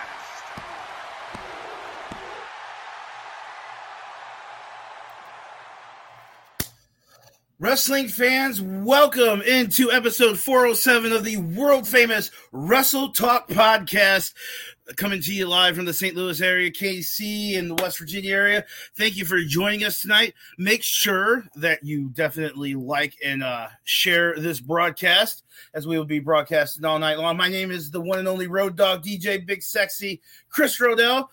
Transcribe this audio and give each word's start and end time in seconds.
Wrestling 7.58 8.06
fans, 8.06 8.62
welcome 8.62 9.42
into 9.42 9.90
episode 9.90 10.38
407 10.38 11.10
of 11.10 11.24
the 11.24 11.38
world 11.38 11.88
famous 11.88 12.30
Wrestle 12.52 13.10
Talk 13.10 13.48
podcast. 13.48 14.32
Coming 14.96 15.20
to 15.20 15.34
you 15.34 15.46
live 15.46 15.76
from 15.76 15.84
the 15.84 15.92
St. 15.92 16.16
Louis 16.16 16.40
area, 16.40 16.70
KC, 16.70 17.52
in 17.54 17.68
the 17.68 17.74
West 17.74 17.98
Virginia 17.98 18.32
area. 18.32 18.64
Thank 18.96 19.16
you 19.16 19.26
for 19.26 19.38
joining 19.40 19.84
us 19.84 20.00
tonight. 20.00 20.32
Make 20.56 20.82
sure 20.82 21.44
that 21.56 21.84
you 21.84 22.08
definitely 22.08 22.74
like 22.74 23.14
and 23.22 23.42
uh, 23.42 23.68
share 23.84 24.34
this 24.38 24.60
broadcast 24.60 25.44
as 25.74 25.86
we 25.86 25.98
will 25.98 26.06
be 26.06 26.20
broadcasting 26.20 26.84
all 26.86 26.98
night 26.98 27.18
long. 27.18 27.36
My 27.36 27.48
name 27.48 27.70
is 27.70 27.90
the 27.90 28.00
one 28.00 28.18
and 28.18 28.28
only 28.28 28.46
Road 28.46 28.76
Dog 28.76 29.02
DJ 29.02 29.44
Big 29.44 29.62
Sexy 29.62 30.22
Chris 30.48 30.80
Rodell 30.80 31.28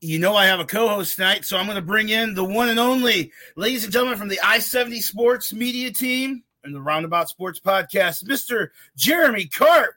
you 0.00 0.18
know 0.18 0.34
I 0.34 0.46
have 0.46 0.60
a 0.60 0.64
co-host 0.64 1.16
tonight, 1.16 1.44
so 1.44 1.58
I'm 1.58 1.66
going 1.66 1.76
to 1.76 1.82
bring 1.82 2.08
in 2.08 2.34
the 2.34 2.44
one 2.44 2.70
and 2.70 2.80
only, 2.80 3.32
ladies 3.56 3.84
and 3.84 3.92
gentlemen, 3.92 4.18
from 4.18 4.28
the 4.28 4.40
I-70 4.42 5.02
Sports 5.02 5.52
Media 5.52 5.90
Team 5.90 6.42
and 6.64 6.74
the 6.74 6.80
Roundabout 6.80 7.28
Sports 7.28 7.60
Podcast, 7.60 8.24
Mr. 8.24 8.68
Jeremy 8.96 9.46
Carp. 9.46 9.94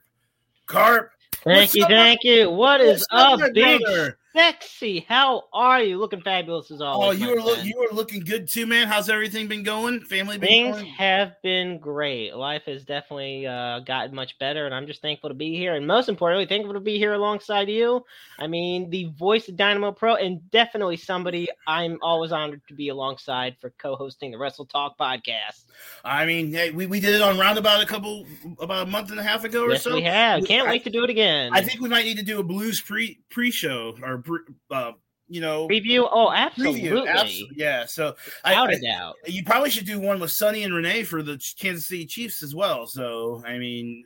Carp. 0.65 1.12
Thank 1.43 1.75
you, 1.75 1.83
up? 1.83 1.89
thank 1.89 2.23
you. 2.23 2.49
What 2.49 2.81
is 2.81 3.05
up, 3.11 3.39
up 3.41 3.53
big 3.53 3.81
brother? 3.81 4.17
sexy? 4.33 5.05
How 5.07 5.43
are 5.53 5.81
you? 5.81 5.97
Looking 5.97 6.21
fabulous 6.21 6.71
as 6.71 6.81
always. 6.81 7.21
Oh, 7.21 7.25
you 7.25 7.37
are 7.37 7.41
lo- 7.41 7.61
you 7.61 7.87
are 7.89 7.93
looking 7.93 8.21
good 8.21 8.47
too, 8.47 8.65
man. 8.65 8.87
How's 8.87 9.09
everything 9.09 9.47
been 9.47 9.63
going? 9.63 10.01
Family 10.01 10.37
been 10.37 10.47
things 10.47 10.77
going? 10.77 10.87
have 10.87 11.41
been 11.41 11.79
great. 11.79 12.35
Life 12.35 12.63
has 12.65 12.83
definitely 12.83 13.45
uh, 13.45 13.79
gotten 13.79 14.15
much 14.15 14.37
better, 14.39 14.65
and 14.65 14.73
I'm 14.73 14.87
just 14.87 15.01
thankful 15.01 15.29
to 15.29 15.35
be 15.35 15.55
here. 15.55 15.75
And 15.75 15.85
most 15.85 16.09
importantly, 16.09 16.45
thankful 16.45 16.73
to 16.73 16.79
be 16.79 16.97
here 16.97 17.13
alongside 17.13 17.69
you. 17.69 18.05
I 18.39 18.47
mean, 18.47 18.89
the 18.89 19.05
voice 19.17 19.47
of 19.49 19.55
Dynamo 19.55 19.91
Pro, 19.91 20.15
and 20.15 20.49
definitely 20.51 20.97
somebody 20.97 21.47
I'm 21.67 21.99
always 22.01 22.31
honored 22.31 22.61
to 22.67 22.73
be 22.73 22.89
alongside 22.89 23.57
for 23.59 23.69
co-hosting 23.71 24.31
the 24.31 24.37
Wrestle 24.37 24.65
Talk 24.65 24.97
podcast. 24.97 25.65
I 26.03 26.25
mean, 26.25 26.51
hey, 26.51 26.71
we, 26.71 26.85
we 26.85 26.99
did 26.99 27.15
it 27.15 27.21
on 27.21 27.37
Roundabout 27.37 27.81
a 27.81 27.85
couple 27.85 28.25
about 28.59 28.87
a 28.87 28.89
month 28.89 29.11
and 29.11 29.19
a 29.19 29.23
half 29.23 29.43
ago 29.43 29.67
yes, 29.67 29.85
or 29.85 29.89
so. 29.91 29.95
We 29.95 30.03
have. 30.03 30.45
Can't 30.45 30.67
I, 30.67 30.71
wait 30.71 30.83
to 30.83 30.89
do 30.89 31.03
it 31.03 31.09
again. 31.09 31.51
I 31.53 31.61
think 31.61 31.81
we 31.81 31.89
might 31.89 32.05
need 32.05 32.17
to 32.17 32.23
do 32.23 32.39
a 32.39 32.43
blues 32.43 32.81
pre 32.81 33.19
pre 33.29 33.51
show 33.51 33.95
or 34.01 34.23
uh, 34.71 34.91
you 35.27 35.41
know 35.41 35.67
review. 35.67 36.07
Oh, 36.09 36.31
absolutely, 36.31 36.81
preview. 36.81 37.07
absolutely. 37.07 37.55
yeah. 37.55 37.85
So 37.85 38.15
without 38.43 38.69
I, 38.69 38.73
a 38.73 38.81
doubt, 38.81 39.15
you 39.25 39.43
probably 39.43 39.69
should 39.69 39.85
do 39.85 39.99
one 39.99 40.19
with 40.19 40.31
Sonny 40.31 40.63
and 40.63 40.73
Renee 40.73 41.03
for 41.03 41.23
the 41.23 41.41
Kansas 41.59 41.87
City 41.87 42.05
Chiefs 42.05 42.43
as 42.43 42.53
well. 42.53 42.85
So 42.85 43.43
I 43.45 43.57
mean, 43.57 44.05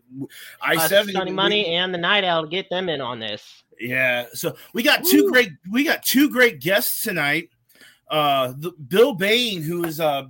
I 0.61 0.75
uh, 0.75 0.87
seventy 0.87 1.13
Sonny 1.13 1.31
Money 1.31 1.75
and 1.75 1.93
the 1.93 1.97
Night 1.97 2.23
Owl 2.23 2.45
get 2.45 2.69
them 2.69 2.89
in 2.89 3.01
on 3.01 3.19
this. 3.19 3.63
Yeah. 3.79 4.25
So 4.33 4.55
we 4.73 4.83
got 4.83 5.03
two 5.03 5.25
Woo. 5.25 5.31
great 5.31 5.49
we 5.71 5.83
got 5.83 6.03
two 6.03 6.29
great 6.29 6.59
guests 6.59 7.03
tonight. 7.03 7.49
Uh, 8.09 8.53
the, 8.57 8.71
Bill 8.71 9.13
Bain, 9.13 9.61
who 9.61 9.83
is 9.83 9.99
uh 9.99 10.27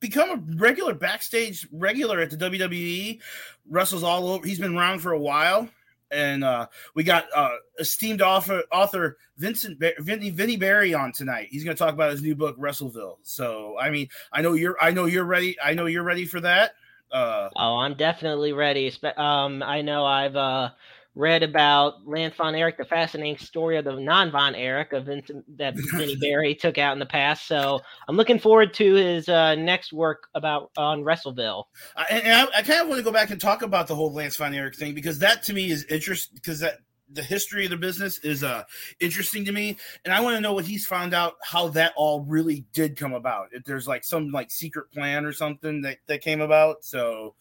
become 0.00 0.30
a 0.30 0.56
regular 0.56 0.94
backstage 0.94 1.66
regular 1.72 2.20
at 2.20 2.30
the 2.30 2.36
WWE, 2.36 3.20
wrestles 3.68 4.02
all 4.02 4.28
over. 4.28 4.46
He's 4.46 4.58
been 4.58 4.76
around 4.76 5.00
for 5.00 5.12
a 5.12 5.18
while 5.18 5.68
and 6.10 6.44
uh, 6.44 6.66
we 6.94 7.04
got 7.04 7.26
uh, 7.34 7.56
esteemed 7.78 8.22
author, 8.22 8.62
author 8.72 9.18
Vincent 9.36 9.82
Vinny, 9.98 10.30
Vinny 10.30 10.56
Barry 10.56 10.94
on 10.94 11.12
tonight. 11.12 11.48
He's 11.50 11.64
going 11.64 11.76
to 11.76 11.82
talk 11.82 11.94
about 11.94 12.10
his 12.10 12.22
new 12.22 12.34
book 12.34 12.58
Wrestleville. 12.58 13.16
So, 13.22 13.76
I 13.78 13.90
mean, 13.90 14.08
I 14.32 14.42
know 14.42 14.54
you're, 14.54 14.76
I 14.80 14.90
know 14.90 15.04
you're 15.06 15.24
ready. 15.24 15.56
I 15.62 15.74
know 15.74 15.86
you're 15.86 16.02
ready 16.02 16.24
for 16.24 16.40
that. 16.40 16.72
Uh, 17.10 17.48
oh, 17.56 17.76
I'm 17.76 17.94
definitely 17.94 18.52
ready. 18.52 18.92
Um, 19.16 19.62
I 19.62 19.82
know 19.82 20.04
I've 20.04 20.36
uh, 20.36 20.70
read 21.18 21.42
about 21.42 22.06
Lance 22.06 22.36
Von 22.36 22.54
Erich, 22.54 22.78
the 22.78 22.84
fascinating 22.84 23.36
story 23.38 23.76
of 23.76 23.84
the 23.84 23.92
non 23.92 24.30
Von 24.30 24.54
Erich 24.54 24.92
of 24.92 25.06
Vincent, 25.06 25.44
that 25.58 25.74
Vinny 25.92 26.16
Barry 26.16 26.54
took 26.54 26.78
out 26.78 26.92
in 26.92 26.98
the 26.98 27.06
past. 27.06 27.46
So 27.46 27.80
I'm 28.06 28.16
looking 28.16 28.38
forward 28.38 28.72
to 28.74 28.94
his 28.94 29.28
uh, 29.28 29.56
next 29.56 29.92
work 29.92 30.28
about 30.34 30.70
on 30.76 31.02
Wrestleville. 31.02 31.64
Uh, 31.96 32.04
and, 32.08 32.22
and 32.22 32.32
I, 32.32 32.58
I, 32.58 32.62
kind 32.62 32.80
of 32.80 32.88
want 32.88 33.00
to 33.00 33.04
go 33.04 33.12
back 33.12 33.30
and 33.30 33.40
talk 33.40 33.62
about 33.62 33.88
the 33.88 33.96
whole 33.96 34.12
Lance 34.12 34.36
Von 34.36 34.54
Erich 34.54 34.76
thing 34.76 34.94
because 34.94 35.18
that 35.18 35.42
to 35.44 35.52
me 35.52 35.70
is 35.70 35.84
interesting 35.86 36.36
because 36.36 36.60
that 36.60 36.78
the 37.10 37.22
history 37.22 37.64
of 37.64 37.70
the 37.70 37.76
business 37.76 38.18
is 38.18 38.44
uh 38.44 38.62
interesting 39.00 39.42
to 39.42 39.50
me 39.50 39.78
and 40.04 40.12
i 40.12 40.20
want 40.20 40.36
to 40.36 40.42
know 40.42 40.52
what 40.52 40.66
he's 40.66 40.86
found 40.86 41.14
out 41.14 41.36
how 41.42 41.66
that 41.66 41.94
all 41.96 42.20
really 42.20 42.66
did 42.74 42.98
come 42.98 43.14
about 43.14 43.48
if 43.52 43.64
there's 43.64 43.88
like 43.88 44.04
some 44.04 44.30
like 44.30 44.50
secret 44.50 44.92
plan 44.92 45.24
or 45.24 45.32
something 45.32 45.80
that 45.80 45.96
that 46.06 46.20
came 46.20 46.42
about 46.42 46.84
so 46.84 47.34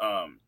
um 0.00 0.40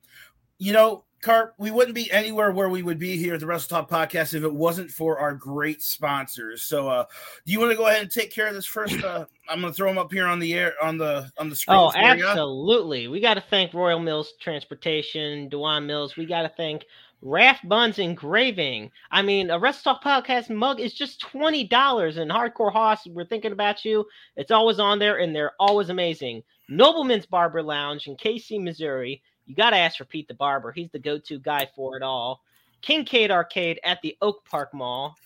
you 0.58 0.72
know 0.72 1.04
Carp, 1.26 1.54
we 1.58 1.70
wouldn't 1.70 1.94
be 1.94 2.10
anywhere 2.12 2.52
where 2.52 2.68
we 2.68 2.82
would 2.82 3.00
be 3.00 3.16
here 3.16 3.34
at 3.34 3.40
the 3.40 3.46
Wrestle 3.46 3.68
Talk 3.68 3.90
podcast 3.90 4.34
if 4.34 4.44
it 4.44 4.54
wasn't 4.54 4.90
for 4.90 5.18
our 5.18 5.34
great 5.34 5.82
sponsors. 5.82 6.62
So, 6.62 6.88
uh, 6.88 7.04
do 7.44 7.52
you 7.52 7.58
want 7.58 7.72
to 7.72 7.76
go 7.76 7.86
ahead 7.86 8.02
and 8.02 8.10
take 8.10 8.30
care 8.30 8.46
of 8.46 8.54
this 8.54 8.66
first? 8.66 9.02
Uh, 9.02 9.24
I'm 9.48 9.60
going 9.60 9.72
to 9.72 9.76
throw 9.76 9.88
them 9.88 9.98
up 9.98 10.12
here 10.12 10.26
on 10.26 10.38
the 10.38 10.54
air 10.54 10.74
on 10.82 10.98
the 10.98 11.30
on 11.38 11.48
the 11.48 11.56
screen. 11.56 11.78
Oh, 11.78 11.92
absolutely! 11.96 13.08
We 13.08 13.20
got 13.20 13.34
to 13.34 13.40
thank 13.40 13.74
Royal 13.74 13.98
Mills 13.98 14.34
Transportation, 14.40 15.48
Dewan 15.48 15.86
Mills. 15.86 16.16
We 16.16 16.26
got 16.26 16.42
to 16.42 16.52
thank 16.56 16.84
Raft 17.22 17.68
Buns 17.68 17.98
Engraving. 17.98 18.90
I 19.10 19.22
mean, 19.22 19.50
a 19.50 19.58
Wrestle 19.58 19.94
Talk 19.94 20.04
podcast 20.04 20.48
mug 20.54 20.80
is 20.80 20.94
just 20.94 21.20
twenty 21.20 21.64
dollars. 21.64 22.18
And 22.18 22.30
Hardcore 22.30 22.72
Hoss, 22.72 23.06
we're 23.08 23.26
thinking 23.26 23.52
about 23.52 23.84
you. 23.84 24.06
It's 24.36 24.52
always 24.52 24.78
on 24.78 24.98
there, 24.98 25.16
and 25.18 25.34
they're 25.34 25.54
always 25.58 25.88
amazing. 25.88 26.44
Nobleman's 26.68 27.26
Barber 27.26 27.62
Lounge 27.62 28.06
in 28.06 28.16
KC, 28.16 28.62
Missouri 28.62 29.22
you 29.46 29.54
got 29.54 29.70
to 29.70 29.76
ask 29.76 29.98
for 29.98 30.04
Pete 30.04 30.28
the 30.28 30.34
Barber. 30.34 30.72
He's 30.72 30.90
the 30.90 30.98
go 30.98 31.18
to 31.18 31.38
guy 31.38 31.68
for 31.74 31.96
it 31.96 32.02
all. 32.02 32.42
Kincaid 32.82 33.30
Arcade 33.30 33.80
at 33.84 34.00
the 34.02 34.16
Oak 34.20 34.44
Park 34.44 34.74
Mall, 34.74 35.16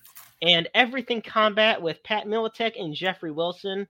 and 0.43 0.69
Everything 0.75 1.21
Combat 1.21 1.81
with 1.81 2.03
Pat 2.05 2.27
Militek 2.27 2.81
and 2.81 2.95
Jeffrey 2.95 3.31
Wilson. 3.31 3.87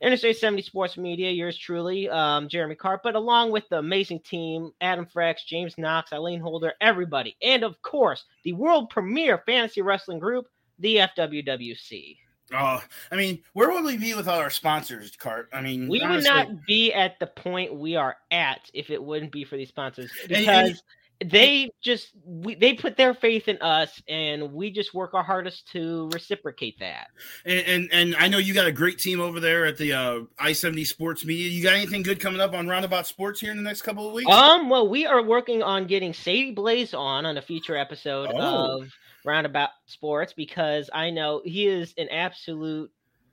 Interstate 0.00 0.36
70 0.36 0.62
Sports 0.62 0.98
Media, 0.98 1.30
yours 1.30 1.56
truly, 1.56 2.08
um, 2.10 2.48
Jeremy 2.48 2.74
Carp, 2.74 3.02
but 3.02 3.14
along 3.14 3.50
with 3.50 3.66
the 3.70 3.78
amazing 3.78 4.20
team, 4.20 4.70
Adam 4.82 5.06
Frex, 5.06 5.36
James 5.46 5.78
Knox, 5.78 6.12
Eileen 6.12 6.40
Holder, 6.40 6.74
everybody. 6.82 7.34
And 7.40 7.62
of 7.62 7.80
course, 7.80 8.24
the 8.44 8.52
world 8.52 8.90
premier 8.90 9.42
fantasy 9.46 9.80
wrestling 9.80 10.18
group, 10.18 10.48
the 10.78 10.96
FWWC. 10.96 12.18
Oh, 12.52 12.82
I 13.10 13.16
mean, 13.16 13.42
where 13.54 13.70
would 13.70 13.84
we 13.84 13.96
be 13.96 14.14
without 14.14 14.40
our 14.40 14.50
sponsors, 14.50 15.14
Cart? 15.16 15.48
I 15.52 15.60
mean, 15.60 15.88
we 15.88 16.00
honestly, 16.00 16.30
would 16.30 16.48
not 16.48 16.66
be 16.66 16.92
at 16.92 17.18
the 17.18 17.26
point 17.26 17.74
we 17.74 17.96
are 17.96 18.16
at 18.30 18.70
if 18.72 18.90
it 18.90 19.02
wouldn't 19.02 19.32
be 19.32 19.44
for 19.44 19.56
these 19.56 19.68
sponsors 19.68 20.12
because 20.28 20.46
and, 20.46 20.68
and, 20.68 20.80
they 21.24 21.70
just 21.82 22.12
we, 22.24 22.54
they 22.54 22.74
put 22.74 22.96
their 22.96 23.14
faith 23.14 23.48
in 23.48 23.60
us, 23.62 24.02
and 24.08 24.52
we 24.52 24.70
just 24.70 24.94
work 24.94 25.14
our 25.14 25.22
hardest 25.22 25.66
to 25.72 26.10
reciprocate 26.12 26.78
that. 26.80 27.08
And, 27.44 27.66
and 27.66 27.88
and, 27.92 28.16
I 28.16 28.28
know 28.28 28.38
you 28.38 28.52
got 28.54 28.66
a 28.66 28.72
great 28.72 28.98
team 28.98 29.20
over 29.20 29.40
there 29.40 29.64
at 29.64 29.78
the 29.78 29.92
uh, 29.92 30.20
I 30.38 30.52
seventy 30.52 30.84
Sports 30.84 31.24
Media. 31.24 31.48
You 31.48 31.62
got 31.62 31.74
anything 31.74 32.02
good 32.02 32.20
coming 32.20 32.40
up 32.40 32.52
on 32.52 32.68
Roundabout 32.68 33.06
Sports 33.06 33.40
here 33.40 33.50
in 33.50 33.56
the 33.56 33.62
next 33.62 33.82
couple 33.82 34.06
of 34.06 34.12
weeks? 34.12 34.30
Um, 34.30 34.68
well, 34.68 34.88
we 34.88 35.06
are 35.06 35.22
working 35.22 35.62
on 35.62 35.86
getting 35.86 36.12
Sadie 36.12 36.52
Blaze 36.52 36.92
on 36.92 37.24
on 37.24 37.38
a 37.38 37.42
future 37.42 37.76
episode 37.76 38.30
oh. 38.34 38.82
of 38.82 38.92
Roundabout 39.26 39.70
Sports 39.86 40.32
because 40.32 40.88
I 40.94 41.10
know 41.10 41.42
he 41.44 41.66
is 41.66 41.92
an 41.98 42.08
absolute 42.08 42.90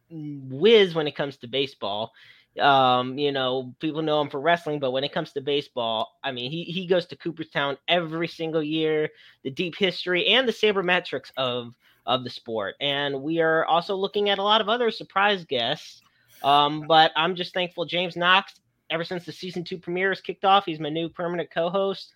whiz 0.10 0.94
when 0.94 1.08
it 1.08 1.16
comes 1.16 1.38
to 1.38 1.48
baseball. 1.48 2.12
Um, 2.60 3.18
you 3.18 3.32
know, 3.32 3.74
people 3.80 4.02
know 4.02 4.22
him 4.22 4.30
for 4.30 4.40
wrestling, 4.40 4.80
but 4.80 4.92
when 4.92 5.04
it 5.04 5.14
comes 5.14 5.32
to 5.34 5.42
baseball, 5.42 6.20
I 6.24 6.32
mean, 6.32 6.52
he 6.52 6.64
he 6.64 6.86
goes 6.86 7.06
to 7.08 7.16
Cooperstown 7.16 7.78
every 7.88 8.28
single 8.28 8.62
year. 8.62 9.10
The 9.44 9.50
deep 9.50 9.76
history 9.76 10.28
and 10.28 10.48
the 10.48 10.52
sabermetrics 10.52 11.32
of 11.38 11.74
of 12.06 12.24
the 12.24 12.30
sport. 12.30 12.76
And 12.82 13.22
we 13.22 13.40
are 13.40 13.66
also 13.66 13.96
looking 13.96 14.30
at 14.30 14.38
a 14.38 14.44
lot 14.44 14.62
of 14.62 14.70
other 14.70 14.92
surprise 14.92 15.46
guests. 15.46 16.02
Um, 16.44 16.84
but 16.88 17.12
I'm 17.16 17.36
just 17.36 17.54
thankful 17.54 17.86
James 17.86 18.18
Knox, 18.18 18.60
ever 18.90 19.04
since 19.04 19.26
the 19.26 19.32
season 19.32 19.64
two 19.64 19.78
premiere 19.78 20.10
has 20.10 20.22
kicked 20.22 20.46
off, 20.46 20.66
he's 20.66 20.80
my 20.80 20.90
new 20.90 21.10
permanent 21.10 21.50
co-host. 21.52 22.14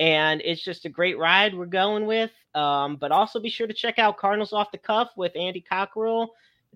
And 0.00 0.40
it's 0.44 0.62
just 0.62 0.86
a 0.86 0.88
great 0.88 1.18
ride 1.18 1.54
we're 1.54 1.66
going 1.66 2.06
with. 2.06 2.32
Um, 2.54 2.96
but 2.96 3.12
also 3.12 3.38
be 3.38 3.50
sure 3.50 3.68
to 3.68 3.74
check 3.74 4.00
out 4.00 4.16
Cardinals 4.16 4.52
Off 4.52 4.72
the 4.72 4.78
Cuff 4.78 5.10
with 5.16 5.36
Andy 5.36 5.60
Cockrell, 5.60 6.30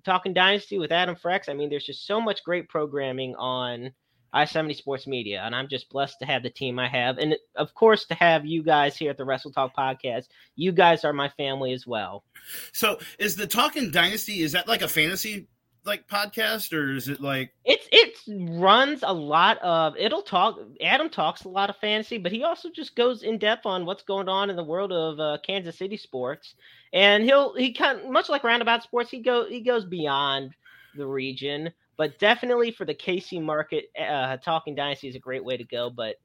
Talking 0.05 0.33
Dynasty 0.33 0.79
with 0.79 0.93
Adam 0.93 1.17
Frex. 1.17 1.49
I 1.49 1.55
mean, 1.55 1.71
there's 1.71 1.87
just 1.87 2.07
so 2.07 2.21
much 2.21 2.45
great 2.45 2.69
programming 2.69 3.35
on 3.37 3.91
i70 4.35 4.77
Sports 4.77 5.07
Media, 5.07 5.43
and 5.45 5.55
I'm 5.55 5.69
just 5.69 5.89
blessed 5.89 6.19
to 6.19 6.27
have 6.27 6.43
the 6.43 6.51
team 6.51 6.79
I 6.79 6.89
have, 6.89 7.19
and 7.19 7.37
of 7.55 7.73
course 7.75 8.05
to 8.07 8.15
have 8.15 8.45
you 8.45 8.65
guys 8.65 8.97
here 8.97 9.11
at 9.11 9.17
the 9.17 9.25
Wrestle 9.25 9.53
Talk 9.53 9.77
podcast. 9.77 10.27
You 10.57 10.73
guys 10.73 11.05
are 11.05 11.13
my 11.13 11.29
family 11.31 11.73
as 11.73 11.87
well. 11.87 12.25
So, 12.73 12.99
is 13.19 13.37
the 13.37 13.47
Talking 13.47 13.93
Dynasty 13.93 14.43
is 14.43 14.53
that 14.53 14.67
like 14.67 14.83
a 14.83 14.89
fantasy 14.89 15.47
like 15.85 16.09
podcast 16.09 16.73
or 16.73 16.93
is 16.93 17.09
it 17.09 17.21
like 17.21 17.53
it's 17.65 17.87
it 17.93 18.15
runs 18.59 19.01
a 19.03 19.13
lot 19.13 19.59
of 19.59 19.95
it'll 19.99 20.23
talk 20.23 20.59
adam 20.83 21.11
talks 21.11 21.45
a 21.45 21.49
lot 21.49 21.69
of 21.69 21.77
fantasy 21.77 22.19
but 22.19 22.33
he 22.33 22.43
also 22.43 22.71
just 22.71 22.97
goes 22.97 23.23
in 23.23 23.39
depth 23.39 23.67
on 23.67 23.85
what's 23.85 24.03
going 24.03 24.29
on 24.29 24.51
in 24.51 24.57
the 24.57 24.65
world 24.65 24.93
of 24.93 25.21
uh, 25.21 25.39
kansas 25.45 25.77
city 25.77 25.97
sports 25.97 26.55
and 26.93 27.25
he'll 27.25 27.55
he 27.55 27.73
kind 27.73 28.11
much 28.11 28.29
like 28.29 28.45
roundabout 28.45 28.83
sports 28.83 29.11
he 29.11 29.21
go 29.21 29.47
he 29.47 29.61
goes 29.61 29.85
beyond 29.85 30.55
the 30.97 31.07
region 31.07 31.71
but 31.97 32.19
definitely 32.19 32.73
for 32.73 32.85
the 32.85 32.95
KC 32.95 33.41
market, 33.41 33.91
uh, 33.99 34.37
Talking 34.39 34.75
Dynasty 34.75 35.09
is 35.09 35.15
a 35.15 35.21
great 35.21 35.45
way 35.45 35.57
to 35.57 35.65
go. 35.65 35.91
But 35.91 36.17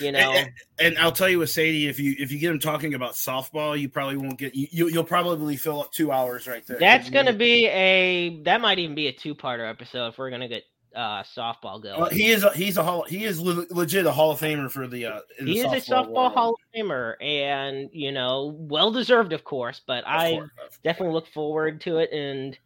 you 0.00 0.12
know, 0.12 0.32
and, 0.32 0.52
and, 0.78 0.98
I'll 0.98 1.12
tell 1.12 1.28
you 1.28 1.38
with 1.38 1.50
Sadie, 1.50 1.88
if 1.88 1.98
you 1.98 2.14
if 2.18 2.32
you 2.32 2.38
get 2.38 2.50
him 2.50 2.58
talking 2.58 2.94
about 2.94 3.12
softball, 3.12 3.78
you 3.78 3.88
probably 3.88 4.16
won't 4.16 4.38
get 4.38 4.54
you. 4.54 4.88
You'll 4.88 5.04
probably 5.04 5.56
fill 5.56 5.82
up 5.82 5.92
two 5.92 6.10
hours 6.12 6.46
right 6.46 6.66
there. 6.66 6.78
That's 6.78 7.10
going 7.10 7.26
to 7.26 7.32
be 7.32 7.66
a 7.66 8.42
that 8.42 8.60
might 8.60 8.78
even 8.78 8.94
be 8.94 9.08
a 9.08 9.12
two 9.12 9.34
parter 9.34 9.68
episode 9.68 10.08
if 10.08 10.18
we're 10.18 10.30
going 10.30 10.42
to 10.42 10.48
get 10.48 10.64
uh, 10.94 11.22
softball 11.22 11.82
going. 11.82 12.00
Well, 12.00 12.10
he 12.10 12.30
is 12.30 12.44
a, 12.44 12.50
he's 12.52 12.76
a 12.76 12.82
hall 12.82 13.04
he 13.08 13.24
is 13.24 13.40
legit 13.40 14.06
a 14.06 14.12
Hall 14.12 14.30
of 14.30 14.40
Famer 14.40 14.70
for 14.70 14.86
the. 14.86 15.06
Uh, 15.06 15.20
he 15.38 15.62
the 15.62 15.74
is 15.74 15.88
a 15.88 15.92
softball 15.92 16.10
world. 16.10 16.32
Hall 16.32 16.50
of 16.50 16.60
Famer, 16.80 17.14
and 17.20 17.90
you 17.92 18.12
know, 18.12 18.54
well 18.58 18.90
deserved, 18.90 19.32
of 19.32 19.44
course. 19.44 19.80
But 19.86 20.04
of 20.04 20.10
I 20.10 20.32
course. 20.32 20.50
definitely 20.82 21.14
look 21.14 21.28
forward 21.28 21.80
to 21.82 21.98
it, 21.98 22.12
and 22.12 22.56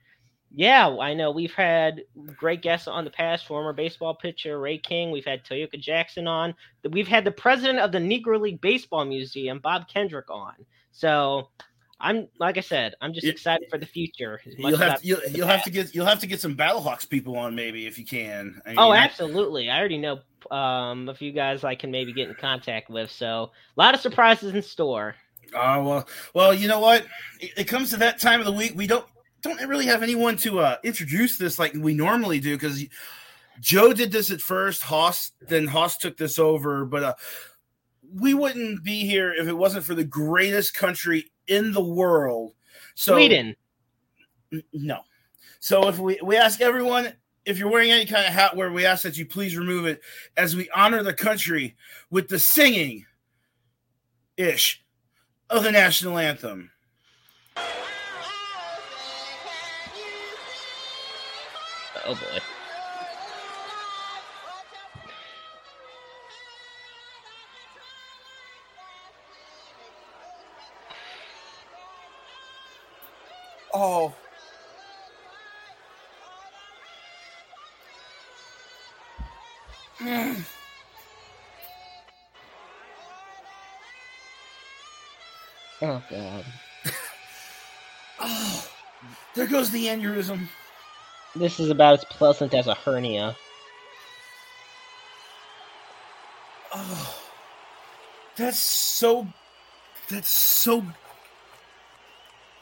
yeah, 0.54 0.88
I 0.88 1.14
know 1.14 1.30
we've 1.30 1.52
had 1.52 2.02
great 2.36 2.62
guests 2.62 2.88
on 2.88 3.04
the 3.04 3.10
past. 3.10 3.46
Former 3.46 3.72
baseball 3.72 4.14
pitcher 4.14 4.58
Ray 4.58 4.78
King. 4.78 5.10
We've 5.10 5.24
had 5.24 5.44
Tyoka 5.44 5.78
Jackson 5.78 6.26
on. 6.26 6.54
We've 6.88 7.08
had 7.08 7.24
the 7.24 7.30
president 7.30 7.80
of 7.80 7.92
the 7.92 7.98
Negro 7.98 8.40
League 8.40 8.60
Baseball 8.60 9.04
Museum, 9.04 9.58
Bob 9.58 9.88
Kendrick, 9.88 10.30
on. 10.30 10.54
So 10.90 11.48
I'm 12.00 12.28
like 12.38 12.56
I 12.56 12.60
said, 12.60 12.94
I'm 13.00 13.12
just 13.12 13.26
excited 13.26 13.68
for 13.70 13.78
the 13.78 13.86
future. 13.86 14.40
You'll 14.44 14.78
have 14.78 15.00
to, 15.00 15.06
you'll, 15.06 15.20
you'll 15.30 15.46
have 15.46 15.64
to 15.64 15.70
get 15.70 15.94
you'll 15.94 16.06
have 16.06 16.20
to 16.20 16.26
get 16.26 16.40
some 16.40 16.56
Battlehawks 16.56 17.08
people 17.08 17.36
on 17.36 17.54
maybe 17.54 17.86
if 17.86 17.98
you 17.98 18.06
can. 18.06 18.60
I 18.64 18.70
mean, 18.70 18.78
oh, 18.78 18.92
absolutely! 18.92 19.68
I 19.68 19.78
already 19.78 19.98
know 19.98 20.20
um, 20.50 21.08
a 21.08 21.14
few 21.14 21.32
guys 21.32 21.64
I 21.64 21.74
can 21.74 21.90
maybe 21.90 22.12
get 22.12 22.28
in 22.28 22.34
contact 22.34 22.88
with. 22.88 23.10
So 23.10 23.50
a 23.76 23.80
lot 23.80 23.94
of 23.94 24.00
surprises 24.00 24.54
in 24.54 24.62
store. 24.62 25.14
Oh 25.54 25.60
uh, 25.60 25.82
well, 25.82 26.08
well, 26.34 26.54
you 26.54 26.68
know 26.68 26.80
what? 26.80 27.04
It, 27.40 27.52
it 27.56 27.64
comes 27.64 27.90
to 27.90 27.96
that 27.98 28.20
time 28.20 28.40
of 28.40 28.46
the 28.46 28.52
week. 28.52 28.72
We 28.76 28.86
don't 28.86 29.06
don't 29.42 29.60
really 29.68 29.86
have 29.86 30.02
anyone 30.02 30.36
to 30.38 30.60
uh, 30.60 30.76
introduce 30.82 31.36
this 31.36 31.58
like 31.58 31.74
we 31.74 31.94
normally 31.94 32.40
do 32.40 32.56
because 32.56 32.84
Joe 33.60 33.92
did 33.92 34.12
this 34.12 34.30
at 34.30 34.40
first. 34.40 34.82
Hoss, 34.82 35.32
then 35.40 35.66
Hoss 35.66 35.96
took 35.96 36.16
this 36.16 36.38
over, 36.38 36.84
but 36.84 37.02
uh, 37.02 37.14
we 38.14 38.34
wouldn't 38.34 38.82
be 38.82 39.06
here 39.06 39.32
if 39.32 39.48
it 39.48 39.56
wasn't 39.56 39.84
for 39.84 39.94
the 39.94 40.04
greatest 40.04 40.74
country 40.74 41.30
in 41.46 41.72
the 41.72 41.84
world. 41.84 42.54
So, 42.94 43.14
Sweden. 43.14 43.54
N- 44.52 44.62
no. 44.72 45.00
So 45.60 45.88
if 45.88 45.98
we 45.98 46.18
we 46.22 46.36
ask 46.36 46.60
everyone 46.60 47.12
if 47.44 47.58
you're 47.58 47.70
wearing 47.70 47.90
any 47.90 48.06
kind 48.06 48.26
of 48.26 48.32
hat 48.32 48.56
where 48.56 48.70
we 48.70 48.84
ask 48.84 49.02
that 49.02 49.16
you 49.16 49.24
please 49.24 49.56
remove 49.56 49.86
it 49.86 50.02
as 50.36 50.54
we 50.54 50.68
honor 50.70 51.02
the 51.02 51.14
country 51.14 51.76
with 52.10 52.28
the 52.28 52.38
singing 52.38 53.06
ish 54.36 54.84
of 55.50 55.62
the 55.62 55.72
national 55.72 56.18
anthem. 56.18 56.70
Oh 62.10 62.14
boy. 62.14 62.38
Oh. 73.74 74.14
Mm. 80.00 80.44
Oh 85.82 86.02
god. 86.10 86.44
oh, 88.20 88.68
there 89.34 89.46
goes 89.46 89.70
the 89.70 89.88
aneurysm. 89.88 90.48
This 91.36 91.60
is 91.60 91.70
about 91.70 91.94
as 91.94 92.04
pleasant 92.06 92.54
as 92.54 92.66
a 92.66 92.74
hernia. 92.74 93.36
Oh, 96.74 97.20
that's 98.36 98.58
so. 98.58 99.26
That's 100.08 100.30
so. 100.30 100.84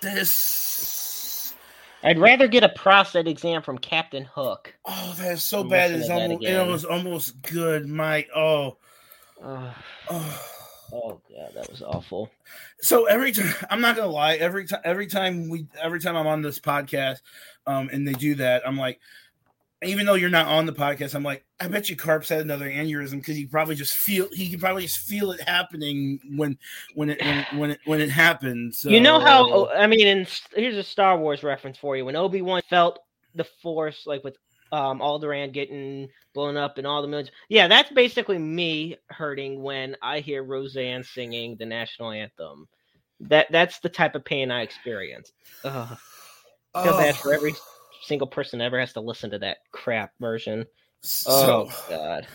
This. 0.00 1.54
I'd 2.02 2.18
rather 2.18 2.46
get 2.46 2.62
a 2.62 2.68
prostate 2.68 3.26
exam 3.26 3.62
from 3.62 3.78
Captain 3.78 4.24
Hook. 4.24 4.74
Oh, 4.84 5.14
that 5.18 5.32
is 5.32 5.42
so 5.42 5.64
bad. 5.64 5.90
It's 5.92 6.10
almost, 6.10 6.44
it 6.44 6.66
was 6.66 6.84
almost 6.84 7.42
good, 7.42 7.88
Mike. 7.88 8.28
Oh. 8.34 8.76
oh. 9.42 9.74
oh. 10.10 10.55
Oh 10.92 11.20
god, 11.30 11.52
that 11.54 11.70
was 11.70 11.82
awful. 11.82 12.30
So 12.80 13.06
every 13.06 13.32
time, 13.32 13.52
I'm 13.70 13.80
not 13.80 13.96
gonna 13.96 14.10
lie. 14.10 14.34
Every 14.34 14.66
time, 14.66 14.80
every 14.84 15.06
time 15.06 15.48
we, 15.48 15.66
every 15.82 16.00
time 16.00 16.16
I'm 16.16 16.26
on 16.26 16.42
this 16.42 16.58
podcast, 16.58 17.18
um, 17.66 17.88
and 17.92 18.06
they 18.06 18.12
do 18.12 18.36
that, 18.36 18.62
I'm 18.66 18.76
like, 18.76 19.00
even 19.82 20.06
though 20.06 20.14
you're 20.14 20.30
not 20.30 20.46
on 20.46 20.66
the 20.66 20.72
podcast, 20.72 21.14
I'm 21.14 21.22
like, 21.22 21.44
I 21.60 21.68
bet 21.68 21.88
you 21.90 21.96
Carp's 21.96 22.28
had 22.28 22.40
another 22.40 22.68
aneurysm 22.68 23.18
because 23.18 23.36
he 23.36 23.46
probably 23.46 23.74
just 23.74 23.94
feel 23.94 24.28
he 24.32 24.48
can 24.50 24.58
probably 24.58 24.82
just 24.82 25.00
feel 25.00 25.32
it 25.32 25.40
happening 25.40 26.20
when 26.36 26.58
when 26.94 27.10
it 27.10 27.20
when, 27.22 27.46
when 27.58 27.70
it 27.72 27.80
when 27.84 28.00
it 28.00 28.10
happens. 28.10 28.78
So, 28.78 28.90
you 28.90 29.00
know 29.00 29.20
how 29.20 29.68
I 29.70 29.86
mean, 29.86 30.06
and 30.06 30.40
here's 30.54 30.76
a 30.76 30.82
Star 30.82 31.18
Wars 31.18 31.42
reference 31.42 31.78
for 31.78 31.96
you. 31.96 32.04
When 32.04 32.16
Obi 32.16 32.42
Wan 32.42 32.62
felt 32.70 33.00
the 33.34 33.44
Force, 33.62 34.04
like 34.06 34.24
with 34.24 34.36
um 34.72 35.00
Alderaan 35.00 35.52
getting 35.52 36.08
blown 36.34 36.56
up 36.56 36.78
and 36.78 36.86
all 36.86 37.02
the 37.02 37.08
millions. 37.08 37.30
Yeah, 37.48 37.68
that's 37.68 37.90
basically 37.92 38.38
me 38.38 38.96
hurting 39.08 39.62
when 39.62 39.96
I 40.02 40.20
hear 40.20 40.42
Roseanne 40.42 41.04
singing 41.04 41.56
the 41.56 41.66
national 41.66 42.10
anthem. 42.10 42.68
That 43.20 43.46
that's 43.50 43.80
the 43.80 43.88
type 43.88 44.14
of 44.14 44.24
pain 44.24 44.50
I 44.50 44.62
experience. 44.62 45.32
Ugh. 45.64 45.98
I 46.74 46.84
feel 46.84 46.94
oh. 46.94 46.98
bad 46.98 47.16
for 47.16 47.32
every 47.32 47.54
single 48.02 48.26
person 48.26 48.60
ever 48.60 48.78
has 48.78 48.92
to 48.94 49.00
listen 49.00 49.30
to 49.30 49.38
that 49.38 49.58
crap 49.72 50.12
version. 50.20 50.66
So, 51.00 51.68
oh 51.70 51.84
god 51.88 52.26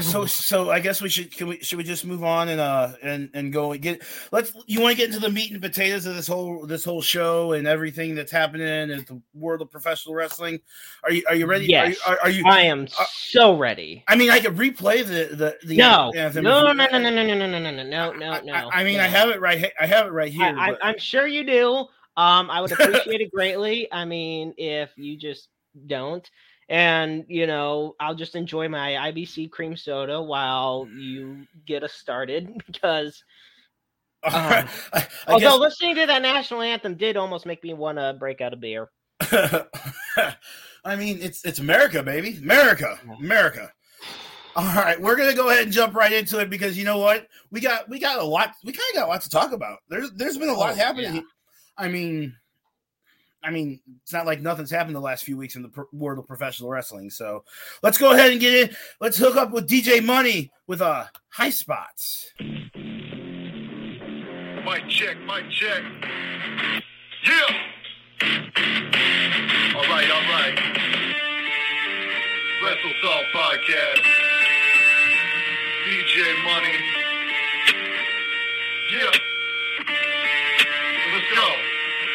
so 0.00 0.26
so 0.26 0.70
I 0.70 0.80
guess 0.80 1.00
we 1.00 1.08
should 1.08 1.34
can 1.34 1.48
we 1.48 1.60
should 1.60 1.78
we 1.78 1.84
just 1.84 2.04
move 2.04 2.24
on 2.24 2.48
and 2.48 2.60
uh 2.60 2.92
and 3.02 3.30
and 3.34 3.52
go 3.52 3.72
and 3.72 3.82
get 3.82 4.02
let's 4.32 4.52
you 4.66 4.80
want 4.80 4.92
to 4.92 4.96
get 4.96 5.08
into 5.08 5.20
the 5.20 5.30
meat 5.30 5.52
and 5.52 5.60
potatoes 5.60 6.06
of 6.06 6.16
this 6.16 6.26
whole 6.26 6.66
this 6.66 6.84
whole 6.84 7.02
show 7.02 7.52
and 7.52 7.66
everything 7.66 8.14
that's 8.14 8.32
happening 8.32 8.66
in 8.66 8.88
the 8.88 9.20
world 9.34 9.62
of 9.62 9.70
professional 9.70 10.14
wrestling. 10.14 10.60
Are 11.04 11.12
you 11.12 11.24
are 11.28 11.34
you 11.34 11.46
ready? 11.46 11.66
Yes, 11.66 11.98
are, 12.06 12.12
you, 12.12 12.16
are, 12.16 12.20
are 12.22 12.30
you 12.30 12.44
I 12.46 12.60
am 12.62 12.88
are, 12.98 13.06
so 13.10 13.56
ready. 13.56 14.04
I 14.08 14.16
mean, 14.16 14.30
I 14.30 14.40
could 14.40 14.56
replay 14.56 15.04
the 15.04 15.34
the, 15.34 15.56
the 15.66 15.76
no. 15.76 16.10
no 16.14 16.30
no 16.30 16.40
no 16.40 16.86
no 16.86 16.98
no 16.98 17.10
no 17.10 17.10
no 17.10 17.34
no 17.34 17.58
no 17.58 17.70
no 17.70 17.82
no 17.82 18.12
no 18.12 18.40
no. 18.40 18.52
I, 18.52 18.80
I 18.80 18.84
mean, 18.84 18.96
no. 18.96 19.04
I 19.04 19.06
have 19.06 19.28
it 19.28 19.40
right. 19.40 19.72
I 19.80 19.86
have 19.86 20.06
it 20.06 20.12
right 20.12 20.32
here. 20.32 20.54
I, 20.56 20.72
I, 20.72 20.76
I'm 20.82 20.98
sure 20.98 21.26
you 21.26 21.44
do. 21.44 21.86
Um, 22.16 22.50
I 22.50 22.60
would 22.60 22.72
appreciate 22.80 23.20
it 23.20 23.30
greatly. 23.30 23.92
I 23.92 24.04
mean, 24.04 24.54
if 24.56 24.90
you 24.96 25.16
just 25.16 25.48
don't 25.86 26.28
and 26.68 27.24
you 27.28 27.46
know 27.46 27.94
i'll 28.00 28.14
just 28.14 28.34
enjoy 28.34 28.68
my 28.68 28.90
ibc 29.12 29.50
cream 29.50 29.76
soda 29.76 30.20
while 30.20 30.88
you 30.96 31.46
get 31.64 31.84
us 31.84 31.92
started 31.92 32.60
because 32.66 33.22
um, 34.24 34.32
I, 34.34 34.68
I 34.92 35.06
although 35.28 35.50
guess... 35.50 35.58
listening 35.58 35.94
to 35.96 36.06
that 36.06 36.22
national 36.22 36.62
anthem 36.62 36.96
did 36.96 37.16
almost 37.16 37.46
make 37.46 37.62
me 37.62 37.74
want 37.74 37.98
to 37.98 38.16
break 38.18 38.40
out 38.40 38.52
a 38.52 38.56
beer. 38.56 38.88
I 40.84 40.96
mean 40.96 41.18
it's 41.20 41.44
it's 41.44 41.60
america 41.60 42.02
baby. 42.02 42.36
America. 42.42 42.98
America. 43.20 43.70
All 44.56 44.74
right. 44.74 45.00
We're 45.00 45.16
gonna 45.16 45.34
go 45.34 45.50
ahead 45.50 45.64
and 45.64 45.72
jump 45.72 45.94
right 45.94 46.12
into 46.12 46.40
it 46.40 46.50
because 46.50 46.76
you 46.76 46.84
know 46.84 46.98
what? 46.98 47.28
We 47.50 47.60
got 47.60 47.88
we 47.88 47.98
got 48.00 48.18
a 48.18 48.24
lot 48.24 48.52
we 48.64 48.72
kind 48.72 48.88
of 48.90 49.00
got 49.00 49.06
a 49.06 49.10
lot 49.10 49.20
to 49.22 49.30
talk 49.30 49.52
about. 49.52 49.78
There's 49.88 50.10
there's 50.12 50.38
been 50.38 50.48
a 50.48 50.54
lot 50.54 50.72
oh, 50.72 50.76
happening 50.76 51.16
yeah. 51.16 51.22
i 51.78 51.88
mean 51.88 52.34
I 53.46 53.50
mean, 53.50 53.80
it's 54.02 54.12
not 54.12 54.26
like 54.26 54.40
nothing's 54.40 54.72
happened 54.72 54.96
the 54.96 55.00
last 55.00 55.22
few 55.22 55.36
weeks 55.36 55.54
in 55.54 55.62
the 55.62 55.70
world 55.92 56.18
of 56.18 56.26
professional 56.26 56.68
wrestling. 56.68 57.10
So 57.10 57.44
let's 57.80 57.96
go 57.96 58.12
ahead 58.12 58.32
and 58.32 58.40
get 58.40 58.70
in. 58.70 58.76
Let's 59.00 59.16
hook 59.16 59.36
up 59.36 59.52
with 59.52 59.68
DJ 59.68 60.04
Money 60.04 60.50
with 60.66 60.80
uh 60.80 61.04
high 61.28 61.50
spots. 61.50 62.32
My 64.64 64.80
check, 64.88 65.16
my 65.26 65.42
check. 65.48 65.84
Yeah. 67.24 67.54
All 69.76 69.84
right, 69.84 70.10
all 70.10 70.26
right. 70.32 70.58
Wrestle 72.64 72.94
Talk 73.00 73.26
Podcast. 73.32 74.02
DJ 75.86 76.34
Money. 76.42 76.78
Yeah. 78.90 79.12
Let's 81.14 81.30
go. 81.32 81.65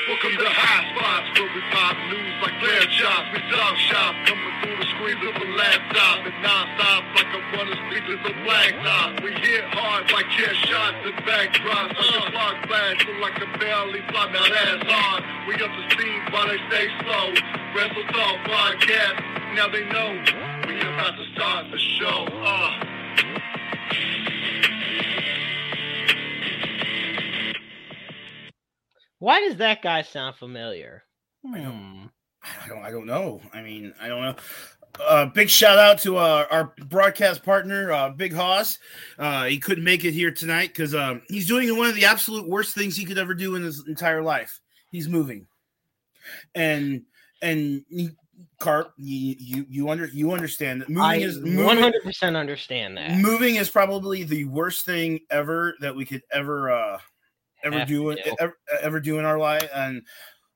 Welcome 0.08 0.34
to 0.34 0.50
High 0.50 0.82
Spots 0.98 1.30
where 1.38 1.52
we 1.54 1.62
pop 1.70 1.94
news 2.10 2.34
like 2.42 2.58
clear 2.58 2.82
shots. 2.90 3.30
We 3.38 3.40
talk 3.54 3.78
shop 3.78 4.18
coming 4.26 4.56
through 4.66 4.82
the 4.82 4.88
screens 4.98 5.22
of 5.22 5.38
a 5.38 5.48
laptop 5.54 6.26
and 6.26 6.34
non-stop 6.42 7.02
like 7.14 7.30
a 7.30 7.40
running 7.54 7.78
speakers 7.86 8.18
of 8.26 8.34
blacktop. 8.42 9.22
We 9.22 9.30
hit 9.38 9.62
hard 9.78 10.10
like 10.10 10.26
chair 10.34 10.58
shots 10.66 10.98
and 11.06 11.14
backdrops. 11.22 11.94
Like 11.94 12.18
a 12.18 12.34
spark 12.34 12.58
flash, 12.66 12.98
look 13.06 13.20
like 13.22 13.38
a 13.46 13.50
barely 13.62 14.02
fly. 14.10 14.26
Now 14.34 14.42
that's 14.50 14.90
hard. 14.90 15.22
We 15.46 15.54
up 15.62 15.70
to 15.70 15.84
speed 15.94 16.22
while 16.34 16.50
they 16.50 16.58
stay 16.66 16.90
slow. 17.06 17.38
Wrestle 17.78 18.08
Talk 18.10 18.38
Podcast. 18.50 19.22
Now 19.54 19.70
they 19.70 19.86
know 19.86 20.18
we 20.66 20.82
about 20.82 21.14
to 21.14 21.26
start 21.38 21.70
the 21.70 21.78
show. 21.78 22.26
Uh. 22.42 22.91
Why 29.22 29.40
does 29.40 29.58
that 29.58 29.84
guy 29.84 30.02
sound 30.02 30.36
familiar? 30.38 31.04
Hmm. 31.46 32.06
I 32.64 32.68
don't. 32.68 32.84
I 32.84 32.90
don't 32.90 33.06
know. 33.06 33.40
I 33.54 33.62
mean, 33.62 33.94
I 34.02 34.08
don't 34.08 34.24
know. 34.24 34.36
Uh, 35.00 35.28
big 35.28 35.48
shout 35.48 35.78
out 35.78 36.00
to 36.00 36.18
uh, 36.18 36.48
our 36.50 36.74
broadcast 36.88 37.44
partner, 37.44 37.92
uh, 37.92 38.10
Big 38.10 38.34
Hoss. 38.34 38.80
Uh, 39.20 39.44
he 39.46 39.60
couldn't 39.60 39.84
make 39.84 40.06
it 40.06 40.14
here 40.14 40.32
tonight 40.32 40.70
because 40.70 40.96
um, 40.96 41.22
he's 41.30 41.48
doing 41.48 41.78
one 41.78 41.88
of 41.88 41.94
the 41.94 42.04
absolute 42.04 42.50
worst 42.50 42.74
things 42.74 42.98
he 42.98 43.06
could 43.06 43.20
ever 43.20 43.36
do 43.36 43.54
in 43.54 43.62
his 43.62 43.88
entire 43.88 44.24
life. 44.24 44.60
He's 44.90 45.08
moving, 45.08 45.46
and 46.56 47.04
and 47.44 47.86
he, 47.90 48.10
Carp, 48.60 48.92
you 48.98 49.36
you 49.38 49.66
you 49.70 49.90
under 49.90 50.08
you 50.08 50.32
understand 50.32 50.82
that 50.82 50.90
moving 50.90 51.04
I 51.04 51.18
is 51.18 51.38
hundred 51.38 52.02
percent 52.02 52.36
understand 52.36 52.98
that. 52.98 53.20
moving 53.20 53.58
is 53.58 53.70
probably 53.70 54.24
the 54.24 54.46
worst 54.46 54.84
thing 54.84 55.20
ever 55.30 55.76
that 55.80 55.96
we 55.96 56.06
could 56.06 56.24
ever 56.34 56.72
uh 56.72 56.98
ever 57.64 57.86
do 57.86 58.10
it 58.10 58.20
ever, 58.40 58.58
ever 58.82 59.00
do 59.00 59.20
in 59.20 59.26
our 59.26 59.38
life 59.38 59.68
and 59.74 60.02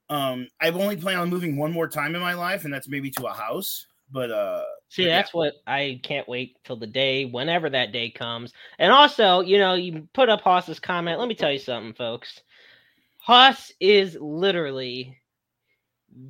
um 0.09 0.47
i've 0.61 0.75
only 0.75 0.95
planned 0.95 1.19
on 1.19 1.29
moving 1.29 1.57
one 1.57 1.71
more 1.71 1.87
time 1.87 2.15
in 2.15 2.21
my 2.21 2.33
life 2.33 2.65
and 2.65 2.73
that's 2.73 2.87
maybe 2.87 3.09
to 3.09 3.25
a 3.25 3.33
house 3.33 3.87
but 4.11 4.31
uh 4.31 4.63
See, 4.89 5.03
but 5.03 5.09
yeah. 5.09 5.17
that's 5.17 5.33
what 5.33 5.53
I 5.67 5.99
can't 6.03 6.29
wait 6.29 6.57
till 6.63 6.77
the 6.77 6.87
day, 6.87 7.25
whenever 7.25 7.69
that 7.69 7.91
day 7.91 8.09
comes. 8.09 8.53
And 8.79 8.91
also, 8.91 9.41
you 9.41 9.57
know, 9.57 9.73
you 9.73 10.07
put 10.13 10.29
up 10.29 10.41
Hoss's 10.41 10.79
comment. 10.79 11.19
Let 11.19 11.27
me 11.27 11.35
tell 11.35 11.51
you 11.51 11.59
something, 11.59 11.93
folks. 11.93 12.41
Haas 13.17 13.71
is 13.79 14.15
literally 14.21 15.17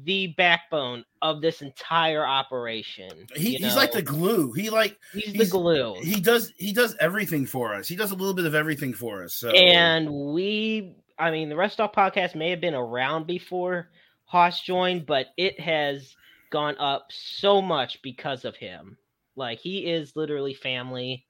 the 0.04 0.27
backbone 0.38 1.06
of 1.22 1.42
this 1.42 1.62
entire 1.62 2.25
operation. 2.25 3.27
he, 3.36 3.56
he's 3.56 3.75
like 3.75 3.92
the 3.92 4.01
glue 4.01 4.51
he 4.54 4.70
like 4.70 4.98
he's 5.13 5.34
the 5.34 5.46
glue. 5.46 5.96
he 6.01 6.20
does 6.20 6.51
he 6.58 6.74
does 6.74 6.96
everything 7.00 7.46
for 7.46 7.74
us 7.75 7.88
he 7.88 7.96
does 7.96 8.12
a 8.12 8.15
little 8.15 8.34
bit 8.34 8.46
of 8.46 8.56
everything 8.56 8.94
for 8.94 9.24
us 9.24 9.36
so 9.36 9.50
And 9.50 10.10
we, 10.34 10.96
I 11.18 11.32
mean, 11.32 11.50
the 11.50 11.56
Wrestle 11.56 11.88
Talk 11.88 11.96
podcast 11.96 12.36
may 12.36 12.50
have 12.50 12.62
been 12.62 12.75
around 12.75 13.27
before 13.27 13.89
Hoss 14.25 14.62
joined, 14.62 15.06
but 15.06 15.27
it 15.38 15.60
has 15.60 16.15
gone 16.50 16.77
up 16.77 17.08
so 17.10 17.62
much 17.62 18.01
because 18.01 18.46
of 18.46 18.56
him. 18.56 18.98
Like 19.36 19.60
he 19.60 19.92
is 19.92 20.15
literally 20.15 20.54
family, 20.54 21.25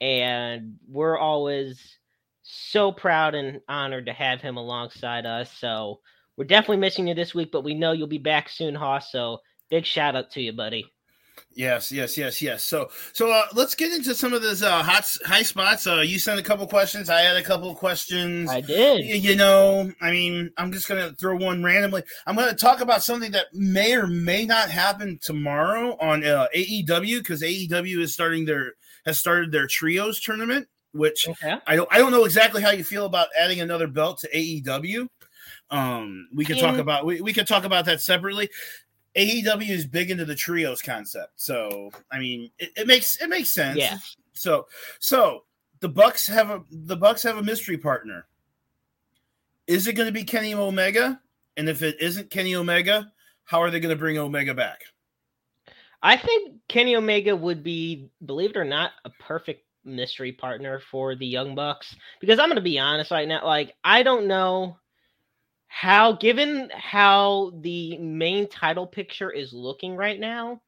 and 0.00 0.76
we're 0.88 1.18
always 1.18 1.98
so 2.42 2.90
proud 2.92 3.34
and 3.34 3.60
honored 3.68 4.06
to 4.06 4.12
have 4.12 4.40
him 4.40 4.56
alongside 4.56 5.26
us. 5.26 5.52
So 5.58 6.00
we're 6.36 6.44
definitely 6.44 6.78
missing 6.78 7.08
you 7.08 7.14
this 7.14 7.34
week, 7.34 7.50
but 7.52 7.64
we 7.64 7.74
know 7.74 7.92
you'll 7.92 8.06
be 8.06 8.18
back 8.18 8.48
soon, 8.48 8.74
Hoss. 8.74 9.12
So 9.12 9.38
big 9.70 9.84
shout 9.84 10.16
out 10.16 10.30
to 10.32 10.40
you, 10.40 10.52
buddy. 10.52 10.86
Yes, 11.54 11.92
yes, 11.92 12.16
yes, 12.16 12.40
yes. 12.40 12.64
So, 12.64 12.90
so 13.12 13.30
uh, 13.30 13.46
let's 13.54 13.74
get 13.74 13.92
into 13.92 14.14
some 14.14 14.32
of 14.32 14.40
those 14.42 14.62
uh, 14.62 14.82
hot 14.82 15.04
high 15.24 15.42
spots. 15.42 15.86
Uh, 15.86 16.00
you 16.00 16.18
sent 16.18 16.40
a 16.40 16.42
couple 16.42 16.66
questions. 16.66 17.10
I 17.10 17.20
had 17.20 17.36
a 17.36 17.42
couple 17.42 17.74
questions. 17.74 18.50
I 18.50 18.62
did. 18.62 19.04
You 19.04 19.36
know, 19.36 19.92
I 20.00 20.10
mean, 20.10 20.50
I'm 20.56 20.72
just 20.72 20.88
gonna 20.88 21.12
throw 21.12 21.36
one 21.36 21.62
randomly. 21.62 22.04
I'm 22.26 22.36
gonna 22.36 22.54
talk 22.54 22.80
about 22.80 23.02
something 23.02 23.32
that 23.32 23.46
may 23.52 23.94
or 23.94 24.06
may 24.06 24.46
not 24.46 24.70
happen 24.70 25.18
tomorrow 25.22 25.96
on 26.00 26.24
uh, 26.24 26.48
AEW 26.56 27.18
because 27.18 27.42
AEW 27.42 28.00
is 28.00 28.14
starting 28.14 28.46
their 28.46 28.72
has 29.04 29.18
started 29.18 29.52
their 29.52 29.66
trios 29.66 30.20
tournament, 30.20 30.68
which 30.92 31.28
Okay. 31.28 31.56
I 31.66 31.76
don't 31.76 31.88
I 31.92 31.98
don't 31.98 32.12
know 32.12 32.24
exactly 32.24 32.62
how 32.62 32.70
you 32.70 32.84
feel 32.84 33.04
about 33.04 33.28
adding 33.38 33.60
another 33.60 33.88
belt 33.88 34.20
to 34.20 34.28
AEW. 34.30 35.06
Um, 35.72 36.28
we 36.34 36.44
could 36.44 36.58
talk 36.58 36.76
about 36.76 37.06
we, 37.06 37.22
we 37.22 37.32
could 37.32 37.46
talk 37.46 37.64
about 37.64 37.86
that 37.86 38.02
separately. 38.02 38.50
AEW 39.16 39.68
is 39.68 39.86
big 39.86 40.10
into 40.10 40.26
the 40.26 40.34
trios 40.34 40.82
concept, 40.82 41.32
so 41.36 41.90
I 42.10 42.18
mean 42.18 42.50
it, 42.58 42.70
it 42.76 42.86
makes 42.86 43.20
it 43.20 43.28
makes 43.28 43.50
sense. 43.50 43.78
Yeah. 43.78 43.96
So 44.34 44.66
so 45.00 45.44
the 45.80 45.88
Bucks 45.88 46.26
have 46.26 46.50
a 46.50 46.62
the 46.70 46.96
Bucks 46.96 47.22
have 47.22 47.38
a 47.38 47.42
mystery 47.42 47.78
partner. 47.78 48.26
Is 49.66 49.86
it 49.86 49.94
going 49.94 50.06
to 50.06 50.12
be 50.12 50.24
Kenny 50.24 50.54
Omega? 50.54 51.20
And 51.56 51.68
if 51.68 51.82
it 51.82 51.96
isn't 52.00 52.30
Kenny 52.30 52.54
Omega, 52.54 53.10
how 53.44 53.62
are 53.62 53.70
they 53.70 53.80
going 53.80 53.94
to 53.94 53.98
bring 53.98 54.18
Omega 54.18 54.54
back? 54.54 54.82
I 56.02 56.16
think 56.16 56.56
Kenny 56.68 56.96
Omega 56.96 57.34
would 57.34 57.62
be, 57.62 58.10
believe 58.26 58.50
it 58.50 58.56
or 58.56 58.64
not, 58.64 58.90
a 59.04 59.10
perfect 59.10 59.64
mystery 59.84 60.32
partner 60.32 60.80
for 60.90 61.14
the 61.14 61.26
Young 61.26 61.54
Bucks. 61.54 61.94
Because 62.20 62.38
I'm 62.38 62.48
going 62.48 62.56
to 62.56 62.62
be 62.62 62.78
honest 62.78 63.10
right 63.10 63.28
now, 63.28 63.44
like 63.46 63.74
I 63.84 64.02
don't 64.02 64.26
know 64.26 64.76
how, 65.74 66.12
given 66.12 66.70
how 66.74 67.50
the 67.62 67.96
main 67.96 68.46
title 68.46 68.86
picture 68.86 69.30
is 69.30 69.54
looking 69.54 69.96
right 69.96 70.20
now, 70.20 70.60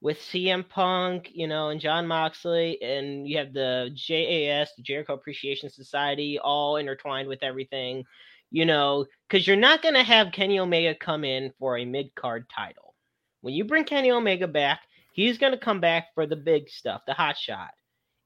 with 0.00 0.18
CM 0.18 0.68
Punk, 0.68 1.30
you 1.32 1.46
know, 1.46 1.68
and 1.68 1.80
Jon 1.80 2.04
Moxley, 2.04 2.82
and 2.82 3.28
you 3.28 3.38
have 3.38 3.52
the 3.52 3.90
JAS, 3.94 4.72
the 4.76 4.82
Jericho 4.82 5.14
Appreciation 5.14 5.70
Society, 5.70 6.40
all 6.40 6.78
intertwined 6.78 7.28
with 7.28 7.44
everything, 7.44 8.02
you 8.50 8.66
know, 8.66 9.06
because 9.28 9.46
you're 9.46 9.56
not 9.56 9.82
going 9.82 9.94
to 9.94 10.02
have 10.02 10.32
Kenny 10.32 10.58
Omega 10.58 10.96
come 10.96 11.24
in 11.24 11.52
for 11.60 11.78
a 11.78 11.84
mid 11.84 12.12
card 12.16 12.48
title. 12.48 12.96
When 13.42 13.54
you 13.54 13.62
bring 13.64 13.84
Kenny 13.84 14.10
Omega 14.10 14.48
back, 14.48 14.80
he's 15.12 15.38
going 15.38 15.52
to 15.52 15.58
come 15.58 15.80
back 15.80 16.08
for 16.14 16.26
the 16.26 16.36
big 16.36 16.68
stuff, 16.68 17.02
the 17.06 17.14
hot 17.14 17.38
shot, 17.38 17.70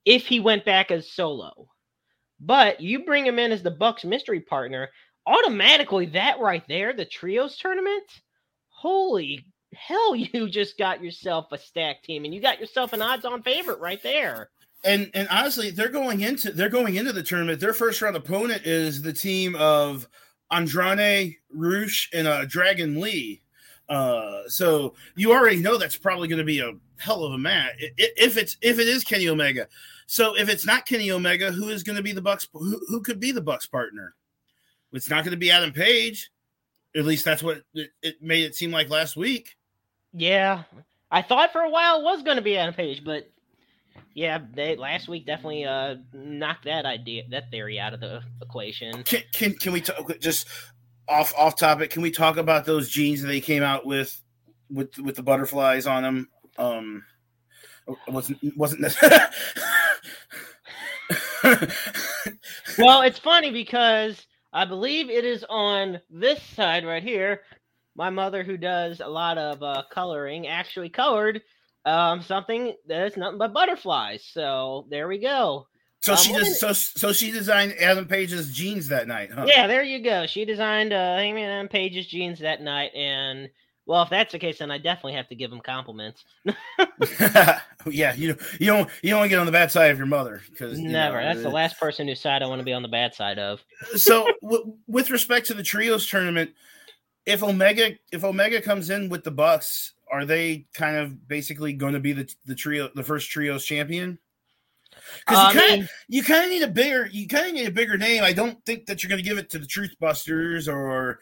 if 0.06 0.24
he 0.26 0.40
went 0.40 0.64
back 0.64 0.90
as 0.90 1.10
solo. 1.10 1.68
But 2.40 2.80
you 2.80 3.04
bring 3.04 3.26
him 3.26 3.38
in 3.38 3.52
as 3.52 3.62
the 3.62 3.70
Bucks 3.70 4.04
mystery 4.04 4.40
partner, 4.40 4.88
automatically 5.26 6.06
that 6.06 6.40
right 6.40 6.64
there, 6.68 6.92
the 6.92 7.04
trios 7.04 7.56
tournament, 7.58 8.04
holy 8.68 9.44
hell, 9.74 10.14
you 10.16 10.48
just 10.48 10.78
got 10.78 11.02
yourself 11.02 11.46
a 11.52 11.58
stack 11.58 12.02
team 12.02 12.24
and 12.24 12.34
you 12.34 12.40
got 12.40 12.60
yourself 12.60 12.92
an 12.92 13.02
odds 13.02 13.24
on 13.24 13.42
favorite 13.42 13.80
right 13.80 14.02
there. 14.02 14.50
And 14.84 15.10
and 15.14 15.26
honestly, 15.30 15.70
they're 15.70 15.88
going 15.88 16.20
into 16.20 16.52
they're 16.52 16.68
going 16.68 16.96
into 16.96 17.12
the 17.12 17.22
tournament. 17.22 17.58
Their 17.58 17.72
first 17.72 18.02
round 18.02 18.16
opponent 18.16 18.66
is 18.66 19.00
the 19.00 19.14
team 19.14 19.56
of 19.56 20.06
Andrade, 20.50 21.36
Rush, 21.50 22.10
and 22.12 22.28
uh, 22.28 22.44
Dragon 22.44 23.00
Lee. 23.00 23.40
Uh, 23.88 24.42
so 24.48 24.94
you 25.14 25.32
already 25.32 25.56
know 25.56 25.78
that's 25.78 25.96
probably 25.96 26.28
going 26.28 26.38
to 26.38 26.44
be 26.44 26.60
a 26.60 26.72
hell 26.98 27.24
of 27.24 27.32
a 27.32 27.38
match 27.38 27.72
if 27.78 28.36
it's 28.36 28.58
if 28.60 28.78
it 28.78 28.86
is 28.86 29.04
Kenny 29.04 29.28
Omega. 29.28 29.68
So 30.06 30.36
if 30.36 30.50
it's 30.50 30.66
not 30.66 30.84
Kenny 30.84 31.10
Omega, 31.10 31.50
who 31.50 31.70
is 31.70 31.82
going 31.82 31.96
to 31.96 32.02
be 32.02 32.12
the 32.12 32.20
Bucks? 32.20 32.46
Who, 32.52 32.78
who 32.88 33.00
could 33.00 33.20
be 33.20 33.32
the 33.32 33.40
Bucks 33.40 33.66
partner? 33.66 34.14
It's 34.94 35.10
not 35.10 35.24
going 35.24 35.32
to 35.32 35.38
be 35.38 35.50
Adam 35.50 35.72
Page. 35.72 36.30
At 36.96 37.04
least 37.04 37.24
that's 37.24 37.42
what 37.42 37.62
it, 37.74 37.90
it 38.02 38.22
made 38.22 38.44
it 38.44 38.54
seem 38.54 38.70
like 38.70 38.88
last 38.88 39.16
week. 39.16 39.56
Yeah. 40.12 40.62
I 41.10 41.22
thought 41.22 41.52
for 41.52 41.60
a 41.60 41.70
while 41.70 42.00
it 42.00 42.04
was 42.04 42.22
going 42.22 42.36
to 42.36 42.42
be 42.42 42.56
Adam 42.56 42.74
Page, 42.74 43.04
but 43.04 43.30
yeah, 44.14 44.38
they 44.54 44.76
last 44.76 45.08
week 45.08 45.26
definitely 45.26 45.64
uh 45.64 45.96
knocked 46.12 46.64
that 46.66 46.86
idea 46.86 47.24
that 47.30 47.50
theory 47.50 47.80
out 47.80 47.94
of 47.94 48.00
the 48.00 48.22
equation. 48.40 49.02
Can 49.02 49.22
can 49.32 49.54
can 49.54 49.72
we 49.72 49.80
talk 49.80 50.18
just 50.20 50.46
off 51.08 51.34
off 51.36 51.56
topic? 51.56 51.90
Can 51.90 52.02
we 52.02 52.12
talk 52.12 52.36
about 52.36 52.64
those 52.64 52.88
jeans 52.88 53.22
that 53.22 53.28
they 53.28 53.40
came 53.40 53.62
out 53.62 53.84
with 53.84 54.20
with 54.70 54.96
with 54.98 55.16
the 55.16 55.22
butterflies 55.22 55.86
on 55.86 56.02
them? 56.04 56.28
Um, 56.58 57.04
wasn't 58.08 58.38
wasn't 58.56 58.82
well, 62.78 63.02
it's 63.02 63.18
funny 63.18 63.50
because 63.50 64.26
I 64.54 64.64
believe 64.64 65.10
it 65.10 65.24
is 65.24 65.44
on 65.50 66.00
this 66.08 66.40
side 66.42 66.86
right 66.86 67.02
here. 67.02 67.42
My 67.96 68.10
mother, 68.10 68.44
who 68.44 68.56
does 68.56 69.00
a 69.00 69.08
lot 69.08 69.36
of 69.36 69.62
uh, 69.62 69.82
coloring, 69.90 70.46
actually 70.46 70.88
colored 70.88 71.42
um, 71.84 72.22
something 72.22 72.74
that 72.86 73.06
is 73.06 73.16
nothing 73.16 73.38
but 73.38 73.52
butterflies. 73.52 74.24
So 74.24 74.86
there 74.90 75.08
we 75.08 75.18
go. 75.18 75.66
so 76.00 76.12
Um, 76.12 76.18
she 76.18 76.32
just 76.32 76.60
so 76.60 76.72
so 76.72 77.12
she 77.12 77.30
designed 77.30 77.74
Adam 77.80 78.06
Page's 78.06 78.52
jeans 78.52 78.88
that 78.88 79.08
night, 79.08 79.30
huh? 79.32 79.44
Yeah, 79.46 79.66
there 79.66 79.82
you 79.82 80.02
go. 80.02 80.26
She 80.26 80.44
designed 80.44 80.92
uh, 80.92 81.16
Hangman 81.16 81.50
Adam 81.50 81.68
Page's 81.68 82.06
jeans 82.06 82.38
that 82.40 82.62
night, 82.62 82.94
and 82.94 83.48
well, 83.86 84.02
if 84.02 84.10
that's 84.10 84.32
the 84.32 84.38
case, 84.38 84.58
then 84.58 84.70
I 84.70 84.78
definitely 84.78 85.14
have 85.14 85.28
to 85.28 85.34
give 85.34 85.52
him 85.52 85.60
compliments. 85.60 86.24
yeah. 87.86 88.14
You 88.14 88.36
you 88.58 88.66
don't 88.66 88.88
you 89.02 89.10
don't 89.10 89.28
get 89.28 89.38
on 89.38 89.46
the 89.46 89.52
bad 89.52 89.70
side 89.70 89.90
of 89.90 89.98
your 89.98 90.06
mother 90.06 90.42
because 90.50 90.78
Never. 90.78 91.20
That's 91.20 91.42
the 91.42 91.50
last 91.50 91.78
person 91.78 92.08
whose 92.08 92.20
side 92.20 92.42
I 92.42 92.46
want 92.46 92.60
to 92.60 92.64
be 92.64 92.72
on 92.72 92.82
the 92.82 92.88
bad 92.88 93.14
side 93.14 93.38
of. 93.38 93.62
so 93.96 94.26
w- 94.42 94.74
with 94.86 95.10
respect 95.10 95.46
to 95.46 95.54
the 95.54 95.62
trios 95.62 96.08
tournament 96.08 96.50
if 97.26 97.42
Omega 97.42 97.92
if 98.12 98.24
Omega 98.24 98.60
comes 98.60 98.90
in 98.90 99.08
with 99.08 99.24
the 99.24 99.30
Bucks, 99.30 99.94
are 100.10 100.24
they 100.24 100.66
kind 100.74 100.96
of 100.96 101.26
basically 101.26 101.72
going 101.72 101.94
to 101.94 102.00
be 102.00 102.12
the 102.12 102.32
the 102.46 102.54
trio 102.54 102.90
the 102.94 103.02
first 103.02 103.30
trios 103.30 103.64
champion? 103.64 104.18
Because 105.26 105.38
I 105.38 105.42
you 105.42 105.48
um, 105.48 105.68
kind 105.68 105.82
of 105.82 105.90
you 106.08 106.22
kind 106.22 106.44
of 106.44 106.50
need 106.50 106.62
a 106.62 106.68
bigger 106.68 107.08
you 107.10 107.26
kind 107.26 107.48
of 107.48 107.54
need 107.54 107.66
a 107.66 107.72
bigger 107.72 107.96
name. 107.96 108.22
I 108.22 108.32
don't 108.32 108.62
think 108.64 108.86
that 108.86 109.02
you're 109.02 109.08
going 109.08 109.22
to 109.22 109.28
give 109.28 109.38
it 109.38 109.50
to 109.50 109.58
the 109.58 109.66
Truth 109.66 109.94
Busters 110.00 110.68
or, 110.68 111.20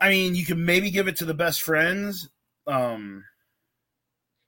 I 0.00 0.08
mean, 0.08 0.34
you 0.34 0.44
can 0.44 0.64
maybe 0.64 0.90
give 0.90 1.08
it 1.08 1.16
to 1.16 1.24
the 1.24 1.34
Best 1.34 1.62
Friends. 1.62 2.28
Um, 2.66 3.24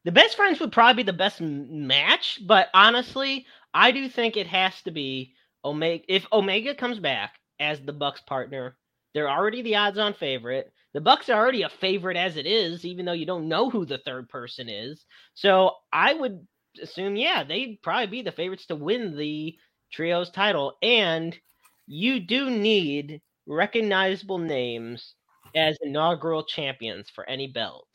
The 0.04 0.12
best 0.12 0.36
friends 0.36 0.58
would 0.60 0.72
probably 0.72 1.02
be 1.02 1.06
the 1.06 1.12
best 1.12 1.40
match, 1.40 2.40
but 2.44 2.68
honestly, 2.74 3.46
I 3.72 3.92
do 3.92 4.08
think 4.08 4.36
it 4.36 4.46
has 4.48 4.80
to 4.82 4.90
be 4.90 5.34
Omega. 5.64 6.04
If 6.08 6.26
Omega 6.32 6.74
comes 6.74 6.98
back 6.98 7.34
as 7.60 7.80
the 7.80 7.92
Bucks 7.92 8.20
partner, 8.22 8.76
they're 9.14 9.30
already 9.30 9.62
the 9.62 9.76
odds-on 9.76 10.14
favorite. 10.14 10.72
The 10.94 11.00
Bucks 11.00 11.28
are 11.28 11.38
already 11.38 11.62
a 11.62 11.68
favorite 11.68 12.16
as 12.16 12.36
it 12.36 12.46
is, 12.46 12.84
even 12.84 13.04
though 13.04 13.12
you 13.12 13.26
don't 13.26 13.48
know 13.48 13.70
who 13.70 13.84
the 13.84 13.98
third 13.98 14.28
person 14.28 14.68
is. 14.68 15.04
So 15.34 15.76
I 15.92 16.14
would 16.14 16.46
assume, 16.82 17.16
yeah, 17.16 17.44
they'd 17.44 17.80
probably 17.82 18.06
be 18.08 18.22
the 18.22 18.32
favorites 18.32 18.66
to 18.66 18.76
win 18.76 19.16
the 19.16 19.56
trios 19.92 20.30
title. 20.30 20.78
And 20.82 21.38
you 21.86 22.20
do 22.20 22.50
need 22.50 23.20
recognizable 23.46 24.38
names 24.38 25.14
as 25.54 25.78
inaugural 25.82 26.44
champions 26.44 27.10
for 27.10 27.28
any 27.28 27.46
belt 27.46 27.88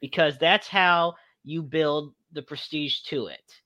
because 0.00 0.38
that's 0.38 0.68
how 0.68 1.14
you 1.44 1.62
build 1.62 2.14
the 2.32 2.42
prestige 2.42 3.00
to 3.00 3.26
it. 3.26 3.60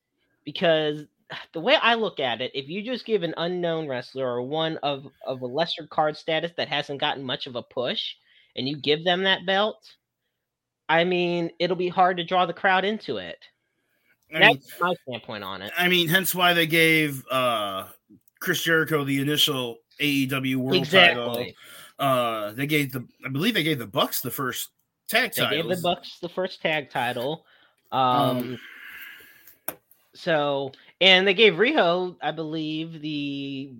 Because 0.45 1.05
the 1.52 1.61
way 1.61 1.76
I 1.81 1.95
look 1.95 2.21
at 2.21 2.41
it, 2.41 2.52
if 2.55 2.69
you 2.69 2.83
just 2.83 3.07
give 3.07 3.23
an 3.23 3.35
unknown 3.37 3.88
wrestler 3.88 4.26
or 4.26 4.43
one 4.43 4.79
of, 4.79 5.07
of 5.26 5.43
a 5.43 5.47
lesser 5.47 5.87
card 5.87 6.17
status 6.17 6.52
that 6.57 6.69
hasn't 6.69 7.00
gotten 7.00 7.25
much 7.25 7.47
of 7.47 7.57
a 7.57 7.62
push 7.62 8.14
and 8.57 8.69
you 8.69 8.76
give 8.76 9.05
them 9.05 9.23
that 9.25 9.47
belt, 9.47 9.79
I 10.88 11.05
mean, 11.05 11.50
it'll 11.59 11.76
be 11.76 11.88
hard 11.88 12.19
to 12.19 12.25
draw 12.25 12.47
the 12.47 12.52
crowd 12.52 12.85
into 12.85 13.17
it. 13.17 13.38
I 14.35 14.38
mean, 14.38 14.55
That's 14.55 14.81
my 14.81 14.95
standpoint 15.07 15.45
on 15.45 15.62
it. 15.62 15.73
I 15.76 15.88
mean, 15.88 16.09
hence 16.09 16.35
why 16.35 16.55
they 16.55 16.67
gave 16.67 17.23
uh, 17.31 17.85
Chris 18.41 18.62
Jericho 18.62 19.05
the 19.05 19.21
initial 19.21 19.79
AEW 20.00 20.57
World 20.57 20.91
title. 20.91 21.47
Uh, 22.03 22.51
they 22.53 22.67
gave 22.67 22.91
the 22.93 23.07
I 23.25 23.29
believe 23.29 23.55
they 23.55 23.63
gave 23.63 23.79
the 23.79 23.87
Bucks 23.87 24.21
the 24.23 24.31
first 24.31 24.71
tag 25.09 25.33
They 25.35 25.43
title. 25.43 25.69
gave 25.69 25.77
the 25.77 25.83
Bucks 25.83 26.19
the 26.21 26.29
first 26.29 26.61
tag 26.61 26.91
title. 26.91 27.47
Um, 27.93 28.59
so 30.15 30.73
and 31.01 31.27
they 31.27 31.35
gave 31.35 31.55
Riho, 31.55 32.17
I 32.21 32.31
believe, 32.33 33.01
the 33.01 33.73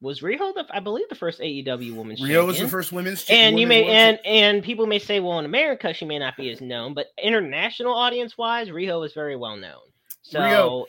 was 0.00 0.20
Riho 0.20 0.54
the 0.54 0.64
I 0.70 0.80
believe 0.80 1.08
the 1.08 1.14
first 1.14 1.40
AEW 1.40 1.94
women's 1.94 2.20
Riho 2.20 2.46
was 2.46 2.58
the 2.60 2.68
first 2.68 2.92
women's. 2.92 3.26
and 3.28 3.58
you 3.58 3.66
may 3.66 3.84
and 3.86 4.18
and 4.24 4.62
people 4.62 4.86
may 4.86 4.98
say, 4.98 5.20
well, 5.20 5.38
in 5.38 5.44
America 5.44 5.92
she 5.92 6.04
may 6.04 6.18
not 6.18 6.36
be 6.36 6.50
as 6.50 6.60
known, 6.60 6.94
but 6.94 7.06
international 7.22 7.94
audience 7.94 8.38
wise, 8.38 8.68
Riho 8.68 9.04
is 9.04 9.12
very 9.12 9.36
well 9.36 9.56
known. 9.56 9.80
So 10.22 10.38
Riho- 10.40 10.84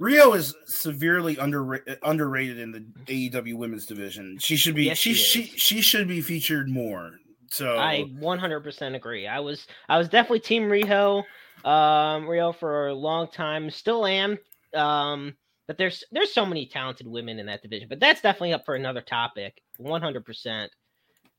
Riho 0.00 0.34
is 0.34 0.54
severely 0.66 1.38
under 1.38 1.84
underrated 2.02 2.58
in 2.58 2.72
the 2.72 2.80
AEW 3.06 3.54
women's 3.54 3.84
division. 3.84 4.38
She 4.38 4.56
should 4.56 4.74
be 4.74 4.84
Yes, 4.84 4.98
she 4.98 5.12
she 5.12 5.44
she 5.44 5.58
she 5.58 5.80
should 5.82 6.08
be 6.08 6.22
featured 6.22 6.68
more. 6.70 7.12
So 7.50 7.78
I 7.78 8.04
100% 8.18 8.94
agree. 8.94 9.26
I 9.26 9.40
was 9.40 9.66
I 9.88 9.98
was 9.98 10.08
definitely 10.08 10.40
team 10.40 10.64
Riho, 10.64 11.24
um, 11.64 12.24
Riho 12.24 12.54
for 12.54 12.88
a 12.88 12.94
long 12.94 13.28
time. 13.28 13.70
Still 13.70 14.06
am. 14.06 14.38
Um, 14.72 15.34
but 15.66 15.76
there's 15.76 16.02
there's 16.12 16.32
so 16.32 16.46
many 16.46 16.66
talented 16.66 17.06
women 17.06 17.38
in 17.38 17.46
that 17.46 17.62
division. 17.62 17.88
But 17.88 18.00
that's 18.00 18.22
definitely 18.22 18.54
up 18.54 18.64
for 18.64 18.74
another 18.74 19.02
topic. 19.02 19.60
100%. 19.80 20.68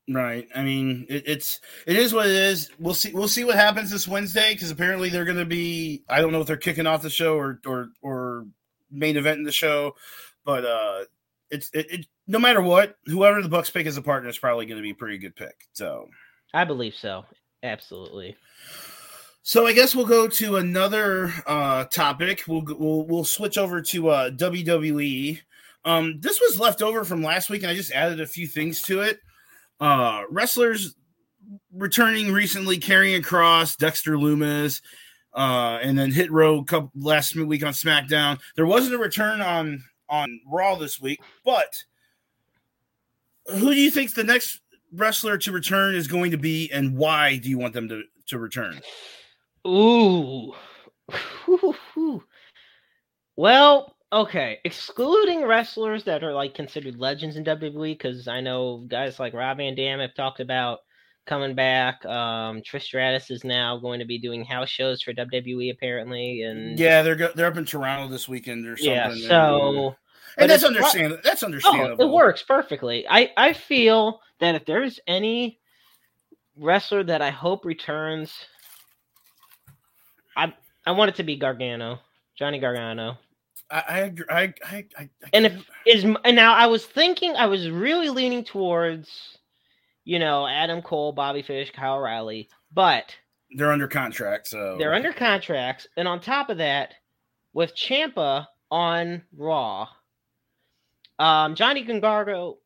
Right. 0.08 0.48
I 0.54 0.62
mean, 0.62 1.06
it, 1.08 1.24
it's 1.26 1.60
it 1.86 1.96
is 1.96 2.12
what 2.12 2.26
it 2.26 2.34
is. 2.34 2.70
We'll 2.78 2.94
see 2.94 3.12
we'll 3.12 3.28
see 3.28 3.44
what 3.44 3.56
happens 3.56 3.90
this 3.90 4.08
Wednesday 4.08 4.52
because 4.52 4.70
apparently 4.70 5.08
they're 5.08 5.24
going 5.24 5.38
to 5.38 5.44
be. 5.44 6.04
I 6.08 6.20
don't 6.20 6.32
know 6.32 6.40
if 6.40 6.46
they're 6.46 6.56
kicking 6.56 6.86
off 6.86 7.02
the 7.02 7.10
show 7.10 7.36
or 7.36 7.60
or 7.66 7.90
or 8.02 8.46
main 8.90 9.16
event 9.16 9.38
in 9.38 9.44
the 9.44 9.52
show, 9.52 9.94
but 10.44 10.64
uh, 10.64 11.04
it's 11.50 11.70
it, 11.72 11.90
it 11.90 12.06
no 12.26 12.38
matter 12.38 12.62
what, 12.62 12.96
whoever 13.06 13.42
the 13.42 13.48
Bucks 13.48 13.70
pick 13.70 13.86
as 13.86 13.96
a 13.96 14.02
partner 14.02 14.28
is 14.28 14.38
probably 14.38 14.66
going 14.66 14.78
to 14.78 14.82
be 14.82 14.90
a 14.90 14.94
pretty 14.94 15.18
good 15.18 15.36
pick. 15.36 15.68
So. 15.72 16.08
I 16.54 16.64
believe 16.64 16.94
so. 16.94 17.24
Absolutely. 17.62 18.36
So 19.42 19.66
I 19.66 19.72
guess 19.72 19.94
we'll 19.94 20.06
go 20.06 20.28
to 20.28 20.56
another 20.56 21.32
uh, 21.46 21.84
topic. 21.84 22.44
We'll 22.46 22.62
we'll 22.64 23.06
we'll 23.06 23.24
switch 23.24 23.58
over 23.58 23.82
to 23.82 24.08
uh, 24.08 24.30
WWE. 24.30 25.40
Um, 25.84 26.20
this 26.20 26.40
was 26.40 26.60
left 26.60 26.80
over 26.80 27.04
from 27.04 27.24
last 27.24 27.50
week, 27.50 27.62
and 27.62 27.70
I 27.70 27.74
just 27.74 27.90
added 27.90 28.20
a 28.20 28.26
few 28.26 28.46
things 28.46 28.82
to 28.82 29.00
it. 29.00 29.18
Uh, 29.82 30.22
wrestlers 30.30 30.94
returning 31.72 32.32
recently: 32.32 32.78
Karrion 32.78 33.20
Kross, 33.20 33.76
Dexter 33.76 34.12
Lumis, 34.12 34.80
uh, 35.34 35.80
and 35.82 35.98
then 35.98 36.12
Hit 36.12 36.30
Row 36.30 36.64
last 36.94 37.34
week 37.34 37.64
on 37.64 37.72
SmackDown. 37.72 38.38
There 38.54 38.64
wasn't 38.64 38.94
a 38.94 38.98
return 38.98 39.40
on 39.40 39.82
on 40.08 40.40
Raw 40.46 40.76
this 40.76 41.00
week, 41.00 41.20
but 41.44 41.74
who 43.46 43.74
do 43.74 43.80
you 43.80 43.90
think 43.90 44.14
the 44.14 44.22
next 44.22 44.60
wrestler 44.92 45.36
to 45.38 45.50
return 45.50 45.96
is 45.96 46.06
going 46.06 46.30
to 46.30 46.38
be, 46.38 46.70
and 46.70 46.96
why 46.96 47.38
do 47.38 47.50
you 47.50 47.58
want 47.58 47.74
them 47.74 47.88
to 47.88 48.04
to 48.28 48.38
return? 48.38 48.80
Ooh. 49.66 50.54
well, 53.34 53.96
okay. 54.12 54.58
Excluding 54.64 55.44
wrestlers 55.44 56.04
that 56.04 56.22
are 56.22 56.32
like 56.32 56.54
considered 56.54 56.98
legends 56.98 57.36
in 57.36 57.44
WWE, 57.44 57.94
because 57.94 58.28
I 58.28 58.40
know 58.40 58.84
guys 58.88 59.18
like 59.18 59.34
Rob 59.34 59.56
Van 59.56 59.74
Dam 59.74 60.00
have 60.00 60.14
talked 60.14 60.40
about 60.40 60.80
coming 61.26 61.54
back. 61.54 62.04
Um, 62.04 62.62
Trish 62.62 62.82
Stratus 62.82 63.30
is 63.30 63.44
now 63.44 63.78
going 63.78 64.00
to 64.00 64.04
be 64.04 64.18
doing 64.18 64.44
house 64.44 64.68
shows 64.68 65.02
for 65.02 65.12
WWE 65.12 65.72
apparently, 65.72 66.42
and 66.42 66.78
Yeah, 66.78 67.02
they're 67.02 67.16
go- 67.16 67.32
they're 67.34 67.46
up 67.46 67.56
in 67.56 67.64
Toronto 67.64 68.08
this 68.08 68.28
weekend 68.28 68.66
or 68.66 68.76
something. 68.76 68.92
yeah. 68.92 69.28
So 69.28 69.96
and 70.38 70.50
that's 70.50 70.64
understandable. 70.64 71.20
That's 71.22 71.42
oh, 71.42 71.46
understandable. 71.46 72.04
it 72.04 72.10
works 72.12 72.42
perfectly. 72.42 73.06
I 73.08 73.30
I 73.36 73.52
feel 73.52 74.20
that 74.40 74.54
if 74.54 74.64
there's 74.64 74.98
any 75.06 75.58
wrestler 76.56 77.04
that 77.04 77.22
I 77.22 77.30
hope 77.30 77.64
returns, 77.64 78.32
I 80.36 80.52
I 80.86 80.92
want 80.92 81.10
it 81.10 81.16
to 81.16 81.22
be 81.22 81.36
Gargano, 81.36 82.00
Johnny 82.36 82.58
Gargano. 82.58 83.18
I 83.72 84.12
I. 84.30 84.34
I 84.42 84.54
I, 84.64 84.84
I, 84.98 85.08
And 85.32 85.46
can't- 85.46 85.64
Is 85.86 86.04
and 86.04 86.36
now 86.36 86.54
I 86.54 86.66
was 86.66 86.84
thinking 86.86 87.34
I 87.36 87.46
was 87.46 87.68
really 87.70 88.08
leaning 88.10 88.44
towards, 88.44 89.38
you 90.04 90.18
know, 90.18 90.46
Adam 90.46 90.82
Cole, 90.82 91.12
Bobby 91.12 91.42
Fish, 91.42 91.70
Kyle 91.72 91.96
O'Reilly, 91.96 92.48
but 92.72 93.16
they're 93.56 93.72
under 93.72 93.88
contract, 93.88 94.46
so 94.48 94.76
they're 94.78 94.94
under 94.94 95.12
contracts, 95.12 95.86
and 95.96 96.06
on 96.08 96.20
top 96.20 96.50
of 96.50 96.58
that, 96.58 96.94
with 97.52 97.74
Ciampa 97.74 98.46
on 98.70 99.22
Raw, 99.36 99.88
um, 101.18 101.54
Johnny 101.54 101.82
Gargano, 101.82 102.58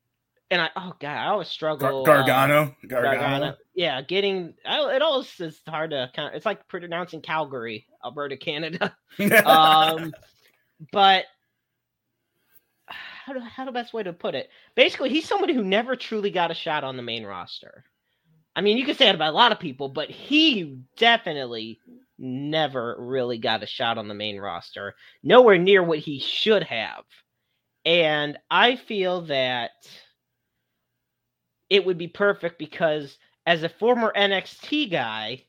and 0.50 0.60
I 0.60 0.70
oh 0.76 0.92
god, 1.00 1.16
I 1.18 1.26
always 1.26 1.48
Gar- 1.48 1.52
struggle. 1.76 2.02
uh, 2.02 2.04
Gargano, 2.04 2.74
Gargano. 2.86 3.18
Gargano. 3.18 3.56
Yeah, 3.74 4.00
getting 4.02 4.54
I, 4.64 4.94
it 4.96 5.02
all 5.02 5.20
is 5.20 5.60
hard 5.68 5.90
to 5.90 6.10
count. 6.14 6.34
It's 6.34 6.46
like 6.46 6.66
pronouncing 6.68 7.20
Calgary, 7.20 7.86
Alberta, 8.04 8.36
Canada. 8.36 8.96
um, 9.44 10.12
but 10.92 11.24
how 12.86 13.32
do 13.32 13.40
how 13.40 13.64
the 13.64 13.72
best 13.72 13.92
way 13.92 14.02
to 14.02 14.12
put 14.12 14.34
it? 14.34 14.48
Basically, 14.74 15.08
he's 15.08 15.26
somebody 15.26 15.52
who 15.54 15.64
never 15.64 15.96
truly 15.96 16.30
got 16.30 16.50
a 16.50 16.54
shot 16.54 16.84
on 16.84 16.96
the 16.96 17.02
main 17.02 17.24
roster. 17.24 17.84
I 18.54 18.62
mean, 18.62 18.78
you 18.78 18.86
could 18.86 18.96
say 18.96 19.06
that 19.06 19.14
about 19.14 19.32
a 19.32 19.36
lot 19.36 19.52
of 19.52 19.58
people, 19.60 19.88
but 19.88 20.10
he 20.10 20.78
definitely 20.96 21.78
never 22.18 22.96
really 22.98 23.36
got 23.36 23.62
a 23.62 23.66
shot 23.66 23.98
on 23.98 24.08
the 24.08 24.14
main 24.14 24.38
roster. 24.38 24.94
Nowhere 25.22 25.58
near 25.58 25.82
what 25.82 25.98
he 25.98 26.18
should 26.18 26.62
have. 26.62 27.04
And 27.84 28.38
I 28.50 28.76
feel 28.76 29.22
that 29.22 29.72
it 31.68 31.84
would 31.84 31.98
be 31.98 32.08
perfect 32.08 32.58
because 32.58 33.18
as 33.44 33.62
a 33.62 33.68
former 33.68 34.12
NXT 34.16 34.90
guy, 34.90 35.44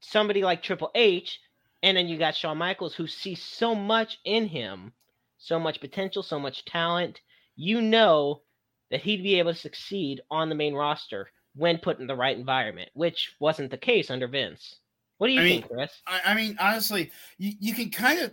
somebody 0.00 0.42
like 0.42 0.62
Triple 0.62 0.90
H, 0.94 1.40
and 1.82 1.96
then 1.96 2.08
you 2.08 2.18
got 2.18 2.34
Shawn 2.34 2.58
Michaels 2.58 2.94
who 2.94 3.06
sees 3.06 3.42
so 3.42 3.74
much 3.74 4.18
in 4.24 4.46
him, 4.46 4.92
so 5.38 5.58
much 5.58 5.80
potential, 5.80 6.22
so 6.22 6.38
much 6.38 6.64
talent. 6.64 7.20
You 7.56 7.80
know 7.80 8.42
that 8.90 9.00
he'd 9.00 9.22
be 9.22 9.38
able 9.38 9.52
to 9.52 9.58
succeed 9.58 10.20
on 10.30 10.48
the 10.48 10.54
main 10.54 10.74
roster 10.74 11.28
when 11.54 11.78
put 11.78 11.98
in 11.98 12.06
the 12.06 12.16
right 12.16 12.36
environment, 12.36 12.90
which 12.94 13.32
wasn't 13.40 13.70
the 13.70 13.76
case 13.76 14.10
under 14.10 14.28
Vince. 14.28 14.78
What 15.18 15.26
do 15.26 15.32
you 15.32 15.40
I 15.40 15.44
mean, 15.44 15.62
think, 15.62 15.72
Chris? 15.72 15.92
I, 16.06 16.20
I 16.26 16.34
mean, 16.34 16.56
honestly, 16.60 17.10
you, 17.38 17.52
you 17.60 17.74
can 17.74 17.90
kind 17.90 18.20
of. 18.20 18.32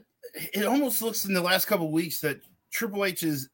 It 0.54 0.66
almost 0.66 1.02
looks 1.02 1.26
in 1.26 1.34
the 1.34 1.42
last 1.42 1.66
couple 1.66 1.88
of 1.88 1.92
weeks 1.92 2.20
that 2.22 2.42
Triple 2.72 3.06
H's 3.06 3.50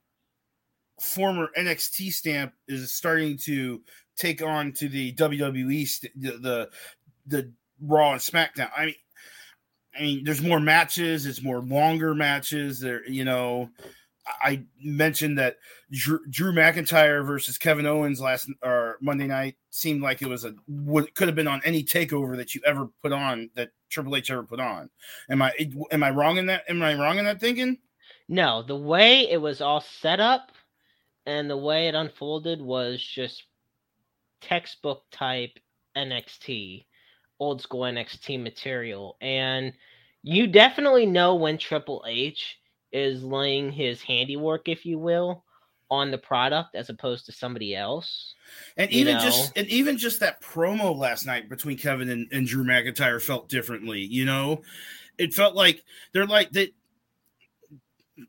former 1.00 1.50
NXT 1.58 2.14
stamp 2.14 2.54
is 2.68 2.94
starting 2.94 3.38
to 3.38 3.82
take 4.16 4.42
on 4.42 4.72
to 4.74 4.88
the 4.88 5.14
WWE 5.14 5.88
st- 5.88 6.22
the, 6.22 6.32
the 6.38 6.70
the 7.28 7.52
Raw 7.82 8.12
and 8.12 8.22
SmackDown. 8.22 8.70
I 8.76 8.86
mean, 8.88 8.96
I 9.98 10.02
mean, 10.02 10.24
there's 10.24 10.42
more 10.42 10.60
matches. 10.60 11.26
It's 11.26 11.42
more 11.42 11.60
longer 11.60 12.16
matches. 12.16 12.80
There, 12.80 13.08
you 13.10 13.26
know, 13.26 13.70
I 14.42 14.64
mentioned 14.82 15.38
that 15.40 15.58
Drew, 15.92 16.20
Drew 16.30 16.54
McIntyre 16.54 17.26
versus 17.26 17.58
Kevin 17.58 17.86
Owens 17.86 18.22
last 18.22 18.50
or 18.64 18.98
Monday 19.02 19.28
night 19.28 19.56
seemed 19.70 20.02
like 20.02 20.22
it 20.22 20.28
was 20.28 20.46
a 20.46 20.54
what 20.68 21.14
could 21.16 21.28
have 21.28 21.36
been 21.36 21.48
on 21.48 21.62
any 21.66 21.84
takeover 21.84 22.38
that 22.38 22.56
you 22.56 22.62
ever 22.66 22.88
put 23.02 23.12
on 23.12 23.50
that 23.56 23.72
Triple 23.90 24.16
H 24.16 24.32
ever 24.32 24.44
put 24.44 24.60
on. 24.60 24.90
Am 25.30 25.42
I 25.42 25.52
am 25.92 26.04
I 26.04 26.12
wrong 26.12 26.38
in 26.38 26.46
that? 26.48 26.64
Am 26.70 26.82
I 26.82 26.94
wrong 26.94 27.18
in 27.18 27.26
that 27.26 27.40
thinking? 27.40 27.78
No, 28.30 28.64
the 28.64 28.78
way 28.78 29.30
it 29.30 29.42
was 29.42 29.60
all 29.60 29.82
set 29.82 30.20
up 30.20 30.52
and 31.26 31.50
the 31.50 31.58
way 31.58 31.88
it 31.88 31.96
unfolded 31.96 32.62
was 32.62 33.04
just 33.04 33.44
textbook 34.42 35.04
type 35.12 35.60
NXT, 35.98 36.86
old 37.42 37.60
school 37.60 37.82
NXT 37.82 38.42
material. 38.42 39.18
And 39.20 39.74
you 40.22 40.48
definitely 40.48 41.08
know 41.08 41.36
when 41.36 41.58
Triple 41.58 42.06
H 42.08 42.60
is 42.92 43.24
laying 43.24 43.72
his 43.72 44.02
handiwork, 44.02 44.70
if 44.70 44.86
you 44.86 45.00
will, 45.00 45.44
on 45.90 46.12
the 46.12 46.18
product 46.20 46.76
as 46.76 46.90
opposed 46.90 47.26
to 47.26 47.32
somebody 47.32 47.76
else. 47.76 48.36
And 48.78 48.92
even 48.92 49.16
know? 49.16 49.24
just 49.24 49.58
and 49.58 49.68
even 49.68 49.98
just 49.98 50.20
that 50.20 50.40
promo 50.42 50.96
last 50.96 51.26
night 51.26 51.50
between 51.50 51.78
Kevin 51.78 52.10
and, 52.10 52.28
and 52.32 52.46
Drew 52.46 52.64
McIntyre 52.64 53.22
felt 53.22 53.50
differently, 53.50 54.02
you 54.02 54.24
know. 54.24 54.62
It 55.18 55.34
felt 55.34 55.56
like 55.56 55.84
they're 56.14 56.28
like 56.28 56.52
they 56.52 56.72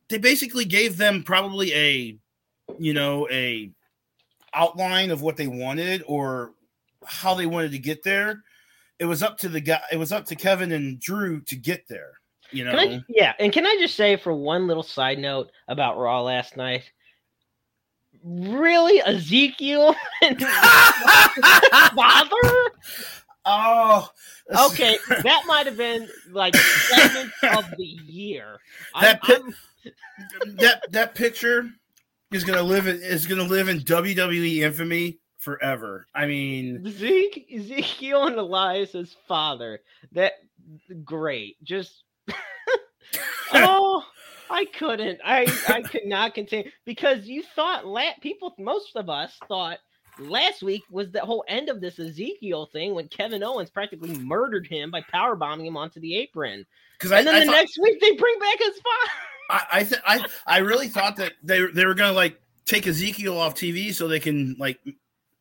they 0.09 0.19
basically 0.19 0.65
gave 0.65 0.97
them 0.97 1.23
probably 1.23 1.73
a 1.75 2.19
you 2.79 2.95
know 2.95 3.29
a 3.31 3.71
outline 4.55 5.11
of 5.11 5.21
what 5.21 5.37
they 5.37 5.47
wanted 5.47 6.03
or 6.07 6.53
how 7.05 7.35
they 7.35 7.47
wanted 7.47 7.73
to 7.73 7.79
get 7.79 8.03
there. 8.03 8.43
It 9.03 9.07
was 9.07 9.21
up 9.21 9.37
to 9.39 9.49
the 9.49 9.61
guy. 9.61 9.81
It 9.91 9.97
was 9.97 10.13
up 10.13 10.27
to 10.27 10.37
Kevin 10.37 10.71
and 10.71 11.01
Drew 11.01 11.41
to 11.41 11.57
get 11.57 11.89
there. 11.89 12.13
You 12.53 12.65
know. 12.65 12.71
I, 12.71 13.03
yeah, 13.09 13.33
and 13.41 13.53
can 13.53 13.67
I 13.67 13.77
just 13.81 13.97
say 13.97 14.15
for 14.15 14.33
one 14.33 14.69
little 14.69 14.85
side 14.85 15.19
note 15.19 15.51
about 15.67 15.99
Raw 15.99 16.23
last 16.23 16.57
night? 16.57 16.85
Really, 18.23 19.03
Ezekiel 19.03 19.97
and 20.23 20.41
father? 21.97 22.71
Oh, 23.45 24.09
okay. 24.69 24.97
That 25.09 25.43
might 25.49 25.67
have 25.67 25.77
been 25.77 26.09
like 26.31 26.55
segment 26.55 27.33
of 27.57 27.69
the 27.77 27.85
year. 27.85 28.61
That 29.01 29.19
I'm, 29.25 29.53
I'm... 30.43 30.57
that 30.59 30.93
that 30.93 31.17
picture 31.17 31.69
is 32.31 32.45
gonna 32.45 32.63
live 32.63 32.87
in, 32.87 33.03
is 33.03 33.27
gonna 33.27 33.43
live 33.43 33.69
in 33.69 33.81
WWE 33.81 34.59
infamy 34.59 35.19
forever. 35.43 36.07
I 36.15 36.27
mean, 36.27 36.89
Zeke, 36.89 37.49
Ezekiel 37.55 38.29
and 38.29 38.37
Elias's 38.37 39.17
father. 39.27 39.81
That 40.13 40.35
great. 41.05 41.63
Just 41.63 42.05
oh, 43.53 44.05
I 44.49 44.65
couldn't. 44.67 45.21
I 45.25 45.47
I 45.69 45.83
could 45.91 46.07
not 46.07 46.35
contain 46.35 46.71
because 46.85 47.27
you 47.27 47.43
thought 47.55 47.87
la- 47.87 48.15
people, 48.21 48.55
most 48.59 48.97
of 48.97 49.11
us 49.11 49.37
thought 49.49 49.79
last 50.19 50.63
week 50.63 50.83
was 50.91 51.11
the 51.11 51.21
whole 51.21 51.45
end 51.49 51.69
of 51.69 51.81
this 51.81 51.99
Ezekiel 51.99 52.69
thing 52.73 52.95
when 52.95 53.09
Kevin 53.09 53.43
Owens 53.43 53.71
practically 53.71 54.15
murdered 54.19 54.67
him 54.67 54.91
by 54.91 55.03
power 55.11 55.35
bombing 55.35 55.67
him 55.67 55.77
onto 55.77 56.01
the 56.01 56.17
apron. 56.17 56.65
Because 56.99 57.13
and 57.13 57.27
then 57.27 57.35
I 57.35 57.41
the 57.41 57.47
thought, 57.47 57.53
next 57.53 57.79
week 57.83 58.01
they 58.01 58.13
bring 58.13 58.39
back 58.39 58.59
his 58.59 58.81
father. 58.81 59.13
I 59.51 59.67
I, 59.73 59.83
th- 59.83 60.03
I 60.07 60.27
I 60.47 60.59
really 60.59 60.89
thought 60.89 61.17
that 61.17 61.33
they 61.43 61.67
they 61.67 61.85
were 61.85 61.95
gonna 61.95 62.13
like 62.13 62.41
take 62.65 62.87
Ezekiel 62.87 63.39
off 63.39 63.55
TV 63.55 63.93
so 63.93 64.07
they 64.07 64.21
can 64.21 64.55
like 64.59 64.79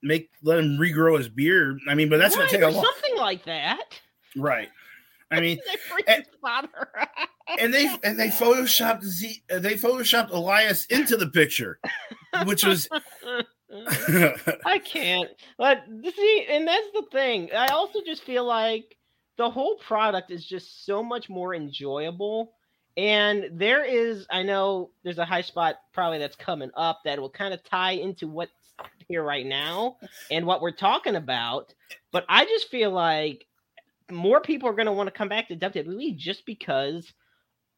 make 0.02 0.30
let 0.44 0.60
him 0.60 0.78
regrow 0.78 1.18
his 1.18 1.30
beard. 1.30 1.80
I 1.88 1.96
mean, 1.96 2.10
but 2.10 2.18
that's 2.18 2.36
right, 2.36 2.50
gonna 2.50 2.52
take 2.52 2.62
a 2.62 2.70
long 2.70 2.84
something 2.84 3.18
like 3.18 3.46
that. 3.46 4.00
Right. 4.36 4.70
I 5.30 5.40
mean, 5.40 5.60
and, 6.08 6.26
and, 7.60 7.74
they 7.74 7.90
and 8.04 8.20
they 8.20 8.28
photoshopped 8.28 9.04
Z, 9.04 9.44
they 9.48 9.76
photoshopped 9.76 10.32
Elias 10.32 10.86
into 10.88 11.16
the 11.16 11.28
picture, 11.28 11.80
which 12.46 12.66
was 12.66 12.90
I 14.66 14.80
can't. 14.84 15.30
But 15.58 15.84
see, 15.88 16.46
and 16.50 16.68
that's 16.68 16.88
the 16.94 17.06
thing. 17.12 17.50
I 17.56 17.68
also 17.68 18.00
just 18.06 18.24
feel 18.24 18.46
like 18.46 18.98
the 19.38 19.50
whole 19.50 19.76
product 19.78 20.32
is 20.32 20.46
just 20.46 20.86
so 20.86 21.02
much 21.02 21.30
more 21.30 21.56
enjoyable. 21.56 22.54
And 22.98 23.50
there 23.54 23.86
is, 23.86 24.28
I 24.30 24.44
know 24.44 24.92
there's 25.04 25.18
a 25.18 25.26
high 25.26 25.42
spot 25.42 25.78
probably 25.94 26.20
that's 26.20 26.36
coming 26.36 26.72
up 26.76 27.00
that 27.06 27.20
will 27.20 27.30
kind 27.30 27.54
of 27.54 27.64
tie 27.64 27.94
into 27.94 28.28
what's 28.28 28.52
here 29.12 29.24
right 29.24 29.46
now 29.46 29.98
and 30.32 30.46
what 30.46 30.62
we're 30.62 30.72
talking 30.72 31.16
about. 31.16 31.74
But 32.12 32.26
I 32.28 32.46
just 32.46 32.70
feel 32.70 32.92
like 32.92 33.46
more 34.10 34.42
people 34.42 34.70
are 34.70 34.74
going 34.74 34.88
to 34.88 34.92
want 34.92 35.08
to 35.08 35.18
come 35.18 35.30
back 35.30 35.48
to 35.50 35.56
WWE 35.56 36.16
just 36.18 36.46
because 36.46 37.14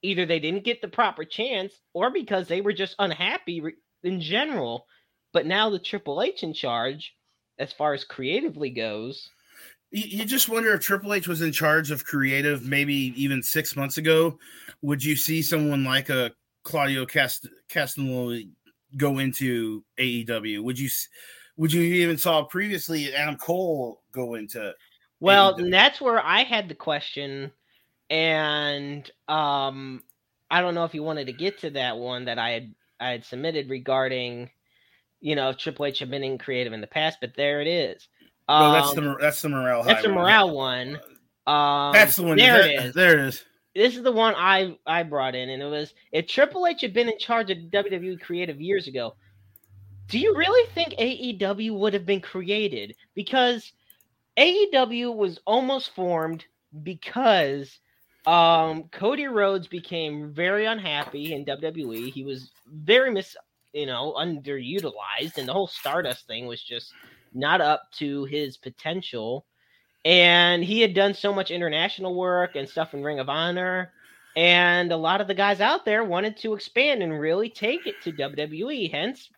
either 0.02 0.26
they 0.26 0.40
didn't 0.40 0.64
get 0.64 0.82
the 0.82 0.88
proper 0.88 1.24
chance 1.26 1.74
or 1.94 2.12
because 2.12 2.48
they 2.48 2.62
were 2.62 2.74
just 2.74 2.96
unhappy 3.00 3.64
in 4.04 4.22
general. 4.22 4.86
But 5.32 5.46
now 5.46 5.70
the 5.70 5.80
Triple 5.80 6.22
H 6.22 6.44
in 6.44 6.54
charge, 6.54 7.16
as 7.58 7.74
far 7.74 7.94
as 7.94 8.04
creatively 8.04 8.70
goes. 8.70 9.30
You 9.92 10.26
just 10.26 10.50
wonder 10.50 10.74
if 10.74 10.82
Triple 10.82 11.14
H 11.14 11.28
was 11.28 11.42
in 11.42 11.52
charge 11.52 11.92
of 11.92 12.04
creative 12.04 12.68
maybe 12.68 13.14
even 13.16 13.44
six 13.44 13.76
months 13.76 13.98
ago. 13.98 14.40
Would 14.82 15.04
you 15.04 15.16
see 15.16 15.42
someone 15.42 15.84
like 15.84 16.10
a 16.10 16.32
Claudio 16.64 17.06
Cast- 17.06 17.48
go 18.98 19.20
into 19.20 19.84
AEW? 20.00 20.64
Would 20.64 20.80
you 20.80 20.90
would 21.58 21.72
you 21.72 21.82
even 21.82 22.18
saw 22.18 22.44
previously 22.44 23.14
Adam 23.14 23.38
Cole 23.38 24.02
go 24.12 24.36
into 24.36 24.74
well, 25.24 25.56
that's 25.58 26.02
where 26.02 26.22
I 26.22 26.44
had 26.44 26.68
the 26.68 26.76
question, 26.76 27.50
and 28.10 29.10
um, 29.30 30.04
I 30.52 30.60
don't 30.60 30.76
know 30.76 30.84
if 30.84 30.94
you 30.94 31.02
wanted 31.02 31.28
to 31.28 31.34
get 31.34 31.60
to 31.60 31.70
that 31.72 31.98
one 31.98 32.26
that 32.26 32.38
I 32.38 32.50
had 32.50 32.76
I 33.00 33.12
had 33.12 33.24
submitted 33.24 33.70
regarding, 33.70 34.50
you 35.22 35.38
know, 35.38 35.54
Triple 35.54 35.86
H 35.86 36.00
had 36.00 36.12
been 36.12 36.26
in 36.26 36.38
creative 36.38 36.74
in 36.74 36.82
the 36.82 36.88
past, 36.88 37.20
but 37.22 37.36
there 37.38 37.62
it 37.62 37.68
is. 37.68 38.10
Um, 38.50 38.74
that's 38.74 38.94
the 38.94 39.16
that's 39.18 39.42
the 39.42 39.48
morale. 39.48 39.84
That's 39.84 40.04
the 40.04 40.10
morale 40.10 40.54
one. 40.54 41.00
Um, 41.48 41.94
that's 41.94 42.18
the 42.18 42.24
one. 42.24 42.38
There 42.38 42.62
that, 42.62 42.70
it 42.70 42.86
is. 42.88 42.94
There 42.94 43.14
it 43.18 43.26
is. 43.28 43.46
This 43.76 43.96
is 43.96 44.04
the 44.04 44.12
one 44.12 44.36
I 44.38 44.78
I 44.86 45.04
brought 45.04 45.36
in, 45.36 45.50
and 45.50 45.62
it 45.62 45.66
was 45.66 45.94
if 46.12 46.28
Triple 46.28 46.68
H 46.68 46.82
had 46.82 46.94
been 46.94 47.10
in 47.10 47.18
charge 47.18 47.50
of 47.50 47.58
WWE 47.58 48.22
creative 48.22 48.62
years 48.62 48.88
ago. 48.88 49.16
Do 50.08 50.20
you 50.20 50.36
really 50.36 50.70
think 50.74 50.94
AEW 50.94 51.78
would 51.80 51.94
have 51.94 52.06
been 52.06 52.22
created? 52.22 52.96
Because 53.16 53.72
AEW 54.38 55.16
was 55.16 55.40
almost 55.46 55.96
formed 55.96 56.46
because 56.84 57.80
um, 58.26 58.84
Cody 58.90 59.28
Rhodes 59.28 59.68
became 59.68 60.32
very 60.34 60.66
unhappy 60.66 61.34
in 61.34 61.46
WWE. 61.46 62.12
He 62.12 62.24
was 62.24 62.52
very 62.68 63.12
mis, 63.12 63.36
you 63.74 63.86
know, 63.86 64.14
underutilized, 64.18 65.38
and 65.38 65.48
the 65.48 65.54
whole 65.54 65.68
Stardust 65.68 66.28
thing 66.28 66.46
was 66.48 66.62
just 66.62 66.94
not 67.34 67.62
up 67.62 67.92
to 67.94 68.26
his 68.26 68.58
potential. 68.58 69.46
And 70.06 70.64
he 70.64 70.82
had 70.82 70.94
done 70.94 71.14
so 71.14 71.34
much 71.34 71.52
international 71.52 72.16
work 72.16 72.56
and 72.56 72.68
stuff 72.68 72.94
in 72.94 73.04
Ring 73.04 73.20
of 73.20 73.30
Honor. 73.30 73.94
And 74.36 74.92
a 74.92 74.98
lot 74.98 75.22
of 75.22 75.28
the 75.28 75.34
guys 75.34 75.62
out 75.62 75.86
there 75.86 76.04
wanted 76.04 76.38
to 76.38 76.54
expand 76.54 77.04
and 77.04 77.20
really 77.20 77.50
take 77.50 77.86
it 77.88 78.02
to 78.04 78.12
WWE. 78.12 78.92
Hence, 78.92 79.30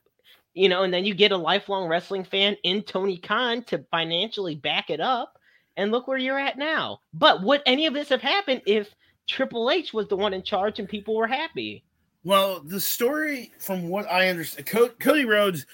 you 0.54 0.69
know, 0.69 0.84
and 0.84 0.93
then 0.93 1.06
you 1.06 1.13
get 1.13 1.32
a 1.32 1.38
lifelong 1.38 1.88
wrestling 1.88 2.23
fan 2.23 2.56
in 2.63 2.82
Tony 2.82 3.17
Khan 3.17 3.63
to 3.65 3.86
financially 3.91 4.56
back 4.56 4.89
it 4.89 4.99
up. 4.99 5.38
And 5.78 5.91
look 5.91 6.08
where 6.08 6.17
you're 6.17 6.39
at 6.39 6.58
now. 6.58 7.01
But 7.13 7.43
would 7.43 7.62
any 7.65 7.86
of 7.86 7.93
this 7.93 8.08
have 8.08 8.21
happened 8.21 8.62
if 8.65 8.95
Triple 9.28 9.69
H 9.69 9.93
was 9.93 10.08
the 10.08 10.15
one 10.15 10.34
in 10.34 10.41
charge 10.41 10.80
and 10.80 10.88
people 10.88 11.15
were 11.15 11.28
happy? 11.28 11.84
Well, 12.23 12.62
the 12.63 12.80
story, 12.80 13.51
from 13.60 13.89
what 13.89 14.10
I 14.10 14.30
understand, 14.30 14.67
Cody 14.99 15.25
Rhodes 15.25 15.65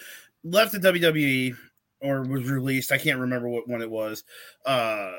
left 0.43 0.71
the 0.71 0.79
WWE 0.79 1.55
or 2.01 2.23
was 2.23 2.49
released. 2.49 2.91
I 2.91 2.97
can't 2.97 3.19
remember 3.19 3.47
what 3.49 3.67
one 3.67 3.81
it 3.81 3.89
was. 3.89 4.23
Uh, 4.65 5.13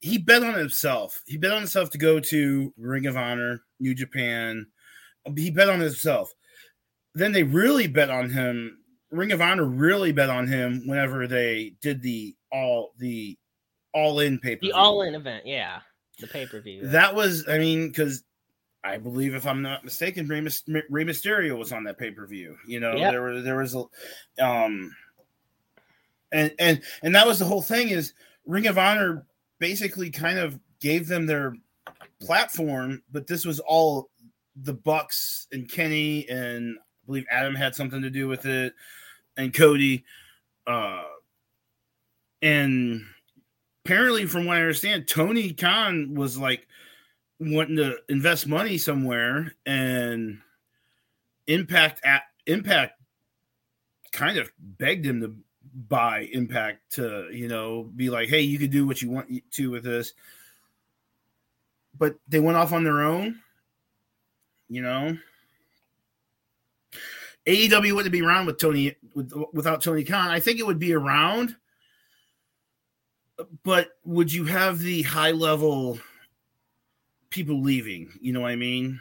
he 0.00 0.18
bet 0.18 0.42
on 0.42 0.54
himself. 0.54 1.22
He 1.26 1.36
bet 1.36 1.52
on 1.52 1.58
himself 1.58 1.90
to 1.90 1.98
go 1.98 2.20
to 2.20 2.72
Ring 2.76 3.06
of 3.06 3.16
Honor, 3.16 3.62
New 3.80 3.94
Japan. 3.94 4.66
He 5.36 5.50
bet 5.50 5.68
on 5.68 5.80
himself. 5.80 6.32
Then 7.14 7.32
they 7.32 7.42
really 7.42 7.86
bet 7.86 8.10
on 8.10 8.30
him 8.30 8.78
Ring 9.10 9.32
of 9.32 9.40
Honor 9.40 9.64
really 9.64 10.12
bet 10.12 10.30
on 10.30 10.46
him 10.46 10.82
whenever 10.86 11.26
they 11.26 11.74
did 11.80 12.02
the 12.02 12.34
all 12.52 12.92
the 12.98 13.38
all 13.92 14.20
in 14.20 14.38
paper. 14.38 14.60
The 14.62 14.72
all 14.72 15.02
in 15.02 15.14
event, 15.14 15.46
yeah, 15.46 15.80
the 16.18 16.26
pay 16.26 16.46
per 16.46 16.60
view. 16.60 16.88
That 16.88 17.14
was, 17.14 17.48
I 17.48 17.58
mean, 17.58 17.88
because 17.88 18.24
I 18.84 18.98
believe, 18.98 19.34
if 19.34 19.46
I'm 19.46 19.62
not 19.62 19.84
mistaken, 19.84 20.28
Rey, 20.28 20.40
Mysterio 21.04 21.56
was 21.56 21.72
on 21.72 21.84
that 21.84 21.98
pay 21.98 22.10
per 22.10 22.26
view. 22.26 22.56
You 22.66 22.80
know, 22.80 22.94
yep. 22.94 23.12
there 23.12 23.22
was 23.22 23.44
there 23.44 23.56
was 23.56 23.74
a, 23.74 24.44
um, 24.44 24.94
and 26.32 26.52
and 26.58 26.82
and 27.02 27.14
that 27.14 27.26
was 27.26 27.38
the 27.38 27.44
whole 27.44 27.62
thing 27.62 27.88
is 27.88 28.12
Ring 28.46 28.66
of 28.66 28.78
Honor 28.78 29.26
basically 29.58 30.10
kind 30.10 30.38
of 30.38 30.58
gave 30.80 31.08
them 31.08 31.26
their 31.26 31.54
platform, 32.20 33.02
but 33.10 33.26
this 33.26 33.44
was 33.44 33.60
all 33.60 34.10
the 34.62 34.74
Bucks 34.74 35.46
and 35.52 35.70
Kenny 35.70 36.28
and 36.28 36.76
I 36.78 37.06
believe 37.06 37.26
Adam 37.30 37.54
had 37.54 37.74
something 37.74 38.02
to 38.02 38.10
do 38.10 38.26
with 38.26 38.46
it, 38.46 38.74
and 39.36 39.54
Cody. 39.54 40.04
Uh, 40.66 41.04
and 42.42 43.04
apparently, 43.84 44.26
from 44.26 44.46
what 44.46 44.56
I 44.56 44.60
understand, 44.60 45.06
Tony 45.06 45.52
Khan 45.52 46.14
was 46.14 46.36
like 46.36 46.66
wanting 47.38 47.76
to 47.76 47.96
invest 48.08 48.46
money 48.46 48.78
somewhere, 48.78 49.54
and 49.64 50.40
Impact 51.46 52.00
at 52.04 52.22
Impact 52.46 53.00
kind 54.12 54.38
of 54.38 54.50
begged 54.58 55.06
him 55.06 55.20
to 55.20 55.36
buy 55.76 56.28
Impact 56.32 56.92
to 56.92 57.28
you 57.30 57.48
know 57.48 57.84
be 57.94 58.10
like, 58.10 58.28
hey, 58.28 58.40
you 58.40 58.58
can 58.58 58.70
do 58.70 58.86
what 58.86 59.02
you 59.02 59.10
want 59.10 59.28
to 59.52 59.70
with 59.70 59.84
this, 59.84 60.14
but 61.98 62.16
they 62.28 62.40
went 62.40 62.56
off 62.56 62.72
on 62.72 62.84
their 62.84 63.02
own. 63.02 63.40
You 64.68 64.82
know, 64.82 65.16
AEW 67.46 67.94
wouldn't 67.94 68.12
be 68.12 68.22
around 68.22 68.46
with 68.46 68.58
Tony 68.58 68.96
with, 69.14 69.32
without 69.52 69.82
Tony 69.82 70.02
Khan. 70.02 70.28
I 70.28 70.40
think 70.40 70.58
it 70.58 70.66
would 70.66 70.78
be 70.78 70.94
around, 70.94 71.54
but 73.62 73.90
would 74.04 74.32
you 74.32 74.44
have 74.44 74.80
the 74.80 75.02
high 75.02 75.30
level 75.30 75.98
people 77.30 77.60
leaving? 77.60 78.10
You 78.20 78.32
know 78.32 78.40
what 78.40 78.50
I 78.50 78.56
mean? 78.56 79.00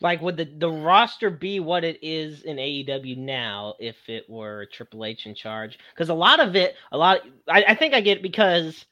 Like, 0.00 0.20
would 0.20 0.36
the, 0.36 0.44
the 0.44 0.70
roster 0.70 1.30
be 1.30 1.58
what 1.58 1.82
it 1.82 1.98
is 2.02 2.42
in 2.42 2.56
AEW 2.56 3.16
now 3.16 3.74
if 3.78 3.96
it 4.08 4.28
were 4.28 4.66
Triple 4.72 5.06
H 5.06 5.26
in 5.26 5.34
charge? 5.34 5.78
Because 5.94 6.10
a 6.10 6.14
lot 6.14 6.38
of 6.38 6.54
it, 6.54 6.74
a 6.92 6.98
lot, 6.98 7.20
I, 7.48 7.64
I 7.68 7.74
think 7.74 7.94
I 7.94 8.02
get 8.02 8.22
because 8.22 8.84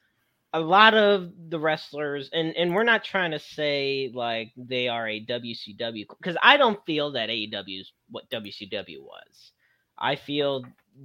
a 0.53 0.59
lot 0.59 0.93
of 0.93 1.31
the 1.49 1.59
wrestlers, 1.59 2.29
and 2.31 2.55
and 2.55 2.73
we're 2.73 2.83
not 2.83 3.03
trying 3.03 3.31
to 3.31 3.39
say 3.39 4.09
like 4.13 4.53
they 4.55 4.87
are 4.87 5.07
a 5.07 5.23
WCW 5.25 6.05
because 6.17 6.37
I 6.41 6.55
don't 6.55 6.83
feel 6.85 7.11
that 7.11 7.29
AEW 7.29 7.81
is 7.81 7.91
what 8.09 8.29
WCW 8.29 9.01
was. 9.01 9.51
I 9.97 10.15
feel 10.15 10.63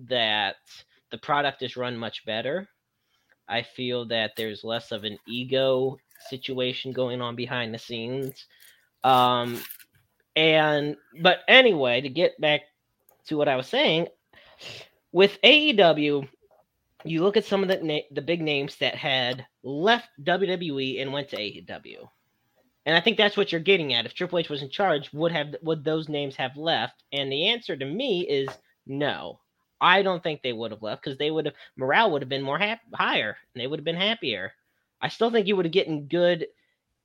that 0.08 0.56
the 1.10 1.18
product 1.18 1.62
is 1.62 1.76
run 1.76 1.96
much 1.96 2.24
better. 2.24 2.68
I 3.48 3.62
feel 3.62 4.06
that 4.06 4.32
there's 4.36 4.62
less 4.62 4.92
of 4.92 5.02
an 5.02 5.18
ego 5.26 5.98
situation 6.28 6.92
going 6.92 7.20
on 7.20 7.34
behind 7.34 7.74
the 7.74 7.78
scenes. 7.78 8.46
Um, 9.02 9.60
and 10.36 10.96
but 11.22 11.40
anyway, 11.48 12.00
to 12.00 12.08
get 12.08 12.40
back 12.40 12.62
to 13.26 13.36
what 13.36 13.48
I 13.48 13.56
was 13.56 13.66
saying, 13.66 14.08
with 15.12 15.38
AEW, 15.42 16.28
you 17.04 17.22
look 17.22 17.36
at 17.36 17.44
some 17.44 17.62
of 17.62 17.68
the 17.68 17.82
na- 17.82 18.08
the 18.10 18.22
big 18.22 18.40
names 18.40 18.76
that 18.76 18.94
had 18.94 19.46
left 19.62 20.08
WWE 20.22 21.00
and 21.00 21.12
went 21.12 21.28
to 21.30 21.36
AEW. 21.36 22.08
And 22.86 22.96
I 22.96 23.00
think 23.00 23.16
that's 23.16 23.36
what 23.36 23.52
you're 23.52 23.60
getting 23.60 23.92
at. 23.92 24.06
If 24.06 24.14
Triple 24.14 24.38
H 24.38 24.48
was 24.48 24.62
in 24.62 24.70
charge, 24.70 25.12
would 25.12 25.32
have 25.32 25.54
would 25.62 25.84
those 25.84 26.08
names 26.08 26.36
have 26.36 26.56
left? 26.56 27.02
And 27.12 27.30
the 27.30 27.48
answer 27.48 27.76
to 27.76 27.84
me 27.84 28.26
is 28.28 28.48
no. 28.86 29.40
I 29.80 30.02
don't 30.02 30.22
think 30.22 30.42
they 30.42 30.52
would 30.52 30.72
have 30.72 30.82
left 30.82 31.02
because 31.02 31.18
they 31.18 31.30
would 31.30 31.46
have 31.46 31.54
morale 31.76 32.10
would 32.10 32.22
have 32.22 32.28
been 32.28 32.42
more 32.42 32.58
higher 32.94 33.36
and 33.54 33.60
they 33.60 33.66
would 33.66 33.78
have 33.78 33.84
been 33.84 33.96
happier. 33.96 34.52
I 35.00 35.08
still 35.08 35.30
think 35.30 35.46
you 35.46 35.56
would 35.56 35.64
have 35.64 35.72
gotten 35.72 36.06
good 36.06 36.46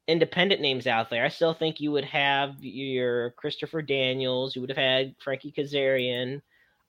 independent 0.08 0.62
names 0.62 0.86
out 0.88 1.10
there. 1.10 1.26
I 1.26 1.30
still 1.30 1.54
think 1.54 1.80
you 1.80 1.92
would 1.92 2.06
have 2.06 2.56
your 2.64 3.32
Christopher 3.32 3.82
Daniels, 3.82 4.56
you 4.56 4.62
would 4.62 4.70
have 4.70 4.78
had 4.78 5.16
Frankie 5.24 5.52
Kazarian. 5.56 6.42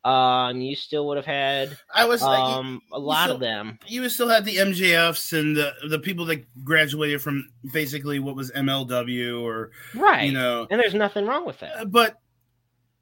Um, 0.04 0.60
you 0.60 0.76
still 0.76 1.08
would 1.08 1.16
have 1.16 1.26
had 1.26 1.76
I 1.92 2.04
was 2.04 2.22
um 2.22 2.80
you, 2.92 2.96
a 2.96 3.00
lot 3.00 3.24
still, 3.24 3.34
of 3.34 3.40
them. 3.40 3.76
You 3.88 4.02
would 4.02 4.12
still 4.12 4.28
have 4.28 4.44
the 4.44 4.54
MJFs 4.56 5.36
and 5.36 5.56
the 5.56 5.72
the 5.88 5.98
people 5.98 6.24
that 6.26 6.44
graduated 6.64 7.20
from 7.22 7.48
basically 7.72 8.20
what 8.20 8.36
was 8.36 8.52
MLW 8.52 9.42
or 9.42 9.72
Right. 9.96 10.26
you 10.26 10.32
know. 10.32 10.68
and 10.70 10.78
there's 10.80 10.94
nothing 10.94 11.26
wrong 11.26 11.44
with 11.44 11.60
Uh, 11.60 11.66
that. 11.78 11.90
But 11.90 12.20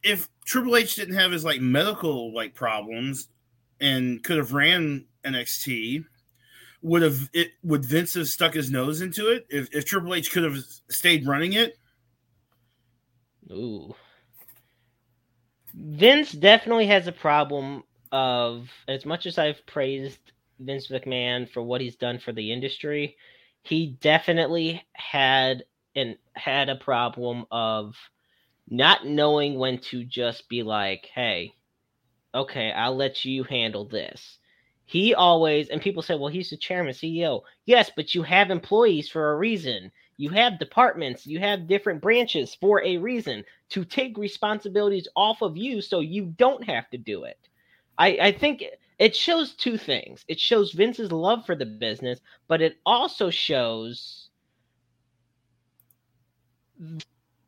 if 0.02 0.30
Triple 0.46 0.76
H 0.76 0.94
didn't 0.96 1.16
have 1.16 1.30
his 1.32 1.44
like 1.44 1.60
medical 1.60 2.32
like 2.34 2.54
problems 2.54 3.28
and 3.80 4.22
could 4.24 4.38
have 4.38 4.54
ran 4.54 5.04
NXT, 5.26 6.04
would 6.84 7.00
have 7.00 7.30
it 7.32 7.52
would 7.62 7.82
Vince 7.82 8.12
have 8.12 8.28
stuck 8.28 8.52
his 8.52 8.70
nose 8.70 9.00
into 9.00 9.28
it 9.28 9.46
if, 9.48 9.68
if 9.72 9.86
Triple 9.86 10.14
H 10.14 10.30
could 10.30 10.44
have 10.44 10.58
stayed 10.90 11.26
running 11.26 11.54
it? 11.54 11.78
Ooh. 13.50 13.94
Vince 15.72 16.30
definitely 16.32 16.86
has 16.86 17.06
a 17.06 17.12
problem 17.12 17.84
of 18.12 18.68
as 18.86 19.06
much 19.06 19.24
as 19.24 19.38
I've 19.38 19.64
praised 19.66 20.20
Vince 20.60 20.88
McMahon 20.88 21.50
for 21.50 21.62
what 21.62 21.80
he's 21.80 21.96
done 21.96 22.18
for 22.18 22.32
the 22.32 22.52
industry, 22.52 23.16
he 23.62 23.96
definitely 24.02 24.86
had 24.92 25.64
and 25.96 26.16
had 26.34 26.68
a 26.68 26.76
problem 26.76 27.46
of 27.50 27.96
not 28.68 29.06
knowing 29.06 29.58
when 29.58 29.78
to 29.78 30.04
just 30.04 30.50
be 30.50 30.62
like, 30.62 31.06
"Hey, 31.14 31.54
okay, 32.34 32.72
I'll 32.72 32.94
let 32.96 33.24
you 33.24 33.42
handle 33.44 33.86
this." 33.86 34.38
He 34.94 35.12
always 35.12 35.70
and 35.70 35.82
people 35.82 36.02
say, 36.04 36.14
"Well, 36.14 36.28
he's 36.28 36.50
the 36.50 36.56
chairman, 36.56 36.94
CEO." 36.94 37.42
Yes, 37.66 37.90
but 37.96 38.14
you 38.14 38.22
have 38.22 38.52
employees 38.52 39.08
for 39.08 39.32
a 39.32 39.36
reason. 39.36 39.90
You 40.18 40.30
have 40.30 40.60
departments, 40.60 41.26
you 41.26 41.40
have 41.40 41.66
different 41.66 42.00
branches 42.00 42.54
for 42.54 42.80
a 42.80 42.98
reason 42.98 43.44
to 43.70 43.84
take 43.84 44.16
responsibilities 44.16 45.08
off 45.16 45.42
of 45.42 45.56
you 45.56 45.80
so 45.80 45.98
you 45.98 46.26
don't 46.38 46.62
have 46.62 46.88
to 46.90 46.96
do 46.96 47.24
it. 47.24 47.40
I, 47.98 48.18
I 48.22 48.30
think 48.30 48.62
it 49.00 49.16
shows 49.16 49.54
two 49.54 49.78
things. 49.78 50.24
It 50.28 50.38
shows 50.38 50.70
Vince's 50.70 51.10
love 51.10 51.44
for 51.44 51.56
the 51.56 51.66
business, 51.66 52.20
but 52.46 52.62
it 52.62 52.76
also 52.86 53.30
shows 53.30 54.28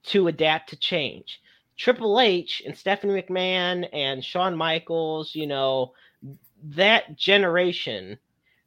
to 0.02 0.26
adapt 0.26 0.70
to 0.70 0.76
change. 0.76 1.40
Triple 1.76 2.18
H 2.18 2.60
and 2.66 2.76
Stephanie 2.76 3.22
McMahon 3.22 3.88
and 3.92 4.24
Shawn 4.24 4.56
Michaels, 4.56 5.32
you 5.36 5.46
know, 5.46 5.92
that 6.64 7.16
generation 7.16 8.18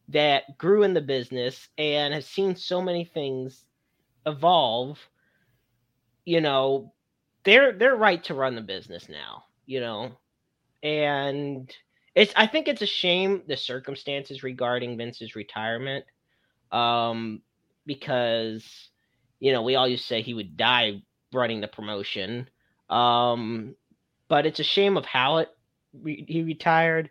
that 0.09 0.57
grew 0.57 0.83
in 0.83 0.93
the 0.93 1.01
business 1.01 1.69
and 1.77 2.13
has 2.13 2.27
seen 2.27 2.55
so 2.55 2.81
many 2.81 3.05
things 3.05 3.65
evolve, 4.25 4.99
you 6.25 6.41
know, 6.41 6.93
they're 7.45 7.73
they're 7.73 7.95
right 7.95 8.23
to 8.25 8.33
run 8.35 8.55
the 8.55 8.61
business 8.61 9.09
now, 9.09 9.45
you 9.65 9.81
know. 9.81 10.11
And 10.83 11.73
it's 12.15 12.33
I 12.35 12.47
think 12.47 12.67
it's 12.67 12.81
a 12.81 12.87
shame 12.87 13.43
the 13.47 13.57
circumstances 13.57 14.43
regarding 14.43 14.97
Vince's 14.97 15.35
retirement. 15.35 16.05
Um 16.71 17.41
because 17.85 18.89
you 19.39 19.53
know, 19.53 19.63
we 19.63 19.75
all 19.75 19.87
used 19.87 20.03
to 20.03 20.07
say 20.07 20.21
he 20.23 20.33
would 20.35 20.57
die 20.57 21.03
running 21.33 21.61
the 21.61 21.67
promotion. 21.69 22.49
Um 22.89 23.75
but 24.29 24.45
it's 24.45 24.59
a 24.59 24.63
shame 24.65 24.97
of 24.97 25.05
how 25.05 25.37
it 25.39 25.49
re- 25.93 26.25
he 26.27 26.43
retired. 26.43 27.09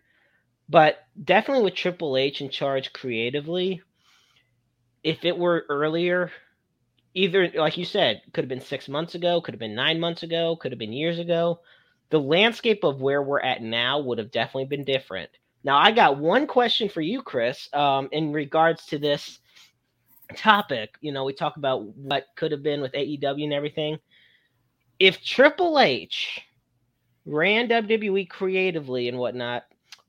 But 0.68 0.98
definitely 1.22 1.64
with 1.64 1.74
Triple 1.74 2.16
H 2.16 2.40
in 2.40 2.50
charge 2.50 2.92
creatively, 2.92 3.82
if 5.02 5.24
it 5.24 5.36
were 5.36 5.64
earlier, 5.68 6.30
either 7.14 7.50
like 7.54 7.76
you 7.76 7.84
said, 7.84 8.22
could 8.32 8.44
have 8.44 8.48
been 8.48 8.60
six 8.60 8.88
months 8.88 9.14
ago, 9.14 9.40
could 9.40 9.54
have 9.54 9.60
been 9.60 9.74
nine 9.74 9.98
months 9.98 10.22
ago, 10.22 10.56
could 10.56 10.72
have 10.72 10.78
been 10.78 10.92
years 10.92 11.18
ago. 11.18 11.60
The 12.10 12.20
landscape 12.20 12.84
of 12.84 13.00
where 13.00 13.22
we're 13.22 13.40
at 13.40 13.62
now 13.62 13.98
would 14.00 14.18
have 14.18 14.30
definitely 14.30 14.66
been 14.66 14.84
different. 14.84 15.30
Now, 15.64 15.76
I 15.78 15.90
got 15.90 16.18
one 16.18 16.46
question 16.46 16.88
for 16.88 17.00
you, 17.00 17.22
Chris, 17.22 17.68
um, 17.72 18.08
in 18.12 18.32
regards 18.32 18.86
to 18.86 18.98
this 18.98 19.38
topic. 20.36 20.94
You 21.00 21.12
know, 21.12 21.24
we 21.24 21.32
talk 21.32 21.56
about 21.56 21.84
what 21.84 22.26
could 22.36 22.52
have 22.52 22.62
been 22.62 22.80
with 22.80 22.92
AEW 22.92 23.44
and 23.44 23.52
everything. 23.52 23.98
If 24.98 25.22
Triple 25.22 25.78
H 25.78 26.40
ran 27.26 27.68
WWE 27.68 28.28
creatively 28.28 29.08
and 29.08 29.18
whatnot, 29.18 29.64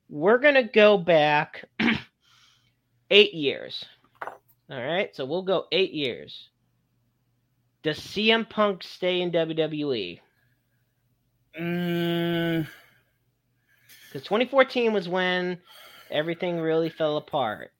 we're 0.10 0.40
gonna 0.40 0.64
go 0.64 0.98
back 0.98 1.66
eight 3.12 3.34
years. 3.34 3.84
All 4.70 4.82
right, 4.82 5.16
so 5.16 5.26
we'll 5.26 5.42
go 5.44 5.66
eight 5.72 5.94
years. 5.94 6.50
Does 7.82 8.00
CM 8.00 8.48
Punk 8.50 8.84
stay 8.84 9.22
in 9.22 9.32
WWE? 9.32 10.20
Mm, 11.60 12.68
Because 14.08 14.24
2014 14.24 14.94
was 14.94 15.08
when 15.10 15.58
everything 16.12 16.60
really 16.60 16.90
fell 16.90 17.18
apart. 17.18 17.72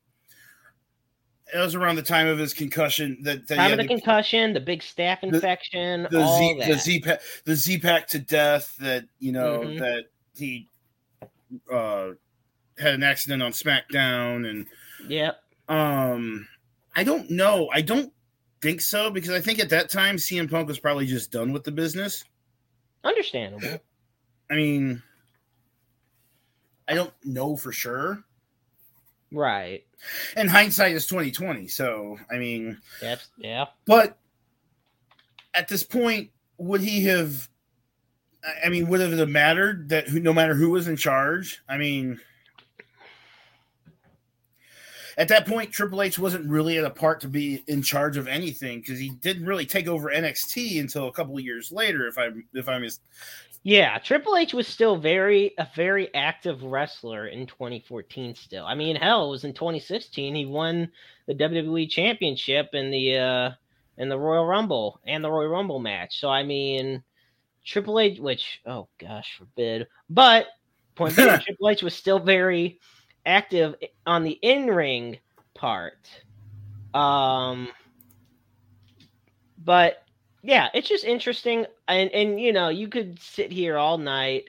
it 1.54 1.58
was 1.58 1.74
around 1.76 1.96
the 1.96 2.02
time 2.04 2.28
of 2.28 2.38
his 2.38 2.54
concussion 2.54 3.18
that, 3.24 3.48
Time 3.48 3.72
of 3.72 3.78
the 3.80 3.88
concussion, 3.88 4.54
the 4.54 4.60
big 4.60 4.82
staph 4.82 5.24
infection, 5.24 6.08
the 6.12 6.20
all 6.22 6.38
Z 6.38 6.60
that. 6.60 6.68
the 6.68 6.78
Z 6.78 7.00
pack 7.02 7.22
the 7.46 7.56
Z 7.56 7.80
pack 7.80 8.08
to 8.10 8.20
death 8.20 8.76
that 8.78 9.06
you 9.20 9.32
know 9.32 9.60
Mhm. 9.62 9.80
that 9.80 10.06
he 10.36 10.69
uh 11.72 12.12
had 12.78 12.94
an 12.94 13.04
accident 13.04 13.44
on 13.44 13.52
SmackDown 13.52 14.50
and 14.50 14.66
Yep. 15.08 15.42
um 15.68 16.48
I 16.96 17.04
don't 17.04 17.30
know 17.30 17.70
I 17.74 17.82
don't 17.82 18.12
think 18.62 18.82
so 18.82 19.10
because 19.10 19.32
I 19.32 19.40
think 19.42 19.60
at 19.60 19.70
that 19.70 19.90
time 19.90 20.18
CM 20.18 20.50
Punk 20.50 20.68
was 20.68 20.80
probably 20.80 21.06
just 21.06 21.32
done 21.32 21.52
with 21.54 21.64
the 21.64 21.72
business. 21.72 22.24
Understandable. 23.04 23.80
I 24.50 24.56
mean 24.56 25.02
I 26.88 26.94
don't 26.96 27.14
know 27.24 27.56
for 27.56 27.72
sure. 27.72 28.24
right. 29.32 29.86
And 30.36 30.50
hindsight 30.50 30.94
is 30.94 31.06
twenty 31.06 31.32
twenty. 31.32 31.68
So 31.68 32.18
I 32.32 32.38
mean 32.38 32.78
That's 33.02 33.28
yeah. 33.38 33.66
But 33.86 34.18
at 35.54 35.68
this 35.68 35.84
point, 35.84 36.30
would 36.58 36.82
he 36.82 37.04
have? 37.06 37.50
I- 38.44 38.68
I 38.68 38.70
mean, 38.70 38.88
would 38.88 39.02
it 39.02 39.18
have 39.18 39.30
mattered 39.30 39.90
that 39.90 40.08
who, 40.08 40.20
no 40.20 40.34
matter 40.34 40.54
who 40.54 40.70
was 40.70 40.88
in 40.88 40.96
charge? 40.96 41.62
I 41.68 41.78
mean, 41.78 42.20
at 45.18 45.28
that 45.28 45.46
point, 45.48 45.72
Triple 45.72 46.02
H 46.02 46.18
wasn't 46.18 46.50
really 46.50 46.78
at 46.78 46.86
a 46.86 46.90
part 46.90 47.20
to 47.22 47.28
be 47.28 47.64
in 47.68 47.82
charge 47.82 48.16
of 48.16 48.28
anything 48.28 48.80
because 48.80 49.00
he 49.00 49.10
didn't 49.10 49.46
really 49.46 49.66
take 49.66 49.88
over 49.88 50.10
NXT 50.10 50.80
until 50.80 51.08
a 51.08 51.12
couple 51.12 51.38
of 51.38 51.44
years 51.44 51.72
later. 51.72 52.08
If 52.08 52.18
I 52.18 52.30
if 52.54 52.70
I'm 52.70 52.82
mis- 52.82 53.02
Yeah, 53.64 53.98
Triple 53.98 54.38
H 54.38 54.54
was 54.54 54.68
still 54.68 54.96
very 54.96 55.54
a 55.58 55.68
very 55.76 56.14
active 56.16 56.64
wrestler 56.64 57.28
in 57.28 57.46
2014 57.48 58.34
still. 58.36 58.66
I 58.66 58.76
mean, 58.76 58.96
hell, 58.96 59.28
it 59.28 59.32
was 59.32 59.44
in 59.44 59.54
2016 59.54 60.34
he 60.36 60.46
won 60.46 60.90
the 61.28 61.36
WWE 61.36 61.90
championship 61.90 62.70
in 62.74 62.90
the 62.90 63.18
uh 63.18 63.52
in 63.98 64.08
the 64.08 64.18
Royal 64.18 64.46
Rumble 64.46 65.02
and 65.06 65.22
the 65.22 65.30
Royal 65.30 65.50
Rumble 65.50 65.80
match. 65.80 66.22
So 66.22 66.30
I 66.30 66.44
mean, 66.44 67.04
Triple 67.66 68.00
H 68.00 68.20
which 68.20 68.62
oh 68.66 68.88
gosh 69.00 69.38
forbid, 69.38 69.88
but 70.10 70.48
point 70.96 71.16
being, 71.16 71.28
Triple 71.40 71.70
H 71.70 71.84
was 71.84 71.94
still 71.94 72.20
very 72.20 72.80
active 73.26 73.76
on 74.06 74.24
the 74.24 74.40
in-ring 74.42 75.20
part. 75.54 76.10
Um 76.94 77.70
but 79.64 80.04
yeah, 80.42 80.70
it's 80.74 80.88
just 80.88 81.04
interesting, 81.04 81.66
and 81.88 82.10
and 82.12 82.40
you 82.40 82.54
know, 82.54 82.70
you 82.70 82.88
could 82.88 83.20
sit 83.22 83.52
here 83.52 83.78
all 83.78 83.98
night 83.98 84.46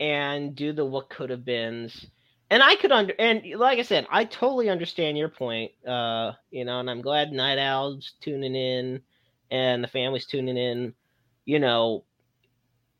and 0.00 0.54
do 0.56 0.72
the 0.72 0.84
what 0.84 1.10
could 1.10 1.30
have 1.30 1.44
beens, 1.44 2.06
and 2.50 2.62
I 2.62 2.74
could 2.76 2.90
under 2.90 3.14
and 3.18 3.42
like 3.56 3.78
I 3.78 3.82
said, 3.82 4.06
I 4.10 4.24
totally 4.24 4.70
understand 4.70 5.18
your 5.18 5.28
point. 5.28 5.72
Uh, 5.86 6.32
you 6.50 6.64
know, 6.64 6.80
and 6.80 6.90
I'm 6.90 7.02
glad 7.02 7.32
Night 7.32 7.58
Owl's 7.58 8.14
tuning 8.20 8.54
in, 8.54 9.02
and 9.50 9.84
the 9.84 9.88
family's 9.88 10.26
tuning 10.26 10.56
in. 10.56 10.94
You 11.44 11.58
know, 11.58 12.04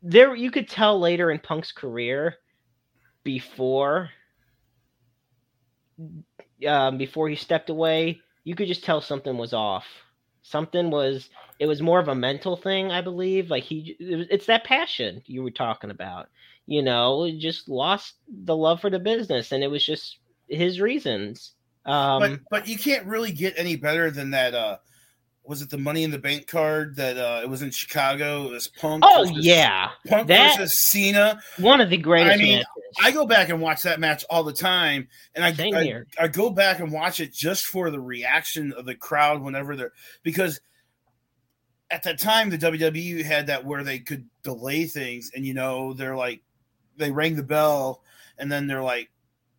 there 0.01 0.35
you 0.35 0.51
could 0.51 0.69
tell 0.69 0.99
later 0.99 1.31
in 1.31 1.39
Punk's 1.39 1.71
career, 1.71 2.35
before, 3.23 4.09
um, 6.67 6.97
before 6.97 7.29
he 7.29 7.35
stepped 7.35 7.69
away, 7.69 8.21
you 8.43 8.55
could 8.55 8.67
just 8.67 8.85
tell 8.85 9.01
something 9.01 9.37
was 9.37 9.53
off. 9.53 9.85
Something 10.41 10.89
was 10.89 11.29
it 11.59 11.65
was 11.65 11.81
more 11.81 11.99
of 11.99 12.07
a 12.07 12.15
mental 12.15 12.55
thing 12.55 12.91
i 12.91 13.01
believe. 13.01 13.49
Like 13.49 13.63
he 13.63 13.97
it's 13.99 14.45
that 14.45 14.63
passion 14.63 15.21
you 15.25 15.43
were 15.43 15.51
talking 15.51 15.89
about 15.89 16.29
you 16.65 16.81
know 16.81 17.29
just 17.37 17.67
lost 17.67 18.13
the 18.29 18.55
love 18.55 18.79
for 18.79 18.89
the 18.89 18.99
business 18.99 19.51
and 19.51 19.61
it 19.63 19.67
was 19.67 19.85
just 19.85 20.19
his 20.47 20.79
reasons. 20.79 21.51
Um 21.85 22.19
but 22.19 22.39
but 22.49 22.67
you 22.69 22.77
can't 22.77 23.05
really 23.05 23.33
get 23.33 23.55
any 23.57 23.75
better 23.75 24.09
than 24.09 24.31
that 24.31 24.53
uh 24.53 24.77
was 25.47 25.61
it 25.61 25.69
the 25.69 25.77
money 25.77 26.03
in 26.03 26.11
the 26.11 26.19
bank 26.19 26.45
card 26.47 26.95
that 26.97 27.17
uh 27.17 27.41
it 27.41 27.49
was 27.49 27.61
in 27.61 27.71
chicago 27.71 28.47
it 28.47 28.51
was 28.51 28.67
punk 28.67 29.03
oh 29.05 29.23
versus- 29.25 29.45
yeah 29.45 29.89
punk 30.07 30.27
that- 30.27 30.57
versus 30.57 30.83
cena 30.83 31.39
one 31.57 31.79
of 31.81 31.89
the 31.89 31.97
greatest 31.97 32.33
I 32.33 32.37
mean, 32.37 32.53
matches. 32.57 32.67
I 33.01 33.11
go 33.11 33.25
back 33.25 33.49
and 33.49 33.61
watch 33.61 33.81
that 33.83 33.99
match 33.99 34.23
all 34.29 34.43
the 34.43 34.53
time, 34.53 35.07
and 35.35 35.43
I, 35.43 35.49
I, 35.49 35.83
here. 35.83 36.07
I 36.19 36.27
go 36.29 36.49
back 36.49 36.79
and 36.79 36.91
watch 36.91 37.19
it 37.19 37.33
just 37.33 37.65
for 37.65 37.91
the 37.91 37.99
reaction 37.99 38.73
of 38.73 38.85
the 38.85 38.95
crowd 38.95 39.41
whenever 39.41 39.75
they're 39.75 39.91
because 40.23 40.59
at 41.91 42.03
that 42.03 42.19
time 42.19 42.49
the 42.49 42.57
WWE 42.57 43.23
had 43.23 43.47
that 43.47 43.65
where 43.65 43.83
they 43.83 43.99
could 43.99 44.25
delay 44.43 44.85
things, 44.85 45.31
and 45.35 45.45
you 45.45 45.53
know 45.53 45.93
they're 45.93 46.15
like 46.15 46.41
they 46.95 47.11
rang 47.11 47.35
the 47.35 47.43
bell, 47.43 48.01
and 48.37 48.51
then 48.51 48.67
they're 48.67 48.81
like 48.81 49.09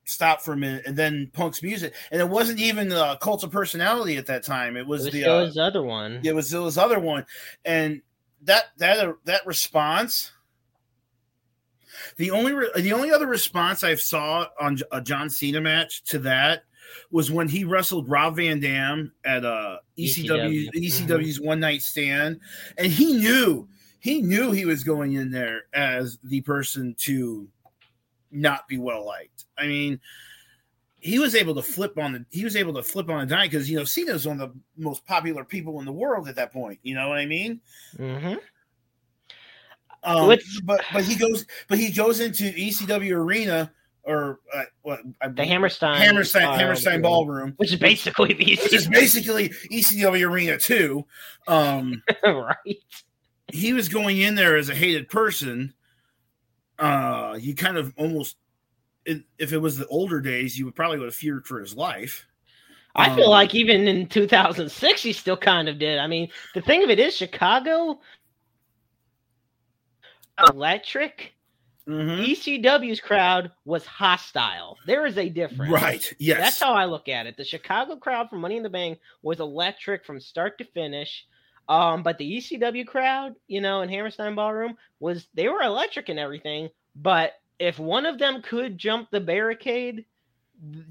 stop 0.08 0.40
for 0.40 0.52
a 0.52 0.56
minute, 0.56 0.84
and 0.86 0.96
then 0.96 1.30
Punk's 1.32 1.62
music, 1.62 1.94
and 2.10 2.20
it 2.20 2.28
wasn't 2.28 2.58
even 2.58 2.88
the 2.88 3.16
Cult 3.20 3.44
of 3.44 3.50
Personality 3.50 4.16
at 4.16 4.26
that 4.26 4.42
time. 4.42 4.76
It 4.76 4.86
was, 4.86 5.02
it 5.02 5.06
was 5.06 5.12
the 5.14 5.24
uh, 5.24 5.44
his 5.46 5.58
other 5.58 5.82
one 5.82 6.20
it 6.24 6.34
was 6.34 6.50
his 6.50 6.78
other 6.78 6.98
one, 6.98 7.26
and 7.64 8.02
that 8.42 8.64
that 8.78 9.14
that 9.24 9.46
response. 9.46 10.32
The 12.16 12.30
only 12.30 12.52
re- 12.52 12.70
the 12.76 12.92
only 12.92 13.10
other 13.10 13.26
response 13.26 13.82
I 13.82 13.96
saw 13.96 14.46
on 14.60 14.78
a 14.92 15.00
John 15.00 15.30
Cena 15.30 15.60
match 15.60 16.04
to 16.04 16.20
that 16.20 16.62
was 17.10 17.30
when 17.30 17.48
he 17.48 17.64
wrestled 17.64 18.08
Rob 18.08 18.36
Van 18.36 18.60
Dam 18.60 19.12
at 19.24 19.44
uh, 19.44 19.78
ECW 19.98 20.68
ECW. 20.74 20.74
ECW's 20.74 21.40
One 21.40 21.60
Night 21.60 21.82
Stand, 21.82 22.40
and 22.76 22.92
he 22.92 23.14
knew 23.14 23.68
he 24.00 24.22
knew 24.22 24.52
he 24.52 24.64
was 24.64 24.84
going 24.84 25.14
in 25.14 25.30
there 25.30 25.62
as 25.72 26.18
the 26.22 26.40
person 26.42 26.94
to 27.00 27.48
not 28.30 28.68
be 28.68 28.78
well 28.78 29.04
liked. 29.04 29.44
I 29.56 29.66
mean, 29.66 30.00
he 30.98 31.18
was 31.18 31.34
able 31.34 31.54
to 31.54 31.62
flip 31.62 31.98
on 31.98 32.12
the 32.12 32.24
he 32.30 32.44
was 32.44 32.56
able 32.56 32.74
to 32.74 32.82
flip 32.82 33.08
on 33.08 33.20
a 33.20 33.26
dime 33.26 33.48
because 33.48 33.70
you 33.70 33.78
know 33.78 33.84
Cena's 33.84 34.26
one 34.26 34.40
of 34.40 34.52
the 34.52 34.60
most 34.76 35.06
popular 35.06 35.44
people 35.44 35.78
in 35.80 35.86
the 35.86 35.92
world 35.92 36.28
at 36.28 36.36
that 36.36 36.52
point. 36.52 36.78
You 36.82 36.94
know 36.94 37.08
what 37.08 37.18
I 37.18 37.26
mean? 37.26 37.60
Mm-hmm. 37.96 38.34
Um, 40.04 40.28
Which- 40.28 40.60
but 40.64 40.84
but 40.92 41.04
he 41.04 41.16
goes 41.16 41.44
but 41.68 41.78
he 41.78 41.90
goes 41.90 42.20
into 42.20 42.44
ECW 42.44 43.12
arena 43.12 43.72
or 44.04 44.40
uh, 44.54 44.64
what 44.82 45.00
I 45.20 45.28
the 45.28 45.44
hammerstein 45.44 46.00
Hammerstein 46.00 46.46
uh, 46.46 46.56
Hammerstein 46.56 47.02
ballroom, 47.02 47.54
which 47.58 47.72
is 47.72 47.78
basically 47.78 48.32
the 48.32 48.58
which 48.62 48.72
is 48.72 48.88
basically 48.88 49.50
ECW 49.70 50.28
arena 50.28 50.56
too. 50.56 51.04
Um, 51.46 52.02
right 52.24 52.76
he 53.52 53.72
was 53.72 53.88
going 53.88 54.18
in 54.18 54.34
there 54.34 54.56
as 54.56 54.68
a 54.68 54.74
hated 54.74 55.08
person. 55.08 55.74
Uh, 56.78 57.36
you 57.40 57.54
kind 57.54 57.76
of 57.76 57.92
almost, 57.96 58.36
if 59.04 59.22
if 59.38 59.52
it 59.52 59.58
was 59.58 59.76
the 59.78 59.86
older 59.88 60.20
days, 60.20 60.58
you 60.58 60.64
would 60.64 60.74
probably 60.76 60.98
would 60.98 61.06
have 61.06 61.14
feared 61.14 61.46
for 61.46 61.60
his 61.60 61.74
life. 61.74 62.26
I 62.94 63.14
feel 63.14 63.24
Um, 63.24 63.30
like 63.30 63.54
even 63.54 63.86
in 63.86 64.08
2006, 64.08 65.02
he 65.02 65.12
still 65.12 65.36
kind 65.36 65.68
of 65.68 65.78
did. 65.78 65.98
I 65.98 66.06
mean, 66.06 66.28
the 66.54 66.60
thing 66.62 66.82
of 66.82 66.90
it 66.90 66.98
is, 66.98 67.16
Chicago 67.16 68.00
Electric, 70.50 71.34
Mhm. 71.86 72.24
ECW's 72.26 73.00
crowd 73.00 73.50
was 73.64 73.84
hostile. 73.86 74.76
There 74.86 75.06
is 75.06 75.16
a 75.18 75.28
difference. 75.28 75.72
Right. 75.72 76.12
Yes. 76.18 76.38
That's 76.38 76.60
how 76.60 76.74
I 76.74 76.84
look 76.84 77.08
at 77.08 77.26
it. 77.26 77.36
The 77.36 77.44
Chicago 77.44 77.96
crowd 77.96 78.28
from 78.30 78.40
Money 78.40 78.56
in 78.56 78.62
the 78.62 78.68
Bank 78.70 79.00
was 79.22 79.40
electric 79.40 80.04
from 80.04 80.20
start 80.20 80.58
to 80.58 80.64
finish. 80.64 81.26
Um, 81.68 82.02
but 82.02 82.16
the 82.18 82.38
ECW 82.38 82.86
crowd, 82.86 83.34
you 83.46 83.60
know, 83.60 83.82
in 83.82 83.88
Hammerstein 83.88 84.34
Ballroom 84.34 84.76
was 85.00 85.28
they 85.34 85.48
were 85.48 85.60
electric 85.60 86.08
and 86.08 86.18
everything. 86.18 86.70
But 86.96 87.32
if 87.58 87.78
one 87.78 88.06
of 88.06 88.18
them 88.18 88.42
could 88.42 88.78
jump 88.78 89.10
the 89.10 89.20
barricade, 89.20 90.06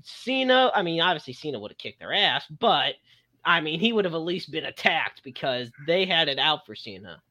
Cena, 0.03 0.71
I 0.73 0.83
mean, 0.83 1.01
obviously 1.01 1.33
Cena 1.33 1.59
would 1.59 1.71
have 1.71 1.77
kicked 1.77 1.99
their 1.99 2.13
ass, 2.13 2.45
but 2.59 2.95
I 3.43 3.61
mean, 3.61 3.79
he 3.79 3.93
would 3.93 4.05
have 4.05 4.13
at 4.13 4.17
least 4.17 4.51
been 4.51 4.65
attacked 4.65 5.23
because 5.23 5.71
they 5.87 6.05
had 6.05 6.27
it 6.27 6.37
out 6.37 6.65
for 6.65 6.75
Cena. 6.75 7.21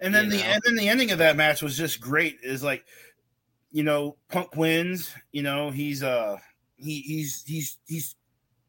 and 0.00 0.14
then 0.14 0.26
you 0.26 0.30
the 0.30 0.36
know. 0.38 0.44
and 0.44 0.62
then 0.64 0.74
the 0.76 0.88
ending 0.88 1.10
of 1.10 1.18
that 1.18 1.36
match 1.36 1.62
was 1.62 1.76
just 1.76 2.00
great. 2.00 2.38
Is 2.42 2.62
like, 2.62 2.84
you 3.70 3.82
know, 3.82 4.16
Punk 4.28 4.56
wins. 4.56 5.12
You 5.32 5.42
know, 5.42 5.70
he's 5.70 6.02
uh 6.02 6.38
he 6.76 7.00
he's 7.00 7.42
he's 7.44 7.78
he's 7.86 8.16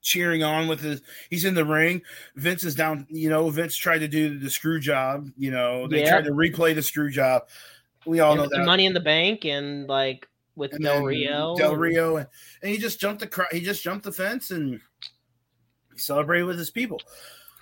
cheering 0.04 0.44
on 0.44 0.68
with 0.68 0.82
his 0.82 1.02
he's 1.32 1.46
in 1.46 1.56
the 1.56 1.66
ring. 1.66 2.02
Vince 2.36 2.64
is 2.64 2.76
down, 2.76 3.08
you 3.10 3.30
know, 3.30 3.50
Vince 3.50 3.76
tried 3.76 4.00
to 4.00 4.08
do 4.08 4.38
the 4.38 4.50
screw 4.50 4.80
job, 4.80 5.30
you 5.38 5.50
know, 5.50 5.88
they 5.88 6.02
Yeah. 6.02 6.12
tried 6.12 6.26
to 6.26 6.32
replay 6.32 6.76
the 6.76 6.84
screw 6.84 7.10
job. 7.10 7.48
We 8.06 8.20
all 8.20 8.34
And 8.34 8.42
know 8.42 8.50
that. 8.50 8.66
Money 8.66 8.86
in 8.86 8.94
the 8.94 9.00
Bank 9.00 9.46
and 9.46 9.88
like 9.88 10.28
with 10.56 10.74
And 10.74 10.84
Del 10.84 11.04
Rio. 11.04 11.56
Del 11.58 11.76
Rio, 11.76 12.18
and, 12.18 12.28
and 12.62 12.70
he 12.72 12.78
just 12.78 13.00
jumped 13.00 13.22
the 13.22 13.28
cr- 13.28 13.52
he 13.52 13.62
just 13.62 13.82
jumped 13.82 14.04
the 14.04 14.12
fence 14.12 14.52
and 14.52 14.80
he 15.94 15.98
celebrated 15.98 16.44
with 16.44 16.60
his 16.60 16.70
people. 16.70 17.02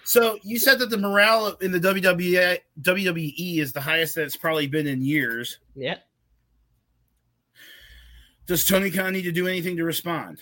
So 0.03 0.39
you 0.43 0.57
said 0.57 0.79
that 0.79 0.89
the 0.89 0.97
morale 0.97 1.55
in 1.61 1.71
the 1.71 1.79
WWE 1.79 2.57
WWE 2.81 3.59
is 3.59 3.71
the 3.71 3.79
highest 3.81 4.15
that 4.15 4.23
it's 4.23 4.35
probably 4.35 4.65
been 4.65 4.87
in 4.87 5.01
years. 5.03 5.59
Yeah. 5.75 5.97
Does 8.47 8.65
Tony 8.65 8.89
Khan 8.89 9.13
need 9.13 9.21
to 9.23 9.31
do 9.31 9.47
anything 9.47 9.77
to 9.77 9.83
respond? 9.85 10.39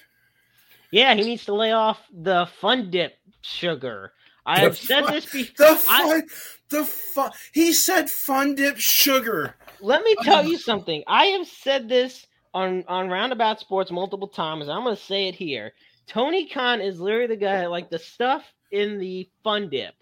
Yeah, 0.92 1.14
he 1.16 1.24
needs 1.24 1.46
to 1.46 1.54
lay 1.54 1.72
off 1.72 2.00
the 2.12 2.48
fun 2.60 2.90
dip 2.90 3.16
sugar. 3.42 4.14
I 4.46 4.56
The 4.56 4.62
have 4.62 4.78
said 4.78 5.04
fun- 5.06 5.14
this 5.14 5.26
before. 5.32 5.66
The 5.68 5.72
I- 5.90 6.04
fun, 6.08 6.24
the 6.70 6.86
fun. 6.86 7.32
He 7.54 7.74
said 7.74 8.10
fun 8.10 8.56
dip 8.56 8.78
sugar. 8.78 9.56
Let 9.82 10.04
me 10.04 10.16
tell 10.24 10.44
you 10.46 10.56
um, 10.56 10.62
something. 10.62 11.04
I 11.08 11.26
have 11.26 11.48
said 11.48 11.88
this 11.90 12.26
on 12.54 12.84
on 12.88 13.10
Roundabout 13.10 13.60
Sports 13.60 13.92
multiple 13.92 14.28
times. 14.28 14.68
I'm 14.70 14.84
going 14.84 14.96
to 14.96 15.02
say 15.02 15.28
it 15.28 15.36
here. 15.36 15.74
Tony 16.08 16.48
Khan 16.48 16.82
is 16.82 17.00
literally 17.00 17.28
the 17.28 17.36
guy 17.36 17.68
like 17.68 17.90
the 17.92 18.00
stuff 18.00 18.44
in 18.72 18.98
the 18.98 19.30
fun 19.44 19.70
dip. 19.70 19.94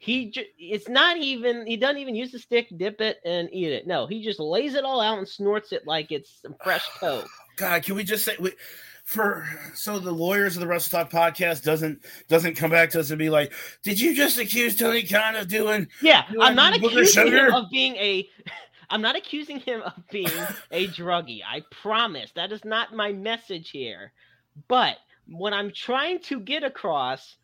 He 0.00 0.30
ju- 0.30 0.44
it's 0.58 0.88
not 0.88 1.16
even 1.16 1.66
he 1.66 1.76
doesn't 1.76 1.96
even 1.98 2.14
use 2.14 2.30
the 2.30 2.38
stick, 2.38 2.68
dip 2.76 3.00
it, 3.00 3.18
and 3.24 3.48
eat 3.52 3.72
it. 3.72 3.86
No, 3.86 4.06
he 4.06 4.22
just 4.22 4.38
lays 4.38 4.74
it 4.74 4.84
all 4.84 5.00
out 5.00 5.18
and 5.18 5.26
snorts 5.26 5.72
it 5.72 5.86
like 5.86 6.12
it's 6.12 6.42
some 6.42 6.54
fresh 6.62 6.86
coke. 7.00 7.26
God, 7.56 7.82
can 7.82 7.96
we 7.96 8.04
just 8.04 8.24
say 8.24 8.36
we, 8.38 8.52
for 9.08 9.48
so 9.72 9.98
the 9.98 10.12
lawyers 10.12 10.54
of 10.54 10.60
the 10.60 10.66
Wrestle 10.66 10.98
Talk 10.98 11.10
podcast 11.10 11.62
doesn't 11.62 12.04
doesn't 12.28 12.56
come 12.56 12.70
back 12.70 12.90
to 12.90 13.00
us 13.00 13.08
and 13.08 13.18
be 13.18 13.30
like, 13.30 13.54
did 13.82 13.98
you 13.98 14.14
just 14.14 14.38
accuse 14.38 14.76
Tony 14.76 15.02
Khan 15.02 15.34
of 15.34 15.48
doing? 15.48 15.88
Yeah, 16.02 16.24
You 16.30 16.42
I'm 16.42 16.54
not 16.54 16.76
accusing 16.76 17.28
him 17.28 17.54
of 17.54 17.70
being 17.70 17.96
a. 17.96 18.28
I'm 18.90 19.00
not 19.00 19.16
accusing 19.16 19.60
him 19.60 19.80
of 19.82 19.94
being 20.10 20.30
a 20.70 20.88
druggie. 20.88 21.40
I 21.46 21.62
promise 21.70 22.32
that 22.32 22.52
is 22.52 22.64
not 22.66 22.94
my 22.94 23.12
message 23.12 23.70
here. 23.70 24.12
But 24.66 24.96
what 25.26 25.54
I'm 25.54 25.72
trying 25.72 26.20
to 26.20 26.40
get 26.40 26.62
across 26.62 27.36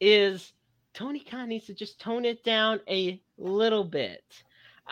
is 0.00 0.52
Tony 0.94 1.20
Khan 1.20 1.48
needs 1.48 1.66
to 1.66 1.74
just 1.74 2.00
tone 2.00 2.24
it 2.24 2.44
down 2.44 2.80
a 2.88 3.20
little 3.38 3.84
bit. 3.84 4.22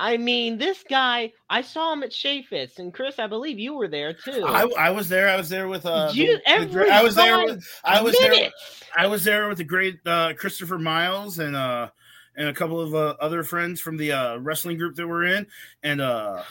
I 0.00 0.16
mean, 0.16 0.56
this 0.56 0.82
guy, 0.88 1.30
I 1.50 1.60
saw 1.60 1.92
him 1.92 2.02
at 2.02 2.10
Shea 2.10 2.46
and 2.78 2.92
Chris, 2.92 3.18
I 3.18 3.26
believe 3.26 3.58
you 3.58 3.74
were 3.74 3.86
there 3.86 4.14
too. 4.14 4.42
I, 4.46 4.66
I 4.78 4.90
was 4.90 5.10
there. 5.10 5.28
I 5.28 5.36
was 5.36 5.50
there 5.50 5.68
with 5.68 5.84
uh. 5.84 6.10
You 6.14 6.26
the- 6.26 6.32
the 6.38 6.48
every 6.48 6.66
great- 6.72 6.90
I 6.90 7.02
was 7.02 7.14
there. 7.14 7.44
With, 7.44 7.62
I 7.84 8.00
was 8.00 8.16
there. 8.18 8.50
I 8.96 9.06
was 9.06 9.24
there 9.24 9.46
with 9.48 9.58
the 9.58 9.64
great 9.64 9.98
uh, 10.06 10.32
Christopher 10.38 10.78
Miles 10.78 11.38
and 11.38 11.54
uh 11.54 11.90
and 12.34 12.48
a 12.48 12.54
couple 12.54 12.80
of 12.80 12.94
uh, 12.94 13.14
other 13.20 13.44
friends 13.44 13.78
from 13.78 13.98
the 13.98 14.12
uh, 14.12 14.38
wrestling 14.38 14.78
group 14.78 14.96
that 14.96 15.06
we're 15.06 15.24
in, 15.26 15.46
and 15.82 16.00
uh, 16.00 16.42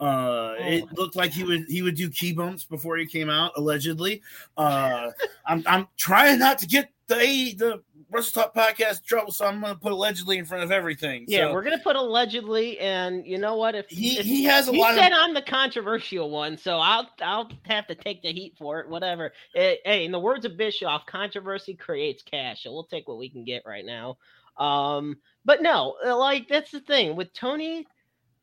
uh, 0.00 0.54
it 0.58 0.84
looked 0.94 1.14
like 1.14 1.32
he 1.32 1.44
would 1.44 1.66
he 1.68 1.82
would 1.82 1.96
do 1.96 2.08
key 2.08 2.32
bumps 2.32 2.64
before 2.64 2.96
he 2.96 3.04
came 3.04 3.28
out 3.28 3.52
allegedly. 3.56 4.22
Uh, 4.56 5.10
I'm 5.46 5.62
I'm 5.66 5.88
trying 5.98 6.38
not 6.38 6.58
to 6.60 6.66
get 6.66 6.90
the 7.08 7.54
the 7.58 7.82
Wrestle 8.12 8.42
Talk 8.42 8.54
podcast 8.54 9.04
trouble, 9.04 9.32
so 9.32 9.46
I'm 9.46 9.60
going 9.60 9.72
to 9.72 9.80
put 9.80 9.92
allegedly 9.92 10.36
in 10.36 10.44
front 10.44 10.62
of 10.64 10.70
everything. 10.70 11.24
Yeah, 11.28 11.46
So 11.46 11.54
we're 11.54 11.62
gonna 11.62 11.78
put 11.78 11.96
allegedly, 11.96 12.78
and 12.78 13.26
you 13.26 13.38
know 13.38 13.56
what? 13.56 13.74
If 13.74 13.86
he 13.88 14.18
if, 14.18 14.26
he 14.26 14.44
has 14.44 14.68
a 14.68 14.72
you 14.72 14.80
lot 14.80 14.94
said 14.94 15.12
of 15.12 15.18
I'm 15.18 15.32
the 15.34 15.42
controversial 15.42 16.30
one, 16.30 16.58
so 16.58 16.78
I'll 16.78 17.08
I'll 17.20 17.50
have 17.64 17.86
to 17.86 17.94
take 17.94 18.22
the 18.22 18.32
heat 18.32 18.54
for 18.58 18.80
it. 18.80 18.88
Whatever. 18.88 19.32
Eh, 19.54 19.76
hey, 19.84 20.04
in 20.04 20.12
the 20.12 20.18
words 20.18 20.44
of 20.44 20.56
Bischoff, 20.56 21.06
controversy 21.06 21.74
creates 21.74 22.22
cash, 22.22 22.64
so 22.64 22.72
we'll 22.72 22.84
take 22.84 23.08
what 23.08 23.18
we 23.18 23.30
can 23.30 23.44
get 23.44 23.62
right 23.64 23.84
now. 23.84 24.18
Um, 24.58 25.16
but 25.44 25.62
no, 25.62 25.96
uh, 26.04 26.16
like 26.16 26.48
that's 26.48 26.70
the 26.70 26.80
thing 26.80 27.16
with 27.16 27.32
Tony. 27.32 27.86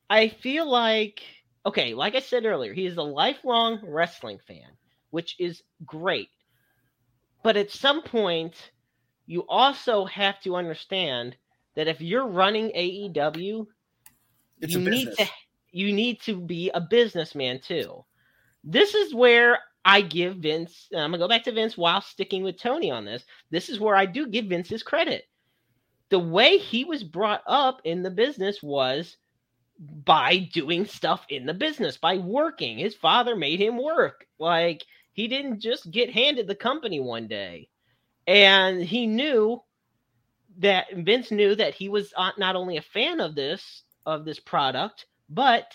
I 0.10 0.30
feel 0.30 0.70
like 0.70 1.22
okay, 1.66 1.94
like 1.94 2.16
I 2.16 2.22
said 2.22 2.46
earlier, 2.46 2.74
he 2.74 2.86
is 2.86 2.98
a 2.98 3.04
lifelong 3.04 3.80
wrestling 3.84 4.40
fan, 4.48 4.70
which 5.12 5.36
is 5.40 5.62
great. 5.86 6.30
But 7.44 7.56
at 7.56 7.72
some 7.72 8.02
point, 8.02 8.72
you 9.30 9.46
also 9.48 10.06
have 10.06 10.42
to 10.42 10.56
understand 10.56 11.38
that 11.76 11.88
if 11.88 12.02
you're 12.02 12.28
running 12.28 12.72
AEW, 12.72 13.68
it's 14.60 14.74
you 14.74 14.80
need 14.80 15.08
to 15.18 15.30
you 15.72 15.94
need 15.94 16.20
to 16.22 16.36
be 16.42 16.72
a 16.72 16.82
businessman 16.82 17.60
too. 17.60 18.04
This 18.64 18.96
is 18.96 19.14
where 19.14 19.60
I 19.86 20.02
give 20.02 20.38
Vince. 20.38 20.88
and 20.92 21.02
I'm 21.02 21.12
gonna 21.12 21.20
go 21.20 21.28
back 21.28 21.44
to 21.44 21.52
Vince 21.52 21.78
while 21.78 22.02
sticking 22.02 22.42
with 22.42 22.58
Tony 22.58 22.90
on 22.90 23.06
this. 23.06 23.24
This 23.52 23.70
is 23.70 23.80
where 23.80 23.96
I 23.96 24.08
do 24.08 24.26
give 24.26 24.46
Vince 24.46 24.68
his 24.68 24.82
credit. 24.82 25.26
The 26.10 26.18
way 26.18 26.58
he 26.58 26.84
was 26.84 27.04
brought 27.04 27.44
up 27.46 27.82
in 27.84 28.02
the 28.02 28.10
business 28.10 28.64
was 28.64 29.16
by 29.78 30.50
doing 30.52 30.88
stuff 30.88 31.24
in 31.30 31.46
the 31.46 31.54
business, 31.54 31.98
by 31.98 32.18
working. 32.18 32.80
His 32.80 32.96
father 32.96 33.36
made 33.36 33.60
him 33.60 33.78
work. 33.78 34.26
Like 34.40 34.84
he 35.14 35.28
didn't 35.28 35.60
just 35.60 35.92
get 35.92 36.12
handed 36.12 36.48
the 36.48 36.56
company 36.56 37.00
one 37.00 37.28
day. 37.28 37.70
And 38.30 38.84
he 38.84 39.08
knew 39.08 39.64
that 40.60 40.86
Vince 40.94 41.32
knew 41.32 41.56
that 41.56 41.74
he 41.74 41.90
was 41.90 42.14
not 42.38 42.56
only 42.56 42.78
a 42.78 42.82
fan 42.82 43.20
of 43.22 43.34
this 43.34 43.84
of 44.06 44.24
this 44.24 44.40
product, 44.40 45.08
but 45.30 45.74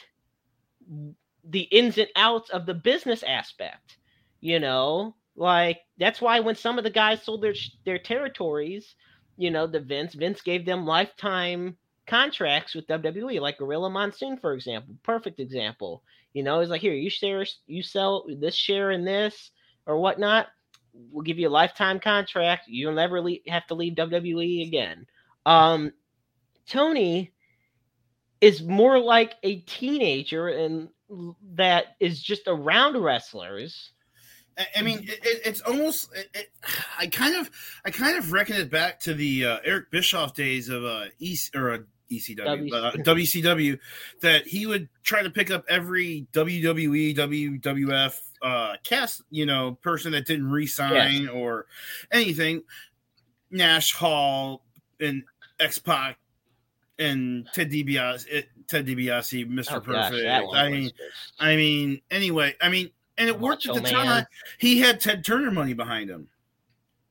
the 1.43 1.63
ins 1.63 1.99
and 1.99 2.09
outs 2.15 2.51
of 2.51 2.65
the 2.65 2.75
business 2.75 3.25
aspect. 3.25 3.99
You 4.41 4.61
know, 4.61 5.17
like 5.35 5.81
that's 5.99 6.21
why 6.21 6.39
when 6.41 6.55
some 6.55 6.79
of 6.79 6.85
the 6.85 6.91
guys 6.91 7.25
sold 7.25 7.43
their 7.43 7.55
their 7.85 7.99
territories, 7.99 8.95
you 9.37 9.51
know, 9.51 9.67
the 9.67 9.81
Vince 9.81 10.15
Vince 10.15 10.41
gave 10.41 10.65
them 10.65 10.87
lifetime 10.87 11.77
contracts 12.07 12.75
with 12.75 12.87
WWE, 12.87 13.41
like 13.41 13.59
Gorilla 13.59 13.91
Monsoon, 13.91 14.37
for 14.37 14.55
example. 14.55 14.95
Perfect 15.03 15.41
example. 15.41 16.05
You 16.35 16.45
know, 16.45 16.61
he's 16.61 16.69
like, 16.69 16.83
here, 16.83 16.95
you 16.95 17.11
share, 17.11 17.45
you 17.67 17.83
sell 17.83 18.27
this 18.29 18.55
share 18.55 18.93
in 18.93 19.05
this 19.05 19.51
or 19.87 19.99
whatnot. 19.99 20.47
We'll 20.95 21.23
give 21.25 21.39
you 21.39 21.49
a 21.49 21.51
lifetime 21.51 22.01
contract. 22.01 22.65
You'll 22.69 22.95
never 22.95 23.21
leave, 23.21 23.41
have 23.49 23.67
to 23.67 23.75
leave 23.75 23.95
WWE 23.95 24.67
again. 24.67 25.07
Um, 25.45 25.93
Tony 26.69 27.33
is 28.41 28.63
more 28.63 28.99
like 28.99 29.35
a 29.43 29.61
teenager 29.61 30.49
and 30.49 30.89
that 31.55 31.97
is 32.01 32.23
just 32.23 32.43
around 32.47 32.97
wrestlers. 33.03 33.91
I- 34.77 34.83
mean, 34.83 35.01
it, 35.01 35.19
it- 35.25 35.43
it's 35.47 35.61
almost. 35.63 36.11
It, 36.15 36.29
it, 36.35 36.51
I 36.99 37.07
kind 37.09 37.35
of, 37.37 37.51
I 37.85 37.91
kind 37.91 38.17
of 38.17 38.33
reckon 38.33 38.57
it 38.57 38.71
back 38.71 39.01
to 39.01 39.15
the 39.15 39.45
uh, 39.47 39.59
Eric 39.65 39.91
Bischoff 39.91 40.35
days 40.35 40.69
of 40.69 40.85
uh, 40.85 41.07
EC, 41.21 41.51
or 41.57 41.73
uh, 41.73 41.79
ECW, 42.11 42.71
but, 42.71 42.85
uh, 42.85 42.93
WCW, 43.03 43.79
that 44.21 44.47
he 44.47 44.67
would 44.67 44.89
try 45.03 45.23
to 45.23 45.31
pick 45.31 45.51
up 45.51 45.65
every 45.69 46.27
WWE, 46.33 47.17
WWF 47.17 48.15
uh, 48.45 48.77
cast, 48.85 49.23
you 49.31 49.47
know, 49.47 49.73
person 49.83 50.13
that 50.13 50.27
didn't 50.27 50.51
re-sign 50.51 51.29
or 51.29 51.67
anything. 52.13 52.63
Nash 53.51 53.93
Hall 53.93 54.63
and 55.01 55.25
X 55.59 55.79
Pac 55.79 56.19
and 56.99 57.49
Ted 57.55 57.71
DiBiase, 57.71 58.27
it, 58.29 58.49
Ted 58.69 58.87
DiBiase, 58.87 59.49
Mister 59.49 59.77
Oh, 59.77 59.81
Perfect. 59.81 60.47
one 60.47 60.57
I 60.57 60.69
mean, 60.69 60.91
I 61.41 61.57
mean, 61.57 62.01
anyway, 62.11 62.55
I 62.61 62.69
mean, 62.69 62.91
and 63.17 63.29
it 63.29 63.39
worked 63.39 63.67
at 63.67 63.75
the 63.75 63.83
Man. 63.83 63.93
time. 63.93 64.27
He 64.59 64.79
had 64.81 65.01
Ted 65.01 65.25
Turner 65.25 65.51
money 65.51 65.73
behind 65.73 66.11
him. 66.11 66.29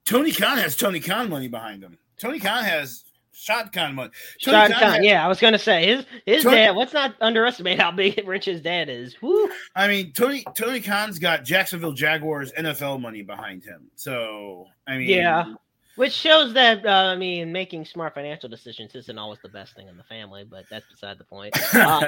Tony 0.06 0.32
Khan 0.32 0.58
has 0.58 0.76
Tony 0.76 1.00
Khan 1.00 1.30
money 1.30 1.48
behind 1.48 1.82
him. 1.82 1.98
Tony 2.18 2.40
Khan 2.40 2.64
has 2.64 3.03
Shad 3.34 3.74
Khan 3.74 3.96
money. 3.96 4.12
Tony 4.42 4.74
Khan 4.74 5.04
yeah, 5.04 5.26
I 5.26 5.28
was 5.28 5.40
gonna 5.40 5.58
say 5.60 5.86
his 5.88 6.06
his 6.26 6.44
Tony- 6.44 6.58
dad. 6.58 6.76
Let's 6.76 6.94
not 6.94 7.16
underestimate 7.20 7.80
how 7.80 7.92
big 7.92 8.26
rich 8.28 8.46
his 8.46 8.62
dad 8.62 8.90
is. 8.90 9.20
Woo. 9.22 9.50
I 9.76 9.88
mean, 9.88 10.14
Tony 10.14 10.46
Tony 10.56 10.80
Khan's 10.80 11.20
got 11.20 11.44
Jacksonville 11.44 11.94
Jaguars 11.94 12.52
NFL 12.54 13.02
money 13.02 13.24
behind 13.24 13.64
him. 13.64 13.90
So 13.96 14.68
I 14.88 14.98
mean, 14.98 15.10
Yeah. 15.10 15.54
Which 15.96 16.14
shows 16.14 16.54
that 16.56 16.84
uh, 16.86 16.90
I 16.90 17.16
mean, 17.16 17.52
making 17.52 17.86
smart 17.86 18.16
financial 18.16 18.50
decisions 18.50 18.96
isn't 18.96 19.18
always 19.20 19.38
the 19.44 19.50
best 19.50 19.76
thing 19.76 19.88
in 19.88 19.96
the 19.96 20.04
family, 20.04 20.44
but 20.44 20.66
that's 20.70 20.86
beside 20.90 21.20
the 21.20 21.24
point. 21.24 21.56
Uh, 21.76 22.02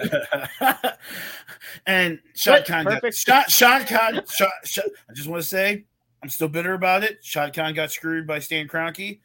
and 1.85 2.19
But 2.45 2.65
Khan, 2.65 2.85
got. 2.85 3.13
Shad, 3.13 3.51
Shad 3.51 3.87
Khan. 3.87 4.17
I 4.19 5.13
just 5.13 5.27
want 5.29 5.43
to 5.43 5.47
say, 5.47 5.85
I'm 6.23 6.29
still 6.29 6.47
bitter 6.47 6.73
about 6.73 7.03
it. 7.03 7.23
Shad 7.23 7.53
Khan 7.53 7.75
got 7.75 7.91
screwed 7.91 8.25
by 8.25 8.39
Stan 8.39 8.67
Kroenke. 8.67 9.19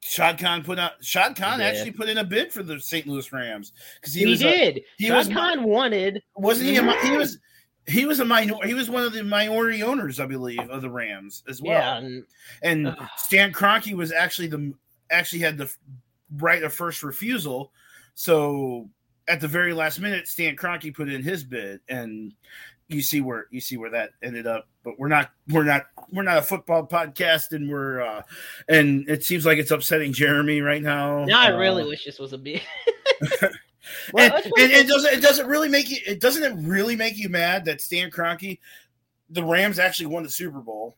Shad 0.00 0.38
Khan 0.38 0.62
put 0.62 0.78
out. 0.78 0.92
Shad 1.04 1.36
Khan 1.36 1.60
actually 1.60 1.90
put 1.92 2.08
in 2.08 2.18
a 2.18 2.24
bid 2.24 2.52
for 2.52 2.62
the 2.62 2.80
St. 2.80 3.06
Louis 3.06 3.30
Rams 3.32 3.72
because 4.00 4.14
he, 4.14 4.20
he, 4.20 4.26
was 4.26 4.40
a- 4.42 4.44
did. 4.44 4.80
he 4.96 5.06
Sean 5.08 5.16
was 5.16 5.28
Khan 5.28 5.64
wanted. 5.64 6.22
wasn't 6.36 6.70
he? 6.70 6.76
A, 6.76 7.00
he 7.06 7.10
was 7.16 7.38
he 7.86 8.04
was 8.06 8.20
a 8.20 8.24
minor. 8.24 8.54
He 8.64 8.74
was 8.74 8.88
one 8.90 9.02
of 9.02 9.12
the 9.12 9.24
minority 9.24 9.82
owners, 9.82 10.20
I 10.20 10.26
believe, 10.26 10.60
of 10.70 10.82
the 10.82 10.90
Rams 10.90 11.42
as 11.48 11.60
well. 11.62 11.72
Yeah, 11.72 11.96
and 11.98 12.24
And 12.62 12.86
Ugh. 12.88 13.08
Stan 13.16 13.52
Kroenke 13.52 13.94
was 13.94 14.12
actually 14.12 14.48
the 14.48 14.72
actually 15.10 15.40
had 15.40 15.56
the 15.58 15.72
right 16.36 16.62
of 16.62 16.72
first 16.72 17.02
refusal. 17.02 17.72
So 18.14 18.88
at 19.26 19.40
the 19.40 19.48
very 19.48 19.72
last 19.72 20.00
minute, 20.00 20.28
Stan 20.28 20.54
Kroenke 20.56 20.94
put 20.94 21.08
in 21.08 21.22
his 21.22 21.42
bid, 21.44 21.80
and 21.88 22.34
you 22.88 23.02
see 23.02 23.20
where 23.20 23.46
you 23.50 23.60
see 23.60 23.76
where 23.76 23.90
that 23.90 24.10
ended 24.22 24.46
up. 24.46 24.66
But 24.84 24.98
we're 24.98 25.08
not 25.08 25.30
we're 25.50 25.64
not 25.64 25.86
we're 26.12 26.22
not 26.22 26.38
a 26.38 26.42
football 26.42 26.86
podcast, 26.86 27.52
and 27.52 27.70
we're 27.70 28.00
uh 28.00 28.22
and 28.68 29.08
it 29.08 29.24
seems 29.24 29.44
like 29.46 29.58
it's 29.58 29.70
upsetting 29.70 30.12
Jeremy 30.12 30.60
right 30.60 30.82
now. 30.82 31.24
now 31.24 31.40
I 31.40 31.52
Uh, 31.52 31.58
really 31.58 31.84
wish 31.84 32.04
this 32.04 32.18
was 32.18 32.32
a 32.32 32.38
big. 32.38 32.62
and, 33.42 33.52
let's 34.14 34.46
and 34.46 34.54
it 34.72 34.86
doesn't 34.86 35.12
it 35.12 35.20
doesn't 35.22 35.46
really 35.46 35.68
make 35.68 35.90
you 35.90 35.98
it 36.06 36.20
doesn't 36.20 36.42
it 36.42 36.54
really 36.66 36.96
make 36.96 37.16
you 37.18 37.28
mad 37.28 37.64
that 37.66 37.80
Stan 37.80 38.10
Kroenke, 38.10 38.58
the 39.30 39.44
Rams 39.44 39.78
actually 39.78 40.06
won 40.06 40.22
the 40.22 40.30
Super 40.30 40.60
Bowl, 40.60 40.96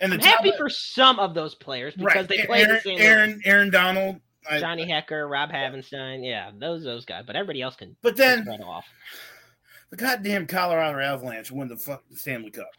and 0.00 0.12
the 0.12 0.16
I'm 0.16 0.22
happy 0.22 0.50
top- 0.50 0.58
for 0.58 0.68
some 0.68 1.18
of 1.18 1.34
those 1.34 1.54
players 1.54 1.94
because 1.94 2.14
right 2.14 2.28
they 2.28 2.44
played 2.46 2.66
Aaron 2.66 2.74
the 2.74 2.80
same. 2.82 2.98
Aaron, 3.00 3.40
Aaron 3.44 3.70
Donald. 3.70 4.20
I- 4.50 4.58
Johnny 4.58 4.86
Hekker, 4.86 5.30
Rob 5.30 5.50
Havenstein, 5.50 6.24
yeah, 6.26 6.50
those 6.58 6.82
those 6.82 7.04
guys, 7.04 7.24
but 7.26 7.36
everybody 7.36 7.60
else 7.62 7.76
can 7.76 7.94
but 8.02 8.16
then 8.16 8.48
off. 8.62 8.86
The 9.90 9.96
goddamn 9.96 10.46
Colorado 10.46 10.98
Avalanche 11.00 11.50
won 11.50 11.68
the 11.68 11.76
fuck 11.76 12.04
the 12.08 12.16
Stanley 12.16 12.50
Cup. 12.50 12.70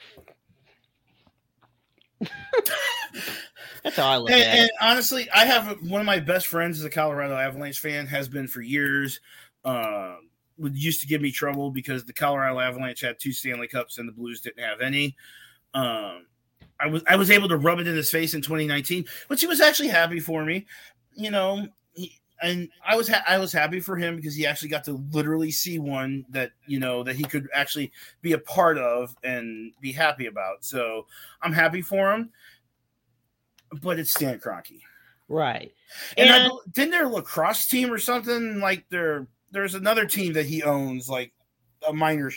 That's 3.84 3.96
how 3.96 4.10
I 4.10 4.18
look 4.18 4.32
And, 4.32 4.42
at 4.42 4.58
and 4.58 4.72
honestly, 4.80 5.30
I 5.32 5.46
have 5.46 5.78
one 5.82 6.02
of 6.02 6.06
my 6.06 6.20
best 6.20 6.48
friends 6.48 6.80
is 6.80 6.86
a 6.86 6.90
Colorado 6.90 7.36
Avalanche 7.36 7.80
fan. 7.80 8.08
Has 8.08 8.30
been 8.30 8.48
for 8.48 8.62
years. 8.62 9.20
Uh, 9.66 10.16
would 10.58 10.78
used 10.78 11.02
to 11.02 11.08
give 11.08 11.22
me 11.22 11.32
trouble 11.32 11.72
because 11.72 12.06
the 12.06 12.14
Colorado 12.14 12.60
Avalanche 12.60 13.02
had 13.02 13.20
two 13.20 13.32
Stanley 13.32 13.68
Cups 13.68 13.98
and 13.98 14.08
the 14.08 14.14
Blues 14.14 14.42
didn't 14.42 14.64
have 14.64 14.82
any. 14.82 15.16
Um, 15.74 16.28
I 16.80 16.88
was 16.88 17.04
I 17.08 17.16
was 17.16 17.32
able 17.32 17.50
to 17.50 17.58
rub 17.58 17.80
it 17.80 17.88
in 17.88 17.96
his 17.96 18.12
face 18.12 18.34
in 18.34 18.42
2019, 18.42 19.06
which 19.28 19.42
he 19.42 19.48
was 19.48 19.62
actually 19.62 19.90
happy 19.90 20.20
for 20.20 20.46
me. 20.46 20.68
You 21.16 21.32
know, 21.32 21.68
he, 21.94 22.21
and 22.42 22.70
I 22.86 22.96
was 22.96 23.08
ha- 23.08 23.24
I 23.28 23.38
was 23.38 23.52
happy 23.54 23.80
for 23.80 23.96
him 23.96 24.16
because 24.16 24.36
he 24.36 24.46
actually 24.48 24.70
got 24.70 24.84
to 24.86 24.94
literally 25.12 25.52
see 25.52 25.80
one 25.80 26.26
that 26.30 26.52
you 26.68 26.80
know 26.80 27.04
that 27.04 27.16
he 27.16 27.24
could 27.24 27.48
actually 27.54 27.92
be 28.22 28.34
a 28.34 28.38
part 28.40 28.78
of 28.78 29.16
and 29.24 29.74
be 29.82 29.92
happy 29.92 30.26
about. 30.28 30.64
So 30.66 31.06
I'm 31.42 31.54
happy 31.54 31.82
for 31.82 32.12
him. 32.14 32.32
But 33.82 34.00
it's 34.00 34.12
Stan 34.14 34.40
Kroenke. 34.40 34.82
Right. 35.30 35.72
And, 36.18 36.30
I 36.30 36.38
And- 36.40 36.50
bel- 36.50 36.62
didn't 36.74 36.92
their 36.92 37.08
lacrosse 37.08 37.68
team 37.68 37.92
or 37.92 38.00
something 38.00 38.60
like 38.60 38.86
there? 38.90 39.28
There's 39.52 39.76
another 39.76 40.06
team 40.06 40.34
that 40.34 40.46
he 40.46 40.64
owns, 40.64 41.08
like 41.10 41.32
a 41.88 41.94
minor, 41.94 42.32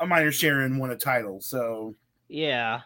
a 0.00 0.06
minor 0.06 0.32
share 0.32 0.60
and 0.62 0.78
won 0.80 0.90
a 0.90 0.96
title. 0.96 1.40
So 1.40 1.94
Yeah. 2.28 2.80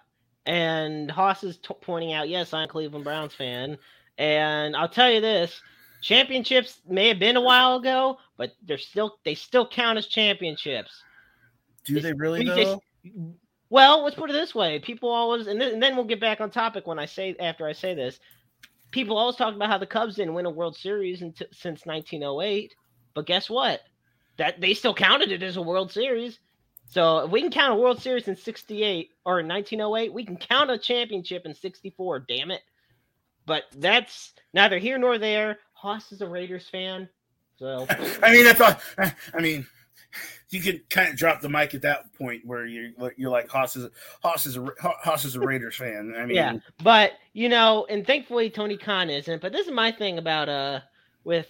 And 0.47 1.11
Hoss 1.11 1.45
is 1.45 1.59
t- 1.59 1.75
pointing 1.83 2.13
out, 2.15 2.29
yes, 2.29 2.53
I'm 2.55 2.65
a 2.65 2.69
Cleveland 2.69 3.05
Browns 3.05 3.35
fan. 3.35 3.79
And 4.19 4.75
I'll 4.77 4.89
tell 4.89 5.11
you 5.11 5.21
this 5.21 5.61
championships 6.03 6.81
may 6.87 7.09
have 7.09 7.19
been 7.19 7.37
a 7.37 7.41
while 7.41 7.77
ago, 7.77 8.19
but 8.37 8.53
they're 8.65 8.79
still 8.79 9.19
they 9.25 9.35
still 9.35 9.67
count 9.67 9.99
as 9.99 10.07
championships. 10.07 11.03
do 11.85 11.95
They- 11.95 12.01
they 12.01 12.13
really 12.13 12.41
we 12.41 12.47
though? 12.47 12.57
just- 12.57 12.79
Well, 13.71 14.03
let's 14.03 14.17
put 14.17 14.31
it 14.31 14.35
this 14.35 14.55
way: 14.55 14.79
people 14.79 15.11
always, 15.11 15.47
and 15.47 15.61
then, 15.61 15.75
and 15.75 15.83
then 15.83 15.95
we'll 15.97 16.05
get 16.07 16.21
back 16.21 16.41
on 16.41 16.51
topic 16.51 16.87
when 16.87 16.99
I 16.99 17.05
say 17.07 17.35
after 17.39 17.67
I 17.67 17.73
say 17.73 17.95
this. 17.95 18.19
people 18.91 19.19
always 19.19 19.37
talk 19.37 19.55
about 19.55 19.69
how 19.69 19.77
the 19.77 19.87
Cubs 19.87 20.17
didn't 20.17 20.33
win 20.33 20.47
a 20.47 20.51
World 20.51 20.75
Series 20.75 21.21
until, 21.21 21.47
since 21.53 21.85
1908, 21.85 22.75
but 23.13 23.27
guess 23.27 23.51
what? 23.51 23.83
That 24.39 24.63
they 24.63 24.73
still 24.73 24.95
counted 24.95 25.31
it 25.31 25.43
as 25.43 25.59
a 25.59 25.63
World 25.63 25.93
Series. 25.93 26.39
So 26.89 27.19
if 27.19 27.31
we 27.31 27.43
can 27.43 27.51
count 27.51 27.75
a 27.75 27.77
World 27.77 28.01
Series 28.01 28.29
in 28.29 28.37
68 28.37 29.11
or 29.27 29.41
in 29.41 29.47
1908, 29.47 30.11
we 30.15 30.25
can 30.25 30.39
count 30.39 30.71
a 30.71 30.79
championship 30.79 31.45
in 31.45 31.53
64, 31.55 32.21
damn 32.21 32.51
it. 32.51 32.63
But 33.45 33.65
that's 33.77 34.33
neither 34.55 34.79
here 34.79 34.97
nor 34.97 35.19
there. 35.19 35.59
Hoss 35.79 36.13
is 36.13 36.21
a 36.21 36.29
Raiders 36.29 36.69
fan. 36.69 37.09
So 37.59 37.87
I 38.23 38.33
mean, 38.33 38.47
I 38.47 38.53
thought. 38.53 38.81
I 38.99 39.41
mean, 39.41 39.67
you 40.51 40.61
could 40.61 40.89
kind 40.91 41.11
of 41.11 41.17
drop 41.17 41.41
the 41.41 41.49
mic 41.49 41.75
at 41.75 41.83
that 41.83 42.13
point 42.15 42.45
where 42.45 42.67
you're 42.67 42.91
you're 43.17 43.31
like 43.31 43.49
Hoss 43.49 43.77
is 43.77 43.89
Hoss 44.23 44.47
is 44.47 44.57
a 44.57 44.67
Hoss 44.81 45.25
is 45.25 45.37
a 45.37 45.41
Raiders 45.41 45.77
fan. 45.77 46.15
I 46.17 46.27
mean, 46.27 46.37
yeah, 46.37 46.59
but 46.83 47.13
you 47.33 47.49
know, 47.49 47.87
and 47.89 48.07
thankfully 48.07 48.51
Tony 48.51 48.77
Khan 48.77 49.11
isn't. 49.11 49.41
But 49.41 49.53
this 49.53 49.67
is 49.67 49.73
my 49.73 49.93
thing 49.93 50.19
about 50.19 50.49
uh 50.49 50.81
with 51.25 51.49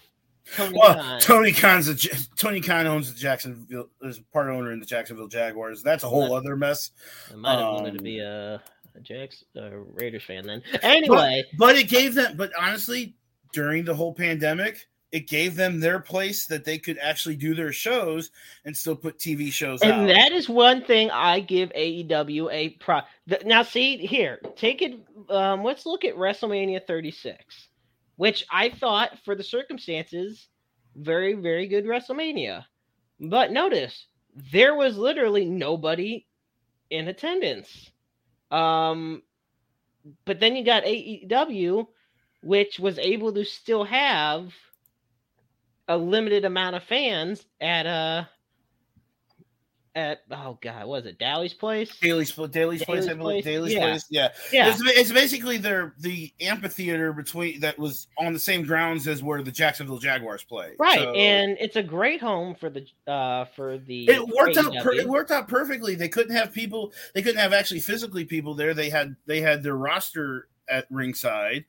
Tony 0.54 0.78
well, 0.78 0.94
Khan. 0.94 1.20
Tony 1.20 1.52
Khan's 1.52 1.88
a, 1.88 1.96
Tony 2.36 2.60
Khan 2.60 2.86
owns 2.86 3.12
the 3.12 3.18
Jacksonville 3.18 3.88
is 4.02 4.18
part 4.32 4.48
owner 4.48 4.72
in 4.72 4.80
the 4.80 4.86
Jacksonville 4.86 5.28
Jaguars. 5.28 5.82
That's 5.82 6.04
a 6.04 6.08
whole 6.08 6.34
other 6.34 6.56
mess. 6.56 6.90
I 7.32 7.36
might 7.36 7.52
have 7.52 7.60
Um, 7.60 7.74
wanted 7.74 7.98
to 7.98 8.02
be 8.02 8.20
a, 8.20 8.60
a 8.94 9.00
Jacks 9.00 9.44
a 9.56 9.78
Raiders 9.78 10.24
fan 10.24 10.46
then. 10.46 10.62
Anyway, 10.82 11.44
But 11.58 11.76
it 11.76 11.88
gave 11.88 12.14
them. 12.14 12.36
But 12.36 12.50
honestly, 12.58 13.14
during 13.53 13.84
the 13.84 13.94
whole 13.94 14.14
pandemic, 14.14 14.86
it 15.11 15.26
gave 15.26 15.57
them 15.57 15.80
their 15.80 16.01
place 16.01 16.46
that 16.46 16.64
they 16.64 16.78
could 16.78 16.99
actually 16.99 17.36
do 17.36 17.55
their 17.55 17.72
shows 17.72 18.30
and 18.64 18.76
still 18.76 18.96
put 18.96 19.18
TV 19.18 19.51
shows 19.51 19.82
out. 19.82 19.90
and 19.90 20.09
that 20.09 20.32
is 20.32 20.49
one 20.49 20.82
thing 20.84 21.11
I 21.11 21.40
give 21.40 21.70
AEW 21.70 22.53
a 22.53 22.70
pro. 22.70 23.01
Now, 23.44 23.62
see 23.62 23.96
here, 23.96 24.40
take 24.57 24.82
it. 24.82 25.01
Um, 25.30 25.64
let's 25.64 25.86
look 25.86 26.05
at 26.05 26.14
WrestleMania 26.14 26.86
36, 26.86 27.68
which 28.16 28.44
I 28.51 28.68
thought, 28.68 29.18
for 29.24 29.34
the 29.34 29.42
circumstances, 29.42 30.49
very 30.94 31.34
very 31.34 31.66
good 31.66 31.84
WrestleMania. 31.84 32.64
But 33.20 33.51
notice 33.51 34.07
there 34.53 34.74
was 34.74 34.96
literally 34.96 35.44
nobody 35.46 36.26
in 36.90 37.09
attendance. 37.09 37.90
Um, 38.51 39.22
but 40.24 40.40
then 40.40 40.57
you 40.57 40.64
got 40.64 40.84
AEW, 40.84 41.86
which 42.43 42.78
was 42.78 42.99
able 42.99 43.32
to 43.32 43.45
still 43.45 43.84
have 43.84 44.53
a 45.89 45.97
limited 45.97 46.45
amount 46.45 46.76
of 46.76 46.82
fans 46.84 47.45
at 47.61 47.86
uh 47.86 48.24
at 49.95 50.20
oh 50.30 50.57
god, 50.62 50.86
was 50.86 51.07
it 51.07 51.18
Daily's 51.18 51.55
place? 51.55 51.99
Daily's 51.99 52.30
Daily's 52.30 52.84
place, 52.84 53.05
I 53.05 53.09
Daily's 53.09 53.16
believe. 53.16 53.43
Place? 53.43 53.45
Daily's 53.45 53.72
Yeah. 53.74 53.80
place, 53.80 54.05
yeah. 54.11 54.28
Yeah, 54.53 54.68
It's, 54.70 54.80
it's 54.84 55.12
basically 55.12 55.57
their 55.57 55.95
the 55.99 56.32
amphitheater 56.41 57.12
between 57.12 57.61
that 57.61 57.78
was 57.78 58.07
on 58.16 58.32
the 58.32 58.39
same 58.39 58.64
grounds 58.64 59.09
as 59.09 59.22
where 59.24 59.43
the 59.43 59.51
Jacksonville 59.51 59.99
Jaguars 59.99 60.45
play. 60.45 60.74
right, 60.78 61.01
So- 61.01 61.14
and 61.14 61.57
it's 61.59 61.74
a 61.76 61.82
great 61.82 62.20
home 62.20 62.55
for 62.55 62.70
the 62.70 62.86
uh 63.11 63.47
for 63.57 63.78
the 63.78 64.09
it 64.09 64.24
worked 64.28 64.57
out. 64.59 64.72
Per, 64.82 64.93
it 64.93 65.09
worked 65.09 65.32
out 65.32 65.49
perfectly. 65.49 65.97
They 65.97 66.09
couldn't 66.09 66.36
have 66.36 66.53
people. 66.53 66.93
They 67.14 67.22
couldn't 67.22 67.41
have 67.41 67.53
actually 67.53 67.80
physically 67.80 68.24
people 68.24 68.55
there. 68.55 68.74
They 68.74 68.91
had 68.91 69.16
they 69.26 69.41
had 69.41 69.64
their 69.64 69.76
roster 69.76 70.49
at 70.68 70.86
ringside. 70.91 71.64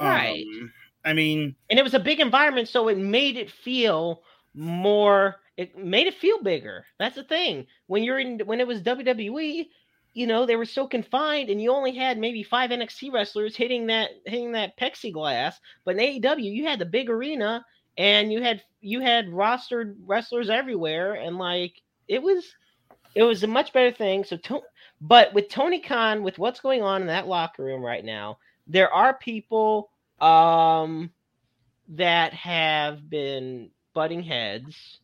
Right, 0.00 0.46
Um, 0.60 0.72
I 1.04 1.12
mean, 1.12 1.56
and 1.70 1.78
it 1.78 1.82
was 1.82 1.94
a 1.94 2.00
big 2.00 2.20
environment, 2.20 2.68
so 2.68 2.88
it 2.88 2.98
made 2.98 3.36
it 3.36 3.50
feel 3.50 4.22
more. 4.54 5.36
It 5.56 5.76
made 5.76 6.06
it 6.06 6.14
feel 6.14 6.42
bigger. 6.42 6.86
That's 6.98 7.16
the 7.16 7.24
thing. 7.24 7.66
When 7.86 8.02
you're 8.02 8.18
in, 8.18 8.40
when 8.40 8.60
it 8.60 8.66
was 8.66 8.82
WWE, 8.82 9.68
you 10.14 10.26
know 10.26 10.46
they 10.46 10.56
were 10.56 10.64
so 10.64 10.86
confined, 10.86 11.50
and 11.50 11.60
you 11.60 11.72
only 11.72 11.94
had 11.94 12.18
maybe 12.18 12.42
five 12.42 12.70
NXT 12.70 13.12
wrestlers 13.12 13.56
hitting 13.56 13.86
that 13.86 14.10
hitting 14.26 14.52
that 14.52 14.78
plexiglass. 14.78 15.54
But 15.84 15.96
in 15.96 16.20
AEW, 16.22 16.42
you 16.42 16.66
had 16.66 16.78
the 16.78 16.86
big 16.86 17.10
arena, 17.10 17.64
and 17.96 18.32
you 18.32 18.42
had 18.42 18.62
you 18.80 19.00
had 19.00 19.26
rostered 19.28 19.96
wrestlers 20.06 20.50
everywhere, 20.50 21.14
and 21.14 21.38
like 21.38 21.82
it 22.08 22.22
was, 22.22 22.44
it 23.14 23.22
was 23.22 23.42
a 23.42 23.48
much 23.48 23.72
better 23.72 23.92
thing. 23.92 24.24
So, 24.24 24.36
to, 24.36 24.60
but 25.00 25.32
with 25.34 25.48
Tony 25.48 25.80
Khan, 25.80 26.22
with 26.22 26.38
what's 26.38 26.60
going 26.60 26.82
on 26.82 27.02
in 27.02 27.06
that 27.08 27.28
locker 27.28 27.64
room 27.64 27.82
right 27.82 28.04
now, 28.04 28.38
there 28.66 28.92
are 28.92 29.14
people 29.14 29.90
um 30.20 31.10
that 31.88 32.32
have 32.32 33.08
been 33.10 33.70
butting 33.94 34.22
heads 34.22 34.98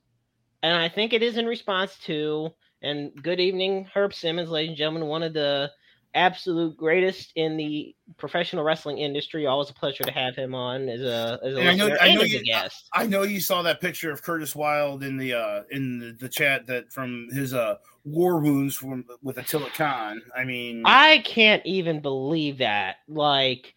and 0.62 0.76
i 0.76 0.88
think 0.88 1.12
it 1.12 1.22
is 1.22 1.36
in 1.36 1.46
response 1.46 1.96
to 1.98 2.50
and 2.82 3.10
good 3.22 3.40
evening 3.40 3.86
herb 3.94 4.14
simmons 4.14 4.48
ladies 4.50 4.68
and 4.70 4.76
gentlemen 4.78 5.08
one 5.08 5.22
of 5.22 5.32
the 5.32 5.70
absolute 6.14 6.76
greatest 6.76 7.32
in 7.36 7.56
the 7.58 7.94
professional 8.16 8.64
wrestling 8.64 8.96
industry. 8.96 9.46
Always 9.46 9.68
a 9.68 9.74
pleasure 9.74 10.04
to 10.04 10.10
have 10.10 10.34
him 10.34 10.54
on 10.54 10.88
as 10.88 11.02
a 11.02 11.38
as 11.44 11.54
a 11.54 11.60
And 11.60 11.78
know- 11.78 11.96
I 12.00 12.14
know 12.14 12.22
you- 12.22 12.42
guest. 12.44 12.88
I 12.94 13.06
know 13.06 13.24
you 13.24 13.40
saw 13.40 13.60
that 13.62 13.80
picture 13.80 14.10
of 14.10 14.22
Curtis 14.22 14.56
Wild 14.56 15.04
in 15.04 15.18
the 15.18 15.34
uh 15.34 15.62
in 15.70 15.98
the, 15.98 16.12
the 16.12 16.28
chat 16.28 16.66
that 16.66 16.90
from 16.92 17.28
his 17.30 17.52
uh 17.52 17.76
war 18.12 18.40
wounds 18.40 18.76
from 18.76 19.04
with 19.22 19.38
Attila 19.38 19.70
Khan. 19.70 20.22
I 20.36 20.44
mean, 20.44 20.82
i 20.84 21.18
can't 21.18 21.64
even 21.66 22.00
believe 22.00 22.58
that 22.58 22.96
like 23.08 23.74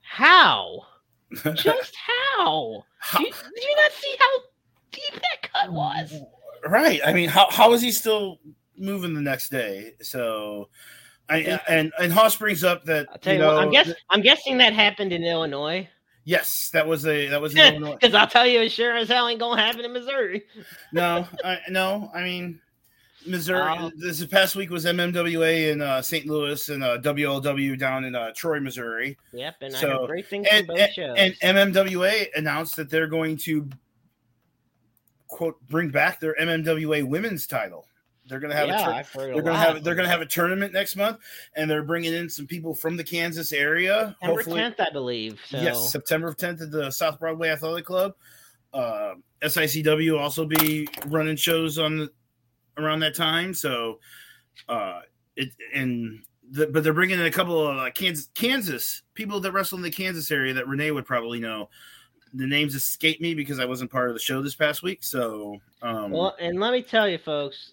how 0.00 0.82
just 1.54 1.96
how 1.96 2.84
how- 2.98 3.18
did, 3.18 3.26
you, 3.28 3.32
did 3.54 3.64
you 3.64 3.76
not 3.76 3.92
see 3.92 4.16
how 4.18 4.28
deep 4.92 5.14
that 5.14 5.52
cut 5.52 5.72
was 5.72 6.14
right. 6.68 7.00
I 7.04 7.12
mean, 7.12 7.28
how 7.28 7.48
how 7.50 7.72
is 7.72 7.82
he 7.82 7.90
still 7.92 8.38
moving 8.76 9.14
the 9.14 9.20
next 9.20 9.50
day? 9.50 9.92
So. 10.02 10.68
I, 11.28 11.58
and 11.66 11.92
and 11.98 12.12
Hoss 12.12 12.36
brings 12.36 12.62
up 12.62 12.84
that 12.84 13.08
I'll 13.10 13.18
tell 13.18 13.34
you 13.34 13.40
you, 13.40 13.44
know 13.44 13.54
what, 13.54 13.64
I'm 13.64 13.70
guess 13.72 13.92
I'm 14.10 14.20
guessing 14.20 14.58
that 14.58 14.72
happened 14.72 15.12
in 15.12 15.24
Illinois. 15.24 15.88
yes 16.22 16.70
that 16.72 16.86
was 16.86 17.04
a 17.04 17.26
that 17.30 17.40
was 17.40 17.52
in 17.52 17.58
Illinois. 17.74 17.94
Because 17.94 18.14
I'll 18.14 18.28
tell 18.28 18.46
you, 18.46 18.60
it 18.60 18.70
sure 18.70 18.96
as 18.96 19.08
hell 19.08 19.26
ain't 19.26 19.40
gonna 19.40 19.60
happen 19.60 19.84
in 19.84 19.92
Missouri. 19.92 20.44
No, 20.92 21.26
I, 21.44 21.58
no. 21.68 22.12
I 22.14 22.22
mean, 22.22 22.60
Missouri. 23.26 23.74
Oh. 23.78 23.90
this 23.96 24.24
past 24.26 24.56
week 24.56 24.70
was 24.70 24.84
MMWA 24.84 25.72
in 25.72 25.80
uh, 25.82 26.00
St. 26.02 26.26
Louis 26.26 26.68
and 26.68 26.82
uh, 26.82 26.98
WLW 26.98 27.78
down 27.78 28.04
in 28.04 28.14
uh, 28.14 28.32
Troy, 28.34 28.60
Missouri. 28.60 29.16
Yep, 29.32 29.56
and 29.62 29.76
I 29.76 29.78
So, 29.80 29.88
heard 30.00 30.06
great 30.08 30.28
things 30.28 30.46
And, 30.50 30.66
from 30.66 30.76
both 30.76 30.92
shows. 30.92 31.14
and, 31.18 31.34
MMWA 31.40 32.26
announced 32.36 32.76
that 32.76 32.90
they're 32.90 33.06
going 33.06 33.36
to 33.38 33.68
quote 35.26 35.60
bring 35.68 35.90
back 35.90 36.20
their 36.20 36.34
MMWA 36.40 37.06
women's 37.06 37.46
title. 37.46 37.86
They're 38.28 38.40
going 38.40 38.50
to 38.50 38.56
have 38.56 38.68
yeah, 38.68 39.00
a 39.00 39.04
tur- 39.04 39.18
they're 39.32 39.42
going 39.42 39.54
to 39.54 39.58
have 39.58 39.84
they're 39.84 39.94
going 39.94 40.06
to 40.06 40.10
have 40.10 40.20
a 40.20 40.26
tournament 40.26 40.72
next 40.72 40.96
month, 40.96 41.18
and 41.54 41.70
they're 41.70 41.84
bringing 41.84 42.12
in 42.12 42.28
some 42.28 42.46
people 42.46 42.74
from 42.74 42.96
the 42.96 43.04
Kansas 43.04 43.52
area. 43.52 44.16
September 44.20 44.34
hopefully, 44.42 44.60
10th, 44.62 44.80
I 44.80 44.90
believe. 44.90 45.40
So 45.46 45.60
Yes, 45.60 45.92
September 45.92 46.32
10th 46.32 46.62
at 46.62 46.70
the 46.72 46.90
South 46.90 47.20
Broadway 47.20 47.50
Athletic 47.50 47.84
Club. 47.86 48.14
Uh, 48.74 49.14
SICW 49.42 50.10
will 50.12 50.18
also 50.18 50.44
be 50.44 50.88
running 51.06 51.36
shows 51.36 51.78
on 51.78 51.98
the, 51.98 52.10
around 52.76 53.00
that 53.00 53.14
time. 53.14 53.54
So, 53.54 54.00
uh, 54.68 55.00
it 55.36 55.50
and 55.74 56.22
the, 56.50 56.66
but 56.66 56.84
they're 56.84 56.92
bringing 56.92 57.18
in 57.18 57.26
a 57.26 57.30
couple 57.30 57.66
of 57.66 57.76
uh, 57.76 57.90
Kansas 57.90 58.28
Kansas 58.34 59.02
people 59.14 59.40
that 59.40 59.52
wrestle 59.52 59.78
in 59.78 59.82
the 59.82 59.90
Kansas 59.90 60.30
area 60.30 60.54
that 60.54 60.68
Renee 60.68 60.90
would 60.90 61.06
probably 61.06 61.40
know. 61.40 61.68
The 62.34 62.46
names 62.46 62.74
escape 62.74 63.20
me 63.20 63.34
because 63.34 63.58
I 63.58 63.64
wasn't 63.64 63.90
part 63.90 64.08
of 64.08 64.14
the 64.14 64.20
show 64.20 64.42
this 64.42 64.54
past 64.54 64.82
week. 64.82 65.02
So, 65.02 65.58
um, 65.80 66.10
Well, 66.10 66.36
and 66.38 66.60
let 66.60 66.72
me 66.72 66.82
tell 66.82 67.08
you, 67.08 67.18
folks, 67.18 67.72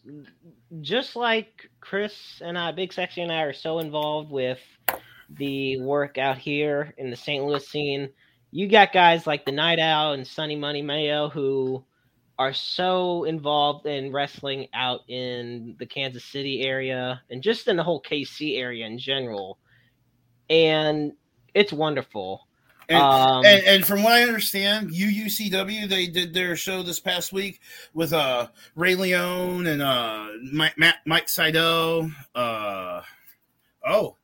just 0.81 1.15
like 1.15 1.69
Chris 1.81 2.41
and 2.41 2.57
I, 2.57 2.71
Big 2.71 2.93
Sexy 2.93 3.21
and 3.21 3.31
I, 3.31 3.41
are 3.41 3.53
so 3.53 3.79
involved 3.79 4.31
with 4.31 4.59
the 5.29 5.81
work 5.81 6.17
out 6.17 6.37
here 6.37 6.93
in 6.97 7.09
the 7.09 7.15
St. 7.15 7.43
Louis 7.43 7.67
scene, 7.67 8.09
you 8.51 8.67
got 8.67 8.93
guys 8.93 9.27
like 9.27 9.45
the 9.45 9.51
Night 9.51 9.79
Owl 9.79 10.13
and 10.13 10.25
Sunny 10.25 10.55
Money 10.55 10.81
Mayo 10.81 11.27
who 11.27 11.83
are 12.39 12.53
so 12.53 13.25
involved 13.25 13.85
in 13.85 14.11
wrestling 14.11 14.67
out 14.73 15.01
in 15.07 15.75
the 15.77 15.85
Kansas 15.85 16.23
City 16.23 16.61
area 16.61 17.21
and 17.29 17.43
just 17.43 17.67
in 17.67 17.75
the 17.75 17.83
whole 17.83 18.01
KC 18.01 18.57
area 18.57 18.85
in 18.85 18.97
general. 18.97 19.59
And 20.49 21.13
it's 21.53 21.71
wonderful. 21.71 22.47
and, 22.89 23.01
um, 23.01 23.45
and, 23.45 23.63
and 23.65 23.85
from 23.85 24.03
what 24.03 24.13
I 24.13 24.23
understand, 24.23 24.89
UUCW 24.91 25.87
they 25.87 26.07
did 26.07 26.33
their 26.33 26.55
show 26.55 26.81
this 26.83 26.99
past 26.99 27.31
week 27.31 27.61
with 27.93 28.13
uh 28.13 28.47
Ray 28.75 28.95
Leone 28.95 29.67
and 29.67 29.81
uh 29.81 30.27
Mike, 30.51 30.77
Matt, 30.77 30.97
Mike 31.05 31.29
Seidel. 31.29 32.11
Uh 32.35 33.01
oh, 33.87 34.17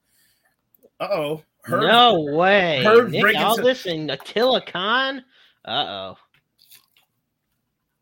uh 0.99 1.07
oh, 1.09 1.43
no 1.69 2.21
way. 2.35 2.83
Herb 2.83 3.11
Nick 3.11 3.21
breaking 3.21 3.41
some- 3.41 3.51
Aldis 3.51 3.85
Attila 3.85 4.65
Khan. 4.65 5.23
Uh 5.63 5.85
oh. 5.87 6.17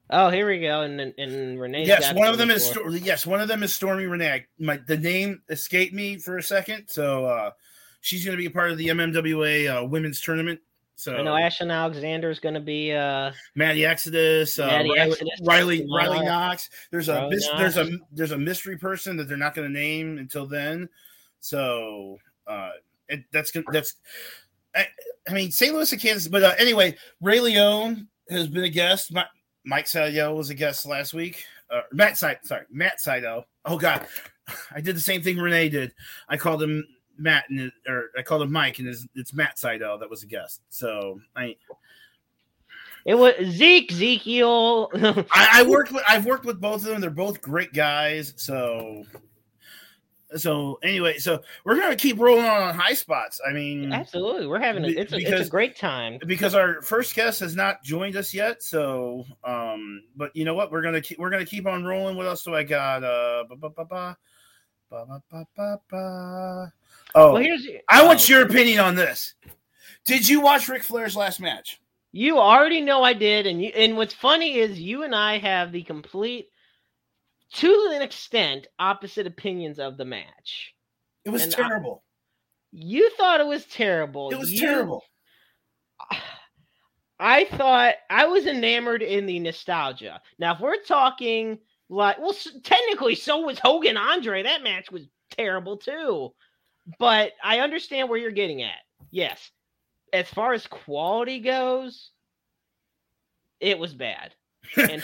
Oh, 0.09 0.29
here 0.29 0.47
we 0.47 0.59
go. 0.59 0.81
And 0.81 0.99
and 1.01 1.59
Renee. 1.59 1.85
Yes, 1.85 2.13
one 2.13 2.27
of 2.27 2.37
them 2.37 2.49
is 2.49 2.77
yes, 3.01 3.25
one 3.25 3.41
of 3.41 3.47
them 3.47 3.63
is 3.63 3.73
Stormy 3.73 4.05
Renee. 4.05 4.45
My 4.59 4.79
the 4.87 4.97
name 4.97 5.41
escaped 5.49 5.93
me 5.93 6.17
for 6.17 6.37
a 6.37 6.43
second, 6.43 6.85
so 6.87 7.25
uh 7.25 7.51
she's 8.01 8.23
going 8.23 8.37
to 8.37 8.41
be 8.41 8.47
a 8.47 8.51
part 8.51 8.71
of 8.71 8.77
the 8.77 8.87
MMWA 8.87 9.81
uh, 9.81 9.85
women's 9.85 10.21
tournament. 10.21 10.59
So 10.95 11.15
I 11.15 11.21
know 11.23 11.35
Ashton 11.35 11.69
Alexander 11.69 12.29
is 12.29 12.39
going 12.39 12.55
to 12.55 12.61
be. 12.61 12.93
uh 12.93 13.31
Maddie 13.55 13.85
Exodus, 13.85 14.57
uh, 14.59 14.67
Maddie 14.67 14.91
Riley, 14.91 15.11
Exodus, 15.11 15.39
Riley, 15.43 15.85
Knox. 15.85 16.07
Riley 16.07 16.25
Knox. 16.25 16.69
There's 16.91 17.09
a 17.09 17.29
mis- 17.29 17.49
there's 17.57 17.77
a 17.77 17.89
there's 18.11 18.31
a 18.31 18.37
mystery 18.37 18.77
person 18.77 19.17
that 19.17 19.27
they're 19.27 19.37
not 19.37 19.55
going 19.55 19.67
to 19.67 19.73
name 19.73 20.17
until 20.17 20.47
then. 20.47 20.87
So 21.39 22.17
uh, 22.47 22.71
it, 23.09 23.25
that's 23.31 23.51
gonna 23.51 23.65
that's 23.71 23.95
I 24.75 25.33
mean, 25.33 25.51
St. 25.51 25.73
Louis 25.73 25.91
and 25.91 26.01
Kansas. 26.01 26.27
But 26.27 26.43
uh, 26.43 26.53
anyway, 26.57 26.95
Ray 27.21 27.39
Leone 27.39 28.07
has 28.29 28.47
been 28.47 28.63
a 28.63 28.69
guest. 28.69 29.11
My, 29.13 29.25
Mike 29.67 29.85
Saito 29.85 30.33
was 30.33 30.49
a 30.49 30.55
guest 30.55 30.85
last 30.85 31.13
week. 31.13 31.43
Uh, 31.69 31.81
Matt 31.91 32.17
Saito, 32.17 32.39
sorry, 32.43 32.65
Matt 32.71 33.01
Saito. 33.01 33.45
Oh 33.65 33.77
God, 33.77 34.07
I 34.73 34.79
did 34.79 34.95
the 34.95 35.01
same 35.01 35.21
thing 35.21 35.37
Renee 35.37 35.67
did. 35.67 35.93
I 36.29 36.37
called 36.37 36.63
him 36.63 36.87
Matt, 37.17 37.43
and 37.49 37.69
or 37.85 38.05
I 38.17 38.21
called 38.21 38.43
him 38.43 38.51
Mike, 38.51 38.79
and 38.79 38.87
it's, 38.87 39.05
it's 39.13 39.33
Matt 39.33 39.59
Saito 39.59 39.97
that 39.97 40.09
was 40.09 40.23
a 40.23 40.27
guest. 40.27 40.61
So 40.69 41.19
I, 41.35 41.57
It 43.03 43.15
was 43.15 43.33
Zeke, 43.43 43.91
Ezekiel. 43.91 44.89
I, 44.95 45.25
I 45.33 45.63
worked 45.67 45.91
with, 45.91 46.03
I've 46.07 46.25
worked 46.25 46.45
with 46.45 46.61
both 46.61 46.83
of 46.83 46.89
them. 46.89 47.01
They're 47.01 47.09
both 47.09 47.41
great 47.41 47.73
guys. 47.73 48.33
So, 48.37 49.03
so 50.35 50.79
anyway, 50.83 51.17
so 51.17 51.41
we're 51.63 51.79
gonna 51.79 51.95
keep 51.95 52.19
rolling 52.19 52.45
on, 52.45 52.61
on 52.61 52.75
high 52.75 52.93
spots. 52.93 53.39
I 53.47 53.53
mean, 53.53 53.93
absolutely, 53.93 54.47
we're 54.47 54.59
having 54.59 54.83
a, 54.83 54.89
it's, 54.89 55.13
a, 55.13 55.17
it's 55.17 55.47
a 55.47 55.49
great 55.49 55.77
time 55.77 56.19
because 56.25 56.53
our 56.53 56.81
first 56.81 57.15
guest 57.15 57.39
has 57.39 57.55
not 57.55 57.83
joined 57.83 58.15
us 58.17 58.33
yet. 58.33 58.61
So, 58.61 59.25
um, 59.43 60.03
but 60.15 60.35
you 60.35 60.43
know 60.43 60.53
what? 60.53 60.71
We're 60.71 60.81
gonna 60.81 61.01
keep, 61.01 61.17
we're 61.17 61.29
gonna 61.29 61.45
keep 61.45 61.65
on 61.65 61.85
rolling. 61.85 62.17
What 62.17 62.25
else 62.25 62.43
do 62.43 62.53
I 62.55 62.63
got? 62.63 63.03
Uh, 63.03 63.45
ba 63.47 63.55
ba 63.55 63.69
ba 63.69 63.85
ba 63.85 64.17
ba 64.89 65.21
ba 65.55 65.79
ba. 65.89 66.73
Oh, 67.15 67.33
well, 67.33 67.41
here's 67.41 67.65
I 67.87 68.03
want 68.03 68.29
oh. 68.29 68.33
your 68.33 68.45
opinion 68.45 68.79
on 68.79 68.95
this. 68.95 69.33
Did 70.05 70.27
you 70.27 70.41
watch 70.41 70.67
Ric 70.67 70.83
Flair's 70.83 71.15
last 71.15 71.39
match? 71.39 71.81
You 72.11 72.39
already 72.39 72.81
know 72.81 73.03
I 73.03 73.13
did, 73.13 73.45
and 73.47 73.61
you, 73.61 73.69
and 73.75 73.95
what's 73.97 74.13
funny 74.13 74.57
is 74.57 74.79
you 74.79 75.03
and 75.03 75.13
I 75.13 75.37
have 75.37 75.71
the 75.71 75.83
complete 75.83 76.49
to 77.55 77.91
an 77.95 78.01
extent, 78.01 78.67
opposite 78.79 79.27
opinions 79.27 79.79
of 79.79 79.97
the 79.97 80.05
match. 80.05 80.73
It 81.25 81.29
was 81.29 81.43
And 81.43 81.53
I- 81.53 81.57
terrible. 81.57 82.03
You 82.71 83.09
thought 83.11 83.39
it 83.39 83.47
was 83.47 83.65
terrible. 83.65 84.29
it 84.31 84.37
was 84.37 84.51
You- 84.51 84.59
terrible. 84.59 85.03
I 87.19 87.45
thought 87.45 87.95
I 88.09 88.27
was 88.27 88.45
enamored 88.45 89.01
in 89.01 89.25
the 89.25 89.39
nostalgia. 89.39 90.21
Now, 90.37 90.53
if 90.53 90.59
we're 90.59 90.83
talking 90.83 91.57
like, 91.89 92.19
well, 92.19 92.35
technically, 92.63 93.15
so 93.15 93.39
was 93.39 93.57
Hogan 93.59 93.97
Andre. 93.97 94.43
That 94.43 94.61
match 94.61 94.91
was 94.91 95.07
terrible 95.31 95.77
too. 95.77 96.33
But 96.99 97.33
I 97.43 97.59
understand 97.59 98.07
where 98.09 98.19
you're 98.19 98.31
getting 98.31 98.61
at. 98.61 98.77
Yes, 99.09 99.51
as 100.13 100.29
far 100.29 100.53
as 100.53 100.67
quality 100.67 101.39
goes, 101.39 102.11
it 103.59 103.79
was 103.79 103.93
bad. 103.93 104.33
And 104.75 105.01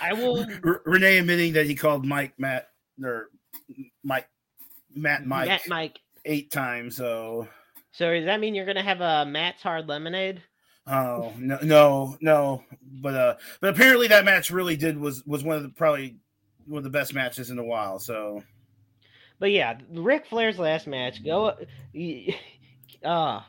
I 0.00 0.12
will 0.12 0.46
R- 0.64 0.82
Renee 0.84 1.18
admitting 1.18 1.52
that 1.54 1.66
he 1.66 1.74
called 1.74 2.04
Mike 2.04 2.34
Matt 2.38 2.68
or 3.02 3.28
Mike 4.02 4.28
Matt 4.94 5.26
Mike 5.26 5.48
Matt 5.48 5.62
Mike. 5.68 5.98
eight 6.24 6.50
times. 6.50 6.96
So 6.96 7.48
So 7.92 8.12
does 8.12 8.24
that 8.26 8.40
mean 8.40 8.54
you're 8.54 8.66
gonna 8.66 8.82
have 8.82 9.00
a 9.00 9.24
Matt's 9.26 9.62
Hard 9.62 9.88
Lemonade? 9.88 10.42
oh 10.86 11.32
no 11.38 11.58
no 11.62 12.16
no. 12.20 12.64
But 13.00 13.14
uh 13.14 13.34
but 13.60 13.70
apparently 13.70 14.08
that 14.08 14.24
match 14.24 14.50
really 14.50 14.76
did 14.76 14.98
was 14.98 15.24
was 15.26 15.42
one 15.44 15.56
of 15.56 15.62
the 15.62 15.70
probably 15.70 16.16
one 16.66 16.78
of 16.78 16.84
the 16.84 16.90
best 16.90 17.14
matches 17.14 17.50
in 17.50 17.58
a 17.58 17.64
while. 17.64 17.98
So 17.98 18.42
But 19.38 19.50
yeah, 19.50 19.78
Ric 19.90 20.26
Flair's 20.26 20.58
last 20.58 20.86
match. 20.86 21.24
Go. 21.24 21.54
Uh, 23.04 23.40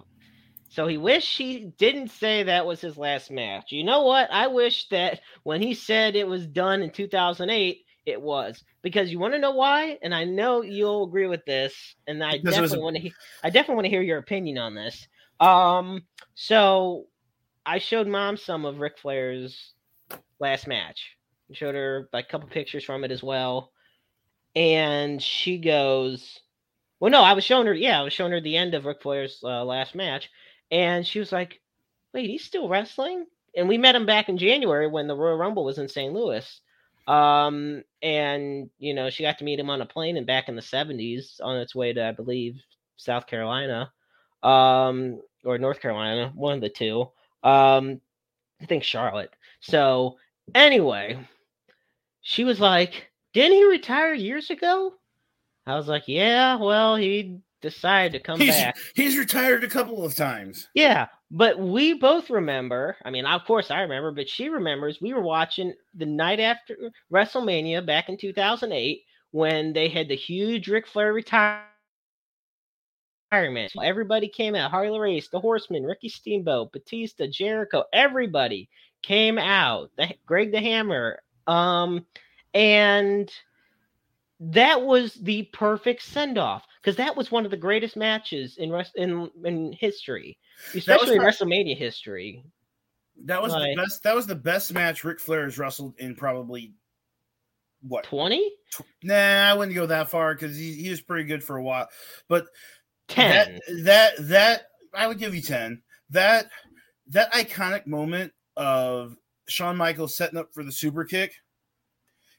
so 0.76 0.88
he 0.88 0.98
wished 0.98 1.38
he 1.38 1.72
didn't 1.78 2.10
say 2.10 2.44
that 2.44 2.66
was 2.66 2.82
his 2.82 2.98
last 2.98 3.32
match. 3.32 3.72
You 3.72 3.86
know 3.86 4.02
what? 4.02 4.30
I 4.30 4.48
wish 4.48 4.90
that 4.90 5.22
when 5.44 5.62
he 5.62 5.74
said 5.74 6.16
it 6.16 6.28
was 6.28 6.46
done 6.46 6.82
in 6.82 6.92
2008, 6.92 7.86
it 8.06 8.22
was 8.22 8.62
because 8.82 9.10
you 9.10 9.18
want 9.18 9.34
to 9.34 9.40
know 9.40 9.52
why, 9.52 9.98
and 10.04 10.14
I 10.14 10.26
know 10.26 10.62
you'll 10.62 11.06
agree 11.06 11.28
with 11.28 11.46
this, 11.46 11.96
and 12.08 12.22
I 12.22 12.34
Because 12.34 12.58
it 12.58 12.62
was 12.62 12.72
definitely 12.72 12.84
want 12.84 12.96
to. 12.98 13.02
He- 13.04 13.14
I 13.44 13.50
definitely 13.50 13.76
want 13.76 13.86
to 13.86 13.90
hear 13.90 14.02
your 14.02 14.18
opinion 14.18 14.58
on 14.58 14.76
this. 14.76 15.08
Um, 15.40 16.06
so 16.34 17.06
I 17.66 17.80
showed 17.80 18.08
mom 18.08 18.36
some 18.36 18.66
of 18.66 18.80
Ric 18.80 18.98
Flair's 18.98 19.74
last 20.40 20.68
match. 20.68 21.16
I 21.50 21.54
showed 21.54 21.76
her 21.76 22.10
like 22.12 22.26
a 22.26 22.28
couple 22.30 22.50
pictures 22.50 22.84
from 22.84 23.04
it 23.06 23.12
as 23.12 23.24
well 23.24 23.72
and 24.56 25.22
she 25.22 25.58
goes, 25.58 26.40
"Well, 27.00 27.12
no, 27.12 27.22
I 27.22 27.34
was 27.34 27.44
showing 27.44 27.68
her. 27.68 27.74
Yeah, 27.74 28.00
I 28.00 28.04
was 28.04 28.14
showing 28.14 28.32
her 28.32 28.42
the 28.42 28.58
end 28.58 28.74
of 28.74 28.86
Ric 28.86 29.02
Flair's 29.02 29.40
uh, 29.44 29.64
last 29.66 29.96
match, 29.96 30.30
and 30.72 31.06
she 31.06 31.20
was 31.20 31.32
like, 31.32 31.62
"Wait, 32.14 32.30
he's 32.30 32.44
still 32.44 32.70
wrestling?" 32.70 33.26
And 33.56 33.68
we 33.68 33.78
met 33.78 33.96
him 33.96 34.06
back 34.06 34.30
in 34.30 34.38
January 34.38 34.88
when 34.88 35.08
the 35.08 35.16
Royal 35.16 35.38
Rumble 35.38 35.66
was 35.66 35.78
in 35.78 35.88
St. 35.88 36.14
Louis. 36.14 36.62
Um, 37.08 37.84
and 38.02 38.70
you 38.80 38.94
know, 38.94 39.10
she 39.10 39.24
got 39.24 39.38
to 39.40 39.44
meet 39.44 39.60
him 39.60 39.70
on 39.70 39.82
a 39.82 39.86
plane 39.86 40.18
and 40.18 40.26
back 40.26 40.50
in 40.50 40.56
the 40.56 40.62
'70s 40.62 41.40
on 41.42 41.58
its 41.58 41.76
way 41.76 41.94
to, 41.94 42.08
I 42.08 42.12
believe, 42.12 42.62
South 42.98 43.28
Carolina, 43.28 43.92
um, 44.44 45.22
or 45.44 45.58
North 45.58 45.80
Carolina, 45.82 46.32
one 46.36 46.56
of 46.56 46.62
the 46.62 46.70
two. 46.70 47.10
Um, 47.44 48.02
I 48.62 48.66
think 48.66 48.84
Charlotte. 48.84 49.34
So 49.60 50.18
anyway, 50.54 51.20
she 52.22 52.44
was 52.44 52.60
like, 52.60 53.12
"Didn't 53.34 53.58
he 53.58 53.66
retire 53.66 54.14
years 54.14 54.50
ago?" 54.50 54.96
I 55.68 55.76
was 55.76 55.88
like, 55.88 56.08
"Yeah, 56.08 56.56
well, 56.58 56.96
he 56.96 57.40
decided 57.66 58.14
to 58.14 58.20
come 58.20 58.40
he's 58.40 58.56
back." 58.56 58.78
he's 58.94 59.18
retired 59.18 59.64
a 59.64 59.70
couple 59.70 60.06
of 60.06 60.16
times. 60.16 60.70
Yeah, 60.74 61.08
but 61.32 61.60
we 61.60 61.94
both 61.94 62.30
remember. 62.30 62.96
I 63.04 63.10
mean, 63.10 63.26
of 63.26 63.44
course, 63.46 63.72
I 63.72 63.82
remember, 63.82 64.12
but 64.12 64.30
she 64.30 64.50
remembers. 64.50 65.02
We 65.02 65.14
were 65.14 65.22
watching 65.22 65.74
the 65.94 66.06
night 66.06 66.40
after 66.40 66.78
WrestleMania 67.12 67.86
back 67.86 68.10
in 68.10 68.18
2008 68.18 69.04
when 69.32 69.74
they 69.74 69.90
had 69.90 70.08
the 70.08 70.16
huge 70.16 70.68
Ric 70.70 70.88
Flair 70.88 71.12
retirement. 71.12 71.66
Everybody 73.84 74.30
came 74.30 74.56
out. 74.56 74.72
Harley 74.72 74.98
Race, 74.98 75.28
The 75.28 75.40
Horseman, 75.40 75.84
Ricky 75.84 76.08
Steamboat, 76.08 76.72
Batista, 76.72 77.28
Jericho. 77.28 77.84
Everybody 77.92 78.70
came 79.04 79.38
out. 79.38 79.92
The, 79.98 80.14
Greg 80.26 80.54
the 80.54 80.62
Hammer. 80.62 81.20
Um, 81.48 82.06
and 82.54 83.30
that 84.40 84.82
was 84.82 85.16
the 85.16 85.44
perfect 85.54 86.04
send 86.04 86.38
off 86.38 86.66
because 86.86 86.98
that 86.98 87.18
was 87.18 87.32
one 87.32 87.46
of 87.46 87.52
the 87.52 87.58
greatest 87.58 87.98
matches 87.98 88.58
in 88.58 88.72
rest 88.72 88.92
in 88.96 89.32
in 89.44 89.74
history, 89.74 90.38
especially 90.76 91.18
WrestleMania 91.18 91.76
history. 91.76 92.44
That 93.24 93.42
was 93.42 93.54
Like- 93.54 93.76
the 93.76 93.82
best. 93.82 94.04
That 94.04 94.16
was 94.16 94.28
the 94.28 94.36
best 94.36 94.72
match 94.72 95.04
Ric 95.04 95.20
Flair 95.20 95.46
has 95.46 95.58
wrestled 95.58 95.96
in 95.98 96.16
probably 96.16 96.74
what? 97.82 98.04
Twenty. 98.04 98.52
Nah, 99.02 99.16
I 99.16 99.54
wouldn't 99.56 99.74
go 99.74 99.88
that 99.88 100.10
far 100.12 100.36
because 100.36 100.56
he, 100.56 100.74
he 100.76 100.90
was 100.92 101.02
pretty 101.02 101.24
good 101.24 101.44
for 101.44 101.56
a 101.58 101.64
while. 101.64 101.88
But 102.28 102.46
10. 103.08 103.60
that 103.84 103.84
that 103.86 104.14
that 104.28 104.68
I 104.94 105.08
would 105.08 105.18
give 105.18 105.34
you 105.34 105.42
ten. 105.42 105.82
That 106.12 106.50
that 107.08 107.34
iconic 107.34 107.88
moment 107.88 108.32
of 108.56 109.18
Shawn 109.48 109.76
Michaels 109.76 110.16
setting 110.16 110.38
up 110.38 110.54
for 110.54 110.64
the 110.64 110.72
super 110.72 111.04
kick 111.04 111.34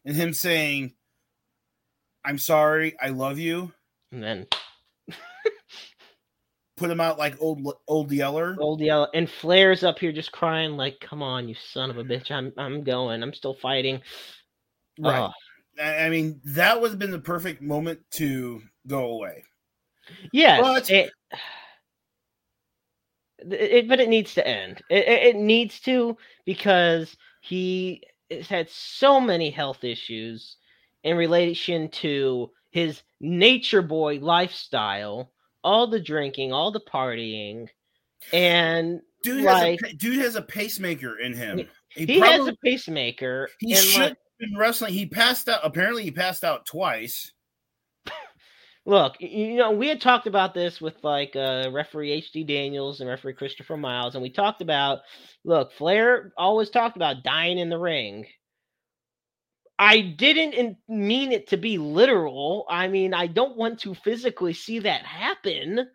and 0.05 0.14
him 0.14 0.32
saying, 0.32 0.94
"I'm 2.24 2.38
sorry, 2.38 2.97
I 3.01 3.09
love 3.09 3.40
you." 3.40 3.72
And 4.12 4.22
then 4.22 4.46
Put 6.76 6.90
him 6.90 7.00
out 7.00 7.18
like 7.18 7.36
old 7.40 7.66
old 7.88 8.12
Yeller. 8.12 8.54
old 8.61 8.80
yellow 8.82 9.09
and 9.14 9.30
Flair's 9.30 9.82
up 9.82 9.98
here 9.98 10.12
just 10.12 10.30
crying 10.30 10.76
like, 10.76 11.00
"Come 11.00 11.22
on, 11.22 11.48
you 11.48 11.54
son 11.54 11.88
of 11.88 11.96
a 11.96 12.04
bitch! 12.04 12.30
I'm 12.30 12.52
I'm 12.59 12.84
going. 12.84 13.22
I'm 13.22 13.32
still 13.32 13.54
fighting." 13.54 14.02
Right. 14.98 15.30
Oh, 15.80 15.82
I 15.82 16.11
mean, 16.11 16.38
that 16.44 16.78
would 16.78 16.90
have 16.90 16.98
been 16.98 17.12
the 17.12 17.18
perfect 17.18 17.62
moment 17.62 18.00
to 18.12 18.61
go 18.86 19.07
away. 19.12 19.42
yes, 20.34 20.61
But- 20.61 20.90
it, 20.90 21.11
it, 23.38 23.88
but 23.88 24.00
it 24.00 24.09
needs 24.11 24.34
to 24.34 24.46
end. 24.46 24.82
It, 24.90 25.07
it 25.09 25.36
needs 25.36 25.80
to 25.80 26.16
because 26.44 27.16
he 27.40 28.02
has 28.30 28.48
had 28.48 28.68
so 28.68 29.18
many 29.18 29.50
health 29.50 29.82
issues 29.84 30.57
in 31.04 31.16
relation 31.16 31.88
to 31.90 32.50
his 32.77 33.03
nature 33.22 33.81
boy 33.81 34.18
lifestyle, 34.20 35.33
all 35.64 35.87
the 35.87 35.99
drinking, 35.99 36.53
all 36.53 36.70
the 36.70 36.81
partying, 36.93 37.68
and 38.35 39.01
Dude 39.22 39.45
Like- 39.45 39.81
has 39.81 39.93
a 39.93 39.95
dude 39.95 40.18
has 40.18 40.37
a 40.37 40.43
pacemaker 40.43 41.18
in 41.18 41.33
him. 41.33 41.66
he 41.89 42.20
has 42.20 42.47
a 42.47 42.55
pacemaker. 42.62 43.49
He 43.61 43.74
should 43.74 43.99
like, 44.01 44.09
have 44.11 44.16
been 44.39 44.59
wrestling. 44.59 44.93
He 44.93 45.07
passed 45.07 45.49
out. 45.49 45.61
Apparently, 45.64 46.03
he 46.03 46.11
passed 46.11 46.45
out 46.45 46.66
twice. 46.66 47.33
look, 48.85 49.16
you 49.20 49.57
know, 49.57 49.70
we 49.70 49.89
had 49.89 50.03
talked 50.03 50.27
about 50.27 50.53
this 50.53 50.79
with 50.79 51.03
like 51.03 51.35
uh, 51.35 51.70
referee 51.72 52.20
HD 52.31 52.47
Daniels 52.47 53.01
and 53.01 53.09
referee 53.09 53.33
Christopher 53.33 53.79
Miles, 53.79 54.14
and 54.14 54.22
we 54.22 54.29
talked 54.31 54.61
about 54.61 54.99
look, 55.45 55.72
Flair 55.72 56.31
always 56.37 56.68
talked 56.68 56.97
about 56.97 57.22
dying 57.24 57.59
in 57.59 57.70
the 57.70 57.79
ring. 57.79 58.27
I 59.79 60.01
didn't 60.01 60.79
mean 60.89 61.33
it 61.33 61.49
to 61.49 61.57
be 61.57 61.77
literal. 61.79 62.64
I 62.68 62.89
mean, 62.89 63.12
I 63.12 63.27
don't 63.27 63.57
want 63.57 63.81
to 63.81 63.95
physically 63.95 64.55
see 64.55 64.79
that 64.81 65.03
happen. 65.05 65.87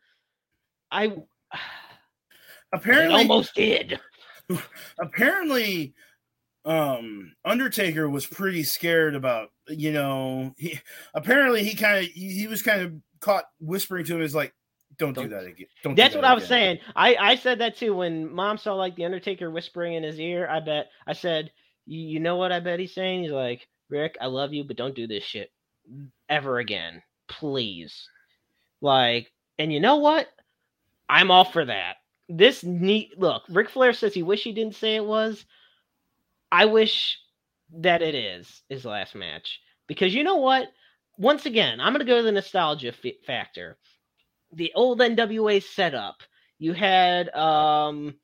I 0.91 1.13
Apparently, 2.73 3.21
almost 3.21 3.55
did. 3.55 3.99
apparently, 4.99 5.93
um, 6.63 7.33
Undertaker 7.43 8.09
was 8.09 8.25
pretty 8.25 8.63
scared 8.63 9.15
about. 9.15 9.49
You 9.67 9.91
know, 9.93 10.53
he 10.57 10.79
apparently 11.13 11.63
he 11.63 11.75
kind 11.75 12.05
of 12.05 12.11
he, 12.11 12.47
was 12.47 12.61
kind 12.61 12.81
of 12.81 12.93
caught 13.19 13.45
whispering 13.59 14.05
to 14.05 14.15
him 14.15 14.21
is 14.21 14.35
like, 14.35 14.53
Don't, 14.97 15.13
Don't- 15.13 15.25
do 15.25 15.29
that 15.31 15.45
again. 15.45 15.67
Don't. 15.83 15.95
do 15.95 16.01
That's 16.01 16.13
that 16.13 16.19
what 16.21 16.29
I 16.29 16.33
was 16.33 16.45
saying. 16.45 16.79
I 16.95 17.15
I 17.15 17.35
said 17.35 17.59
that 17.59 17.77
too 17.77 17.95
when 17.95 18.31
Mom 18.31 18.57
saw 18.57 18.73
like 18.75 18.95
the 18.95 19.05
Undertaker 19.05 19.49
whispering 19.49 19.95
in 19.95 20.03
his 20.03 20.19
ear. 20.19 20.47
I 20.47 20.59
bet 20.59 20.89
I 21.07 21.13
said, 21.13 21.51
"You 21.87 21.99
you 21.99 22.19
know 22.19 22.35
what 22.35 22.51
I 22.51 22.59
bet 22.59 22.79
he's 22.79 22.93
saying?" 22.93 23.23
He's 23.23 23.31
like, 23.31 23.67
"Rick, 23.91 24.17
I 24.21 24.27
love 24.27 24.53
you, 24.53 24.63
but 24.63 24.77
don't 24.77 24.95
do 24.95 25.07
this 25.07 25.23
shit 25.23 25.51
ever 26.29 26.59
again, 26.59 27.03
please." 27.27 28.09
Like, 28.81 29.31
and 29.59 29.71
you 29.71 29.79
know 29.79 29.97
what? 29.97 30.27
I'm 31.09 31.29
all 31.29 31.45
for 31.45 31.65
that. 31.65 31.97
This 32.29 32.63
neat 32.63 33.19
look. 33.19 33.43
Ric 33.49 33.69
Flair 33.69 33.93
says 33.93 34.13
he 34.13 34.23
wish 34.23 34.43
he 34.43 34.53
didn't 34.53 34.75
say 34.75 34.95
it 34.95 35.05
was. 35.05 35.45
I 36.51 36.65
wish 36.65 37.19
that 37.73 38.01
it 38.01 38.15
is 38.15 38.63
his 38.69 38.85
last 38.85 39.15
match 39.15 39.59
because 39.87 40.13
you 40.15 40.23
know 40.23 40.37
what? 40.37 40.69
Once 41.17 41.45
again, 41.45 41.79
I'm 41.79 41.93
gonna 41.93 42.05
go 42.05 42.17
to 42.17 42.23
the 42.23 42.31
nostalgia 42.31 42.89
f- 42.89 43.13
factor. 43.27 43.77
The 44.53 44.71
old 44.75 44.99
NWA 44.99 45.61
setup. 45.61 46.23
You 46.59 46.73
had 46.73 47.29
um 47.35 48.15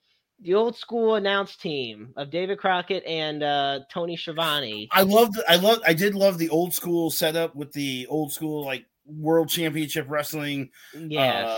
the 0.41 0.53
old 0.53 0.75
school 0.77 1.15
announce 1.15 1.55
team 1.55 2.13
of 2.15 2.29
David 2.29 2.59
Crockett 2.59 3.03
and 3.05 3.41
uh, 3.43 3.79
Tony 3.91 4.15
Schiavone. 4.15 4.87
I 4.91 5.01
loved. 5.01 5.39
I 5.47 5.55
love. 5.55 5.79
I 5.85 5.93
did 5.93 6.13
love 6.15 6.37
the 6.37 6.49
old 6.49 6.73
school 6.73 7.09
setup 7.09 7.55
with 7.55 7.71
the 7.73 8.05
old 8.07 8.31
school 8.31 8.63
like 8.65 8.85
world 9.05 9.49
championship 9.49 10.05
wrestling. 10.09 10.69
yeah, 10.93 11.57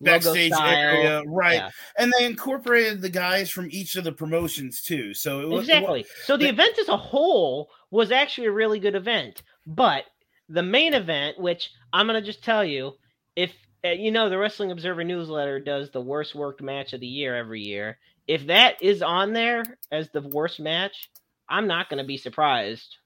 backstage 0.00 0.52
area, 0.60 1.22
right? 1.26 1.54
Yeah. 1.54 1.70
And 1.98 2.12
they 2.18 2.24
incorporated 2.26 3.00
the 3.02 3.08
guys 3.08 3.50
from 3.50 3.68
each 3.70 3.96
of 3.96 4.04
the 4.04 4.12
promotions 4.12 4.82
too. 4.82 5.12
So 5.14 5.40
it 5.40 5.48
was 5.48 5.68
Exactly. 5.68 6.06
So 6.24 6.36
the 6.36 6.46
but- 6.46 6.54
event 6.54 6.78
as 6.78 6.88
a 6.88 6.96
whole 6.96 7.70
was 7.90 8.12
actually 8.12 8.46
a 8.46 8.52
really 8.52 8.78
good 8.78 8.94
event, 8.94 9.42
but 9.66 10.04
the 10.48 10.62
main 10.62 10.94
event, 10.94 11.38
which 11.38 11.70
I'm 11.92 12.06
gonna 12.06 12.22
just 12.22 12.44
tell 12.44 12.64
you, 12.64 12.92
if 13.34 13.52
you 13.84 14.10
know 14.10 14.28
the 14.28 14.38
Wrestling 14.38 14.70
Observer 14.70 15.04
newsletter 15.04 15.58
does 15.60 15.90
the 15.90 16.00
worst 16.00 16.34
worked 16.34 16.62
match 16.62 16.92
of 16.92 17.00
the 17.00 17.06
year 17.06 17.36
every 17.36 17.60
year, 17.60 17.98
if 18.28 18.46
that 18.46 18.80
is 18.80 19.02
on 19.02 19.32
there 19.32 19.64
as 19.90 20.08
the 20.10 20.22
worst 20.22 20.60
match, 20.60 21.10
I'm 21.48 21.66
not 21.66 21.90
gonna 21.90 22.04
be 22.04 22.16
surprised. 22.16 22.96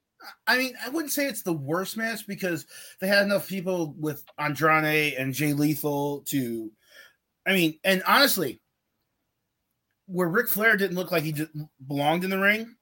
I 0.46 0.58
mean, 0.58 0.74
I 0.84 0.88
wouldn't 0.88 1.12
say 1.12 1.26
it's 1.26 1.42
the 1.42 1.52
worst 1.52 1.96
match 1.96 2.26
because 2.26 2.66
they 3.00 3.06
had 3.06 3.24
enough 3.24 3.48
people 3.48 3.94
with 3.98 4.24
Andrade 4.38 5.14
and 5.14 5.34
Jay 5.34 5.52
Lethal 5.52 6.22
to. 6.26 6.70
I 7.46 7.52
mean, 7.52 7.78
and 7.84 8.02
honestly, 8.06 8.60
where 10.06 10.28
Ric 10.28 10.48
Flair 10.48 10.76
didn't 10.76 10.96
look 10.96 11.12
like 11.12 11.22
he 11.22 11.34
belonged 11.86 12.24
in 12.24 12.30
the 12.30 12.38
ring, 12.38 12.76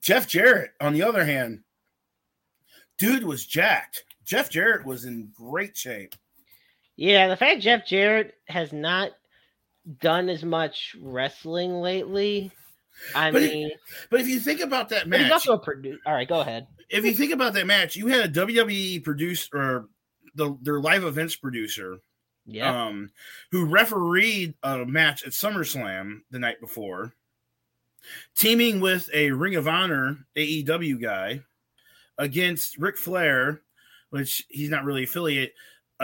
Jeff 0.00 0.28
Jarrett, 0.28 0.72
on 0.80 0.92
the 0.92 1.02
other 1.02 1.24
hand, 1.24 1.62
dude 2.98 3.24
was 3.24 3.46
jacked. 3.46 4.04
Jeff 4.24 4.50
Jarrett 4.50 4.84
was 4.84 5.04
in 5.04 5.30
great 5.34 5.76
shape. 5.76 6.14
Yeah, 6.96 7.28
the 7.28 7.36
fact 7.36 7.62
Jeff 7.62 7.86
Jarrett 7.86 8.34
has 8.46 8.72
not 8.72 9.12
done 10.00 10.28
as 10.28 10.44
much 10.44 10.96
wrestling 11.00 11.80
lately. 11.80 12.52
I 13.14 13.30
But 13.30 13.42
mean, 13.42 13.70
But 14.10 14.20
if 14.20 14.28
you 14.28 14.40
think 14.40 14.60
about 14.60 14.88
that 14.90 15.10
but 15.10 15.20
he's 15.20 15.28
match, 15.28 15.32
also 15.32 15.54
a 15.54 15.58
producer. 15.58 15.98
All 16.06 16.14
right, 16.14 16.28
go 16.28 16.40
ahead. 16.40 16.66
if 16.90 17.04
you 17.04 17.12
think 17.14 17.32
about 17.32 17.54
that 17.54 17.66
match, 17.66 17.96
you 17.96 18.06
had 18.08 18.24
a 18.26 18.32
WWE 18.40 19.02
producer 19.04 19.56
or 19.56 19.88
the 20.34 20.56
their 20.62 20.80
live 20.80 21.04
events 21.04 21.36
producer 21.36 21.98
Yeah, 22.46 22.86
um, 22.86 23.10
who 23.50 23.66
refereed 23.66 24.54
a 24.62 24.84
match 24.84 25.24
at 25.24 25.32
SummerSlam 25.32 26.20
the 26.30 26.38
night 26.38 26.60
before, 26.60 27.14
teaming 28.36 28.80
with 28.80 29.08
a 29.12 29.30
Ring 29.32 29.56
of 29.56 29.68
Honor 29.68 30.26
AEW 30.36 31.00
guy 31.00 31.40
against 32.18 32.78
Ric 32.78 32.96
Flair, 32.96 33.62
which 34.10 34.44
he's 34.48 34.70
not 34.70 34.84
really 34.84 35.04
affiliate, 35.04 35.54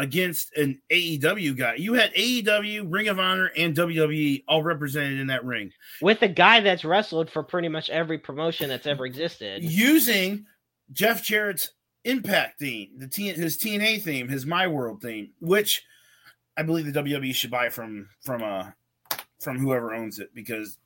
against 0.00 0.56
an 0.56 0.80
AEW 0.90 1.56
guy. 1.56 1.74
You 1.74 1.92
had 1.92 2.12
AEW, 2.14 2.86
Ring 2.88 3.08
of 3.08 3.20
Honor, 3.20 3.50
and 3.54 3.76
WWE 3.76 4.44
all 4.48 4.62
represented 4.62 5.20
in 5.20 5.26
that 5.26 5.44
ring 5.44 5.72
with 6.00 6.22
a 6.22 6.28
guy 6.28 6.60
that's 6.60 6.84
wrestled 6.84 7.30
for 7.30 7.42
pretty 7.42 7.68
much 7.68 7.90
every 7.90 8.18
promotion 8.18 8.68
that's 8.70 8.86
ever 8.86 9.04
existed. 9.04 9.62
using 9.62 10.46
Jeff 10.92 11.22
Jarrett's 11.22 11.72
Impact 12.04 12.58
theme, 12.58 12.92
the 12.96 13.06
T- 13.06 13.28
his 13.28 13.58
TNA 13.58 14.00
theme, 14.00 14.26
his 14.26 14.46
My 14.46 14.66
World 14.66 15.02
theme, 15.02 15.32
which 15.38 15.82
I 16.56 16.62
believe 16.62 16.90
the 16.90 16.98
WWE 16.98 17.34
should 17.34 17.50
buy 17.50 17.68
from 17.68 18.08
from 18.22 18.42
uh 18.42 18.70
from 19.38 19.58
whoever 19.58 19.94
owns 19.94 20.18
it 20.18 20.34
because 20.34 20.78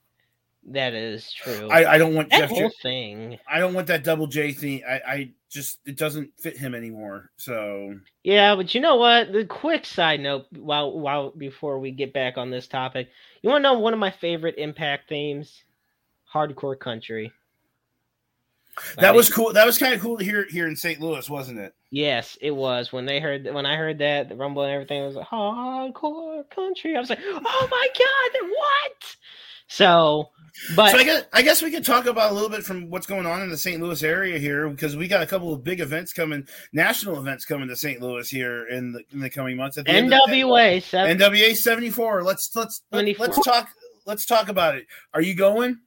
That 0.66 0.94
is 0.94 1.30
true. 1.32 1.68
I, 1.70 1.94
I 1.94 1.98
don't 1.98 2.14
want 2.14 2.30
that 2.30 2.40
Jeff 2.40 2.48
whole 2.48 2.58
Jarrett, 2.58 2.74
thing. 2.82 3.38
I 3.46 3.58
don't 3.58 3.74
want 3.74 3.86
that 3.88 4.02
double 4.02 4.26
J 4.26 4.52
thing. 4.52 4.82
I, 4.88 5.00
I 5.06 5.30
just 5.50 5.78
it 5.84 5.96
doesn't 5.96 6.30
fit 6.38 6.56
him 6.56 6.74
anymore. 6.74 7.30
So 7.36 7.94
Yeah, 8.22 8.56
but 8.56 8.74
you 8.74 8.80
know 8.80 8.96
what? 8.96 9.32
The 9.32 9.44
quick 9.44 9.84
side 9.84 10.20
note, 10.20 10.46
while 10.56 10.98
while 10.98 11.30
before 11.30 11.78
we 11.78 11.90
get 11.90 12.14
back 12.14 12.38
on 12.38 12.50
this 12.50 12.66
topic, 12.66 13.08
you 13.42 13.50
want 13.50 13.62
to 13.62 13.70
know 13.70 13.78
one 13.78 13.92
of 13.92 13.98
my 13.98 14.10
favorite 14.10 14.54
Impact 14.56 15.08
themes? 15.08 15.64
Hardcore 16.32 16.78
Country. 16.78 17.30
that 18.98 19.14
was 19.14 19.32
cool. 19.32 19.52
That 19.52 19.66
was 19.66 19.78
kind 19.78 19.94
of 19.94 20.00
cool 20.00 20.16
to 20.18 20.24
hear 20.24 20.46
here 20.48 20.66
in 20.66 20.74
St. 20.74 21.00
Louis, 21.00 21.28
wasn't 21.28 21.60
it? 21.60 21.74
Yes, 21.90 22.36
it 22.40 22.50
was 22.50 22.92
when 22.92 23.06
they 23.06 23.20
heard 23.20 23.46
when 23.52 23.66
I 23.66 23.76
heard 23.76 23.98
that 23.98 24.28
the 24.28 24.34
rumble 24.34 24.62
and 24.62 24.72
everything 24.72 25.04
was 25.04 25.14
like 25.14 25.28
hardcore 25.28 26.48
country. 26.50 26.96
I 26.96 27.00
was 27.00 27.10
like, 27.10 27.20
oh 27.22 27.68
my 27.70 27.88
god, 27.98 28.48
what? 28.48 29.16
So, 29.68 30.30
but 30.76 30.92
so 30.92 30.98
I 30.98 31.04
guess 31.04 31.24
I 31.32 31.42
guess 31.42 31.62
we 31.62 31.70
could 31.70 31.84
talk 31.84 32.06
about 32.06 32.30
a 32.30 32.34
little 32.34 32.48
bit 32.48 32.62
from 32.64 32.88
what's 32.90 33.06
going 33.06 33.26
on 33.26 33.42
in 33.42 33.50
the 33.50 33.56
St. 33.56 33.82
Louis 33.82 34.02
area 34.02 34.38
here 34.38 34.68
because 34.68 34.96
we 34.96 35.08
got 35.08 35.22
a 35.22 35.26
couple 35.26 35.52
of 35.52 35.64
big 35.64 35.80
events 35.80 36.12
coming, 36.12 36.46
national 36.72 37.18
events 37.18 37.44
coming 37.44 37.68
to 37.68 37.76
St. 37.76 38.00
Louis 38.00 38.28
here 38.28 38.66
in 38.68 38.92
the 38.92 39.02
in 39.12 39.20
the 39.20 39.30
coming 39.30 39.56
months. 39.56 39.78
At 39.78 39.86
the 39.86 39.90
end 39.92 40.12
of- 40.12 40.20
NWA 40.28 40.80
NWA 40.80 41.56
seventy 41.56 41.90
four. 41.90 42.22
Let's 42.22 42.54
let's 42.54 42.82
let, 42.92 43.00
74. 43.00 43.26
let's 43.26 43.42
talk. 43.44 43.68
Let's 44.06 44.26
talk 44.26 44.48
about 44.48 44.76
it. 44.76 44.86
Are 45.12 45.22
you 45.22 45.34
going? 45.34 45.78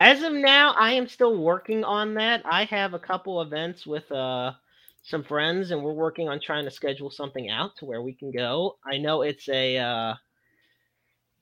as 0.00 0.22
of 0.22 0.32
now, 0.32 0.74
I 0.76 0.92
am 0.92 1.06
still 1.06 1.38
working 1.38 1.84
on 1.84 2.14
that. 2.14 2.42
I 2.44 2.64
have 2.64 2.92
a 2.92 2.98
couple 2.98 3.40
events 3.40 3.86
with 3.86 4.10
uh 4.12 4.52
some 5.02 5.24
friends, 5.24 5.70
and 5.72 5.82
we're 5.82 5.92
working 5.92 6.28
on 6.28 6.40
trying 6.40 6.64
to 6.64 6.70
schedule 6.70 7.10
something 7.10 7.50
out 7.50 7.76
to 7.76 7.84
where 7.84 8.02
we 8.02 8.14
can 8.14 8.30
go. 8.30 8.76
I 8.84 8.98
know 8.98 9.22
it's 9.22 9.48
a, 9.48 9.78
uh 9.78 10.14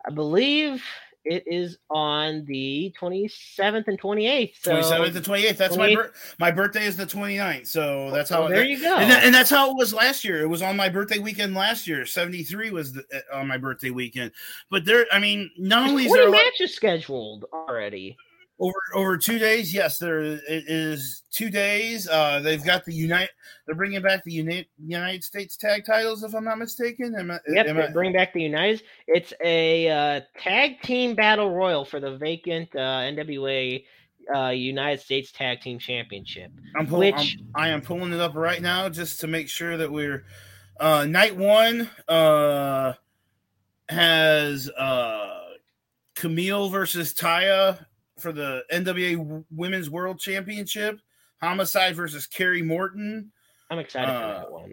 I 0.06 0.10
believe 0.10 0.82
it 1.26 1.44
is 1.46 1.76
on 1.90 2.46
the 2.46 2.94
27th 2.98 3.88
and 3.88 4.00
28th. 4.00 4.54
So 4.62 4.70
Twenty 4.70 4.82
seventh 4.88 5.16
and 5.16 5.24
twenty 5.24 5.44
eighth. 5.46 5.58
That's 5.58 5.76
my 5.76 5.94
bir- 5.94 6.12
my 6.38 6.50
birthday 6.50 6.86
is 6.86 6.96
the 6.96 7.04
29th. 7.04 7.66
So 7.66 8.10
that's 8.10 8.30
how. 8.30 8.48
there 8.48 8.64
you 8.64 8.80
go. 8.80 8.96
And, 8.96 9.10
that, 9.10 9.24
and 9.24 9.34
that's 9.34 9.50
how 9.50 9.70
it 9.70 9.76
was 9.76 9.92
last 9.92 10.24
year. 10.24 10.40
It 10.40 10.46
was 10.48 10.62
on 10.62 10.76
my 10.78 10.88
birthday 10.88 11.18
weekend 11.18 11.54
last 11.54 11.86
year. 11.86 12.06
Seventy 12.06 12.42
three 12.42 12.70
was 12.70 12.94
the, 12.94 13.04
uh, 13.12 13.36
on 13.36 13.46
my 13.46 13.58
birthday 13.58 13.90
weekend. 13.90 14.32
But 14.70 14.86
there, 14.86 15.04
I 15.12 15.18
mean, 15.18 15.50
not 15.58 15.90
only 15.90 16.06
is 16.06 16.12
there 16.12 16.22
20 16.22 16.32
a 16.32 16.40
lot- 16.40 16.44
matches 16.58 16.74
scheduled 16.74 17.44
already. 17.52 18.16
Over 18.60 18.74
over 18.94 19.16
two 19.18 19.38
days, 19.38 19.72
yes, 19.72 19.98
there 19.98 20.20
is 20.46 21.22
two 21.32 21.48
days. 21.50 22.06
Uh, 22.08 22.40
they've 22.40 22.62
got 22.64 22.84
the 22.84 22.94
unite. 22.94 23.30
They're 23.66 23.74
bringing 23.74 24.02
back 24.02 24.22
the 24.24 24.32
United 24.32 24.66
United 24.78 25.24
States 25.24 25.56
tag 25.56 25.84
titles, 25.86 26.22
if 26.22 26.34
I'm 26.34 26.44
not 26.44 26.58
mistaken. 26.58 27.14
Am 27.18 27.30
I, 27.30 27.38
Yep, 27.48 27.66
am 27.66 27.76
they 27.76 27.82
I- 27.84 27.90
bring 27.92 28.12
back 28.12 28.34
the 28.34 28.42
United. 28.42 28.82
It's 29.06 29.32
a 29.42 29.88
uh, 29.88 30.20
tag 30.38 30.82
team 30.82 31.14
battle 31.14 31.50
royal 31.50 31.84
for 31.86 32.00
the 32.00 32.16
vacant 32.18 32.68
uh, 32.76 32.78
NWA 32.78 33.82
uh, 34.34 34.48
United 34.50 35.00
States 35.00 35.32
Tag 35.32 35.60
Team 35.62 35.78
Championship. 35.78 36.52
I'm 36.76 36.86
pulling. 36.86 37.14
Which- 37.14 37.38
I'm, 37.54 37.62
I 37.62 37.68
am 37.70 37.80
pulling 37.80 38.12
it 38.12 38.20
up 38.20 38.34
right 38.34 38.60
now 38.60 38.88
just 38.90 39.20
to 39.20 39.26
make 39.26 39.48
sure 39.48 39.76
that 39.78 39.90
we're. 39.90 40.24
Uh, 40.78 41.04
night 41.04 41.36
one 41.36 41.90
uh, 42.08 42.92
has 43.88 44.68
uh, 44.70 45.40
Camille 46.14 46.68
versus 46.70 47.12
Taya 47.14 47.84
for 48.20 48.32
the 48.32 48.64
NWA 48.72 49.44
Women's 49.50 49.90
World 49.90 50.18
Championship. 50.20 51.00
Homicide 51.40 51.96
versus 51.96 52.26
Kerry 52.26 52.62
Morton. 52.62 53.32
I'm 53.70 53.78
excited 53.78 54.08
for 54.08 54.12
Uh, 54.12 54.38
that 54.38 54.52
one. 54.52 54.72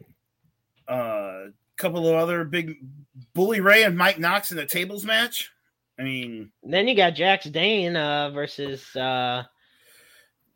A 0.90 0.92
uh, 0.92 1.46
couple 1.78 2.08
of 2.08 2.16
other 2.16 2.44
big 2.44 2.78
Bully 3.34 3.62
Ray 3.62 3.84
and 3.84 3.98
Mike 3.98 4.20
Knox 4.20 4.52
in 4.52 4.60
a 4.60 4.66
tables 4.66 5.06
match. 5.06 5.52
I 6.00 6.04
mean, 6.04 6.52
Then 6.64 6.88
you 6.88 6.96
got 6.96 7.16
Jax 7.16 7.46
Dane 7.46 7.96
uh, 7.96 8.30
versus. 8.32 8.96
Uh, 8.96 9.44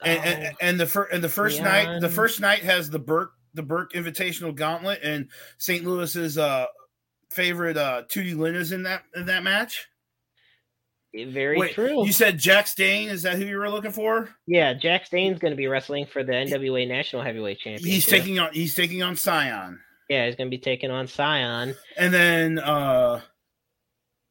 and, 0.03 0.19
oh, 0.19 0.23
and, 0.23 0.55
and 0.61 0.79
the 0.79 0.85
first 0.85 1.13
and 1.13 1.23
the 1.23 1.29
first 1.29 1.61
night 1.61 1.99
the 1.99 2.09
first 2.09 2.39
night 2.39 2.59
has 2.59 2.89
the 2.89 2.99
Burke 2.99 3.33
the 3.53 3.63
Burke 3.63 3.93
Invitational 3.93 4.55
Gauntlet 4.55 4.99
and 5.03 5.29
St. 5.57 5.85
Louis's 5.85 6.37
uh 6.37 6.65
favorite 7.29 7.77
uh 7.77 8.03
Tootie 8.09 8.35
Lynn 8.37 8.55
is 8.55 8.71
in 8.71 8.83
that 8.83 9.03
in 9.15 9.25
that 9.27 9.43
match. 9.43 9.87
Very 11.13 11.57
Wait, 11.57 11.73
true. 11.73 12.05
You 12.05 12.13
said 12.13 12.37
Jax 12.37 12.73
Dane, 12.73 13.09
is 13.09 13.23
that 13.23 13.35
who 13.37 13.45
you 13.45 13.57
were 13.57 13.69
looking 13.69 13.91
for? 13.91 14.29
yeah, 14.47 14.73
Jax 14.73 15.09
Dane's 15.09 15.39
going 15.39 15.51
to 15.51 15.57
be 15.57 15.67
wrestling 15.67 16.05
for 16.05 16.23
the 16.23 16.31
NWA 16.31 16.87
National 16.87 17.21
Heavyweight 17.21 17.59
Championship. 17.59 17.91
He's 17.91 18.05
taking 18.05 18.39
on 18.39 18.53
he's 18.53 18.75
taking 18.75 19.03
on 19.03 19.15
Cyon. 19.15 19.77
Yeah, 20.09 20.25
he's 20.25 20.35
going 20.35 20.49
to 20.49 20.55
be 20.55 20.61
taking 20.61 20.89
on 20.89 21.07
Cyon. 21.07 21.75
And 21.97 22.13
then 22.13 22.59
uh 22.59 23.21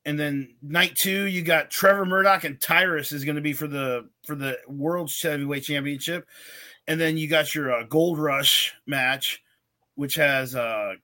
and 0.07 0.19
then 0.19 0.55
night 0.63 0.97
two, 0.97 1.25
you 1.25 1.43
got 1.43 1.71
Trevor 1.71 2.07
Murdoch 2.07 2.45
and 2.45 2.59
Tyrus 2.59 3.13
is 3.13 3.25
going 3.25 3.37
to 3.37 3.43
be 3.43 3.53
for 3.53 3.67
the 3.67 4.09
for 4.27 4.35
the 4.35 4.57
World 4.67 5.13
Heavyweight 5.23 5.65
Championship, 5.65 6.27
and 6.87 6.99
then 6.99 7.19
you 7.19 7.29
got 7.29 7.55
your 7.55 7.73
uh, 7.73 7.83
Gold 7.85 8.19
Rush 8.19 8.75
match, 8.87 9.43
which 9.97 10.15
has 10.15 10.55
uh 10.55 10.95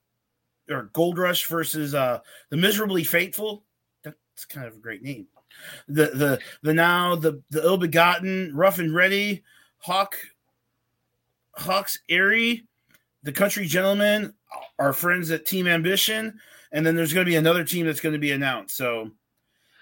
or 0.71 0.89
Gold 0.93 1.19
Rush 1.19 1.45
versus 1.45 1.93
uh 1.93 2.21
the 2.49 2.57
Miserably 2.57 3.03
Faithful. 3.03 3.63
That's 4.03 4.45
kind 4.45 4.65
of 4.65 4.73
a 4.75 4.79
great 4.79 5.03
name. 5.03 5.27
The 5.87 6.05
the 6.07 6.39
the 6.63 6.73
now 6.73 7.15
the 7.15 7.41
the 7.49 7.63
ill 7.63 7.77
begotten, 7.77 8.51
rough 8.55 8.79
and 8.79 8.93
ready, 8.93 9.43
Hawk 9.79 10.15
Hawx 11.57 11.99
Aerie, 12.09 12.65
the 13.23 13.31
Country 13.31 13.65
Gentlemen, 13.65 14.33
our 14.79 14.93
friends 14.93 15.31
at 15.31 15.45
Team 15.45 15.67
Ambition, 15.67 16.39
and 16.71 16.85
then 16.85 16.95
there's 16.95 17.13
going 17.13 17.25
to 17.25 17.29
be 17.29 17.35
another 17.35 17.63
team 17.63 17.85
that's 17.85 17.99
going 17.99 18.13
to 18.13 18.19
be 18.19 18.31
announced. 18.31 18.77
So, 18.77 19.11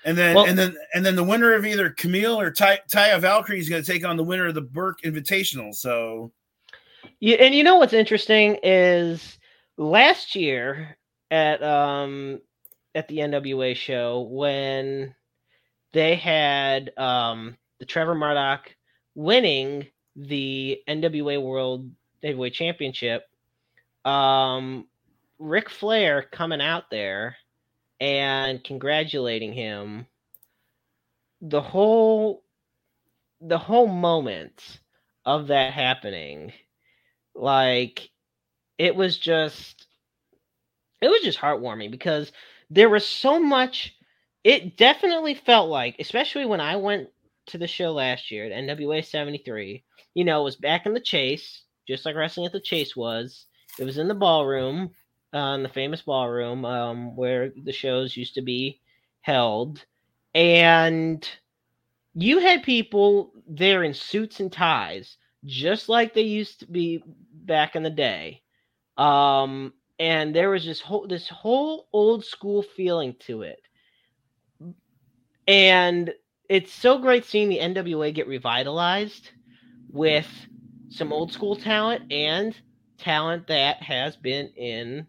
and 0.05 0.17
then 0.17 0.35
Well- 0.35 0.45
and 0.45 0.57
then 0.57 0.75
and 0.93 1.05
then 1.05 1.15
the 1.15 1.23
winner 1.23 1.53
of 1.53 1.65
either 1.65 1.89
Kamille 1.89 2.37
or 2.37 2.51
Ty, 2.51 2.79
Taya 2.91 3.19
Valkyrie 3.19 3.59
is 3.59 3.69
going 3.69 3.83
to 3.83 3.91
take 3.91 4.05
on 4.05 4.17
the 4.17 4.23
winner 4.23 4.47
of 4.47 4.55
the 4.55 4.61
Burke 4.61 5.01
Invitational. 5.01 5.73
So, 5.75 6.31
Yeah, 7.19 7.37
and 7.37 7.53
you 7.53 7.63
know 7.63 7.75
what's 7.75 7.93
interesting 7.93 8.57
is 8.63 9.37
last 9.77 10.35
year 10.35 10.97
at 11.31 11.61
um 11.61 12.39
at 12.93 13.07
the 13.09 13.17
NWA 13.17 13.75
show 13.75 14.21
when 14.31 15.13
they 15.95 16.15
had 16.15 16.91
um 16.97 17.55
the 17.79 17.85
Trevor 17.85 18.15
Murdoch 18.15 18.75
winning 19.15 19.87
the 20.17 20.81
NWA 20.89 21.41
World 21.41 21.89
Heavyweight 22.21 22.53
Championship, 22.53 23.23
um 24.03 24.87
Ric 25.39 25.69
Flair 25.69 26.21
coming 26.21 26.59
out 26.59 26.89
there 26.91 27.37
and 28.01 28.61
congratulating 28.61 29.53
him. 29.53 30.05
The 31.41 31.61
whole 31.61 32.43
the 33.39 33.57
whole 33.57 33.87
moment 33.87 34.79
of 35.25 35.47
that 35.47 35.71
happening 35.71 36.51
like 37.33 38.09
it 38.77 38.93
was 38.97 39.17
just 39.17 39.87
it 41.01 41.07
was 41.07 41.21
just 41.21 41.39
heartwarming 41.39 41.89
because 41.89 42.33
there 42.69 42.89
was 42.89 43.05
so 43.05 43.39
much 43.39 43.94
it 44.45 44.77
definitely 44.77 45.35
felt 45.35 45.69
like 45.69 45.97
especially 45.99 46.45
when 46.47 46.61
i 46.61 46.77
went 46.77 47.09
to 47.47 47.59
the 47.59 47.67
show 47.67 47.93
last 47.93 48.31
year 48.31 48.45
at 48.45 48.53
nwa 48.53 49.05
73 49.05 49.83
you 50.15 50.25
know 50.25 50.41
it 50.41 50.45
was 50.45 50.57
back 50.57 50.87
in 50.87 50.93
the 50.95 51.01
chase 51.01 51.63
just 51.89 52.05
like 52.05 52.15
wrestling 52.15 52.47
at 52.47 52.53
the 52.53 52.61
chase 52.61 52.95
was 52.95 53.47
it 53.79 53.85
was 53.85 53.99
in 53.99 54.09
the 54.09 54.15
ballroom 54.15 54.91
uh, 55.35 55.55
in 55.55 55.63
the 55.63 55.69
famous 55.69 56.03
ballroom 56.03 56.65
um, 56.65 57.17
where 57.17 57.53
the 57.65 57.73
shows 57.73 58.17
used 58.17 58.35
to 58.35 58.43
be 58.43 58.81
held 59.23 59.85
and 60.35 61.29
you 62.15 62.39
had 62.39 62.63
people 62.63 63.33
there 63.47 63.83
in 63.83 63.93
suits 63.93 64.41
and 64.41 64.53
ties 64.53 65.17
just 65.45 65.89
like 65.89 66.13
they 66.13 66.23
used 66.23 66.61
to 66.61 66.67
be 66.67 67.03
back 67.33 67.75
in 67.77 67.83
the 67.83 67.91
day. 67.91 68.43
Um, 68.97 69.73
and 69.99 70.35
there 70.35 70.51
was 70.51 70.65
this 70.65 70.81
whole 70.81 71.07
this 71.07 71.29
whole 71.29 71.87
old 71.93 72.25
school 72.25 72.63
feeling 72.63 73.15
to 73.21 73.43
it. 73.43 73.59
And 75.47 76.13
it's 76.49 76.73
so 76.73 76.97
great 76.97 77.25
seeing 77.25 77.49
the 77.49 77.59
NWA 77.59 78.13
get 78.13 78.27
revitalized 78.27 79.31
with 79.91 80.27
some 80.89 81.11
old 81.13 81.31
school 81.31 81.55
talent 81.55 82.11
and 82.11 82.55
talent 82.97 83.47
that 83.47 83.81
has 83.83 84.15
been 84.15 84.47
in 84.55 85.05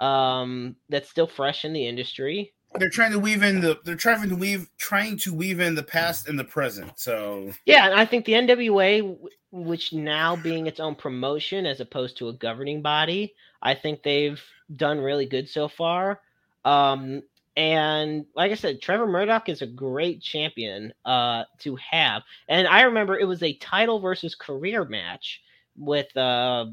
um 0.00 0.76
that's 0.88 1.08
still 1.08 1.26
fresh 1.26 1.64
in 1.64 1.72
the 1.72 1.86
industry. 1.86 2.52
they're 2.76 2.88
trying 2.88 3.10
to 3.12 3.18
weave 3.18 3.42
in 3.42 3.60
the 3.60 3.78
they're 3.84 3.96
trying 3.96 4.28
to 4.28 4.36
weave 4.36 4.68
trying 4.78 5.16
to 5.16 5.34
weave 5.34 5.58
in 5.60 5.74
the 5.74 5.82
past 5.82 6.28
and 6.28 6.38
the 6.38 6.44
present. 6.44 6.92
So, 6.98 7.52
Yeah, 7.66 7.86
and 7.86 7.98
I 7.98 8.04
think 8.04 8.24
the 8.24 8.32
NWA, 8.34 9.16
which 9.50 9.92
now 9.92 10.36
being 10.36 10.66
its 10.66 10.80
own 10.80 10.94
promotion 10.94 11.66
as 11.66 11.80
opposed 11.80 12.16
to 12.18 12.28
a 12.28 12.32
governing 12.32 12.82
body, 12.82 13.34
I 13.62 13.74
think 13.74 14.02
they've 14.02 14.40
done 14.76 15.00
really 15.00 15.26
good 15.26 15.48
so 15.48 15.66
far. 15.68 16.20
Um, 16.64 17.22
and 17.58 18.24
like 18.36 18.52
I 18.52 18.54
said, 18.54 18.80
Trevor 18.80 19.08
Murdoch 19.08 19.48
is 19.48 19.62
a 19.62 19.66
great 19.66 20.22
champion 20.22 20.94
uh, 21.04 21.42
to 21.58 21.76
have. 21.90 22.22
And 22.48 22.68
I 22.68 22.82
remember 22.82 23.18
it 23.18 23.26
was 23.26 23.42
a 23.42 23.52
title 23.54 23.98
versus 23.98 24.36
career 24.36 24.84
match 24.84 25.42
with 25.76 26.16
uh, 26.16 26.66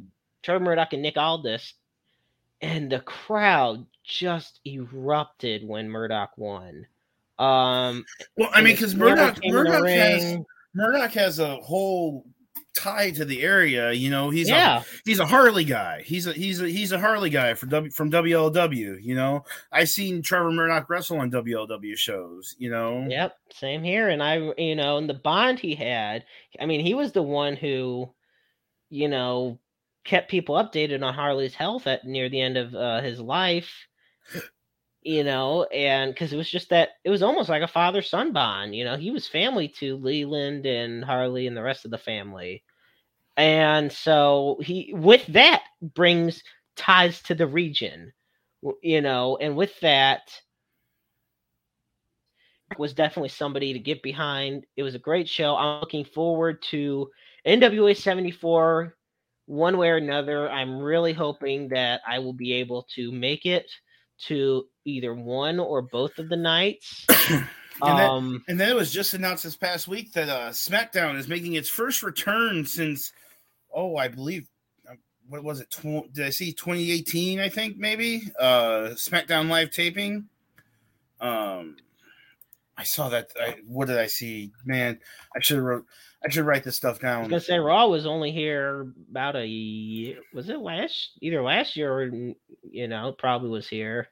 Trevor 0.43 0.63
Murdoch 0.63 0.93
and 0.93 1.01
Nick 1.01 1.17
Aldis, 1.17 1.73
and 2.61 2.91
the 2.91 2.99
crowd 2.99 3.83
just 4.03 4.59
erupted 4.63 5.67
when 5.67 5.89
Murdoch 5.89 6.37
won. 6.37 6.85
Um, 7.39 8.05
well, 8.37 8.51
I 8.53 8.61
mean, 8.61 8.75
because 8.75 8.93
Murdoch 8.93 9.41
came 9.41 9.57
in 9.57 9.63
the 9.63 9.71
Murdoch 9.71 9.89
has. 9.89 10.37
Murdoch 10.75 11.11
has 11.13 11.39
a 11.39 11.55
whole 11.61 12.27
tie 12.75 13.11
to 13.11 13.25
the 13.25 13.41
area. 13.41 13.91
You 13.91 14.09
know, 14.09 14.29
he's 14.29 14.49
yeah. 14.49 14.81
a 14.81 14.83
he's 15.05 15.19
a 15.19 15.25
Harley 15.25 15.63
guy. 15.63 16.01
He's 16.03 16.27
a 16.27 16.33
he's 16.33 16.61
a 16.61 16.67
he's 16.67 16.91
a 16.91 16.99
Harley 16.99 17.29
guy 17.29 17.53
for 17.53 17.65
W 17.65 17.91
from 17.91 18.11
WLW. 18.11 18.97
You 19.01 19.15
know, 19.15 19.43
I 19.71 19.85
seen 19.85 20.21
Trevor 20.21 20.51
Murdoch 20.51 20.89
wrestle 20.89 21.19
on 21.19 21.31
WLW 21.31 21.97
shows. 21.97 22.55
You 22.57 22.69
know, 22.69 23.05
Yep, 23.09 23.35
same 23.51 23.83
here. 23.83 24.09
And 24.09 24.21
I, 24.21 24.51
you 24.57 24.75
know, 24.75 24.97
and 24.97 25.09
the 25.09 25.15
bond 25.15 25.59
he 25.59 25.75
had, 25.75 26.25
I 26.59 26.65
mean, 26.65 26.85
he 26.85 26.93
was 26.93 27.11
the 27.11 27.23
one 27.23 27.55
who, 27.55 28.13
you 28.89 29.07
know, 29.07 29.59
kept 30.03 30.29
people 30.29 30.55
updated 30.55 31.03
on 31.03 31.13
Harley's 31.13 31.55
health 31.55 31.87
at 31.87 32.05
near 32.05 32.29
the 32.29 32.41
end 32.41 32.57
of 32.57 32.75
uh, 32.75 33.01
his 33.01 33.19
life, 33.19 33.87
you 35.05 35.23
know, 35.23 35.65
and 35.65 36.11
because 36.11 36.33
it 36.33 36.37
was 36.37 36.49
just 36.49 36.69
that 36.71 36.89
it 37.03 37.11
was 37.11 37.21
almost 37.21 37.47
like 37.47 37.61
a 37.61 37.67
father 37.67 38.01
son 38.01 38.33
bond, 38.33 38.75
you 38.75 38.83
know, 38.83 38.97
he 38.97 39.11
was 39.11 39.27
family 39.27 39.67
to 39.67 39.97
Leland 39.97 40.65
and 40.65 41.05
Harley 41.05 41.45
and 41.45 41.55
the 41.55 41.61
rest 41.61 41.85
of 41.85 41.91
the 41.91 41.97
family. 41.99 42.63
And 43.37 43.91
so 43.91 44.57
he, 44.61 44.91
with 44.95 45.23
that, 45.27 45.61
brings 45.79 46.41
ties 46.75 47.21
to 47.23 47.35
the 47.35 47.45
region, 47.45 48.13
you 48.81 49.01
know, 49.01 49.37
and 49.39 49.55
with 49.55 49.79
that, 49.81 50.21
was 52.79 52.95
definitely 52.95 53.29
somebody 53.29 53.73
to 53.73 53.79
get 53.79 54.01
behind. 54.01 54.65
It 54.75 54.81
was 54.81 54.95
a 54.95 54.99
great 54.99 55.29
show. 55.29 55.55
I'm 55.55 55.81
looking 55.81 56.03
forward 56.03 56.63
to 56.71 57.11
NWA 57.45 57.95
74 57.95 58.95
one 59.45 59.77
way 59.77 59.89
or 59.89 59.97
another. 59.97 60.49
I'm 60.49 60.79
really 60.79 61.13
hoping 61.13 61.67
that 61.69 62.01
I 62.07 62.17
will 62.17 62.33
be 62.33 62.53
able 62.53 62.87
to 62.95 63.11
make 63.11 63.45
it 63.45 63.71
to 64.27 64.65
either 64.85 65.13
one 65.13 65.59
or 65.59 65.81
both 65.81 66.17
of 66.19 66.29
the 66.29 66.37
nights. 66.37 67.05
And 67.81 67.99
that- 67.99 68.09
um, 68.09 68.41
And 68.47 68.57
then 68.57 68.69
it 68.69 68.75
was 68.75 68.89
just 68.89 69.13
announced 69.15 69.43
this 69.43 69.57
past 69.57 69.85
week 69.89 70.13
that 70.13 70.29
uh, 70.29 70.51
SmackDown 70.51 71.17
is 71.17 71.27
making 71.27 71.55
its 71.55 71.67
first 71.67 72.03
return 72.03 72.65
since, 72.65 73.11
oh, 73.73 73.97
I 73.97 74.07
believe, 74.07 74.47
uh, 74.89 74.93
what 75.27 75.43
was 75.43 75.59
it? 75.59 75.69
Tw- 75.71 76.09
did 76.13 76.25
I 76.25 76.29
see 76.29 76.53
2018? 76.53 77.41
I 77.41 77.49
think 77.49 77.77
maybe 77.77 78.31
uh, 78.39 78.91
SmackDown 78.95 79.49
live 79.49 79.71
taping. 79.71 80.29
Um, 81.19 81.75
I 82.77 82.83
saw 82.83 83.09
that. 83.09 83.29
I, 83.39 83.55
what 83.65 83.87
did 83.87 83.97
I 83.97 84.07
see? 84.07 84.51
Man, 84.65 84.99
I 85.35 85.39
should 85.39 85.59
wrote. 85.59 85.85
I 86.25 86.29
should 86.29 86.45
write 86.45 86.63
this 86.63 86.75
stuff 86.75 86.99
down. 86.99 87.23
gonna 87.29 87.39
say 87.39 87.59
Raw 87.59 87.87
was 87.87 88.05
only 88.05 88.31
here 88.31 88.91
about 89.11 89.35
a 89.35 89.45
year. 89.45 90.17
Was 90.33 90.49
it 90.49 90.59
last? 90.59 91.11
Either 91.21 91.41
last 91.41 91.75
year 91.75 91.93
or 91.93 92.05
you 92.63 92.87
know, 92.87 93.13
probably 93.17 93.49
was 93.49 93.67
here. 93.67 94.09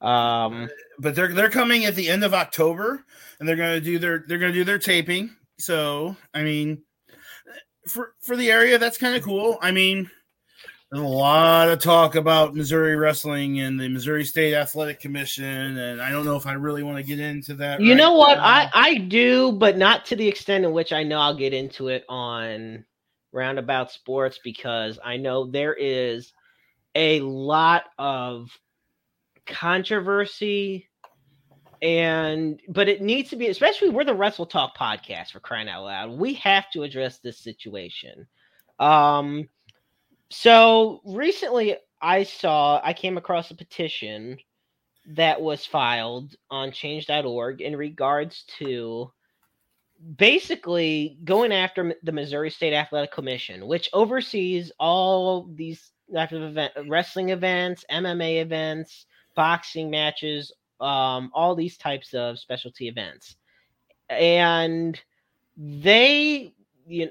Um, 0.00 0.68
But 0.98 1.14
they're 1.14 1.32
they're 1.32 1.50
coming 1.50 1.84
at 1.84 1.94
the 1.94 2.08
end 2.08 2.24
of 2.24 2.34
October, 2.34 3.04
and 3.38 3.48
they're 3.48 3.56
gonna 3.56 3.80
do 3.80 3.98
their 3.98 4.24
they're 4.26 4.38
gonna 4.38 4.52
do 4.52 4.64
their 4.64 4.78
taping. 4.78 5.34
So 5.58 6.16
I 6.34 6.42
mean, 6.42 6.82
for 7.86 8.14
for 8.20 8.36
the 8.36 8.50
area, 8.50 8.78
that's 8.78 8.98
kind 8.98 9.14
of 9.14 9.22
cool. 9.22 9.58
I 9.62 9.70
mean, 9.70 10.10
there's 10.92 11.04
a 11.04 11.08
lot 11.08 11.70
of 11.70 11.78
talk 11.78 12.16
about 12.16 12.54
Missouri 12.54 12.96
wrestling 12.96 13.60
and 13.60 13.80
the 13.80 13.88
Missouri 13.88 14.26
State 14.26 14.52
Athletic 14.52 15.00
Commission, 15.00 15.78
and 15.78 16.02
I 16.02 16.10
don't 16.10 16.26
know 16.26 16.36
if 16.36 16.44
I 16.44 16.52
really 16.52 16.82
want 16.82 16.98
to 16.98 17.02
get 17.02 17.18
into 17.18 17.54
that. 17.54 17.80
You 17.80 17.92
right 17.92 17.96
know 17.96 18.12
what? 18.12 18.36
now. 18.36 18.44
I 18.44 18.70
I 18.74 18.94
do, 18.96 19.52
but 19.52 19.78
not 19.78 20.04
to 20.06 20.16
the 20.16 20.28
extent 20.28 20.66
in 20.66 20.72
which 20.72 20.92
I 20.92 21.02
know 21.02 21.18
I'll 21.18 21.34
get 21.34 21.54
into 21.54 21.88
it 21.88 22.04
on 22.10 22.84
Roundabout 23.32 23.90
Sports 23.90 24.38
because 24.44 24.98
I 25.02 25.16
know 25.16 25.46
there 25.46 25.72
is 25.72 26.30
a 26.94 27.20
lot 27.20 27.84
of 27.96 28.50
controversy 29.46 30.90
and 31.80 32.60
but 32.68 32.90
it 32.90 33.00
needs 33.00 33.30
to 33.30 33.36
be 33.36 33.48
especially 33.48 33.88
we're 33.88 34.04
the 34.04 34.14
Wrestle 34.14 34.44
Talk 34.44 34.76
podcast 34.76 35.30
for 35.32 35.40
crying 35.40 35.70
out 35.70 35.84
loud. 35.84 36.10
We 36.10 36.34
have 36.34 36.70
to 36.72 36.82
address 36.82 37.18
this 37.18 37.38
situation. 37.38 38.26
Um 38.78 39.48
so 40.32 41.00
recently 41.04 41.76
I 42.00 42.24
saw 42.24 42.80
I 42.82 42.92
came 42.92 43.16
across 43.16 43.50
a 43.50 43.54
petition 43.54 44.38
that 45.06 45.40
was 45.40 45.66
filed 45.66 46.34
on 46.50 46.72
change.org 46.72 47.60
in 47.60 47.76
regards 47.76 48.44
to 48.58 49.12
basically 50.16 51.18
going 51.24 51.52
after 51.52 51.94
the 52.02 52.12
Missouri 52.12 52.50
State 52.50 52.72
Athletic 52.72 53.12
Commission, 53.12 53.66
which 53.66 53.88
oversees 53.92 54.72
all 54.78 55.48
these 55.54 55.92
types 56.12 56.32
of 56.32 56.42
event, 56.42 56.72
wrestling 56.88 57.30
events, 57.30 57.84
MMA 57.90 58.40
events, 58.42 59.06
boxing 59.34 59.90
matches, 59.90 60.52
um, 60.80 61.30
all 61.34 61.54
these 61.54 61.76
types 61.76 62.14
of 62.14 62.38
specialty 62.38 62.88
events. 62.88 63.36
And 64.08 65.00
they, 65.56 66.54
you 66.86 67.10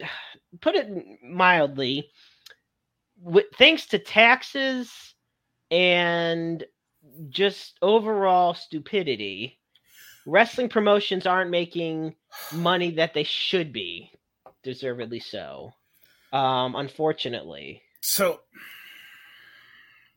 know, 0.00 0.06
put 0.60 0.74
it 0.74 0.88
mildly, 1.22 2.10
with, 3.26 3.46
thanks 3.58 3.86
to 3.86 3.98
taxes 3.98 5.14
and 5.70 6.64
just 7.28 7.76
overall 7.82 8.54
stupidity, 8.54 9.58
wrestling 10.24 10.68
promotions 10.68 11.26
aren't 11.26 11.50
making 11.50 12.14
money 12.52 12.92
that 12.92 13.14
they 13.14 13.24
should 13.24 13.72
be, 13.72 14.12
deservedly 14.62 15.18
so. 15.20 15.72
Um, 16.32 16.76
unfortunately. 16.76 17.82
So, 18.00 18.40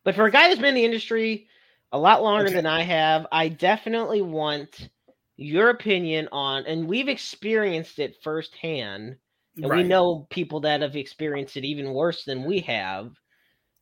but 0.03 0.16
for 0.16 0.26
a 0.26 0.32
guy 0.32 0.47
that's 0.47 0.60
been 0.60 0.70
in 0.70 0.76
the 0.76 0.86
industry 0.86 1.47
a 1.91 1.97
lot 1.97 2.22
longer 2.22 2.47
Okay. 2.47 2.55
than 2.55 2.68
I 2.68 2.84
have, 2.84 3.26
I 3.32 3.49
definitely 3.49 4.22
want 4.22 4.89
your 5.36 5.70
opinion 5.70 6.30
on, 6.32 6.66
and 6.68 6.88
we've 6.88 7.07
experienced 7.07 7.97
it 7.97 8.18
firsthand, 8.24 9.18
and 9.58 9.70
we 9.70 9.84
know 9.84 10.28
people 10.30 10.62
that 10.62 10.82
have 10.82 10.95
experienced 10.95 11.58
it 11.58 11.66
even 11.66 11.93
worse 11.93 12.24
than 12.24 12.45
we 12.45 12.60
have. 12.62 13.12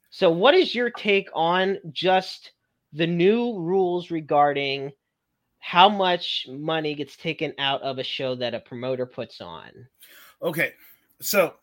So, 0.09 0.31
what 0.31 0.53
is 0.53 0.73
your 0.73 0.89
take 0.89 1.29
on 1.33 1.77
just 1.91 2.51
the 2.93 3.07
new 3.07 3.59
rules 3.59 4.09
regarding 4.09 4.91
how 5.59 5.89
much 5.89 6.47
money 6.49 6.95
gets 6.95 7.17
taken 7.17 7.53
out 7.59 7.81
of 7.81 7.99
a 7.99 8.03
show 8.03 8.35
that 8.35 8.53
a 8.53 8.59
promoter 8.59 9.05
puts 9.05 9.41
on? 9.41 9.71
Okay, 10.41 10.73
so 11.19 11.55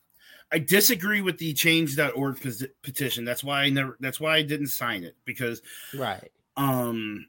I 0.53 0.59
disagree 0.59 1.21
with 1.21 1.39
the 1.39 1.55
change.org 1.55 2.57
petition. 2.83 3.25
That's 3.25 3.43
why 3.43 3.63
I 3.63 3.71
never. 3.71 3.97
That's 4.01 4.21
why 4.21 4.37
I 4.37 4.43
didn't 4.43 4.69
sign 4.69 5.05
it 5.05 5.17
because 5.25 5.63
Right. 5.95 6.31
um, 6.57 7.27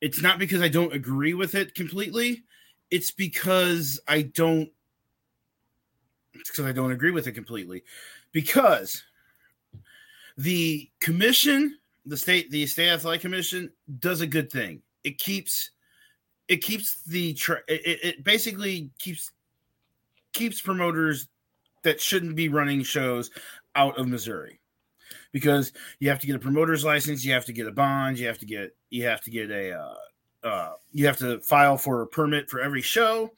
it's 0.00 0.20
not 0.20 0.38
because 0.38 0.60
I 0.60 0.68
don't 0.68 0.92
agree 0.92 1.34
with 1.34 1.54
it 1.54 1.74
completely. 1.74 2.44
It's 2.90 3.10
because 3.10 4.00
I 4.08 4.22
don't. 4.22 4.70
Because 6.46 6.66
I 6.66 6.72
don't 6.72 6.92
agree 6.92 7.10
with 7.10 7.26
it 7.26 7.32
completely, 7.32 7.84
because 8.32 9.02
the 10.36 10.90
commission, 11.00 11.78
the 12.06 12.16
state, 12.16 12.50
the 12.50 12.66
state 12.66 12.88
athletic 12.90 13.20
commission, 13.20 13.70
does 13.98 14.20
a 14.20 14.26
good 14.26 14.50
thing. 14.50 14.82
It 15.04 15.18
keeps, 15.18 15.70
it 16.48 16.58
keeps 16.62 17.02
the 17.04 17.34
tra- 17.34 17.62
it, 17.68 17.80
it- 17.86 18.04
it 18.04 18.24
basically 18.24 18.90
keeps 18.98 19.30
keeps 20.32 20.60
promoters 20.60 21.28
that 21.82 22.00
shouldn't 22.00 22.36
be 22.36 22.48
running 22.48 22.82
shows 22.82 23.30
out 23.74 23.98
of 23.98 24.06
Missouri 24.06 24.60
because 25.32 25.72
you 25.98 26.08
have 26.08 26.20
to 26.20 26.26
get 26.26 26.36
a 26.36 26.40
promoter's 26.40 26.84
license, 26.84 27.24
you 27.24 27.32
have 27.32 27.44
to 27.46 27.52
get 27.52 27.66
a 27.66 27.72
bond, 27.72 28.18
you 28.18 28.26
have 28.26 28.38
to 28.38 28.46
get 28.46 28.74
you 28.90 29.04
have 29.04 29.20
to 29.22 29.30
get 29.30 29.50
a 29.50 29.72
uh, 29.72 29.94
uh, 30.46 30.72
you 30.92 31.06
have 31.06 31.18
to 31.18 31.40
file 31.40 31.76
for 31.76 32.02
a 32.02 32.06
permit 32.06 32.48
for 32.48 32.60
every 32.60 32.82
show. 32.82 33.30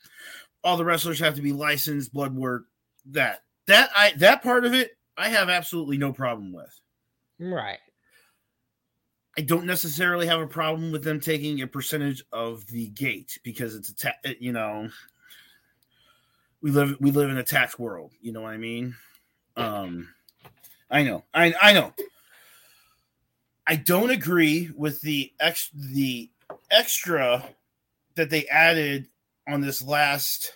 All 0.65 0.77
the 0.77 0.85
wrestlers 0.85 1.19
have 1.19 1.35
to 1.35 1.43
be 1.43 1.53
licensed, 1.53 2.13
blood 2.13 2.35
work. 2.35 2.65
That 3.07 3.43
that 3.67 3.91
I 3.97 4.13
that 4.19 4.43
part 4.43 4.65
of 4.65 4.75
it 4.75 4.97
I 5.17 5.29
have 5.29 5.49
absolutely 5.49 5.99
no 5.99 6.13
problem 6.13 6.53
with. 6.53 6.79
Right. 7.39 7.79
I 9.37 9.41
don't 9.41 9.65
necessarily 9.65 10.27
have 10.27 10.41
a 10.41 10.47
problem 10.47 10.93
with 10.93 11.05
them 11.05 11.19
taking 11.19 11.63
a 11.63 11.67
percentage 11.67 12.23
of 12.33 12.67
the 12.67 12.89
gate 12.89 13.39
because 13.43 13.75
it's 13.75 13.89
a 13.89 13.95
ta- 13.95 14.35
you 14.39 14.53
know 14.53 14.89
we 16.61 16.71
live 16.71 16.97
we 17.01 17.11
live 17.11 17.31
in 17.31 17.39
a 17.39 17.43
tax 17.43 17.79
world. 17.79 18.13
You 18.21 18.33
know 18.33 18.43
what 18.43 18.53
I 18.53 18.59
mean? 18.59 18.95
Um, 19.57 20.09
I 20.91 21.03
know, 21.03 21.25
I 21.35 21.55
I 21.61 21.73
know. 21.73 21.93
I 23.67 23.77
don't 23.77 24.11
agree 24.11 24.71
with 24.77 25.01
the 25.01 25.33
ex 25.41 25.71
the 25.75 26.31
extra 26.71 27.49
that 28.15 28.31
they 28.31 28.47
added 28.49 29.09
on 29.49 29.61
this 29.61 29.83
last. 29.83 30.53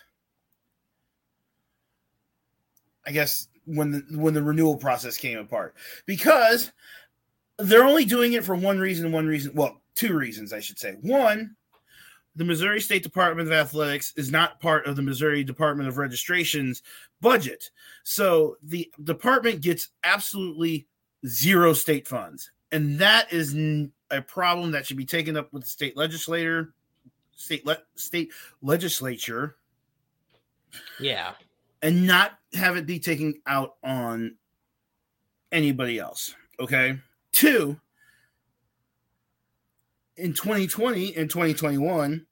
I 3.06 3.12
guess 3.12 3.48
when 3.64 3.90
the 3.90 4.04
when 4.18 4.34
the 4.34 4.42
renewal 4.42 4.76
process 4.76 5.16
came 5.16 5.38
apart. 5.38 5.74
Because 6.06 6.72
they're 7.58 7.84
only 7.84 8.04
doing 8.04 8.34
it 8.34 8.44
for 8.44 8.54
one 8.54 8.78
reason 8.78 9.12
one 9.12 9.26
reason 9.26 9.52
well 9.54 9.80
two 9.94 10.14
reasons 10.16 10.52
i 10.52 10.60
should 10.60 10.78
say. 10.78 10.96
One 11.00 11.56
the 12.34 12.44
missouri 12.44 12.80
state 12.80 13.02
department 13.02 13.48
of 13.48 13.54
athletics 13.54 14.12
is 14.16 14.30
not 14.30 14.60
part 14.60 14.86
of 14.86 14.96
the 14.96 15.02
missouri 15.02 15.42
department 15.42 15.88
of 15.88 15.96
registration's 15.96 16.82
budget. 17.20 17.70
So 18.02 18.56
the 18.62 18.92
department 19.04 19.62
gets 19.62 19.88
absolutely 20.04 20.86
zero 21.26 21.72
state 21.72 22.06
funds. 22.06 22.50
And 22.72 22.98
that 22.98 23.32
is 23.32 23.54
a 24.10 24.20
problem 24.22 24.72
that 24.72 24.86
should 24.86 24.96
be 24.96 25.06
taken 25.06 25.36
up 25.36 25.52
with 25.52 25.62
the 25.62 25.68
state 25.68 25.96
legislator 25.96 26.74
state 27.36 27.64
le- 27.64 27.82
state 27.94 28.32
legislature. 28.62 29.56
Yeah. 30.98 31.32
And 31.82 32.06
not 32.06 32.38
have 32.54 32.76
it 32.76 32.86
be 32.86 32.98
taken 32.98 33.34
out 33.46 33.74
on 33.82 34.36
anybody 35.52 35.98
else. 35.98 36.34
Okay. 36.58 36.98
Two, 37.32 37.78
in 40.16 40.32
2020 40.32 41.16
and 41.16 41.28
2021, 41.28 42.26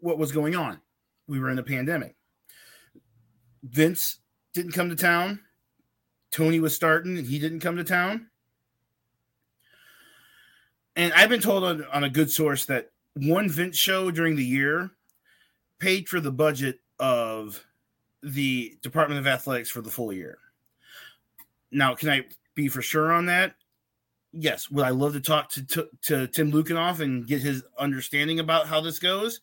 what 0.00 0.18
was 0.18 0.32
going 0.32 0.54
on? 0.54 0.80
We 1.26 1.40
were 1.40 1.50
in 1.50 1.58
a 1.58 1.64
pandemic. 1.64 2.14
Vince 3.62 4.18
didn't 4.54 4.72
come 4.72 4.88
to 4.90 4.96
town. 4.96 5.40
Tony 6.30 6.60
was 6.60 6.74
starting, 6.74 7.18
and 7.18 7.26
he 7.26 7.38
didn't 7.38 7.60
come 7.60 7.76
to 7.76 7.84
town. 7.84 8.28
And 10.94 11.12
I've 11.12 11.28
been 11.28 11.40
told 11.40 11.64
on, 11.64 11.84
on 11.92 12.04
a 12.04 12.10
good 12.10 12.30
source 12.30 12.64
that 12.66 12.90
one 13.14 13.48
Vince 13.48 13.76
show 13.76 14.10
during 14.10 14.36
the 14.36 14.44
year 14.44 14.90
paid 15.78 16.08
for 16.08 16.20
the 16.20 16.32
budget 16.32 16.78
of 16.98 17.64
the 18.22 18.76
Department 18.82 19.20
of 19.20 19.26
Athletics 19.26 19.70
for 19.70 19.80
the 19.80 19.90
full 19.90 20.12
year. 20.12 20.38
Now, 21.70 21.94
can 21.94 22.08
I 22.08 22.24
be 22.54 22.68
for 22.68 22.82
sure 22.82 23.12
on 23.12 23.26
that? 23.26 23.54
Yes. 24.32 24.70
Would 24.70 24.84
I 24.84 24.90
love 24.90 25.12
to 25.14 25.20
talk 25.20 25.50
to, 25.52 25.64
to, 25.64 25.88
to 26.02 26.26
Tim 26.28 26.52
Lueckenhoff 26.52 27.00
and 27.00 27.26
get 27.26 27.42
his 27.42 27.62
understanding 27.78 28.40
about 28.40 28.66
how 28.66 28.80
this 28.80 28.98
goes? 28.98 29.40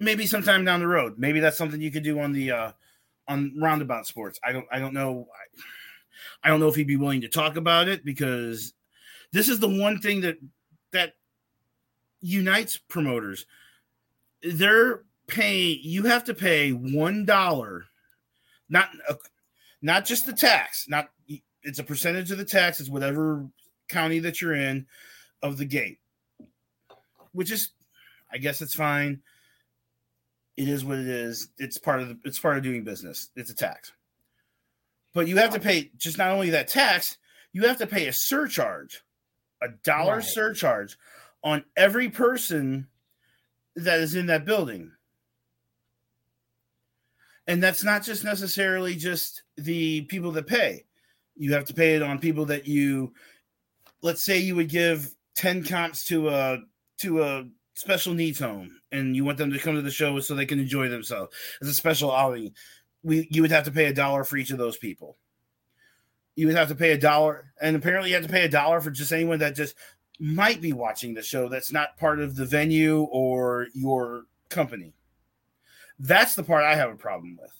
Maybe 0.00 0.26
sometime 0.26 0.64
down 0.64 0.80
the 0.80 0.86
road. 0.86 1.14
Maybe 1.18 1.40
that's 1.40 1.58
something 1.58 1.80
you 1.80 1.90
could 1.90 2.04
do 2.04 2.20
on 2.20 2.32
the 2.32 2.52
uh, 2.52 2.72
on 3.26 3.54
Roundabout 3.60 4.06
Sports. 4.06 4.38
I 4.44 4.52
don't 4.52 4.66
I 4.70 4.78
don't 4.78 4.94
know. 4.94 5.26
I 6.42 6.48
don't 6.48 6.60
know 6.60 6.68
if 6.68 6.76
he'd 6.76 6.86
be 6.86 6.96
willing 6.96 7.20
to 7.22 7.28
talk 7.28 7.56
about 7.56 7.88
it 7.88 8.04
because 8.04 8.74
this 9.32 9.48
is 9.48 9.58
the 9.58 9.68
one 9.68 9.98
thing 9.98 10.20
that 10.20 10.38
that 10.92 11.14
unites 12.20 12.76
promoters. 12.76 13.44
They're 14.42 15.02
paying. 15.28 15.78
You 15.82 16.04
have 16.04 16.24
to 16.24 16.34
pay 16.34 16.70
one 16.72 17.24
dollar, 17.24 17.84
not 18.68 18.88
uh, 19.08 19.14
not 19.80 20.04
just 20.04 20.26
the 20.26 20.32
tax. 20.32 20.86
Not 20.88 21.08
it's 21.62 21.78
a 21.78 21.84
percentage 21.84 22.30
of 22.30 22.38
the 22.38 22.44
tax. 22.44 22.80
It's 22.80 22.90
whatever 22.90 23.46
county 23.88 24.18
that 24.20 24.40
you're 24.40 24.54
in 24.54 24.86
of 25.42 25.56
the 25.56 25.64
gate, 25.64 25.98
which 27.32 27.50
is, 27.52 27.70
I 28.32 28.38
guess 28.38 28.60
it's 28.60 28.74
fine. 28.74 29.20
It 30.56 30.68
is 30.68 30.84
what 30.84 30.98
it 30.98 31.06
is. 31.06 31.50
It's 31.58 31.78
part 31.78 32.00
of 32.00 32.08
the. 32.08 32.18
It's 32.24 32.38
part 32.40 32.56
of 32.56 32.64
doing 32.64 32.82
business. 32.82 33.30
It's 33.36 33.50
a 33.50 33.54
tax, 33.54 33.92
but 35.14 35.28
you 35.28 35.36
have 35.36 35.52
to 35.52 35.60
pay 35.60 35.90
just 35.96 36.18
not 36.18 36.32
only 36.32 36.50
that 36.50 36.68
tax. 36.68 37.18
You 37.52 37.66
have 37.68 37.78
to 37.78 37.86
pay 37.86 38.08
a 38.08 38.12
surcharge, 38.12 39.02
a 39.62 39.68
dollar 39.84 40.16
Right. 40.16 40.24
surcharge 40.24 40.98
on 41.42 41.64
every 41.76 42.08
person 42.10 42.88
that 43.76 44.00
is 44.00 44.14
in 44.16 44.26
that 44.26 44.44
building. 44.44 44.92
And 47.48 47.62
that's 47.62 47.82
not 47.82 48.04
just 48.04 48.24
necessarily 48.24 48.94
just 48.94 49.42
the 49.56 50.02
people 50.02 50.30
that 50.32 50.46
pay. 50.46 50.84
You 51.34 51.54
have 51.54 51.64
to 51.64 51.74
pay 51.74 51.96
it 51.96 52.02
on 52.02 52.18
people 52.18 52.44
that 52.46 52.68
you 52.68 53.14
let's 54.02 54.22
say 54.22 54.38
you 54.38 54.54
would 54.54 54.68
give 54.68 55.12
10 55.36 55.64
comps 55.64 56.04
to 56.06 56.28
a 56.28 56.58
to 56.98 57.22
a 57.22 57.48
special 57.74 58.12
needs 58.12 58.38
home 58.38 58.80
and 58.92 59.16
you 59.16 59.24
want 59.24 59.38
them 59.38 59.52
to 59.52 59.58
come 59.58 59.74
to 59.74 59.82
the 59.82 59.90
show 59.90 60.18
so 60.20 60.34
they 60.34 60.46
can 60.46 60.60
enjoy 60.60 60.88
themselves 60.88 61.34
as 61.62 61.68
a 61.68 61.74
special 61.74 62.12
outing. 62.12 62.52
We 63.02 63.26
you 63.30 63.42
would 63.42 63.50
have 63.50 63.64
to 63.64 63.70
pay 63.70 63.86
a 63.86 63.94
dollar 63.94 64.24
for 64.24 64.36
each 64.36 64.50
of 64.50 64.58
those 64.58 64.76
people. 64.76 65.16
You 66.36 66.46
would 66.46 66.56
have 66.56 66.68
to 66.68 66.74
pay 66.74 66.92
a 66.92 66.98
dollar, 66.98 67.52
and 67.60 67.74
apparently 67.74 68.10
you 68.10 68.16
have 68.16 68.26
to 68.26 68.32
pay 68.32 68.44
a 68.44 68.48
dollar 68.48 68.80
for 68.80 68.90
just 68.90 69.10
anyone 69.10 69.40
that 69.40 69.56
just 69.56 69.74
might 70.20 70.60
be 70.60 70.72
watching 70.72 71.14
the 71.14 71.22
show 71.22 71.48
that's 71.48 71.72
not 71.72 71.96
part 71.96 72.20
of 72.20 72.36
the 72.36 72.44
venue 72.44 73.02
or 73.10 73.68
your 73.74 74.24
company. 74.48 74.92
That's 75.98 76.34
the 76.34 76.42
part 76.44 76.64
I 76.64 76.74
have 76.76 76.90
a 76.90 76.96
problem 76.96 77.36
with. 77.40 77.52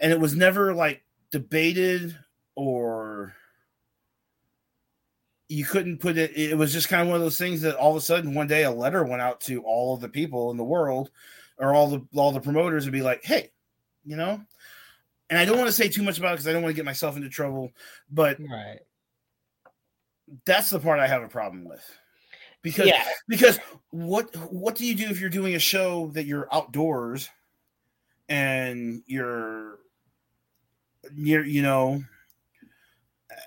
And 0.00 0.12
it 0.12 0.20
was 0.20 0.34
never 0.34 0.74
like 0.74 1.02
debated 1.30 2.16
or 2.54 3.34
you 5.48 5.64
couldn't 5.64 5.98
put 5.98 6.18
it 6.18 6.36
it 6.36 6.56
was 6.56 6.72
just 6.72 6.88
kind 6.88 7.02
of 7.02 7.08
one 7.08 7.16
of 7.16 7.22
those 7.22 7.38
things 7.38 7.62
that 7.62 7.76
all 7.76 7.90
of 7.90 7.96
a 7.96 8.00
sudden 8.00 8.34
one 8.34 8.46
day 8.46 8.64
a 8.64 8.70
letter 8.70 9.02
went 9.04 9.22
out 9.22 9.40
to 9.40 9.62
all 9.62 9.94
of 9.94 10.00
the 10.00 10.08
people 10.08 10.50
in 10.50 10.56
the 10.56 10.64
world 10.64 11.10
or 11.58 11.74
all 11.74 11.88
the 11.88 12.06
all 12.14 12.32
the 12.32 12.40
promoters 12.40 12.84
would 12.84 12.92
be 12.92 13.00
like 13.02 13.24
hey 13.24 13.50
you 14.04 14.16
know 14.16 14.40
and 15.30 15.38
i 15.38 15.44
don't 15.46 15.56
want 15.56 15.66
to 15.68 15.72
say 15.72 15.88
too 15.88 16.02
much 16.02 16.18
about 16.18 16.32
it 16.32 16.34
because 16.34 16.48
i 16.48 16.52
don't 16.52 16.62
want 16.62 16.70
to 16.72 16.76
get 16.76 16.84
myself 16.84 17.16
into 17.16 17.28
trouble 17.30 17.70
but 18.10 18.38
Right. 18.40 18.80
that's 20.44 20.70
the 20.70 20.80
part 20.80 21.00
I 21.00 21.06
have 21.06 21.22
a 21.22 21.28
problem 21.28 21.64
with. 21.64 21.84
Because 22.62 22.86
Yeah. 22.88 23.04
because 23.28 23.58
what 23.90 24.34
what 24.52 24.74
do 24.74 24.84
you 24.84 24.94
do 24.94 25.08
if 25.08 25.20
you're 25.20 25.30
doing 25.30 25.54
a 25.54 25.60
show 25.60 26.08
that 26.08 26.24
you're 26.24 26.52
outdoors 26.52 27.28
and 28.28 29.02
you're 29.06 29.78
you're 31.14 31.44
you 31.44 31.62
know 31.62 32.02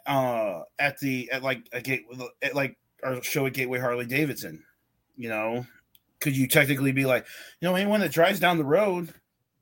uh, 0.05 0.61
at 0.79 0.99
the 0.99 1.29
at 1.31 1.43
like 1.43 1.67
a 1.73 1.81
gate 1.81 2.05
at 2.41 2.55
like 2.55 2.77
our 3.03 3.21
show 3.23 3.45
at 3.45 3.53
Gateway 3.53 3.79
Harley 3.79 4.05
Davidson. 4.05 4.63
You 5.17 5.29
know, 5.29 5.65
could 6.19 6.35
you 6.35 6.47
technically 6.47 6.91
be 6.91 7.05
like, 7.05 7.25
you 7.59 7.67
know, 7.67 7.75
anyone 7.75 7.99
that 7.99 8.11
drives 8.11 8.39
down 8.39 8.57
the 8.57 8.63
road, 8.63 9.13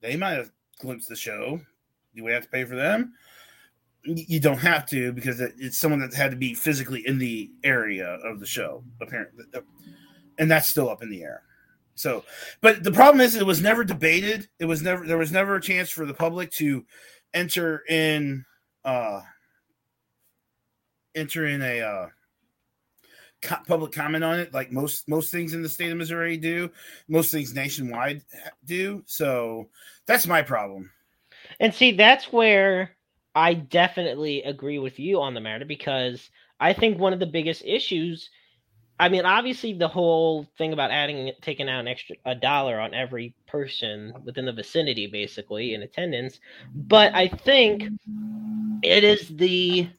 they 0.01 0.15
might 0.15 0.33
have 0.33 0.51
glimpsed 0.79 1.09
the 1.09 1.15
show. 1.15 1.59
Do 2.15 2.23
we 2.23 2.31
have 2.31 2.43
to 2.43 2.49
pay 2.49 2.63
for 2.65 2.75
them? 2.75 3.13
You 4.03 4.39
don't 4.39 4.59
have 4.59 4.85
to 4.87 5.11
because 5.11 5.41
it's 5.41 5.77
someone 5.77 5.99
that 5.99 6.13
had 6.13 6.31
to 6.31 6.37
be 6.37 6.53
physically 6.53 7.05
in 7.05 7.17
the 7.17 7.51
area 7.63 8.07
of 8.23 8.39
the 8.39 8.45
show, 8.45 8.83
apparently, 9.01 9.43
and 10.37 10.49
that's 10.49 10.69
still 10.69 10.89
up 10.89 11.03
in 11.03 11.09
the 11.09 11.21
air. 11.21 11.43
So, 11.95 12.23
but 12.61 12.81
the 12.81 12.93
problem 12.93 13.19
is, 13.19 13.35
it 13.35 13.45
was 13.45 13.61
never 13.61 13.83
debated. 13.83 14.47
It 14.57 14.65
was 14.65 14.81
never 14.81 15.05
there 15.05 15.17
was 15.17 15.33
never 15.33 15.55
a 15.55 15.61
chance 15.61 15.89
for 15.89 16.05
the 16.05 16.13
public 16.13 16.49
to 16.53 16.85
enter 17.33 17.83
in, 17.89 18.45
uh, 18.85 19.19
enter 21.13 21.47
in 21.47 21.61
a 21.61 21.81
uh, 21.81 22.07
co- 23.41 23.63
public 23.67 23.91
comment 23.91 24.23
on 24.23 24.39
it, 24.39 24.53
like 24.53 24.71
most 24.71 25.09
most 25.09 25.29
things 25.29 25.53
in 25.53 25.61
the 25.61 25.67
state 25.67 25.91
of 25.91 25.97
Missouri 25.97 26.37
do, 26.37 26.71
most 27.09 27.31
things 27.31 27.53
nationwide 27.53 28.23
do. 28.63 29.03
So 29.05 29.67
that's 30.05 30.25
my 30.25 30.41
problem. 30.41 30.89
And 31.59 31.73
see, 31.73 31.91
that's 31.91 32.31
where 32.31 32.95
I 33.39 33.53
definitely 33.53 34.43
agree 34.43 34.79
with 34.79 34.99
you 34.99 35.21
on 35.21 35.33
the 35.33 35.39
matter 35.39 35.65
because 35.65 36.29
I 36.59 36.73
think 36.73 36.99
one 36.99 37.13
of 37.13 37.19
the 37.19 37.25
biggest 37.25 37.63
issues 37.65 38.29
I 38.99 39.07
mean, 39.07 39.25
obviously, 39.25 39.73
the 39.73 39.87
whole 39.87 40.45
thing 40.57 40.73
about 40.73 40.91
adding, 40.91 41.31
taking 41.41 41.69
out 41.69 41.79
an 41.79 41.87
extra 41.87 42.17
a 42.25 42.35
dollar 42.35 42.81
on 42.81 42.93
every 42.93 43.33
person 43.47 44.13
within 44.25 44.45
the 44.45 44.51
vicinity, 44.51 45.07
basically 45.07 45.73
in 45.73 45.83
attendance. 45.83 46.41
But 46.75 47.15
I 47.15 47.29
think 47.29 47.85
it 48.83 49.05
is 49.05 49.29
the 49.29 49.89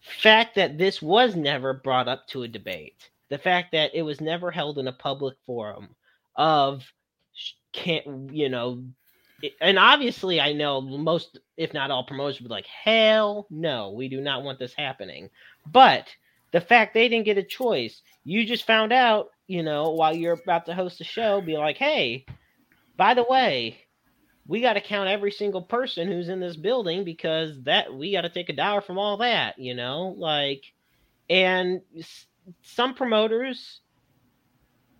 fact 0.00 0.54
that 0.54 0.78
this 0.78 1.02
was 1.02 1.36
never 1.36 1.74
brought 1.74 2.08
up 2.08 2.26
to 2.28 2.44
a 2.44 2.48
debate, 2.48 3.10
the 3.28 3.36
fact 3.38 3.72
that 3.72 3.90
it 3.94 4.02
was 4.02 4.22
never 4.22 4.50
held 4.50 4.78
in 4.78 4.88
a 4.88 4.92
public 4.92 5.36
forum 5.44 5.94
of 6.36 6.90
can't 7.72 8.32
you 8.32 8.48
know 8.48 8.82
and 9.60 9.78
obviously 9.78 10.40
i 10.40 10.52
know 10.52 10.80
most 10.80 11.38
if 11.56 11.72
not 11.72 11.90
all 11.90 12.04
promoters 12.04 12.40
would 12.40 12.48
be 12.48 12.54
like 12.54 12.66
hell 12.66 13.46
no 13.50 13.90
we 13.90 14.08
do 14.08 14.20
not 14.20 14.42
want 14.42 14.58
this 14.58 14.74
happening. 14.74 15.30
But 15.66 16.08
the 16.52 16.60
fact 16.60 16.94
they 16.94 17.08
didn't 17.08 17.26
get 17.26 17.38
a 17.38 17.42
choice 17.42 18.02
you 18.24 18.44
just 18.44 18.66
found 18.66 18.92
out 18.92 19.30
you 19.46 19.62
know 19.62 19.90
while 19.90 20.14
you're 20.14 20.38
about 20.42 20.66
to 20.66 20.74
host 20.74 21.00
a 21.00 21.04
show 21.04 21.40
be 21.40 21.56
like 21.56 21.76
hey 21.76 22.24
by 22.96 23.14
the 23.14 23.24
way 23.24 23.78
we 24.46 24.60
got 24.60 24.72
to 24.72 24.80
count 24.80 25.08
every 25.08 25.30
single 25.30 25.62
person 25.62 26.08
who's 26.08 26.28
in 26.28 26.40
this 26.40 26.56
building 26.56 27.04
because 27.04 27.62
that 27.62 27.94
we 27.94 28.12
got 28.12 28.22
to 28.22 28.28
take 28.28 28.48
a 28.48 28.54
dollar 28.54 28.80
from 28.80 28.98
all 28.98 29.18
that 29.18 29.58
you 29.58 29.74
know 29.74 30.14
like 30.18 30.64
and 31.28 31.80
some 32.62 32.94
promoters 32.94 33.80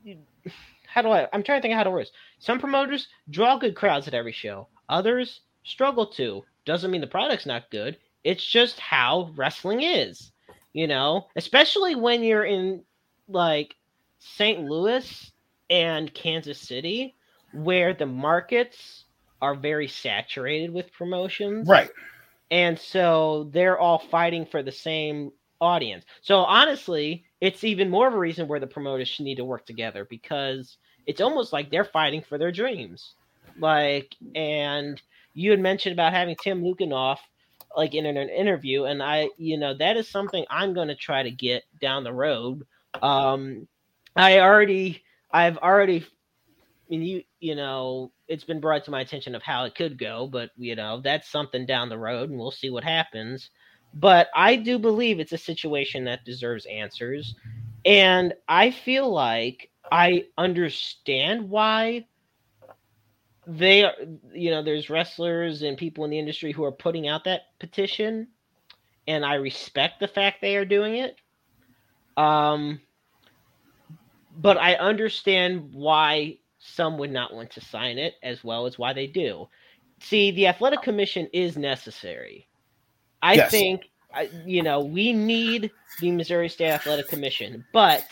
how 0.87 1.03
do 1.03 1.09
i 1.11 1.27
i'm 1.33 1.43
trying 1.43 1.59
to 1.59 1.63
think 1.63 1.73
of 1.73 1.79
how 1.79 1.85
to 1.85 1.91
word 1.91 2.03
this 2.03 2.13
some 2.41 2.59
promoters 2.59 3.07
draw 3.31 3.57
good 3.57 3.77
crowds 3.77 4.09
at 4.09 4.15
every 4.15 4.33
show 4.33 4.67
others 4.89 5.43
struggle 5.63 6.07
to 6.07 6.43
doesn't 6.65 6.91
mean 6.91 7.01
the 7.01 7.07
product's 7.07 7.47
not 7.47 7.71
good 7.71 7.97
it's 8.25 8.45
just 8.45 8.81
how 8.81 9.31
wrestling 9.37 9.83
is 9.83 10.33
you 10.73 10.89
know 10.89 11.27
especially 11.37 11.95
when 11.95 12.25
you're 12.25 12.45
in 12.45 12.83
like 13.29 13.77
st 14.19 14.65
louis 14.65 15.31
and 15.71 16.13
kansas 16.15 16.59
city 16.59 17.15
where 17.53 17.95
the 17.95 18.07
markets 18.07 19.05
are 19.43 19.55
very 19.55 19.89
saturated 19.89 20.73
with 20.73 20.93
promotions. 20.93 21.69
Right. 21.69 21.91
And 22.51 22.79
so 22.79 23.49
they're 23.53 23.79
all 23.79 23.99
fighting 23.99 24.47
for 24.47 24.63
the 24.63 24.73
same 24.73 25.33
audience. 25.61 26.05
So 26.21 26.39
honestly, 26.39 27.25
it's 27.41 27.65
even 27.65 27.91
more 27.91 28.09
of 28.09 28.15
a 28.15 28.19
reason 28.19 28.49
where 28.49 28.61
the 28.61 28.67
promoters 28.67 29.09
should 29.09 29.25
need 29.25 29.37
to 29.37 29.45
work 29.45 29.67
together 29.67 30.07
because 30.09 30.77
it's 31.07 31.21
almost 31.21 31.53
like 31.53 31.71
they're 31.71 31.85
fighting 31.85 32.23
for 32.23 32.39
their 32.39 32.53
dreams. 32.53 33.15
Like, 33.59 34.15
and 34.35 35.01
you 35.35 35.51
had 35.51 35.61
mentioned 35.61 35.93
about 35.93 36.13
having 36.13 36.37
Tim 36.43 36.63
Lueckenhoff 36.63 37.19
like 37.77 37.95
in 37.95 38.05
an 38.05 38.17
interview, 38.17 38.85
and 38.85 39.03
I, 39.03 39.31
you 39.37 39.59
know, 39.59 39.75
that 39.75 39.97
is 39.97 40.09
something 40.09 40.45
I'm 40.51 40.75
going 40.75 40.89
to 40.89 40.97
try 40.97 41.23
to 41.23 41.31
get 41.31 41.63
down 41.81 42.03
the 42.03 42.13
road. 42.13 42.67
Um, 43.01 43.69
I 44.17 44.41
already, 44.41 45.05
I've 45.31 45.57
already 45.59 46.05
mean, 46.91 47.03
you 47.03 47.23
you 47.39 47.55
know, 47.55 48.11
it's 48.29 48.45
been 48.45 48.61
brought 48.61 48.85
to 48.85 48.91
my 48.91 49.01
attention 49.01 49.35
of 49.35 49.43
how 49.43 49.65
it 49.65 49.75
could 49.75 49.99
go, 49.99 50.27
but 50.27 50.51
you 50.57 50.77
know, 50.77 51.01
that's 51.01 51.31
something 51.31 51.65
down 51.65 51.89
the 51.89 51.99
road, 51.99 52.31
and 52.31 52.39
we'll 52.39 52.51
see 52.51 52.71
what 52.71 52.85
happens. 52.85 53.51
But 53.95 54.29
I 54.35 54.57
do 54.57 54.79
believe 54.79 55.19
it's 55.19 55.33
a 55.33 55.39
situation 55.39 56.05
that 56.05 56.25
deserves 56.25 56.67
answers, 56.67 57.35
and 57.85 58.35
I 58.49 58.71
feel 58.71 59.11
like 59.11 59.71
I 59.91 60.25
understand 60.39 61.51
why 61.51 62.07
they 63.47 63.85
are. 63.85 63.95
You 64.33 64.51
know, 64.51 64.63
there's 64.63 64.91
wrestlers 64.91 65.63
and 65.63 65.77
people 65.77 66.05
in 66.05 66.11
the 66.11 66.19
industry 66.19 66.53
who 66.53 66.65
are 66.65 66.73
putting 66.73 67.09
out 67.09 67.25
that 67.25 67.43
petition, 67.59 68.29
and 69.07 69.25
I 69.25 69.35
respect 69.35 70.01
the 70.01 70.09
fact 70.09 70.41
they 70.41 70.57
are 70.57 70.65
doing 70.65 70.97
it. 70.97 71.17
Um, 72.17 72.81
but 74.37 74.57
I 74.59 74.75
understand 74.75 75.71
why 75.73 76.39
some 76.59 76.99
would 76.99 77.11
not 77.11 77.35
want 77.35 77.51
to 77.53 77.61
sign 77.61 77.99
it, 77.99 78.15
as 78.23 78.45
well 78.45 78.67
as 78.67 78.79
why 78.79 78.93
they 78.93 79.07
do. 79.07 79.49
See, 80.01 80.31
the 80.31 80.47
athletic 80.47 80.83
commission 80.83 81.29
is 81.33 81.57
necessary. 81.57 82.47
I 83.23 83.35
yes. 83.35 83.51
think, 83.51 83.83
you 84.47 84.63
know, 84.63 84.81
we 84.81 85.13
need 85.13 85.71
the 86.01 86.11
Missouri 86.11 86.49
State 86.49 86.71
Athletic 86.71 87.09
Commission, 87.09 87.65
but 87.73 88.07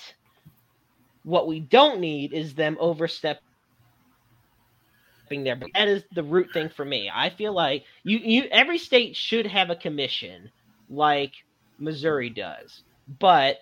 what 1.29 1.47
we 1.47 1.61
don't 1.61 2.01
need 2.01 2.33
is 2.33 2.55
them 2.55 2.77
overstepping 2.81 3.43
there. 5.31 5.57
But 5.57 5.69
that 5.75 5.87
is 5.87 6.03
the 6.13 6.23
root 6.23 6.49
thing 6.55 6.71
for 6.71 6.87
me. 6.87 7.11
I 7.15 7.29
feel 7.29 7.53
like 7.53 7.85
you, 8.03 8.19
you 8.19 8.45
every 8.51 8.79
state 8.79 9.15
should 9.15 9.47
have 9.47 9.69
a 9.69 9.77
commission 9.77 10.51
like 10.89 11.33
Missouri 11.79 12.31
does, 12.31 12.83
but 13.21 13.59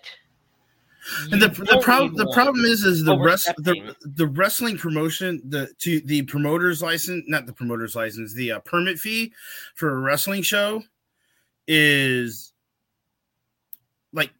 and 1.31 1.41
the, 1.41 1.49
the 1.49 1.79
problem 1.81 2.15
the 2.15 2.31
problem 2.33 2.63
is 2.65 2.83
is 2.83 3.03
the 3.03 3.17
rest 3.17 3.51
the, 3.57 3.95
the 4.01 4.27
wrestling 4.27 4.77
promotion 4.77 5.41
the 5.47 5.69
to 5.79 6.01
the 6.01 6.23
promoter's 6.23 6.81
license 6.81 7.23
not 7.27 7.45
the 7.45 7.53
promoter's 7.53 7.95
license 7.95 8.33
the 8.33 8.51
uh, 8.51 8.59
permit 8.61 8.99
fee 8.99 9.31
for 9.75 9.91
a 9.91 9.99
wrestling 9.99 10.41
show 10.41 10.81
is 11.67 12.51
like 14.11 14.31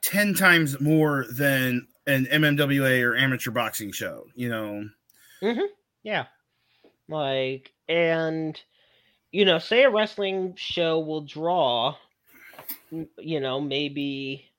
10 0.00 0.34
times 0.34 0.80
more 0.80 1.26
than 1.30 1.86
an 2.06 2.26
MMWA 2.26 3.02
or 3.02 3.16
amateur 3.16 3.50
boxing 3.50 3.92
show 3.92 4.26
you 4.34 4.48
know 4.48 4.88
mm-hmm. 5.42 5.66
yeah 6.02 6.26
like 7.08 7.72
and 7.88 8.60
you 9.32 9.44
know 9.44 9.58
say 9.58 9.84
a 9.84 9.90
wrestling 9.90 10.54
show 10.56 11.00
will 11.00 11.22
draw 11.22 11.94
you 13.18 13.40
know 13.40 13.60
maybe 13.60 14.50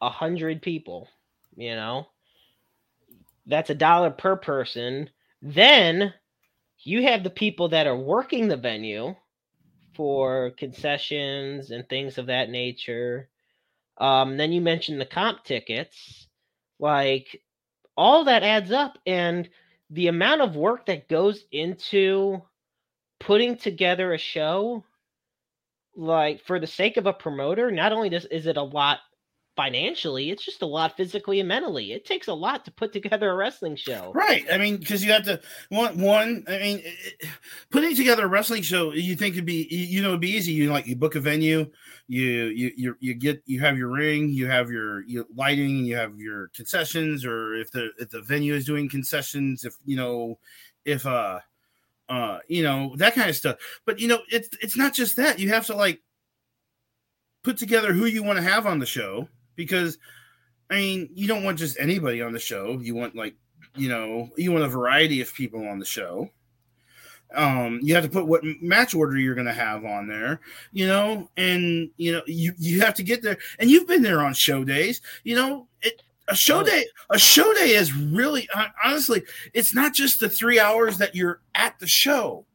a 0.00 0.08
hundred 0.08 0.62
people, 0.62 1.08
you 1.56 1.74
know, 1.74 2.06
that's 3.46 3.70
a 3.70 3.74
dollar 3.74 4.10
per 4.10 4.36
person. 4.36 5.10
Then 5.42 6.14
you 6.78 7.02
have 7.02 7.22
the 7.22 7.30
people 7.30 7.68
that 7.70 7.86
are 7.86 7.96
working 7.96 8.48
the 8.48 8.56
venue 8.56 9.14
for 9.94 10.52
concessions 10.52 11.70
and 11.70 11.88
things 11.88 12.16
of 12.16 12.26
that 12.26 12.48
nature. 12.48 13.28
Um, 13.98 14.36
then 14.36 14.52
you 14.52 14.60
mentioned 14.60 15.00
the 15.00 15.06
comp 15.06 15.44
tickets, 15.44 16.26
like 16.80 17.42
all 17.96 18.24
that 18.24 18.42
adds 18.42 18.72
up, 18.72 18.98
and 19.06 19.48
the 19.90 20.08
amount 20.08 20.40
of 20.40 20.56
work 20.56 20.86
that 20.86 21.08
goes 21.08 21.44
into 21.52 22.42
putting 23.20 23.56
together 23.56 24.12
a 24.12 24.18
show, 24.18 24.84
like 25.96 26.42
for 26.42 26.58
the 26.60 26.66
sake 26.66 26.96
of 26.96 27.06
a 27.06 27.12
promoter, 27.12 27.70
not 27.70 27.92
only 27.92 28.08
does 28.08 28.24
is 28.26 28.46
it 28.46 28.56
a 28.56 28.62
lot 28.62 29.00
financially 29.60 30.30
it's 30.30 30.42
just 30.42 30.62
a 30.62 30.66
lot 30.66 30.96
physically 30.96 31.38
and 31.38 31.48
mentally. 31.48 31.92
It 31.92 32.06
takes 32.06 32.28
a 32.28 32.32
lot 32.32 32.64
to 32.64 32.70
put 32.70 32.94
together 32.94 33.30
a 33.30 33.34
wrestling 33.34 33.76
show. 33.76 34.10
Right 34.14 34.46
i 34.50 34.56
mean 34.56 34.78
because 34.78 35.04
you 35.04 35.12
have 35.12 35.24
to 35.24 35.38
one 35.68 36.00
one 36.00 36.44
i 36.48 36.58
mean 36.58 36.82
putting 37.68 37.94
together 37.94 38.24
a 38.24 38.28
wrestling 38.28 38.62
show 38.62 38.94
you 38.94 39.14
think 39.16 39.34
it'd 39.34 39.44
be 39.44 39.66
you 39.70 40.00
know 40.00 40.08
it'd 40.08 40.20
be 40.20 40.30
easy. 40.30 40.52
You 40.52 40.72
like 40.72 40.86
you 40.86 40.96
book 40.96 41.14
a 41.14 41.20
venue 41.20 41.70
you 42.08 42.22
you 42.46 42.72
you, 42.74 42.96
you 43.00 43.12
get 43.12 43.42
you 43.44 43.60
have 43.60 43.76
your 43.76 43.88
ring 43.88 44.30
you 44.30 44.46
have 44.46 44.70
your, 44.70 45.02
your 45.02 45.26
lighting 45.34 45.84
you 45.84 45.94
have 45.94 46.18
your 46.18 46.48
concessions 46.48 47.26
or 47.26 47.54
if 47.54 47.70
the 47.70 47.90
if 47.98 48.08
the 48.08 48.22
venue 48.22 48.54
is 48.54 48.64
doing 48.64 48.88
concessions 48.88 49.66
if 49.66 49.74
you 49.84 49.96
know 49.96 50.38
if 50.86 51.04
uh 51.04 51.38
uh 52.08 52.38
you 52.48 52.62
know 52.62 52.94
that 52.96 53.14
kind 53.14 53.28
of 53.28 53.36
stuff. 53.36 53.56
But 53.84 54.00
you 54.00 54.08
know 54.08 54.20
it's 54.30 54.48
it's 54.62 54.78
not 54.78 54.94
just 54.94 55.16
that. 55.16 55.38
You 55.38 55.50
have 55.50 55.66
to 55.66 55.76
like 55.76 56.00
put 57.42 57.58
together 57.58 57.92
who 57.92 58.06
you 58.06 58.22
want 58.22 58.38
to 58.38 58.42
have 58.42 58.66
on 58.66 58.78
the 58.78 58.86
show 58.86 59.28
because 59.60 59.98
I 60.70 60.76
mean, 60.76 61.10
you 61.14 61.28
don't 61.28 61.44
want 61.44 61.58
just 61.58 61.78
anybody 61.78 62.22
on 62.22 62.32
the 62.32 62.38
show. 62.38 62.78
You 62.80 62.94
want 62.94 63.14
like, 63.14 63.34
you 63.76 63.88
know, 63.88 64.30
you 64.36 64.52
want 64.52 64.64
a 64.64 64.68
variety 64.68 65.20
of 65.20 65.34
people 65.34 65.68
on 65.68 65.78
the 65.78 65.84
show. 65.84 66.30
Um, 67.34 67.78
you 67.82 67.94
have 67.94 68.04
to 68.04 68.10
put 68.10 68.26
what 68.26 68.42
match 68.60 68.94
order 68.94 69.16
you're 69.16 69.34
going 69.34 69.46
to 69.46 69.52
have 69.52 69.84
on 69.84 70.08
there, 70.08 70.40
you 70.72 70.86
know, 70.86 71.28
and 71.36 71.90
you 71.96 72.12
know 72.12 72.22
you 72.26 72.52
you 72.58 72.80
have 72.80 72.94
to 72.94 73.02
get 73.02 73.22
there. 73.22 73.38
And 73.58 73.70
you've 73.70 73.86
been 73.86 74.02
there 74.02 74.20
on 74.20 74.34
show 74.34 74.64
days, 74.64 75.00
you 75.24 75.36
know. 75.36 75.68
It, 75.82 76.02
a 76.28 76.36
show 76.36 76.60
Oh. 76.60 76.64
day, 76.64 76.84
a 77.10 77.18
show 77.18 77.52
day 77.54 77.70
is 77.70 77.92
really 77.92 78.48
honestly, 78.84 79.22
it's 79.52 79.74
not 79.74 79.94
just 79.94 80.20
the 80.20 80.28
three 80.28 80.60
hours 80.60 80.98
that 80.98 81.14
you're 81.14 81.40
at 81.56 81.78
the 81.80 81.88
show. 81.88 82.46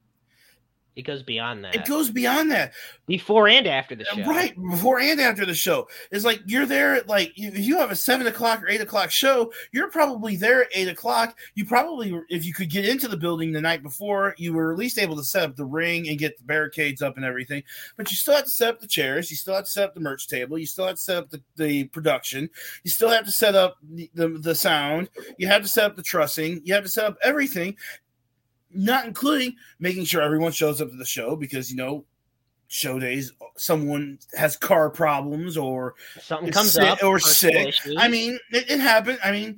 It 0.96 1.04
goes 1.04 1.24
beyond 1.24 1.66
that. 1.66 1.76
It 1.76 1.86
goes 1.86 2.10
beyond 2.10 2.52
that. 2.52 2.74
before 3.06 3.48
and 3.50 3.68
after 3.68 3.96
the 3.96 4.06
show. 4.06 4.24
Right 4.24 4.56
before 4.72 5.00
and 5.00 5.20
after 5.20 5.46
the 5.46 5.54
show. 5.54 5.88
It's 6.12 6.24
like 6.24 6.42
you're 6.46 6.66
there 6.66 6.96
at 6.96 7.08
like 7.08 7.34
if 7.36 7.60
you 7.60 7.78
have 7.78 7.92
a 7.92 7.96
seven 7.96 8.28
o'clock 8.28 8.64
or 8.64 8.70
eight 8.70 8.80
o'clock 8.80 9.12
show, 9.12 9.52
you're 9.74 9.90
probably 9.90 10.38
there 10.38 10.62
at 10.62 10.70
eight 10.74 10.88
o'clock. 10.88 11.38
You 11.54 11.66
probably, 11.66 12.18
if 12.30 12.46
you 12.46 12.54
could 12.54 12.70
get 12.70 12.88
into 12.88 13.08
the 13.10 13.18
building 13.18 13.52
the 13.52 13.62
night 13.62 13.84
before, 13.84 14.36
you 14.38 14.54
were 14.54 14.72
at 14.72 14.80
least 14.80 14.98
able 14.98 15.18
to 15.18 15.24
set 15.24 15.44
up 15.44 15.56
the 15.56 15.66
ring 15.66 16.08
and 16.08 16.18
get 16.18 16.38
the 16.38 16.46
barricades 16.46 17.02
up 17.02 17.18
and 17.18 17.26
everything. 17.26 17.64
But 17.98 18.10
you 18.10 18.16
still 18.16 18.36
have 18.36 18.46
to 18.46 18.50
set 18.50 18.70
up 18.70 18.80
the 18.80 18.88
chairs. 18.88 19.30
You 19.30 19.38
still 19.38 19.56
have 19.56 19.66
to 19.66 19.72
set 19.72 19.84
up 19.84 19.94
the 19.96 20.00
merch 20.00 20.28
table. 20.28 20.58
You 20.58 20.66
still 20.66 20.88
have 20.88 20.96
to 20.96 21.02
set 21.02 21.18
up 21.18 21.30
the, 21.30 21.42
the 21.58 21.84
production. 21.86 22.50
You 22.84 22.92
still 22.92 23.10
have 23.10 23.26
to 23.26 23.32
set 23.32 23.56
up 23.56 23.78
the, 23.84 24.10
the, 24.14 24.30
the 24.30 24.56
sound. 24.56 25.10
You 25.38 25.48
have 25.48 25.62
to 25.64 25.68
set 25.68 25.86
up 25.86 25.96
the 25.98 26.04
trussing. 26.04 26.62
You 26.64 26.74
have 26.74 26.84
to 26.84 26.90
set 26.90 27.06
up 27.06 27.18
everything. 27.22 27.76
Not 28.72 29.06
including 29.06 29.56
making 29.80 30.06
sure 30.06 30.22
everyone 30.22 30.52
shows 30.52 30.82
up 30.82 30.90
to 30.90 30.98
the 30.98 31.06
show 31.06 31.36
because 31.36 31.70
you 31.72 31.78
know 31.78 32.06
show 32.68 33.00
days 33.00 33.32
someone 33.58 34.18
has 34.36 34.58
car 34.58 34.90
problems 34.90 35.56
or 35.56 35.94
Something 36.20 36.52
comes 36.52 36.74
sick- 36.74 36.84
up 36.84 37.04
or 37.04 37.20
sick. 37.20 37.54
issues. 37.70 37.96
I 37.98 38.08
mean 38.08 38.40
it, 38.52 38.70
it 38.70 38.80
happened. 38.80 39.20
I 39.24 39.32
mean 39.32 39.58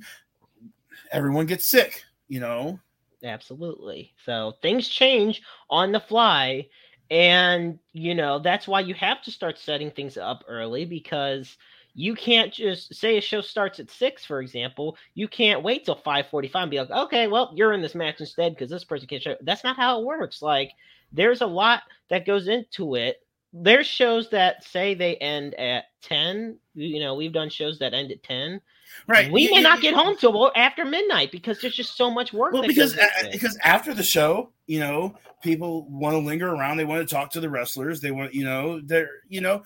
everyone 1.10 1.46
gets 1.46 1.68
sick, 1.68 2.04
you 2.28 2.40
know. 2.40 2.78
Absolutely. 3.24 4.12
So 4.24 4.54
things 4.62 4.88
change 4.88 5.42
on 5.70 5.90
the 5.90 6.00
fly. 6.00 6.68
And, 7.10 7.78
you 7.94 8.14
know, 8.14 8.38
that's 8.38 8.68
why 8.68 8.80
you 8.80 8.92
have 8.94 9.22
to 9.22 9.30
start 9.30 9.58
setting 9.58 9.90
things 9.90 10.18
up 10.18 10.44
early 10.46 10.84
because 10.84 11.56
you 11.98 12.14
can't 12.14 12.52
just 12.52 12.94
say 12.94 13.18
a 13.18 13.20
show 13.20 13.40
starts 13.40 13.80
at 13.80 13.90
six, 13.90 14.24
for 14.24 14.40
example. 14.40 14.96
You 15.14 15.26
can't 15.26 15.64
wait 15.64 15.84
till 15.84 15.96
545 15.96 16.62
and 16.62 16.70
be 16.70 16.78
like, 16.78 16.90
okay, 16.92 17.26
well, 17.26 17.50
you're 17.56 17.72
in 17.72 17.82
this 17.82 17.96
match 17.96 18.20
instead 18.20 18.54
because 18.54 18.70
this 18.70 18.84
person 18.84 19.08
can't 19.08 19.20
show. 19.20 19.34
That's 19.40 19.64
not 19.64 19.74
how 19.74 19.98
it 19.98 20.04
works. 20.06 20.40
Like, 20.40 20.70
there's 21.12 21.40
a 21.40 21.46
lot 21.46 21.82
that 22.08 22.24
goes 22.24 22.46
into 22.46 22.94
it. 22.94 23.20
There's 23.52 23.88
shows 23.88 24.30
that 24.30 24.62
say 24.62 24.94
they 24.94 25.16
end 25.16 25.54
at 25.56 25.86
10. 26.02 26.58
You 26.74 27.00
know, 27.00 27.16
we've 27.16 27.32
done 27.32 27.48
shows 27.50 27.80
that 27.80 27.94
end 27.94 28.12
at 28.12 28.22
10 28.22 28.60
Right. 29.08 29.30
we 29.32 29.42
You- 29.42 29.50
may 29.50 29.56
you- 29.56 29.62
not 29.64 29.80
get 29.80 29.94
home 29.94 30.16
till 30.16 30.52
after 30.54 30.84
midnight 30.84 31.32
because 31.32 31.60
there's 31.60 31.74
just 31.74 31.96
so 31.96 32.12
much 32.12 32.32
work. 32.32 32.52
Well, 32.52 32.62
that 32.62 32.68
because 32.68 32.94
goes 32.94 33.04
into 33.16 33.28
it. 33.28 33.32
because 33.32 33.58
after 33.64 33.92
the 33.92 34.04
show, 34.04 34.52
you 34.68 34.78
know, 34.78 35.16
people 35.42 35.88
want 35.90 36.14
to 36.14 36.18
linger 36.18 36.48
around. 36.48 36.76
They 36.76 36.84
want 36.84 37.06
to 37.08 37.12
talk 37.12 37.32
to 37.32 37.40
the 37.40 37.50
wrestlers. 37.50 38.00
They 38.00 38.12
want, 38.12 38.34
you 38.34 38.44
know, 38.44 38.80
they're, 38.80 39.10
you 39.28 39.40
know, 39.40 39.64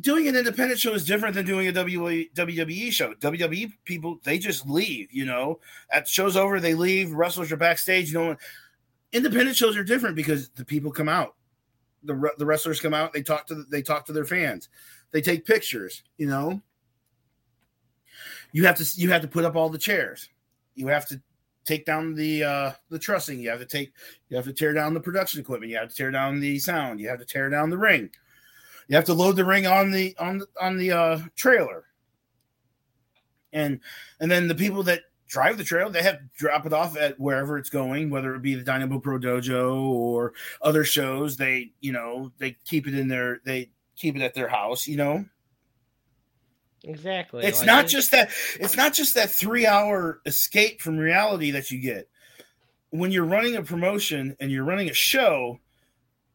doing 0.00 0.28
an 0.28 0.36
independent 0.36 0.80
show 0.80 0.92
is 0.94 1.04
different 1.04 1.34
than 1.34 1.46
doing 1.46 1.68
a 1.68 1.72
WWE 1.72 2.90
show. 2.92 3.14
WWE 3.14 3.72
people 3.84 4.18
they 4.24 4.38
just 4.38 4.68
leave. 4.68 5.12
You 5.12 5.26
know, 5.26 5.60
at 5.92 6.08
shows 6.08 6.36
over 6.36 6.60
they 6.60 6.74
leave. 6.74 7.12
Wrestlers 7.12 7.52
are 7.52 7.56
backstage. 7.56 8.12
You 8.12 8.18
know, 8.18 8.36
independent 9.12 9.56
shows 9.56 9.76
are 9.76 9.84
different 9.84 10.16
because 10.16 10.48
the 10.50 10.64
people 10.64 10.90
come 10.90 11.08
out. 11.08 11.34
The 12.04 12.30
the 12.38 12.46
wrestlers 12.46 12.80
come 12.80 12.94
out. 12.94 13.12
They 13.12 13.22
talk 13.22 13.46
to 13.48 13.54
the, 13.54 13.64
they 13.70 13.82
talk 13.82 14.06
to 14.06 14.12
their 14.12 14.24
fans. 14.24 14.68
They 15.10 15.20
take 15.20 15.46
pictures. 15.46 16.02
You 16.16 16.26
know. 16.26 16.62
You 18.52 18.66
have 18.66 18.76
to 18.78 19.00
you 19.00 19.10
have 19.10 19.22
to 19.22 19.28
put 19.28 19.44
up 19.44 19.54
all 19.54 19.68
the 19.68 19.78
chairs. 19.78 20.28
You 20.74 20.88
have 20.88 21.06
to 21.08 21.20
take 21.64 21.84
down 21.84 22.14
the 22.14 22.42
uh 22.42 22.72
the 22.88 22.98
trussing 22.98 23.38
you 23.38 23.50
have 23.50 23.60
to 23.60 23.66
take 23.66 23.92
you 24.28 24.36
have 24.36 24.46
to 24.46 24.52
tear 24.52 24.72
down 24.72 24.94
the 24.94 25.00
production 25.00 25.40
equipment 25.40 25.70
you 25.70 25.76
have 25.76 25.90
to 25.90 25.94
tear 25.94 26.10
down 26.10 26.40
the 26.40 26.58
sound 26.58 26.98
you 26.98 27.08
have 27.08 27.18
to 27.18 27.24
tear 27.24 27.50
down 27.50 27.68
the 27.68 27.76
ring 27.76 28.10
you 28.90 28.96
have 28.96 29.04
to 29.04 29.14
load 29.14 29.36
the 29.36 29.44
ring 29.44 29.68
on 29.68 29.92
the 29.92 30.16
on 30.18 30.38
the 30.38 30.46
on 30.60 30.76
the 30.76 30.90
uh 30.90 31.20
trailer. 31.36 31.84
And 33.52 33.78
and 34.18 34.28
then 34.28 34.48
the 34.48 34.54
people 34.56 34.82
that 34.82 35.02
drive 35.28 35.58
the 35.58 35.64
trailer 35.64 35.92
they 35.92 36.02
have 36.02 36.18
to 36.18 36.24
drop 36.36 36.66
it 36.66 36.72
off 36.72 36.96
at 36.96 37.18
wherever 37.20 37.56
it's 37.56 37.70
going 37.70 38.10
whether 38.10 38.34
it 38.34 38.42
be 38.42 38.56
the 38.56 38.64
dynamo 38.64 38.98
pro 38.98 39.16
dojo 39.16 39.80
or 39.80 40.32
other 40.60 40.82
shows. 40.82 41.36
They 41.36 41.70
you 41.80 41.92
know 41.92 42.32
they 42.38 42.56
keep 42.64 42.88
it 42.88 42.94
in 42.94 43.06
their 43.06 43.40
they 43.44 43.70
keep 43.94 44.16
it 44.16 44.22
at 44.22 44.34
their 44.34 44.48
house 44.48 44.88
you 44.88 44.96
know? 44.96 45.24
Exactly. 46.82 47.44
it's 47.44 47.60
like, 47.60 47.66
not 47.66 47.84
it's- 47.84 47.92
just 47.92 48.10
that 48.10 48.30
it's 48.58 48.76
not 48.76 48.92
just 48.92 49.14
that 49.14 49.30
three 49.30 49.66
hour 49.66 50.20
escape 50.26 50.80
from 50.80 50.98
reality 50.98 51.52
that 51.52 51.70
you 51.70 51.78
get. 51.80 52.08
When 52.88 53.12
you're 53.12 53.24
running 53.24 53.54
a 53.54 53.62
promotion 53.62 54.36
and 54.40 54.50
you're 54.50 54.64
running 54.64 54.90
a 54.90 54.94
show 54.94 55.60